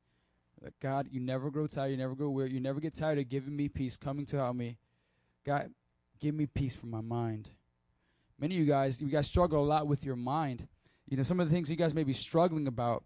God, 0.80 1.08
you 1.10 1.20
never 1.20 1.50
grow 1.50 1.66
tired, 1.66 1.90
you 1.90 1.96
never 1.96 2.14
grow 2.14 2.30
weary, 2.30 2.52
you 2.52 2.60
never 2.60 2.80
get 2.80 2.94
tired 2.94 3.18
of 3.18 3.28
giving 3.28 3.56
me 3.56 3.68
peace, 3.68 3.96
coming 3.96 4.26
to 4.26 4.36
help 4.36 4.56
me. 4.56 4.76
God, 5.44 5.70
give 6.20 6.34
me 6.34 6.46
peace 6.46 6.76
for 6.76 6.86
my 6.86 7.00
mind. 7.00 7.48
Many 8.38 8.54
of 8.56 8.60
you 8.60 8.66
guys, 8.66 9.00
you 9.00 9.08
guys 9.08 9.26
struggle 9.26 9.62
a 9.62 9.66
lot 9.66 9.86
with 9.86 10.04
your 10.04 10.16
mind. 10.16 10.66
You 11.08 11.16
know, 11.16 11.22
some 11.22 11.40
of 11.40 11.48
the 11.48 11.54
things 11.54 11.70
you 11.70 11.76
guys 11.76 11.94
may 11.94 12.04
be 12.04 12.12
struggling 12.12 12.66
about. 12.66 13.04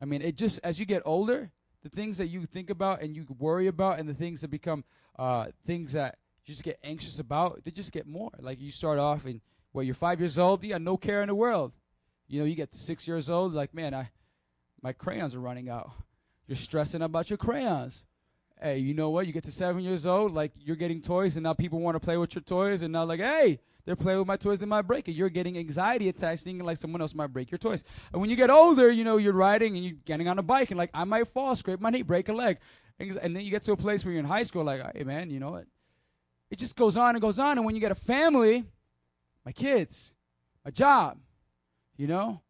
I 0.00 0.04
mean, 0.04 0.22
it 0.22 0.36
just 0.36 0.60
as 0.62 0.78
you 0.78 0.86
get 0.86 1.02
older, 1.04 1.50
the 1.82 1.88
things 1.88 2.18
that 2.18 2.28
you 2.28 2.44
think 2.46 2.70
about 2.70 3.02
and 3.02 3.16
you 3.16 3.26
worry 3.38 3.66
about, 3.66 3.98
and 3.98 4.08
the 4.08 4.14
things 4.14 4.40
that 4.42 4.48
become 4.48 4.84
uh, 5.18 5.46
things 5.66 5.92
that 5.92 6.18
you 6.44 6.52
just 6.52 6.64
get 6.64 6.78
anxious 6.84 7.18
about, 7.18 7.64
they 7.64 7.70
just 7.70 7.92
get 7.92 8.06
more. 8.06 8.30
Like 8.38 8.60
you 8.60 8.70
start 8.70 8.98
off 8.98 9.24
and 9.24 9.40
Well, 9.72 9.82
you're 9.82 9.94
five 9.94 10.20
years 10.20 10.38
old, 10.38 10.62
you 10.62 10.70
got 10.70 10.82
no 10.82 10.96
care 10.96 11.22
in 11.22 11.28
the 11.28 11.34
world. 11.34 11.72
You 12.26 12.40
know, 12.40 12.46
you 12.46 12.54
get 12.54 12.70
to 12.72 12.78
six 12.78 13.08
years 13.08 13.30
old, 13.30 13.54
like, 13.54 13.74
man, 13.74 13.94
I 13.94 14.10
my 14.82 14.92
crayons 14.92 15.34
are 15.34 15.40
running 15.40 15.68
out. 15.68 15.90
You're 16.48 16.56
stressing 16.56 17.02
about 17.02 17.30
your 17.30 17.36
crayons. 17.36 18.04
Hey, 18.60 18.78
you 18.78 18.94
know 18.94 19.10
what? 19.10 19.26
You 19.26 19.32
get 19.32 19.44
to 19.44 19.52
seven 19.52 19.82
years 19.82 20.06
old, 20.06 20.32
like 20.32 20.50
you're 20.56 20.74
getting 20.74 21.00
toys, 21.00 21.36
and 21.36 21.44
now 21.44 21.52
people 21.52 21.78
want 21.78 21.94
to 21.94 22.00
play 22.00 22.16
with 22.16 22.34
your 22.34 22.42
toys, 22.42 22.82
and 22.82 22.92
now 22.92 23.04
like, 23.04 23.20
hey, 23.20 23.60
they're 23.84 23.94
playing 23.94 24.18
with 24.18 24.26
my 24.26 24.36
toys, 24.36 24.58
they 24.58 24.66
might 24.66 24.82
break 24.82 25.08
it. 25.08 25.12
You're 25.12 25.28
getting 25.28 25.56
anxiety 25.56 26.08
attacks, 26.08 26.42
thinking 26.42 26.64
like 26.66 26.76
someone 26.76 27.00
else 27.00 27.14
might 27.14 27.28
break 27.28 27.50
your 27.50 27.58
toys. 27.58 27.84
And 28.12 28.20
when 28.20 28.30
you 28.30 28.36
get 28.36 28.50
older, 28.50 28.90
you 28.90 29.04
know, 29.04 29.16
you're 29.16 29.32
riding 29.32 29.76
and 29.76 29.84
you're 29.84 29.96
getting 30.04 30.26
on 30.26 30.38
a 30.38 30.42
bike, 30.42 30.70
and 30.70 30.78
like, 30.78 30.90
I 30.92 31.04
might 31.04 31.28
fall, 31.28 31.54
scrape 31.54 31.80
my 31.80 31.90
knee, 31.90 32.02
break 32.02 32.28
a 32.28 32.32
leg. 32.32 32.58
And 32.98 33.36
then 33.36 33.44
you 33.44 33.50
get 33.50 33.62
to 33.62 33.72
a 33.72 33.76
place 33.76 34.04
where 34.04 34.12
you're 34.12 34.20
in 34.20 34.26
high 34.26 34.42
school, 34.42 34.64
like, 34.64 34.82
hey, 34.96 35.04
man, 35.04 35.30
you 35.30 35.38
know 35.38 35.52
what? 35.52 35.66
It 36.50 36.58
just 36.58 36.74
goes 36.74 36.96
on 36.96 37.14
and 37.14 37.22
goes 37.22 37.38
on. 37.38 37.58
And 37.58 37.64
when 37.64 37.74
you 37.74 37.80
get 37.80 37.92
a 37.92 37.94
family, 37.94 38.64
my 39.44 39.52
kids, 39.52 40.14
my 40.64 40.72
job, 40.72 41.18
you 41.96 42.08
know? 42.08 42.40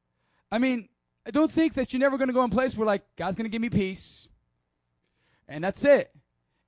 I 0.50 0.58
mean, 0.58 0.88
I 1.28 1.30
don't 1.30 1.52
think 1.52 1.74
that 1.74 1.92
you're 1.92 2.00
never 2.00 2.16
going 2.16 2.28
to 2.28 2.34
go 2.34 2.42
in 2.42 2.50
a 2.50 2.54
place 2.54 2.74
where, 2.74 2.86
like, 2.86 3.02
God's 3.14 3.36
going 3.36 3.44
to 3.44 3.50
give 3.50 3.60
me 3.60 3.68
peace. 3.68 4.28
And 5.46 5.62
that's 5.62 5.84
it. 5.84 6.10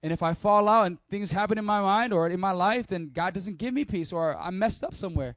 And 0.03 0.13
if 0.13 0.23
I 0.23 0.35
fall 0.35 0.69
out 0.69 0.87
and 0.87 0.99
things 1.09 1.31
happen 1.31 1.57
in 1.57 1.65
my 1.65 1.81
mind 1.81 2.13
or 2.13 2.29
in 2.29 2.39
my 2.39 2.51
life, 2.53 2.87
then 2.87 3.11
God 3.15 3.33
doesn't 3.33 3.57
give 3.57 3.73
me 3.73 3.87
peace 3.87 4.13
or 4.13 4.37
I'm 4.37 4.59
messed 4.59 4.85
up 4.85 4.95
somewhere. 4.95 5.35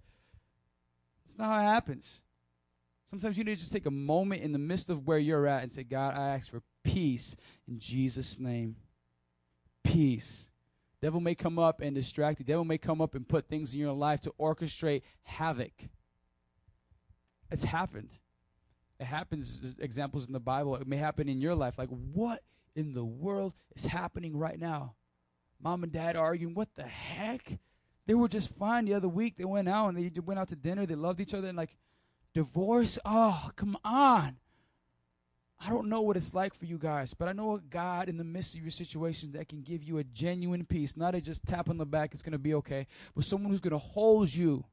It's 1.25 1.37
not 1.37 1.45
how 1.45 1.59
it 1.61 1.73
happens. 1.73 2.19
Sometimes 3.09 3.37
you 3.37 3.45
need 3.45 3.55
to 3.55 3.61
just 3.61 3.71
take 3.71 3.85
a 3.85 3.91
moment 3.91 4.41
in 4.41 4.51
the 4.51 4.59
midst 4.59 4.89
of 4.89 5.07
where 5.07 5.19
you're 5.19 5.47
at 5.47 5.63
and 5.63 5.71
say, 5.71 5.83
God, 5.83 6.15
I 6.15 6.35
ask 6.35 6.51
for 6.51 6.61
peace 6.83 7.37
in 7.69 7.79
Jesus' 7.79 8.37
name. 8.37 8.75
Peace. 9.85 10.47
Devil 11.01 11.21
may 11.21 11.35
come 11.35 11.57
up 11.57 11.79
and 11.79 11.95
distract 11.95 12.39
you. 12.39 12.45
Devil 12.45 12.65
may 12.65 12.77
come 12.77 12.99
up 12.99 13.15
and 13.15 13.25
put 13.25 13.47
things 13.47 13.73
in 13.73 13.79
your 13.79 13.93
life 13.93 14.19
to 14.21 14.33
orchestrate 14.37 15.03
havoc. 15.23 15.71
It's 17.51 17.63
happened. 17.63 18.09
It 19.03 19.07
happens. 19.07 19.75
Examples 19.79 20.27
in 20.27 20.31
the 20.31 20.39
Bible. 20.39 20.77
It 20.77 20.87
may 20.87 20.95
happen 20.95 21.27
in 21.27 21.41
your 21.41 21.55
life. 21.55 21.77
Like, 21.77 21.89
what 21.89 22.41
in 22.73 22.93
the 22.93 23.03
world 23.03 23.53
is 23.75 23.85
happening 23.85 24.37
right 24.37 24.57
now? 24.57 24.95
Mom 25.61 25.83
and 25.83 25.91
dad 25.91 26.15
arguing. 26.15 26.55
What 26.55 26.69
the 26.75 26.83
heck? 26.83 27.59
They 28.07 28.13
were 28.13 28.29
just 28.29 28.55
fine 28.55 28.85
the 28.85 28.93
other 28.93 29.09
week. 29.09 29.35
They 29.35 29.43
went 29.43 29.67
out 29.67 29.89
and 29.89 29.97
they 29.97 30.19
went 30.21 30.39
out 30.39 30.47
to 30.49 30.55
dinner. 30.55 30.85
They 30.85 30.95
loved 30.95 31.19
each 31.19 31.33
other. 31.33 31.49
And 31.49 31.57
like, 31.57 31.75
divorce? 32.33 32.97
Oh, 33.03 33.49
come 33.57 33.77
on. 33.83 34.37
I 35.59 35.69
don't 35.69 35.89
know 35.89 36.01
what 36.01 36.15
it's 36.15 36.33
like 36.33 36.53
for 36.53 36.65
you 36.65 36.77
guys, 36.77 37.13
but 37.13 37.27
I 37.27 37.33
know 37.33 37.55
a 37.55 37.59
God 37.59 38.07
in 38.07 38.17
the 38.17 38.23
midst 38.23 38.55
of 38.55 38.61
your 38.61 38.71
situations 38.71 39.33
that 39.33 39.49
can 39.49 39.63
give 39.63 39.83
you 39.83 39.97
a 39.97 40.03
genuine 40.05 40.65
peace, 40.65 40.95
not 40.95 41.13
a 41.13 41.19
just 41.19 41.45
tap 41.45 41.69
on 41.69 41.77
the 41.77 41.85
back, 41.85 42.13
it's 42.13 42.23
going 42.23 42.33
to 42.33 42.37
be 42.37 42.53
okay, 42.55 42.87
but 43.15 43.25
someone 43.25 43.51
who's 43.51 43.61
going 43.61 43.71
to 43.71 43.77
hold 43.77 44.33
you. 44.33 44.63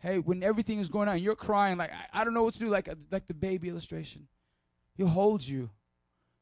Hey, 0.00 0.18
when 0.18 0.42
everything 0.42 0.78
is 0.78 0.88
going 0.88 1.08
on, 1.08 1.18
you're 1.18 1.36
crying 1.36 1.76
like 1.78 1.90
I, 1.92 2.20
I 2.20 2.24
don't 2.24 2.34
know 2.34 2.42
what 2.42 2.54
to 2.54 2.60
do, 2.60 2.68
like 2.68 2.88
uh, 2.88 2.94
like 3.10 3.26
the 3.26 3.34
baby 3.34 3.68
illustration. 3.68 4.26
He'll 4.96 5.08
hold 5.08 5.46
you, 5.46 5.70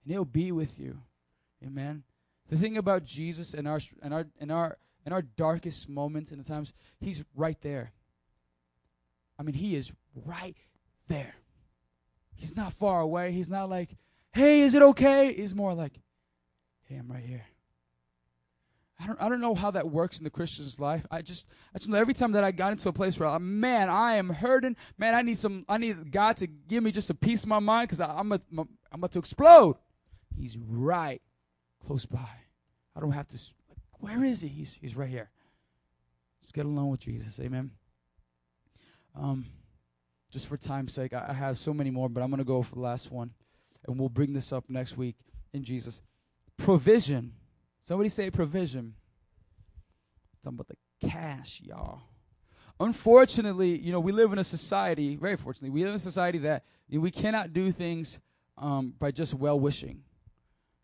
and 0.04 0.12
he'll 0.12 0.24
be 0.24 0.52
with 0.52 0.78
you. 0.78 0.98
Amen. 1.64 2.04
The 2.48 2.56
thing 2.56 2.76
about 2.76 3.04
Jesus 3.04 3.54
and 3.54 3.66
our 3.66 3.80
and 4.02 4.14
our 4.14 4.26
and 4.40 4.52
our 4.52 4.78
in 5.04 5.12
our 5.12 5.22
darkest 5.22 5.88
moments 5.88 6.30
and 6.30 6.42
the 6.42 6.48
times, 6.48 6.72
he's 7.00 7.24
right 7.34 7.60
there. 7.62 7.92
I 9.38 9.42
mean, 9.42 9.54
he 9.54 9.74
is 9.76 9.92
right 10.24 10.56
there. 11.08 11.34
He's 12.36 12.56
not 12.56 12.72
far 12.72 13.00
away. 13.00 13.32
He's 13.32 13.48
not 13.48 13.68
like, 13.68 13.96
hey, 14.32 14.60
is 14.60 14.74
it 14.74 14.82
okay? 14.82 15.32
He's 15.32 15.54
more 15.54 15.74
like, 15.74 15.92
hey, 16.84 16.96
I'm 16.96 17.10
right 17.10 17.24
here. 17.24 17.44
I 19.00 19.06
don't, 19.06 19.22
I 19.22 19.28
don't 19.28 19.40
know 19.40 19.54
how 19.54 19.70
that 19.70 19.88
works 19.88 20.18
in 20.18 20.24
the 20.24 20.30
Christian's 20.30 20.80
life. 20.80 21.06
I 21.10 21.22
just, 21.22 21.46
I 21.74 21.78
just 21.78 21.88
know 21.88 21.98
every 21.98 22.14
time 22.14 22.32
that 22.32 22.42
I 22.42 22.50
got 22.50 22.72
into 22.72 22.88
a 22.88 22.92
place 22.92 23.18
where, 23.18 23.28
I'm, 23.28 23.60
man, 23.60 23.88
I 23.88 24.16
am 24.16 24.28
hurting. 24.28 24.76
Man, 24.96 25.14
I 25.14 25.22
need 25.22 25.38
some, 25.38 25.64
I 25.68 25.78
need 25.78 26.10
God 26.10 26.36
to 26.38 26.48
give 26.48 26.82
me 26.82 26.90
just 26.90 27.08
a 27.08 27.14
peace 27.14 27.44
of 27.44 27.48
my 27.48 27.60
mind 27.60 27.88
because 27.88 28.00
I'm, 28.00 28.32
a, 28.32 28.40
I'm 28.56 28.68
about 28.92 29.12
to 29.12 29.20
explode. 29.20 29.76
He's 30.36 30.56
right 30.58 31.22
close 31.86 32.06
by. 32.06 32.28
I 32.96 33.00
don't 33.00 33.12
have 33.12 33.28
to. 33.28 33.38
Where 34.00 34.24
is 34.24 34.40
he? 34.40 34.48
He's, 34.48 34.76
he's 34.80 34.96
right 34.96 35.08
here. 35.08 35.30
Just 36.40 36.54
get 36.54 36.66
along 36.66 36.90
with 36.90 37.00
Jesus. 37.00 37.38
Amen. 37.40 37.70
Um, 39.14 39.46
just 40.30 40.46
for 40.46 40.56
time's 40.56 40.92
sake, 40.92 41.14
I, 41.14 41.26
I 41.28 41.32
have 41.32 41.58
so 41.58 41.72
many 41.72 41.90
more, 41.90 42.08
but 42.08 42.22
I'm 42.22 42.30
going 42.30 42.38
to 42.38 42.44
go 42.44 42.62
for 42.62 42.74
the 42.74 42.80
last 42.80 43.10
one. 43.10 43.30
And 43.86 43.98
we'll 43.98 44.08
bring 44.08 44.32
this 44.32 44.52
up 44.52 44.64
next 44.68 44.96
week 44.96 45.16
in 45.52 45.62
Jesus. 45.62 46.02
Provision. 46.56 47.32
Somebody 47.88 48.10
say 48.10 48.30
provision. 48.30 48.92
Talking 50.44 50.58
about 50.58 50.68
the 50.68 51.08
cash, 51.08 51.62
y'all. 51.64 52.02
Unfortunately, 52.78 53.78
you 53.78 53.92
know, 53.92 53.98
we 53.98 54.12
live 54.12 54.30
in 54.30 54.38
a 54.38 54.44
society, 54.44 55.16
very 55.16 55.38
fortunately, 55.38 55.70
we 55.70 55.80
live 55.80 55.92
in 55.92 55.96
a 55.96 55.98
society 55.98 56.36
that 56.40 56.64
we 56.90 57.10
cannot 57.10 57.54
do 57.54 57.72
things 57.72 58.18
um, 58.58 58.92
by 58.98 59.10
just 59.10 59.32
well 59.32 59.58
wishing. 59.58 60.02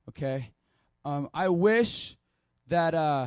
Okay? 0.09 0.51
Um, 1.05 1.29
I 1.35 1.51
wish 1.51 2.17
that, 2.69 2.95
uh, 2.95 3.27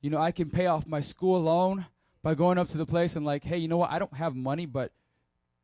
you 0.00 0.08
know, 0.08 0.18
I 0.18 0.30
can 0.30 0.48
pay 0.48 0.66
off 0.66 0.86
my 0.86 1.00
school 1.00 1.42
loan 1.42 1.84
by 2.22 2.36
going 2.36 2.56
up 2.56 2.68
to 2.68 2.78
the 2.78 2.86
place 2.86 3.16
and, 3.16 3.26
like, 3.26 3.42
hey, 3.42 3.58
you 3.58 3.66
know 3.66 3.78
what? 3.78 3.90
I 3.90 3.98
don't 3.98 4.14
have 4.14 4.36
money, 4.36 4.64
but 4.64 4.92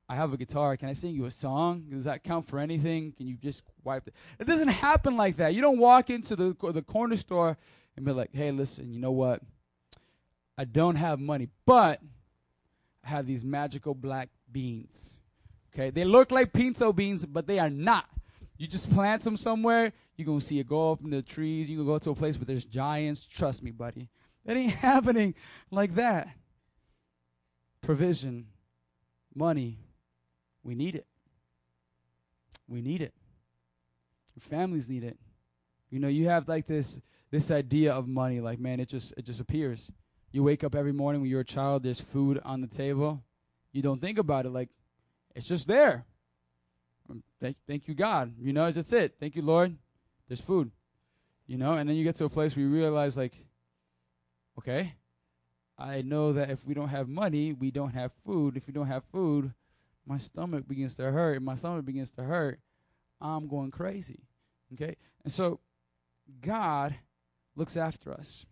I 0.09 0.16
have 0.16 0.32
a 0.32 0.36
guitar. 0.36 0.76
Can 0.76 0.89
I 0.89 0.94
sing 0.94 1.14
you 1.14 1.26
a 1.26 1.30
song? 1.30 1.85
Does 1.90 2.05
that 2.05 2.24
count 2.24 2.48
for 2.48 2.59
anything? 2.59 3.12
Can 3.12 3.26
you 3.26 3.36
just 3.36 3.62
wipe 3.85 4.09
it? 4.09 4.14
It 4.39 4.47
doesn't 4.47 4.68
happen 4.68 5.16
like 5.16 5.36
that. 5.36 5.55
You 5.55 5.60
don't 5.60 5.78
walk 5.78 6.09
into 6.09 6.35
the 6.35 6.56
the 6.72 6.82
corner 6.82 7.16
store 7.16 7.59
and 7.97 8.06
be 8.06 8.12
like, 8.12 8.30
"Hey, 8.32 8.51
listen, 8.51 8.90
you 8.90 9.01
know 9.01 9.12
what? 9.12 9.43
I 10.56 10.64
don't 10.64 10.97
have 10.97 11.20
money, 11.20 11.48
but 11.66 12.01
I 13.05 13.09
have 13.09 13.26
these 13.26 13.44
magical 13.44 13.94
black 13.94 14.30
beans. 14.51 15.18
Okay, 15.72 15.90
they 15.90 16.05
look 16.05 16.30
like 16.30 16.52
pinto 16.52 16.93
beans, 16.93 17.26
but 17.26 17.47
they 17.47 17.59
are 17.59 17.70
not. 17.70 18.06
You 18.56 18.66
just 18.66 18.90
plant 18.90 19.22
them 19.22 19.36
somewhere. 19.36 19.93
You're 20.16 20.26
gonna 20.26 20.40
see 20.40 20.59
it 20.59 20.66
go 20.66 20.90
up 20.93 21.05
in 21.05 21.10
the 21.10 21.22
trees. 21.22 21.68
You 21.68 21.76
can 21.76 21.86
go 21.86 21.98
to 21.98 22.10
a 22.10 22.14
place 22.14 22.36
where 22.36 22.47
there's 22.47 22.64
giants. 22.64 23.26
Trust 23.26 23.62
me, 23.62 23.70
buddy. 23.70 24.09
That 24.47 24.56
ain't 24.56 24.72
happening 24.89 25.35
like 25.70 25.94
that. 25.97 26.28
Provision, 27.82 28.48
money, 29.35 29.78
we 30.62 30.74
need 30.74 30.94
it. 30.94 31.06
We 32.66 32.82
need 32.82 33.02
it. 33.02 33.14
Families 34.40 34.89
need 34.89 35.02
it. 35.02 35.18
You 35.90 35.98
know, 35.98 36.09
you 36.09 36.28
have 36.28 36.47
like 36.47 36.66
this 36.66 37.01
this 37.30 37.51
idea 37.51 37.93
of 37.93 38.06
money, 38.06 38.40
like 38.40 38.60
man, 38.60 38.78
it 38.78 38.89
just 38.89 39.12
it 39.16 39.24
just 39.24 39.40
appears. 39.40 39.90
You 40.30 40.43
wake 40.43 40.62
up 40.62 40.74
every 40.74 40.93
morning 40.93 41.20
when 41.20 41.30
you're 41.30 41.40
a 41.40 41.44
child, 41.44 41.82
there's 41.82 42.01
food 42.01 42.40
on 42.44 42.60
the 42.60 42.66
table. 42.66 43.22
You 43.72 43.82
don't 43.82 44.01
think 44.01 44.18
about 44.18 44.47
it 44.47 44.51
like 44.51 44.68
it's 45.35 45.47
just 45.47 45.66
there. 45.66 46.05
Um, 47.10 47.22
Thank, 47.40 47.56
thank 47.66 47.89
you, 47.89 47.94
God. 47.94 48.35
You 48.40 48.52
know, 48.52 48.70
that's 48.70 48.93
it. 48.93 49.14
Thank 49.20 49.36
you, 49.36 49.43
Lord. 49.43 49.76
There's 50.26 50.40
food. 50.40 50.70
You 51.47 51.56
know, 51.56 51.74
and 51.74 51.89
then 51.89 51.97
you 51.97 52.05
get 52.05 52.16
to 52.16 52.26
a 52.26 52.28
place 52.28 52.55
where 52.55 52.64
you 52.64 52.70
realize, 52.70 53.16
like, 53.16 53.32
okay, 54.59 54.94
I 55.78 56.02
know 56.02 56.35
that 56.35 56.51
if 56.51 56.66
we 56.66 56.74
don't 56.74 56.89
have 56.89 57.09
money, 57.09 57.55
we 57.55 57.70
don't 57.70 57.93
have 57.93 58.12
food. 58.26 58.56
If 58.56 58.66
we 58.66 58.72
don't 58.72 58.89
have 58.89 59.05
food, 59.12 59.52
my 60.09 60.16
stomach 60.18 60.66
begins 60.66 60.94
to 60.94 61.02
hurt. 61.10 61.36
and 61.36 61.44
my 61.44 61.55
stomach 61.55 61.85
begins 61.85 62.10
to 62.12 62.22
hurt, 62.22 62.59
I'm 63.20 63.47
going 63.47 63.70
crazy. 63.70 64.20
Okay? 64.72 64.97
And 65.24 65.32
so 65.32 65.60
God 66.40 66.94
looks 67.55 67.76
after 67.76 68.12
us. 68.12 68.47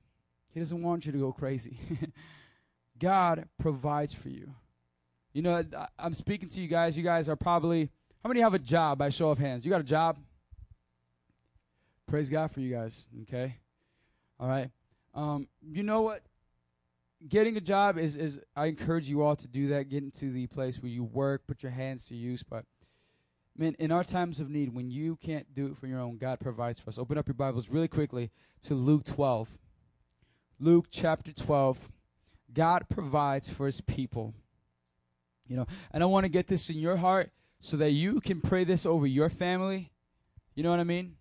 He 0.50 0.60
doesn't 0.60 0.82
want 0.82 1.06
you 1.06 1.12
to 1.12 1.18
go 1.18 1.32
crazy. 1.32 1.78
God 2.98 3.48
provides 3.58 4.14
for 4.14 4.28
you. 4.28 4.52
You 5.32 5.42
know, 5.42 5.64
I'm 5.98 6.14
speaking 6.14 6.48
to 6.48 6.60
you 6.60 6.68
guys. 6.68 6.96
You 6.96 7.02
guys 7.02 7.28
are 7.28 7.36
probably, 7.36 7.90
how 8.22 8.28
many 8.28 8.40
have 8.40 8.54
a 8.54 8.58
job 8.58 8.98
by 8.98 9.08
show 9.10 9.30
of 9.30 9.38
hands? 9.38 9.64
You 9.64 9.70
got 9.70 9.80
a 9.80 9.84
job? 9.84 10.18
Praise 12.06 12.30
God 12.30 12.50
for 12.52 12.60
you 12.60 12.74
guys. 12.74 13.06
Okay? 13.22 13.56
All 14.38 14.48
right? 14.48 14.70
Um, 15.14 15.48
you 15.62 15.82
know 15.82 16.02
what? 16.02 16.22
Getting 17.28 17.56
a 17.56 17.60
job 17.60 17.98
is 17.98 18.16
is 18.16 18.40
I 18.54 18.66
encourage 18.66 19.08
you 19.08 19.22
all 19.22 19.36
to 19.36 19.48
do 19.48 19.68
that. 19.68 19.88
Get 19.88 20.02
into 20.02 20.32
the 20.32 20.46
place 20.46 20.82
where 20.82 20.90
you 20.90 21.04
work, 21.04 21.46
put 21.46 21.62
your 21.62 21.72
hands 21.72 22.06
to 22.06 22.14
use. 22.14 22.42
But 22.42 22.64
man, 23.56 23.74
in 23.78 23.90
our 23.90 24.04
times 24.04 24.40
of 24.40 24.50
need, 24.50 24.74
when 24.74 24.90
you 24.90 25.16
can't 25.16 25.52
do 25.54 25.66
it 25.66 25.76
for 25.76 25.86
your 25.86 26.00
own, 26.00 26.18
God 26.18 26.40
provides 26.40 26.80
for 26.80 26.88
us. 26.88 26.98
Open 26.98 27.18
up 27.18 27.26
your 27.26 27.34
Bibles 27.34 27.68
really 27.68 27.88
quickly 27.88 28.30
to 28.64 28.74
Luke 28.74 29.04
12. 29.04 29.48
Luke 30.58 30.86
chapter 30.90 31.32
12. 31.32 31.78
God 32.52 32.86
provides 32.88 33.50
for 33.50 33.66
his 33.66 33.80
people. 33.80 34.34
You 35.46 35.56
know, 35.56 35.66
and 35.92 36.02
I 36.02 36.06
want 36.06 36.24
to 36.24 36.28
get 36.28 36.48
this 36.48 36.70
in 36.70 36.78
your 36.78 36.96
heart 36.96 37.30
so 37.60 37.76
that 37.76 37.90
you 37.90 38.20
can 38.20 38.40
pray 38.40 38.64
this 38.64 38.84
over 38.84 39.06
your 39.06 39.28
family. 39.28 39.92
You 40.54 40.62
know 40.62 40.70
what 40.70 40.80
I 40.80 40.84
mean? 40.84 41.16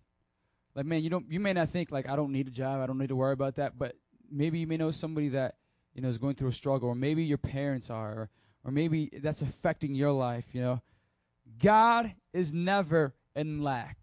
Like 0.74 0.86
man, 0.86 1.02
you 1.02 1.10
don't 1.10 1.30
you 1.30 1.40
may 1.40 1.52
not 1.52 1.70
think 1.70 1.90
like 1.90 2.08
I 2.08 2.16
don't 2.16 2.32
need 2.32 2.48
a 2.48 2.50
job, 2.50 2.80
I 2.80 2.86
don't 2.86 2.98
need 2.98 3.08
to 3.08 3.16
worry 3.16 3.32
about 3.32 3.56
that, 3.56 3.78
but 3.78 3.96
maybe 4.30 4.58
you 4.58 4.66
may 4.66 4.76
know 4.76 4.90
somebody 4.90 5.30
that 5.30 5.54
you 5.96 6.02
know 6.02 6.08
is 6.08 6.18
going 6.18 6.36
through 6.36 6.48
a 6.48 6.52
struggle 6.52 6.88
or 6.88 6.94
maybe 6.94 7.24
your 7.24 7.38
parents 7.38 7.90
are 7.90 8.12
or, 8.12 8.30
or 8.64 8.70
maybe 8.70 9.10
that's 9.20 9.42
affecting 9.42 9.94
your 9.94 10.12
life 10.12 10.44
you 10.52 10.60
know 10.60 10.80
god 11.58 12.12
is 12.32 12.52
never 12.52 13.14
in 13.34 13.62
lack 13.62 13.98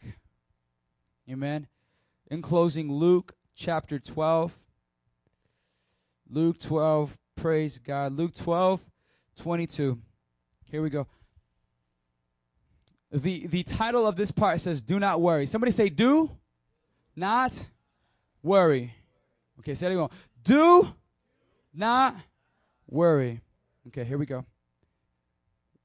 amen 1.30 1.68
in 2.30 2.41
closing 2.41 2.91
luke 2.91 3.34
chapter 3.56 3.98
12 3.99 4.52
luke 6.30 6.60
12 6.60 7.18
Praise 7.36 7.80
God. 7.80 8.14
Luke 8.14 8.34
12, 8.36 8.80
22. 9.38 9.99
Here 10.65 10.82
we 10.82 10.90
go. 10.90 11.07
The, 13.11 13.48
the 13.48 13.64
title 13.64 14.07
of 14.07 14.15
this 14.15 14.32
part 14.32 14.60
says, 14.61 14.82
Do 14.82 14.99
not 14.99 15.22
worry. 15.22 15.45
Somebody 15.45 15.72
say, 15.72 15.90
Do 15.90 16.32
not 17.15 17.65
worry. 18.41 18.94
Okay, 19.60 19.76
say 19.76 19.88
it 19.88 19.94
again. 19.94 20.10
Do 20.44 20.94
not 21.74 22.16
worry. 22.88 23.41
Okay, 23.88 24.04
here 24.04 24.18
we 24.18 24.26
go. 24.26 24.45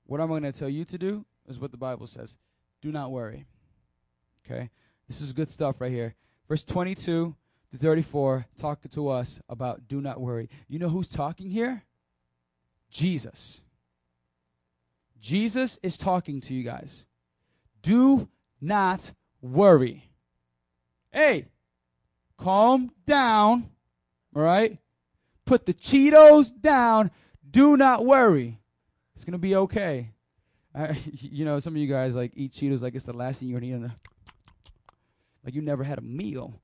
What 0.07 0.21
I'm 0.21 0.29
going 0.29 0.43
to 0.43 0.53
tell 0.53 0.69
you 0.69 0.85
to 0.87 0.99
do 0.99 1.25
is 1.49 1.59
what 1.59 1.71
the 1.71 1.77
Bible 1.77 2.07
says. 2.07 2.37
Do 2.81 2.93
not 2.93 3.11
worry. 3.11 3.47
Okay? 4.45 4.71
This 5.07 5.21
is 5.21 5.33
good 5.33 5.51
stuff 5.51 5.81
right 5.81 5.93
here. 5.93 6.15
Verse 6.49 6.65
22 6.65 7.35
to 7.71 7.79
34 7.79 8.47
talking 8.57 8.91
to 8.93 9.09
us 9.09 9.41
about 9.49 9.87
do 9.89 10.01
not 10.01 10.21
worry. 10.21 10.49
You 10.69 10.79
know 10.79 10.89
who's 10.89 11.09
talking 11.09 11.51
here? 11.51 11.83
Jesus. 12.91 13.61
Jesus 15.21 15.79
is 15.83 15.97
talking 15.97 16.41
to 16.43 16.55
you 16.55 16.63
guys. 16.63 17.05
Do 17.83 18.29
not 18.61 19.13
worry. 19.43 20.09
Hey, 21.13 21.47
calm 22.39 22.93
down. 23.07 23.69
All 24.35 24.43
right? 24.43 24.79
Put 25.49 25.65
the 25.65 25.73
Cheetos 25.73 26.53
down. 26.61 27.11
Do 27.51 27.79
not 27.79 28.05
worry. 28.05 28.61
It's 29.17 29.25
going 29.25 29.33
to 29.33 29.39
be 29.39 29.57
okay. 29.57 30.11
I, 30.75 30.99
you 31.11 31.47
know, 31.47 31.59
some 31.59 31.75
of 31.75 31.79
you 31.79 31.89
guys 31.89 32.15
like 32.15 32.33
eat 32.37 32.53
Cheetos 32.53 32.83
like 32.83 32.95
it's 32.95 33.07
the 33.07 33.15
last 33.15 33.41
thing 33.41 33.49
you're 33.49 33.59
going 33.59 33.81
to 33.81 33.87
eat. 33.87 33.91
Like 35.43 35.55
you 35.55 35.63
never 35.63 35.83
had 35.83 35.97
a 35.97 36.03
meal. 36.03 36.61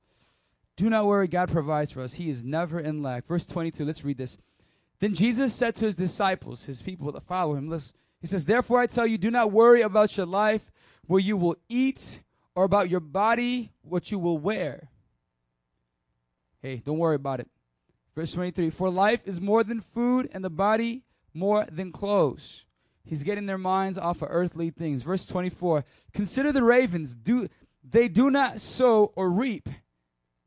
Do 0.75 0.87
not 0.87 1.07
worry, 1.07 1.27
God 1.27 1.49
provides 1.49 1.91
for 1.91 2.01
us. 2.01 2.13
He 2.13 2.29
is 2.29 2.43
never 2.43 2.79
in 2.79 3.01
lack. 3.01 3.25
Verse 3.25 3.47
22, 3.47 3.85
let's 3.85 4.05
read 4.05 4.19
this. 4.19 4.37
Then 4.99 5.15
Jesus 5.15 5.55
said 5.55 5.75
to 5.77 5.85
his 5.85 5.95
disciples, 5.95 6.65
his 6.65 6.83
people 6.83 7.11
that 7.13 7.23
follow 7.23 7.55
him, 7.55 7.67
listen, 7.67 7.95
he 8.21 8.27
says, 8.27 8.45
Therefore 8.45 8.79
I 8.79 8.85
tell 8.85 9.07
you, 9.07 9.17
do 9.17 9.31
not 9.31 9.51
worry 9.51 9.81
about 9.81 10.15
your 10.15 10.27
life, 10.27 10.71
what 11.07 11.23
you 11.23 11.37
will 11.37 11.55
eat, 11.69 12.19
or 12.55 12.65
about 12.65 12.89
your 12.89 12.99
body, 12.99 13.71
what 13.81 14.11
you 14.11 14.19
will 14.19 14.37
wear. 14.37 14.89
Hey, 16.61 16.83
don't 16.85 16.99
worry 16.99 17.15
about 17.15 17.39
it. 17.39 17.47
Verse 18.15 18.31
23 18.31 18.69
For 18.69 18.89
life 18.89 19.21
is 19.25 19.41
more 19.41 19.63
than 19.63 19.81
food, 19.81 20.29
and 20.33 20.43
the 20.43 20.49
body 20.49 21.03
more 21.33 21.65
than 21.71 21.91
clothes. 21.91 22.65
He's 23.03 23.23
getting 23.23 23.45
their 23.45 23.57
minds 23.57 23.97
off 23.97 24.21
of 24.21 24.29
earthly 24.31 24.71
things. 24.71 25.03
Verse 25.03 25.25
24 25.25 25.85
Consider 26.13 26.51
the 26.51 26.63
ravens. 26.63 27.15
Do, 27.15 27.47
they 27.83 28.07
do 28.07 28.31
not 28.31 28.61
sow 28.61 29.11
or 29.15 29.29
reap, 29.29 29.69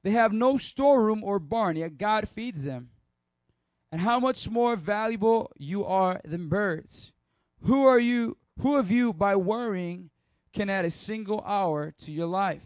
they 0.03 0.11
have 0.11 0.33
no 0.33 0.59
storeroom 0.59 1.23
or 1.23 1.39
barn, 1.39 1.77
yet 1.77 1.99
God 1.99 2.29
feeds 2.29 2.65
them. 2.65 2.91
And 3.91 4.01
how 4.01 4.21
much 4.21 4.49
more 4.49 4.77
valuable 4.77 5.51
you 5.57 5.85
are 5.85 6.21
than 6.25 6.49
birds. 6.49 7.13
Who 7.63 7.87
are 7.87 7.99
you? 7.99 8.37
Who 8.61 8.77
of 8.77 8.91
you, 8.91 9.13
by 9.13 9.37
worrying, 9.37 10.11
can 10.53 10.69
add 10.69 10.85
a 10.85 10.91
single 10.91 11.43
hour 11.47 11.95
to 12.05 12.13
your 12.13 12.27
life? 12.27 12.63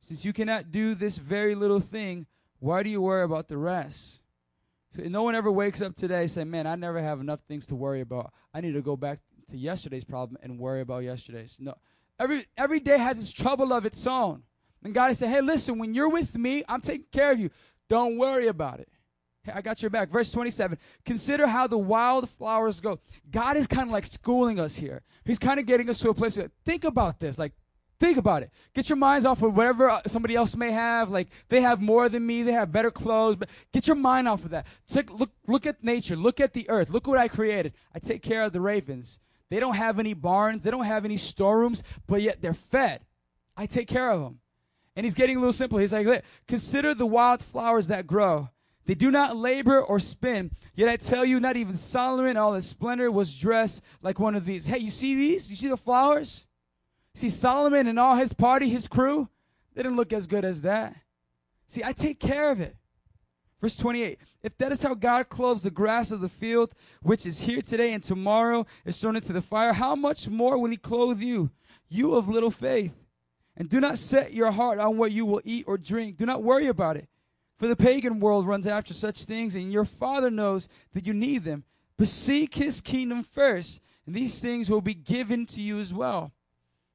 Since 0.00 0.24
you 0.24 0.32
cannot 0.32 0.72
do 0.72 0.94
this 0.94 1.16
very 1.18 1.54
little 1.54 1.80
thing, 1.80 2.26
why 2.58 2.82
do 2.82 2.90
you 2.90 3.00
worry 3.00 3.22
about 3.24 3.48
the 3.48 3.56
rest? 3.56 4.20
So 4.94 5.02
no 5.02 5.22
one 5.22 5.34
ever 5.34 5.50
wakes 5.52 5.80
up 5.80 5.94
today 5.94 6.26
saying, 6.26 6.50
"Man, 6.50 6.66
I 6.66 6.74
never 6.74 7.00
have 7.00 7.20
enough 7.20 7.40
things 7.46 7.66
to 7.66 7.76
worry 7.76 8.00
about. 8.00 8.32
I 8.54 8.60
need 8.60 8.72
to 8.72 8.82
go 8.82 8.96
back 8.96 9.20
to 9.48 9.56
yesterday's 9.56 10.04
problem 10.04 10.38
and 10.42 10.58
worry 10.58 10.80
about 10.80 11.04
yesterday's." 11.04 11.58
No, 11.60 11.74
every 12.18 12.46
every 12.56 12.80
day 12.80 12.98
has 12.98 13.18
its 13.18 13.30
trouble 13.30 13.72
of 13.72 13.84
its 13.84 14.06
own. 14.06 14.42
And 14.82 14.94
God 14.94 15.10
is 15.10 15.18
saying, 15.18 15.32
"Hey, 15.32 15.40
listen, 15.40 15.78
when 15.78 15.94
you're 15.94 16.08
with 16.08 16.36
me, 16.36 16.64
I'm 16.68 16.80
taking 16.80 17.06
care 17.12 17.32
of 17.32 17.38
you. 17.38 17.50
Don't 17.88 18.16
worry 18.16 18.46
about 18.46 18.80
it." 18.80 18.88
Hey, 19.42 19.52
I 19.54 19.60
got 19.60 19.82
your 19.82 19.90
back. 19.90 20.10
Verse 20.10 20.32
27. 20.32 20.78
Consider 21.04 21.46
how 21.46 21.66
the 21.66 21.78
wildflowers 21.78 22.80
go. 22.80 22.98
God 23.30 23.56
is 23.56 23.66
kind 23.66 23.88
of 23.88 23.92
like 23.92 24.06
schooling 24.06 24.58
us 24.58 24.74
here. 24.74 25.02
He's 25.24 25.38
kind 25.38 25.60
of 25.60 25.66
getting 25.66 25.90
us 25.90 25.98
to 26.00 26.10
a 26.10 26.14
place 26.14 26.36
where 26.36 26.50
think 26.64 26.84
about 26.84 27.20
this. 27.20 27.38
Like, 27.38 27.52
think 28.00 28.16
about 28.16 28.42
it. 28.42 28.50
Get 28.74 28.88
your 28.88 28.96
minds 28.96 29.26
off 29.26 29.42
of 29.42 29.56
whatever 29.56 29.90
uh, 29.90 30.00
somebody 30.06 30.34
else 30.34 30.56
may 30.56 30.70
have. 30.70 31.10
Like, 31.10 31.28
they 31.48 31.60
have 31.60 31.80
more 31.80 32.08
than 32.08 32.26
me. 32.26 32.42
They 32.42 32.52
have 32.52 32.72
better 32.72 32.90
clothes. 32.90 33.36
But 33.36 33.48
get 33.72 33.86
your 33.86 33.96
mind 33.96 34.28
off 34.28 34.44
of 34.44 34.50
that. 34.50 34.66
Take, 34.86 35.10
look, 35.10 35.30
look 35.46 35.66
at 35.66 35.82
nature. 35.82 36.16
Look 36.16 36.40
at 36.40 36.52
the 36.52 36.68
earth. 36.70 36.90
Look 36.90 37.06
what 37.06 37.18
I 37.18 37.28
created. 37.28 37.72
I 37.94 37.98
take 37.98 38.22
care 38.22 38.42
of 38.42 38.52
the 38.52 38.60
ravens. 38.60 39.18
They 39.50 39.60
don't 39.60 39.74
have 39.74 39.98
any 39.98 40.14
barns. 40.14 40.62
They 40.62 40.70
don't 40.70 40.84
have 40.84 41.04
any 41.04 41.16
storerooms, 41.16 41.82
but 42.06 42.22
yet 42.22 42.40
they're 42.40 42.54
fed. 42.54 43.00
I 43.56 43.66
take 43.66 43.88
care 43.88 44.10
of 44.10 44.20
them. 44.20 44.40
And 44.94 45.04
he's 45.04 45.14
getting 45.14 45.36
a 45.36 45.40
little 45.40 45.52
simple. 45.52 45.78
He's 45.78 45.92
like, 45.92 46.24
consider 46.46 46.94
the 46.94 47.06
wild 47.06 47.42
flowers 47.42 47.86
that 47.86 48.06
grow. 48.06 48.50
They 48.84 48.94
do 48.94 49.10
not 49.10 49.36
labor 49.36 49.80
or 49.80 50.00
spin. 50.00 50.50
Yet 50.74 50.88
I 50.88 50.96
tell 50.96 51.24
you, 51.24 51.40
not 51.40 51.56
even 51.56 51.76
Solomon, 51.76 52.36
all 52.36 52.54
his 52.54 52.66
splendor, 52.66 53.10
was 53.10 53.32
dressed 53.36 53.82
like 54.02 54.18
one 54.18 54.34
of 54.34 54.44
these. 54.44 54.66
Hey, 54.66 54.78
you 54.78 54.90
see 54.90 55.14
these? 55.14 55.50
You 55.50 55.56
see 55.56 55.68
the 55.68 55.76
flowers? 55.76 56.46
See 57.18 57.30
Solomon 57.30 57.88
and 57.88 57.98
all 57.98 58.14
his 58.14 58.32
party, 58.32 58.68
his 58.68 58.86
crew? 58.86 59.28
They 59.74 59.82
didn't 59.82 59.96
look 59.96 60.12
as 60.12 60.28
good 60.28 60.44
as 60.44 60.62
that. 60.62 60.94
See, 61.66 61.82
I 61.82 61.90
take 61.90 62.20
care 62.20 62.52
of 62.52 62.60
it. 62.60 62.76
Verse 63.60 63.76
28 63.76 64.20
If 64.44 64.56
that 64.58 64.70
is 64.70 64.82
how 64.82 64.94
God 64.94 65.28
clothes 65.28 65.64
the 65.64 65.70
grass 65.72 66.12
of 66.12 66.20
the 66.20 66.28
field, 66.28 66.72
which 67.02 67.26
is 67.26 67.40
here 67.40 67.60
today 67.60 67.92
and 67.92 68.04
tomorrow 68.04 68.66
is 68.84 69.00
thrown 69.00 69.16
into 69.16 69.32
the 69.32 69.42
fire, 69.42 69.72
how 69.72 69.96
much 69.96 70.28
more 70.28 70.58
will 70.58 70.70
He 70.70 70.76
clothe 70.76 71.20
you, 71.20 71.50
you 71.88 72.14
of 72.14 72.28
little 72.28 72.52
faith? 72.52 72.94
And 73.56 73.68
do 73.68 73.80
not 73.80 73.98
set 73.98 74.32
your 74.32 74.52
heart 74.52 74.78
on 74.78 74.96
what 74.96 75.10
you 75.10 75.26
will 75.26 75.42
eat 75.44 75.64
or 75.66 75.76
drink. 75.76 76.18
Do 76.18 76.24
not 76.24 76.44
worry 76.44 76.68
about 76.68 76.96
it. 76.96 77.08
For 77.56 77.66
the 77.66 77.74
pagan 77.74 78.20
world 78.20 78.46
runs 78.46 78.68
after 78.68 78.94
such 78.94 79.24
things, 79.24 79.56
and 79.56 79.72
your 79.72 79.84
Father 79.84 80.30
knows 80.30 80.68
that 80.94 81.04
you 81.04 81.14
need 81.14 81.42
them. 81.42 81.64
But 81.96 82.06
seek 82.06 82.54
His 82.54 82.80
kingdom 82.80 83.24
first, 83.24 83.80
and 84.06 84.14
these 84.14 84.38
things 84.38 84.70
will 84.70 84.80
be 84.80 84.94
given 84.94 85.46
to 85.46 85.60
you 85.60 85.80
as 85.80 85.92
well. 85.92 86.32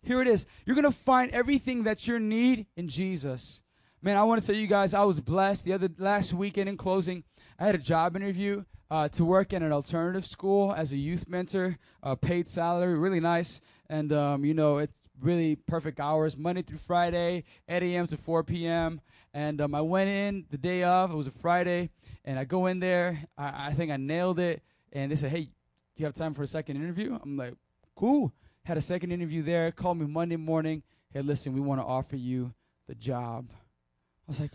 Here 0.04 0.22
it 0.22 0.28
is. 0.28 0.46
You're 0.66 0.76
going 0.76 0.84
to 0.84 0.92
find 0.92 1.32
everything 1.32 1.84
that 1.84 2.06
you 2.06 2.20
need 2.20 2.68
in 2.76 2.90
Jesus. 2.90 3.62
Man, 4.02 4.18
I 4.18 4.24
want 4.24 4.42
to 4.42 4.46
tell 4.46 4.56
you 4.56 4.68
guys, 4.68 4.94
I 4.94 5.06
was 5.06 5.22
blessed. 5.22 5.64
The 5.64 5.72
other 5.72 5.90
last 5.98 6.34
weekend, 6.34 6.68
in 6.68 6.76
closing, 6.76 7.24
I 7.58 7.66
had 7.66 7.74
a 7.74 7.80
job 7.80 8.18
interview 8.18 8.66
uh, 8.92 9.08
to 9.10 9.24
work 9.24 9.54
in 9.54 9.64
an 9.64 9.72
alternative 9.72 10.26
school 10.26 10.74
as 10.74 10.92
a 10.92 10.98
youth 10.98 11.30
mentor, 11.30 11.78
paid 12.22 12.50
salary, 12.50 13.00
really 13.00 13.22
nice. 13.22 13.62
And, 13.90 14.12
um, 14.12 14.44
you 14.44 14.54
know, 14.54 14.80
it's 14.80 14.98
really 15.22 15.56
perfect 15.56 16.02
hours, 16.02 16.36
Monday 16.36 16.64
through 16.64 16.80
Friday, 16.80 17.46
8 17.70 17.84
a.m. 17.84 18.08
to 18.08 18.18
4 18.18 18.44
p.m. 18.44 19.00
And 19.34 19.62
um, 19.62 19.74
I 19.74 19.82
went 19.82 20.10
in 20.10 20.46
the 20.52 20.58
day 20.58 20.84
of, 20.84 21.12
it 21.12 21.16
was 21.16 21.28
a 21.28 21.32
Friday, 21.32 21.90
and 22.26 22.38
I 22.38 22.44
go 22.44 22.66
in 22.66 22.82
there. 22.82 23.24
I, 23.38 23.68
I 23.68 23.74
think 23.74 23.90
I 23.90 23.96
nailed 23.96 24.40
it. 24.40 24.62
And 24.92 25.12
they 25.12 25.16
said, 25.16 25.32
hey, 25.32 25.48
you 25.96 26.06
have 26.06 26.14
time 26.14 26.34
for 26.34 26.44
a 26.44 26.48
second 26.48 26.76
interview? 26.76 27.18
I'm 27.24 27.38
like, 27.38 27.54
cool. 27.96 28.34
Had 28.66 28.78
a 28.78 28.82
second 28.82 29.12
interview 29.12 29.44
there. 29.44 29.72
Called 29.72 29.98
me 29.98 30.06
Monday 30.06 30.38
morning. 30.38 30.84
Hey, 31.12 31.22
listen, 31.22 31.54
we 31.54 31.60
want 31.60 31.82
to 31.82 31.86
offer 31.86 32.16
you 32.16 32.54
the 32.88 32.96
job. 32.96 33.50
I 33.52 34.26
was 34.28 34.40
like, 34.40 34.52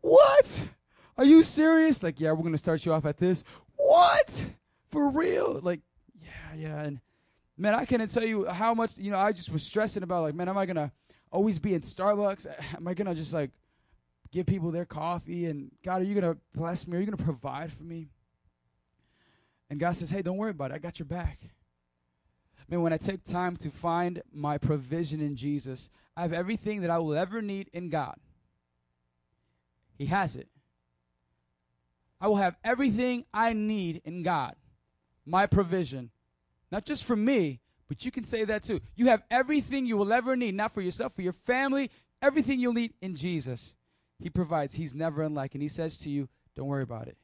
what? 0.00 0.68
Are 1.18 1.24
you 1.24 1.42
serious? 1.42 2.02
Like, 2.02 2.20
yeah, 2.20 2.30
we're 2.30 2.42
going 2.42 2.52
to 2.52 2.58
start 2.58 2.86
you 2.86 2.92
off 2.92 3.04
at 3.04 3.16
this. 3.16 3.42
What? 3.76 4.44
For 4.90 5.10
real? 5.10 5.58
Like, 5.62 5.80
yeah, 6.22 6.54
yeah. 6.56 6.82
And 6.82 7.00
man, 7.58 7.74
I 7.74 7.84
can't 7.84 8.08
tell 8.10 8.24
you 8.24 8.46
how 8.46 8.74
much, 8.74 8.96
you 8.96 9.10
know, 9.10 9.18
I 9.18 9.32
just 9.32 9.50
was 9.50 9.64
stressing 9.64 10.04
about, 10.04 10.22
like, 10.22 10.34
man, 10.34 10.48
am 10.48 10.56
I 10.56 10.64
going 10.64 10.76
to 10.76 10.92
always 11.32 11.58
be 11.58 11.74
in 11.74 11.80
Starbucks? 11.80 12.46
Am 12.76 12.86
I 12.86 12.94
going 12.94 13.08
to 13.08 13.14
just, 13.14 13.34
like, 13.34 13.50
give 14.30 14.46
people 14.46 14.70
their 14.70 14.84
coffee? 14.84 15.46
And 15.46 15.70
God, 15.84 16.00
are 16.00 16.04
you 16.04 16.18
going 16.18 16.32
to 16.32 16.40
bless 16.54 16.86
me? 16.86 16.96
Are 16.96 17.00
you 17.00 17.06
going 17.06 17.18
to 17.18 17.24
provide 17.24 17.72
for 17.72 17.82
me? 17.82 18.08
And 19.68 19.80
God 19.80 19.96
says, 19.96 20.10
hey, 20.10 20.22
don't 20.22 20.36
worry 20.36 20.50
about 20.50 20.70
it. 20.70 20.74
I 20.74 20.78
got 20.78 21.00
your 21.00 21.06
back. 21.06 21.38
Man, 22.68 22.82
when 22.82 22.92
I 22.92 22.96
take 22.96 23.22
time 23.22 23.56
to 23.58 23.70
find 23.70 24.22
my 24.32 24.58
provision 24.58 25.20
in 25.20 25.36
Jesus, 25.36 25.88
I 26.16 26.22
have 26.22 26.32
everything 26.32 26.80
that 26.80 26.90
I 26.90 26.98
will 26.98 27.14
ever 27.14 27.40
need 27.40 27.70
in 27.72 27.90
God. 27.90 28.16
He 29.96 30.06
has 30.06 30.36
it. 30.36 30.48
I 32.20 32.28
will 32.28 32.36
have 32.36 32.56
everything 32.64 33.24
I 33.32 33.52
need 33.52 34.02
in 34.04 34.22
God. 34.22 34.54
My 35.24 35.46
provision. 35.46 36.10
Not 36.72 36.84
just 36.84 37.04
for 37.04 37.16
me, 37.16 37.60
but 37.88 38.04
you 38.04 38.10
can 38.10 38.24
say 38.24 38.44
that 38.44 38.62
too. 38.62 38.80
You 38.96 39.06
have 39.06 39.22
everything 39.30 39.86
you 39.86 39.96
will 39.96 40.12
ever 40.12 40.34
need, 40.34 40.54
not 40.54 40.72
for 40.72 40.80
yourself, 40.80 41.14
for 41.14 41.22
your 41.22 41.32
family, 41.32 41.90
everything 42.20 42.58
you'll 42.58 42.72
need 42.72 42.94
in 43.00 43.14
Jesus. 43.14 43.74
He 44.18 44.30
provides. 44.30 44.74
He's 44.74 44.94
never 44.94 45.22
unlike. 45.22 45.54
And 45.54 45.62
He 45.62 45.68
says 45.68 45.98
to 45.98 46.10
you, 46.10 46.28
don't 46.56 46.66
worry 46.66 46.82
about 46.82 47.06
it. 47.06 47.16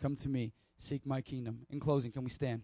Come 0.00 0.14
to 0.16 0.28
me. 0.28 0.52
Seek 0.76 1.06
my 1.06 1.20
kingdom. 1.20 1.66
In 1.70 1.80
closing, 1.80 2.12
can 2.12 2.24
we 2.24 2.30
stand? 2.30 2.62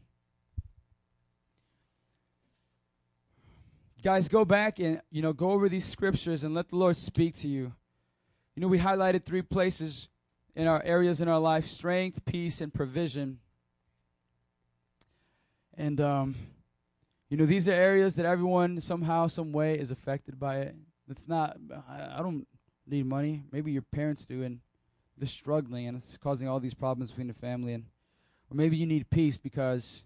Guys, 4.03 4.29
go 4.29 4.47
back 4.47 4.79
and 4.79 5.03
you 5.11 5.21
know 5.21 5.35
go 5.35 5.51
over 5.51 5.69
these 5.69 5.85
scriptures 5.85 6.43
and 6.43 6.55
let 6.55 6.71
the 6.71 6.77
Lord 6.77 6.97
speak 6.97 7.35
to 7.37 7.49
you. 7.49 7.73
You 8.55 8.63
know, 8.63 8.69
we 8.69 8.79
highlighted 8.79 9.25
three 9.25 9.43
places 9.43 10.09
in 10.57 10.67
our 10.67 10.83
areas 10.83 11.21
in 11.21 11.29
our 11.29 11.39
life: 11.39 11.67
strength, 11.67 12.25
peace, 12.25 12.63
and 12.63 12.73
provision. 12.73 13.41
And 15.77 16.01
um, 16.01 16.35
you 17.29 17.37
know, 17.37 17.45
these 17.45 17.69
are 17.69 17.73
areas 17.73 18.15
that 18.15 18.25
everyone 18.25 18.81
somehow, 18.81 19.27
some 19.27 19.53
way 19.53 19.79
is 19.79 19.91
affected 19.91 20.41
by 20.41 20.61
it. 20.61 20.75
It's 21.11 21.29
not. 21.29 21.59
I, 21.87 22.19
I 22.19 22.23
don't 22.23 22.47
need 22.87 23.05
money. 23.05 23.43
Maybe 23.53 23.71
your 23.71 23.83
parents 23.83 24.25
do, 24.25 24.45
and 24.45 24.61
they're 25.19 25.29
struggling, 25.29 25.89
and 25.89 25.99
it's 25.99 26.17
causing 26.17 26.49
all 26.49 26.59
these 26.59 26.75
problems 26.75 27.11
between 27.11 27.29
the 27.29 27.35
family. 27.35 27.75
And 27.75 27.85
Or 28.51 28.57
maybe 28.57 28.79
you 28.79 28.87
need 28.87 29.11
peace 29.11 29.37
because, 29.37 30.05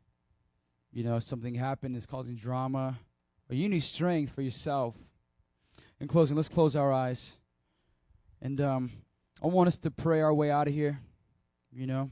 you 0.93 1.05
know, 1.05 1.21
something 1.21 1.55
happened 1.55 1.97
is 1.97 2.07
causing 2.07 2.35
drama. 2.35 2.99
Or 3.51 3.55
you 3.55 3.69
need 3.69 3.83
strength 3.83 4.35
for 4.35 4.43
yourself. 4.43 4.95
In 6.01 6.09
closing, 6.09 6.37
let's 6.37 6.49
close 6.49 6.75
our 6.77 6.93
eyes. 6.93 7.37
And 8.41 8.61
um, 8.61 8.91
I 9.43 9.47
want 9.47 9.69
us 9.69 9.79
to 9.79 9.91
pray 9.91 10.21
our 10.21 10.33
way 10.33 10.51
out 10.51 10.69
of 10.69 10.75
here. 10.75 11.01
You 11.73 11.87
know, 11.87 12.11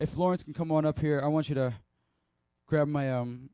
if 0.00 0.16
Lawrence 0.16 0.42
can 0.42 0.54
come 0.54 0.72
on 0.72 0.84
up 0.84 0.98
here, 0.98 1.20
I 1.22 1.28
want 1.28 1.48
you 1.48 1.54
to 1.56 1.74
grab 2.66 2.88
my 2.88 3.12
um 3.12 3.50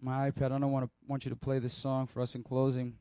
my 0.00 0.30
iPad. 0.30 0.52
I 0.52 0.58
don't 0.58 0.72
want 0.72 0.84
to 0.84 0.90
want 1.08 1.24
you 1.24 1.30
to 1.30 1.36
play 1.36 1.58
this 1.58 1.72
song 1.72 2.06
for 2.06 2.20
us 2.20 2.34
in 2.34 2.42
closing. 2.42 2.94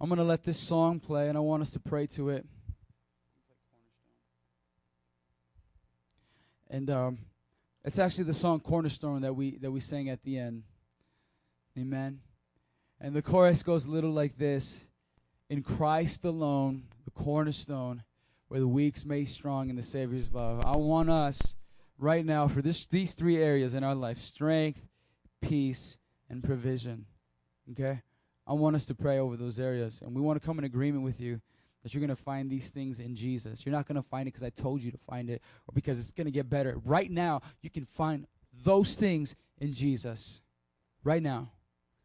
I'm 0.00 0.08
gonna 0.08 0.24
let 0.24 0.44
this 0.44 0.58
song 0.58 1.00
play, 1.00 1.28
and 1.28 1.36
I 1.36 1.40
want 1.40 1.62
us 1.62 1.70
to 1.70 1.80
pray 1.80 2.06
to 2.08 2.30
it. 2.30 2.46
And 6.68 6.90
um, 6.90 7.18
it's 7.84 7.98
actually 7.98 8.24
the 8.24 8.34
song 8.34 8.60
"Cornerstone" 8.60 9.22
that 9.22 9.34
we 9.34 9.58
that 9.58 9.70
we 9.70 9.80
sang 9.80 10.08
at 10.08 10.22
the 10.22 10.38
end. 10.38 10.64
Amen. 11.78 12.20
And 13.00 13.14
the 13.14 13.22
chorus 13.22 13.62
goes 13.62 13.84
a 13.84 13.90
little 13.90 14.12
like 14.12 14.38
this: 14.38 14.84
In 15.50 15.62
Christ 15.62 16.24
alone, 16.24 16.84
the 17.04 17.10
cornerstone, 17.10 18.02
where 18.48 18.60
the 18.60 18.68
weak's 18.68 19.04
made 19.04 19.28
strong 19.28 19.70
in 19.70 19.76
the 19.76 19.82
Savior's 19.82 20.32
love. 20.32 20.64
I 20.64 20.76
want 20.76 21.10
us 21.10 21.54
right 21.98 22.24
now 22.24 22.48
for 22.48 22.62
this 22.62 22.86
these 22.86 23.14
three 23.14 23.42
areas 23.42 23.74
in 23.74 23.82
our 23.82 23.94
life: 23.94 24.18
strength, 24.18 24.80
peace, 25.40 25.96
and 26.30 26.42
provision. 26.42 27.06
Okay? 27.72 28.00
I 28.46 28.52
want 28.52 28.76
us 28.76 28.84
to 28.86 28.94
pray 28.94 29.18
over 29.18 29.36
those 29.36 29.58
areas. 29.58 30.02
And 30.02 30.14
we 30.14 30.20
want 30.20 30.40
to 30.40 30.46
come 30.46 30.58
in 30.58 30.64
agreement 30.64 31.04
with 31.04 31.20
you 31.20 31.40
that 31.82 31.92
you're 31.92 32.00
going 32.00 32.14
to 32.14 32.22
find 32.22 32.50
these 32.50 32.70
things 32.70 33.00
in 33.00 33.14
Jesus. 33.14 33.64
You're 33.64 33.74
not 33.74 33.86
going 33.86 33.96
to 33.96 34.08
find 34.08 34.28
it 34.28 34.32
because 34.32 34.42
I 34.42 34.50
told 34.50 34.82
you 34.82 34.90
to 34.90 34.98
find 34.98 35.30
it 35.30 35.42
or 35.66 35.72
because 35.72 35.98
it's 35.98 36.12
going 36.12 36.26
to 36.26 36.30
get 36.30 36.48
better. 36.48 36.78
Right 36.84 37.10
now, 37.10 37.42
you 37.62 37.70
can 37.70 37.84
find 37.84 38.26
those 38.62 38.96
things 38.96 39.34
in 39.58 39.72
Jesus. 39.72 40.40
Right 41.02 41.22
now. 41.22 41.50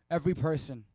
Every 0.10 0.34
person. 0.34 0.86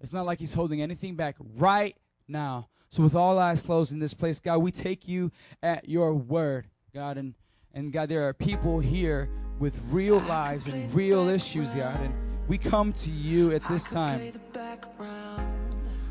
It's 0.00 0.12
not 0.12 0.26
like 0.26 0.38
he's 0.38 0.54
holding 0.54 0.82
anything 0.82 1.16
back 1.16 1.36
right 1.56 1.96
now. 2.28 2.68
So 2.90 3.02
with 3.02 3.14
all 3.14 3.38
eyes 3.38 3.60
closed 3.60 3.92
in 3.92 3.98
this 3.98 4.14
place, 4.14 4.38
God, 4.38 4.58
we 4.58 4.70
take 4.70 5.08
you 5.08 5.30
at 5.62 5.88
your 5.88 6.12
word, 6.14 6.66
God, 6.94 7.16
and 7.16 7.34
and 7.74 7.90
God, 7.92 8.08
there 8.08 8.28
are 8.28 8.34
people 8.34 8.80
here 8.80 9.30
with 9.58 9.78
real 9.90 10.18
lives 10.20 10.66
and 10.66 10.92
real 10.92 11.28
issues, 11.28 11.70
God, 11.70 11.98
and 12.00 12.12
we 12.48 12.58
come 12.58 12.92
to 12.94 13.10
you 13.10 13.52
at 13.52 13.62
this 13.68 13.84
time. 13.84 14.32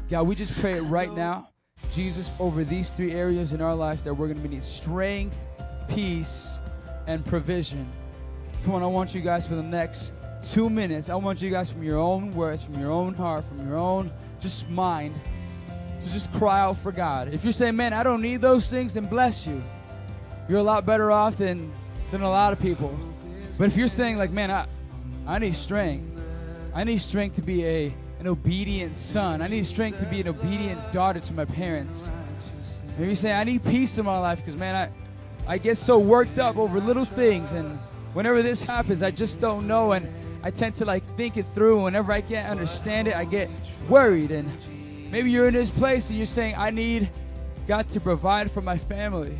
God, 0.09 0.23
we 0.23 0.33
just 0.33 0.59
pray 0.59 0.73
it 0.73 0.81
right 0.83 1.13
now, 1.13 1.49
Jesus, 1.91 2.31
over 2.39 2.63
these 2.63 2.89
three 2.89 3.11
areas 3.11 3.53
in 3.53 3.61
our 3.61 3.75
lives 3.75 4.01
that 4.03 4.13
we're 4.13 4.27
going 4.27 4.41
to 4.41 4.47
need 4.47 4.63
strength, 4.63 5.35
peace, 5.88 6.57
and 7.07 7.23
provision. 7.25 7.88
Come 8.63 8.73
on, 8.73 8.81
I 8.81 8.88
want 8.88 9.13
you 9.13 9.21
guys 9.21 9.45
for 9.45 9.55
the 9.55 9.63
next 9.63 10.13
two 10.43 10.69
minutes. 10.69 11.09
I 11.09 11.15
want 11.15 11.41
you 11.41 11.49
guys 11.49 11.72
from 11.72 11.84
your 11.84 11.97
own 11.97 12.31
words, 12.31 12.63
from 12.63 12.80
your 12.80 12.91
own 12.91 13.13
heart, 13.13 13.45
from 13.47 13.68
your 13.68 13.77
own 13.77 14.11
just 14.39 14.69
mind, 14.69 15.19
to 15.99 16.11
just 16.11 16.31
cry 16.34 16.61
out 16.61 16.77
for 16.77 16.91
God. 16.91 17.34
If 17.34 17.43
you're 17.43 17.53
saying, 17.53 17.76
man, 17.76 17.93
I 17.93 18.03
don't 18.03 18.22
need 18.22 18.41
those 18.41 18.69
things, 18.69 18.93
then 18.95 19.05
bless 19.05 19.45
you. 19.45 19.63
You're 20.49 20.59
a 20.59 20.63
lot 20.63 20.85
better 20.85 21.11
off 21.11 21.38
than, 21.38 21.72
than 22.09 22.22
a 22.22 22.30
lot 22.30 22.53
of 22.53 22.59
people. 22.59 22.97
But 23.57 23.68
if 23.68 23.77
you're 23.77 23.88
saying, 23.88 24.18
like, 24.18 24.31
man, 24.31 24.49
I, 24.49 24.65
I 25.27 25.39
need 25.39 25.55
strength. 25.55 26.19
I 26.73 26.84
need 26.84 26.99
strength 26.99 27.35
to 27.35 27.41
be 27.41 27.65
a 27.65 27.93
an 28.19 28.27
obedient 28.27 28.95
son. 28.95 29.41
I 29.41 29.47
need 29.47 29.65
strength 29.65 29.99
to 29.99 30.05
be 30.05 30.22
an 30.22 30.27
obedient 30.27 30.80
daughter 30.93 31.19
to 31.19 31.34
my 31.34 31.43
parents. 31.43 32.07
Maybe 32.97 33.09
you 33.09 33.15
say 33.15 33.34
I 33.34 33.43
need 33.43 33.63
peace 33.65 33.97
in 33.97 34.05
my 34.05 34.19
life 34.19 34.38
because 34.38 34.55
man, 34.55 34.76
I 34.76 35.51
I 35.53 35.57
get 35.57 35.76
so 35.76 35.97
worked 35.97 36.38
up 36.38 36.55
over 36.55 36.80
little 36.80 37.03
things 37.03 37.51
and 37.51 37.80
whenever 38.13 38.43
this 38.43 38.61
happens, 38.61 39.01
I 39.01 39.09
just 39.09 39.41
don't 39.41 39.68
know 39.68 39.93
and 39.93 40.07
I 40.43 40.51
tend 40.51 40.76
to 40.76 40.85
like 40.85 41.03
think 41.18 41.38
it 41.38 41.45
through. 41.53 41.84
Whenever 41.84 42.11
I 42.11 42.22
can't 42.22 42.49
understand 42.49 43.07
it, 43.07 43.15
I 43.15 43.26
get 43.26 43.49
worried. 43.88 44.31
And 44.31 44.51
maybe 45.11 45.30
you're 45.30 45.47
in 45.47 45.53
this 45.53 45.69
place 45.69 46.09
and 46.09 46.18
you're 46.18 46.26
saying, 46.26 46.55
I 46.57 46.72
need 46.72 47.09
God 47.68 47.89
to 47.91 47.99
provide 47.99 48.51
for 48.51 48.61
my 48.61 48.77
family. 48.77 49.38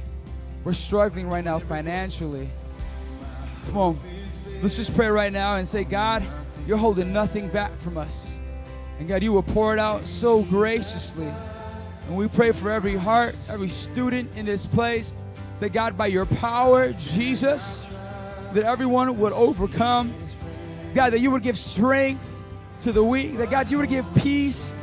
We're 0.64 0.73
struggling 0.73 1.28
right 1.28 1.44
now 1.44 1.60
financially. 1.60 2.49
Come 3.68 3.78
on, 3.78 3.99
let's 4.61 4.76
just 4.76 4.95
pray 4.95 5.07
right 5.07 5.34
now 5.34 5.56
and 5.56 5.68
say, 5.68 5.84
God, 5.84 6.26
you're 6.68 6.78
holding 6.78 7.11
nothing 7.11 7.48
back 7.49 7.72
from 7.82 7.98
us. 7.98 8.32
And 8.99 9.07
God, 9.07 9.23
you 9.23 9.34
will 9.34 9.44
pour 9.44 9.73
it 9.73 9.80
out 9.80 10.06
so 10.06 10.44
graciously. 10.44 11.32
And 12.07 12.15
we 12.15 12.28
pray 12.28 12.52
for 12.52 12.69
every 12.69 12.95
heart, 12.95 13.36
every 13.49 13.69
student 13.69 14.36
in 14.36 14.45
this 14.45 14.65
place, 14.65 15.18
that 15.60 15.73
God, 15.73 15.98
by 15.98 16.07
your 16.07 16.26
power, 16.26 16.94
Jesus, 16.94 17.88
that 18.53 18.64
everyone 18.64 19.18
would 19.19 19.34
overcome. 19.34 20.14
God, 20.93 21.13
that 21.13 21.19
you 21.19 21.31
would 21.31 21.43
give 21.43 21.57
strength 21.57 22.23
to 22.81 22.91
the 22.91 23.03
weak, 23.03 23.38
that 23.38 23.49
God, 23.49 23.69
you 23.69 23.77
would 23.77 23.89
give 23.89 24.05
peace 24.15 24.73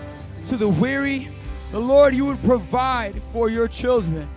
to 0.47 0.56
the 0.56 0.68
weary. 0.68 1.28
The 1.70 1.78
Lord, 1.78 2.14
you 2.14 2.24
would 2.24 2.43
provide 2.43 3.20
for 3.32 3.48
your 3.51 3.68
children. 3.68 4.28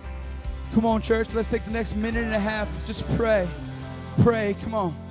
Come 0.74 0.86
on, 0.86 1.02
church, 1.02 1.32
let's 1.34 1.50
take 1.50 1.64
the 1.64 1.70
next 1.70 1.96
minute 1.96 2.24
and 2.24 2.34
a 2.34 2.38
half. 2.38 2.68
Just 2.86 3.06
pray. 3.16 3.48
Pray. 4.22 4.56
Come 4.62 4.74
on. 4.74 5.01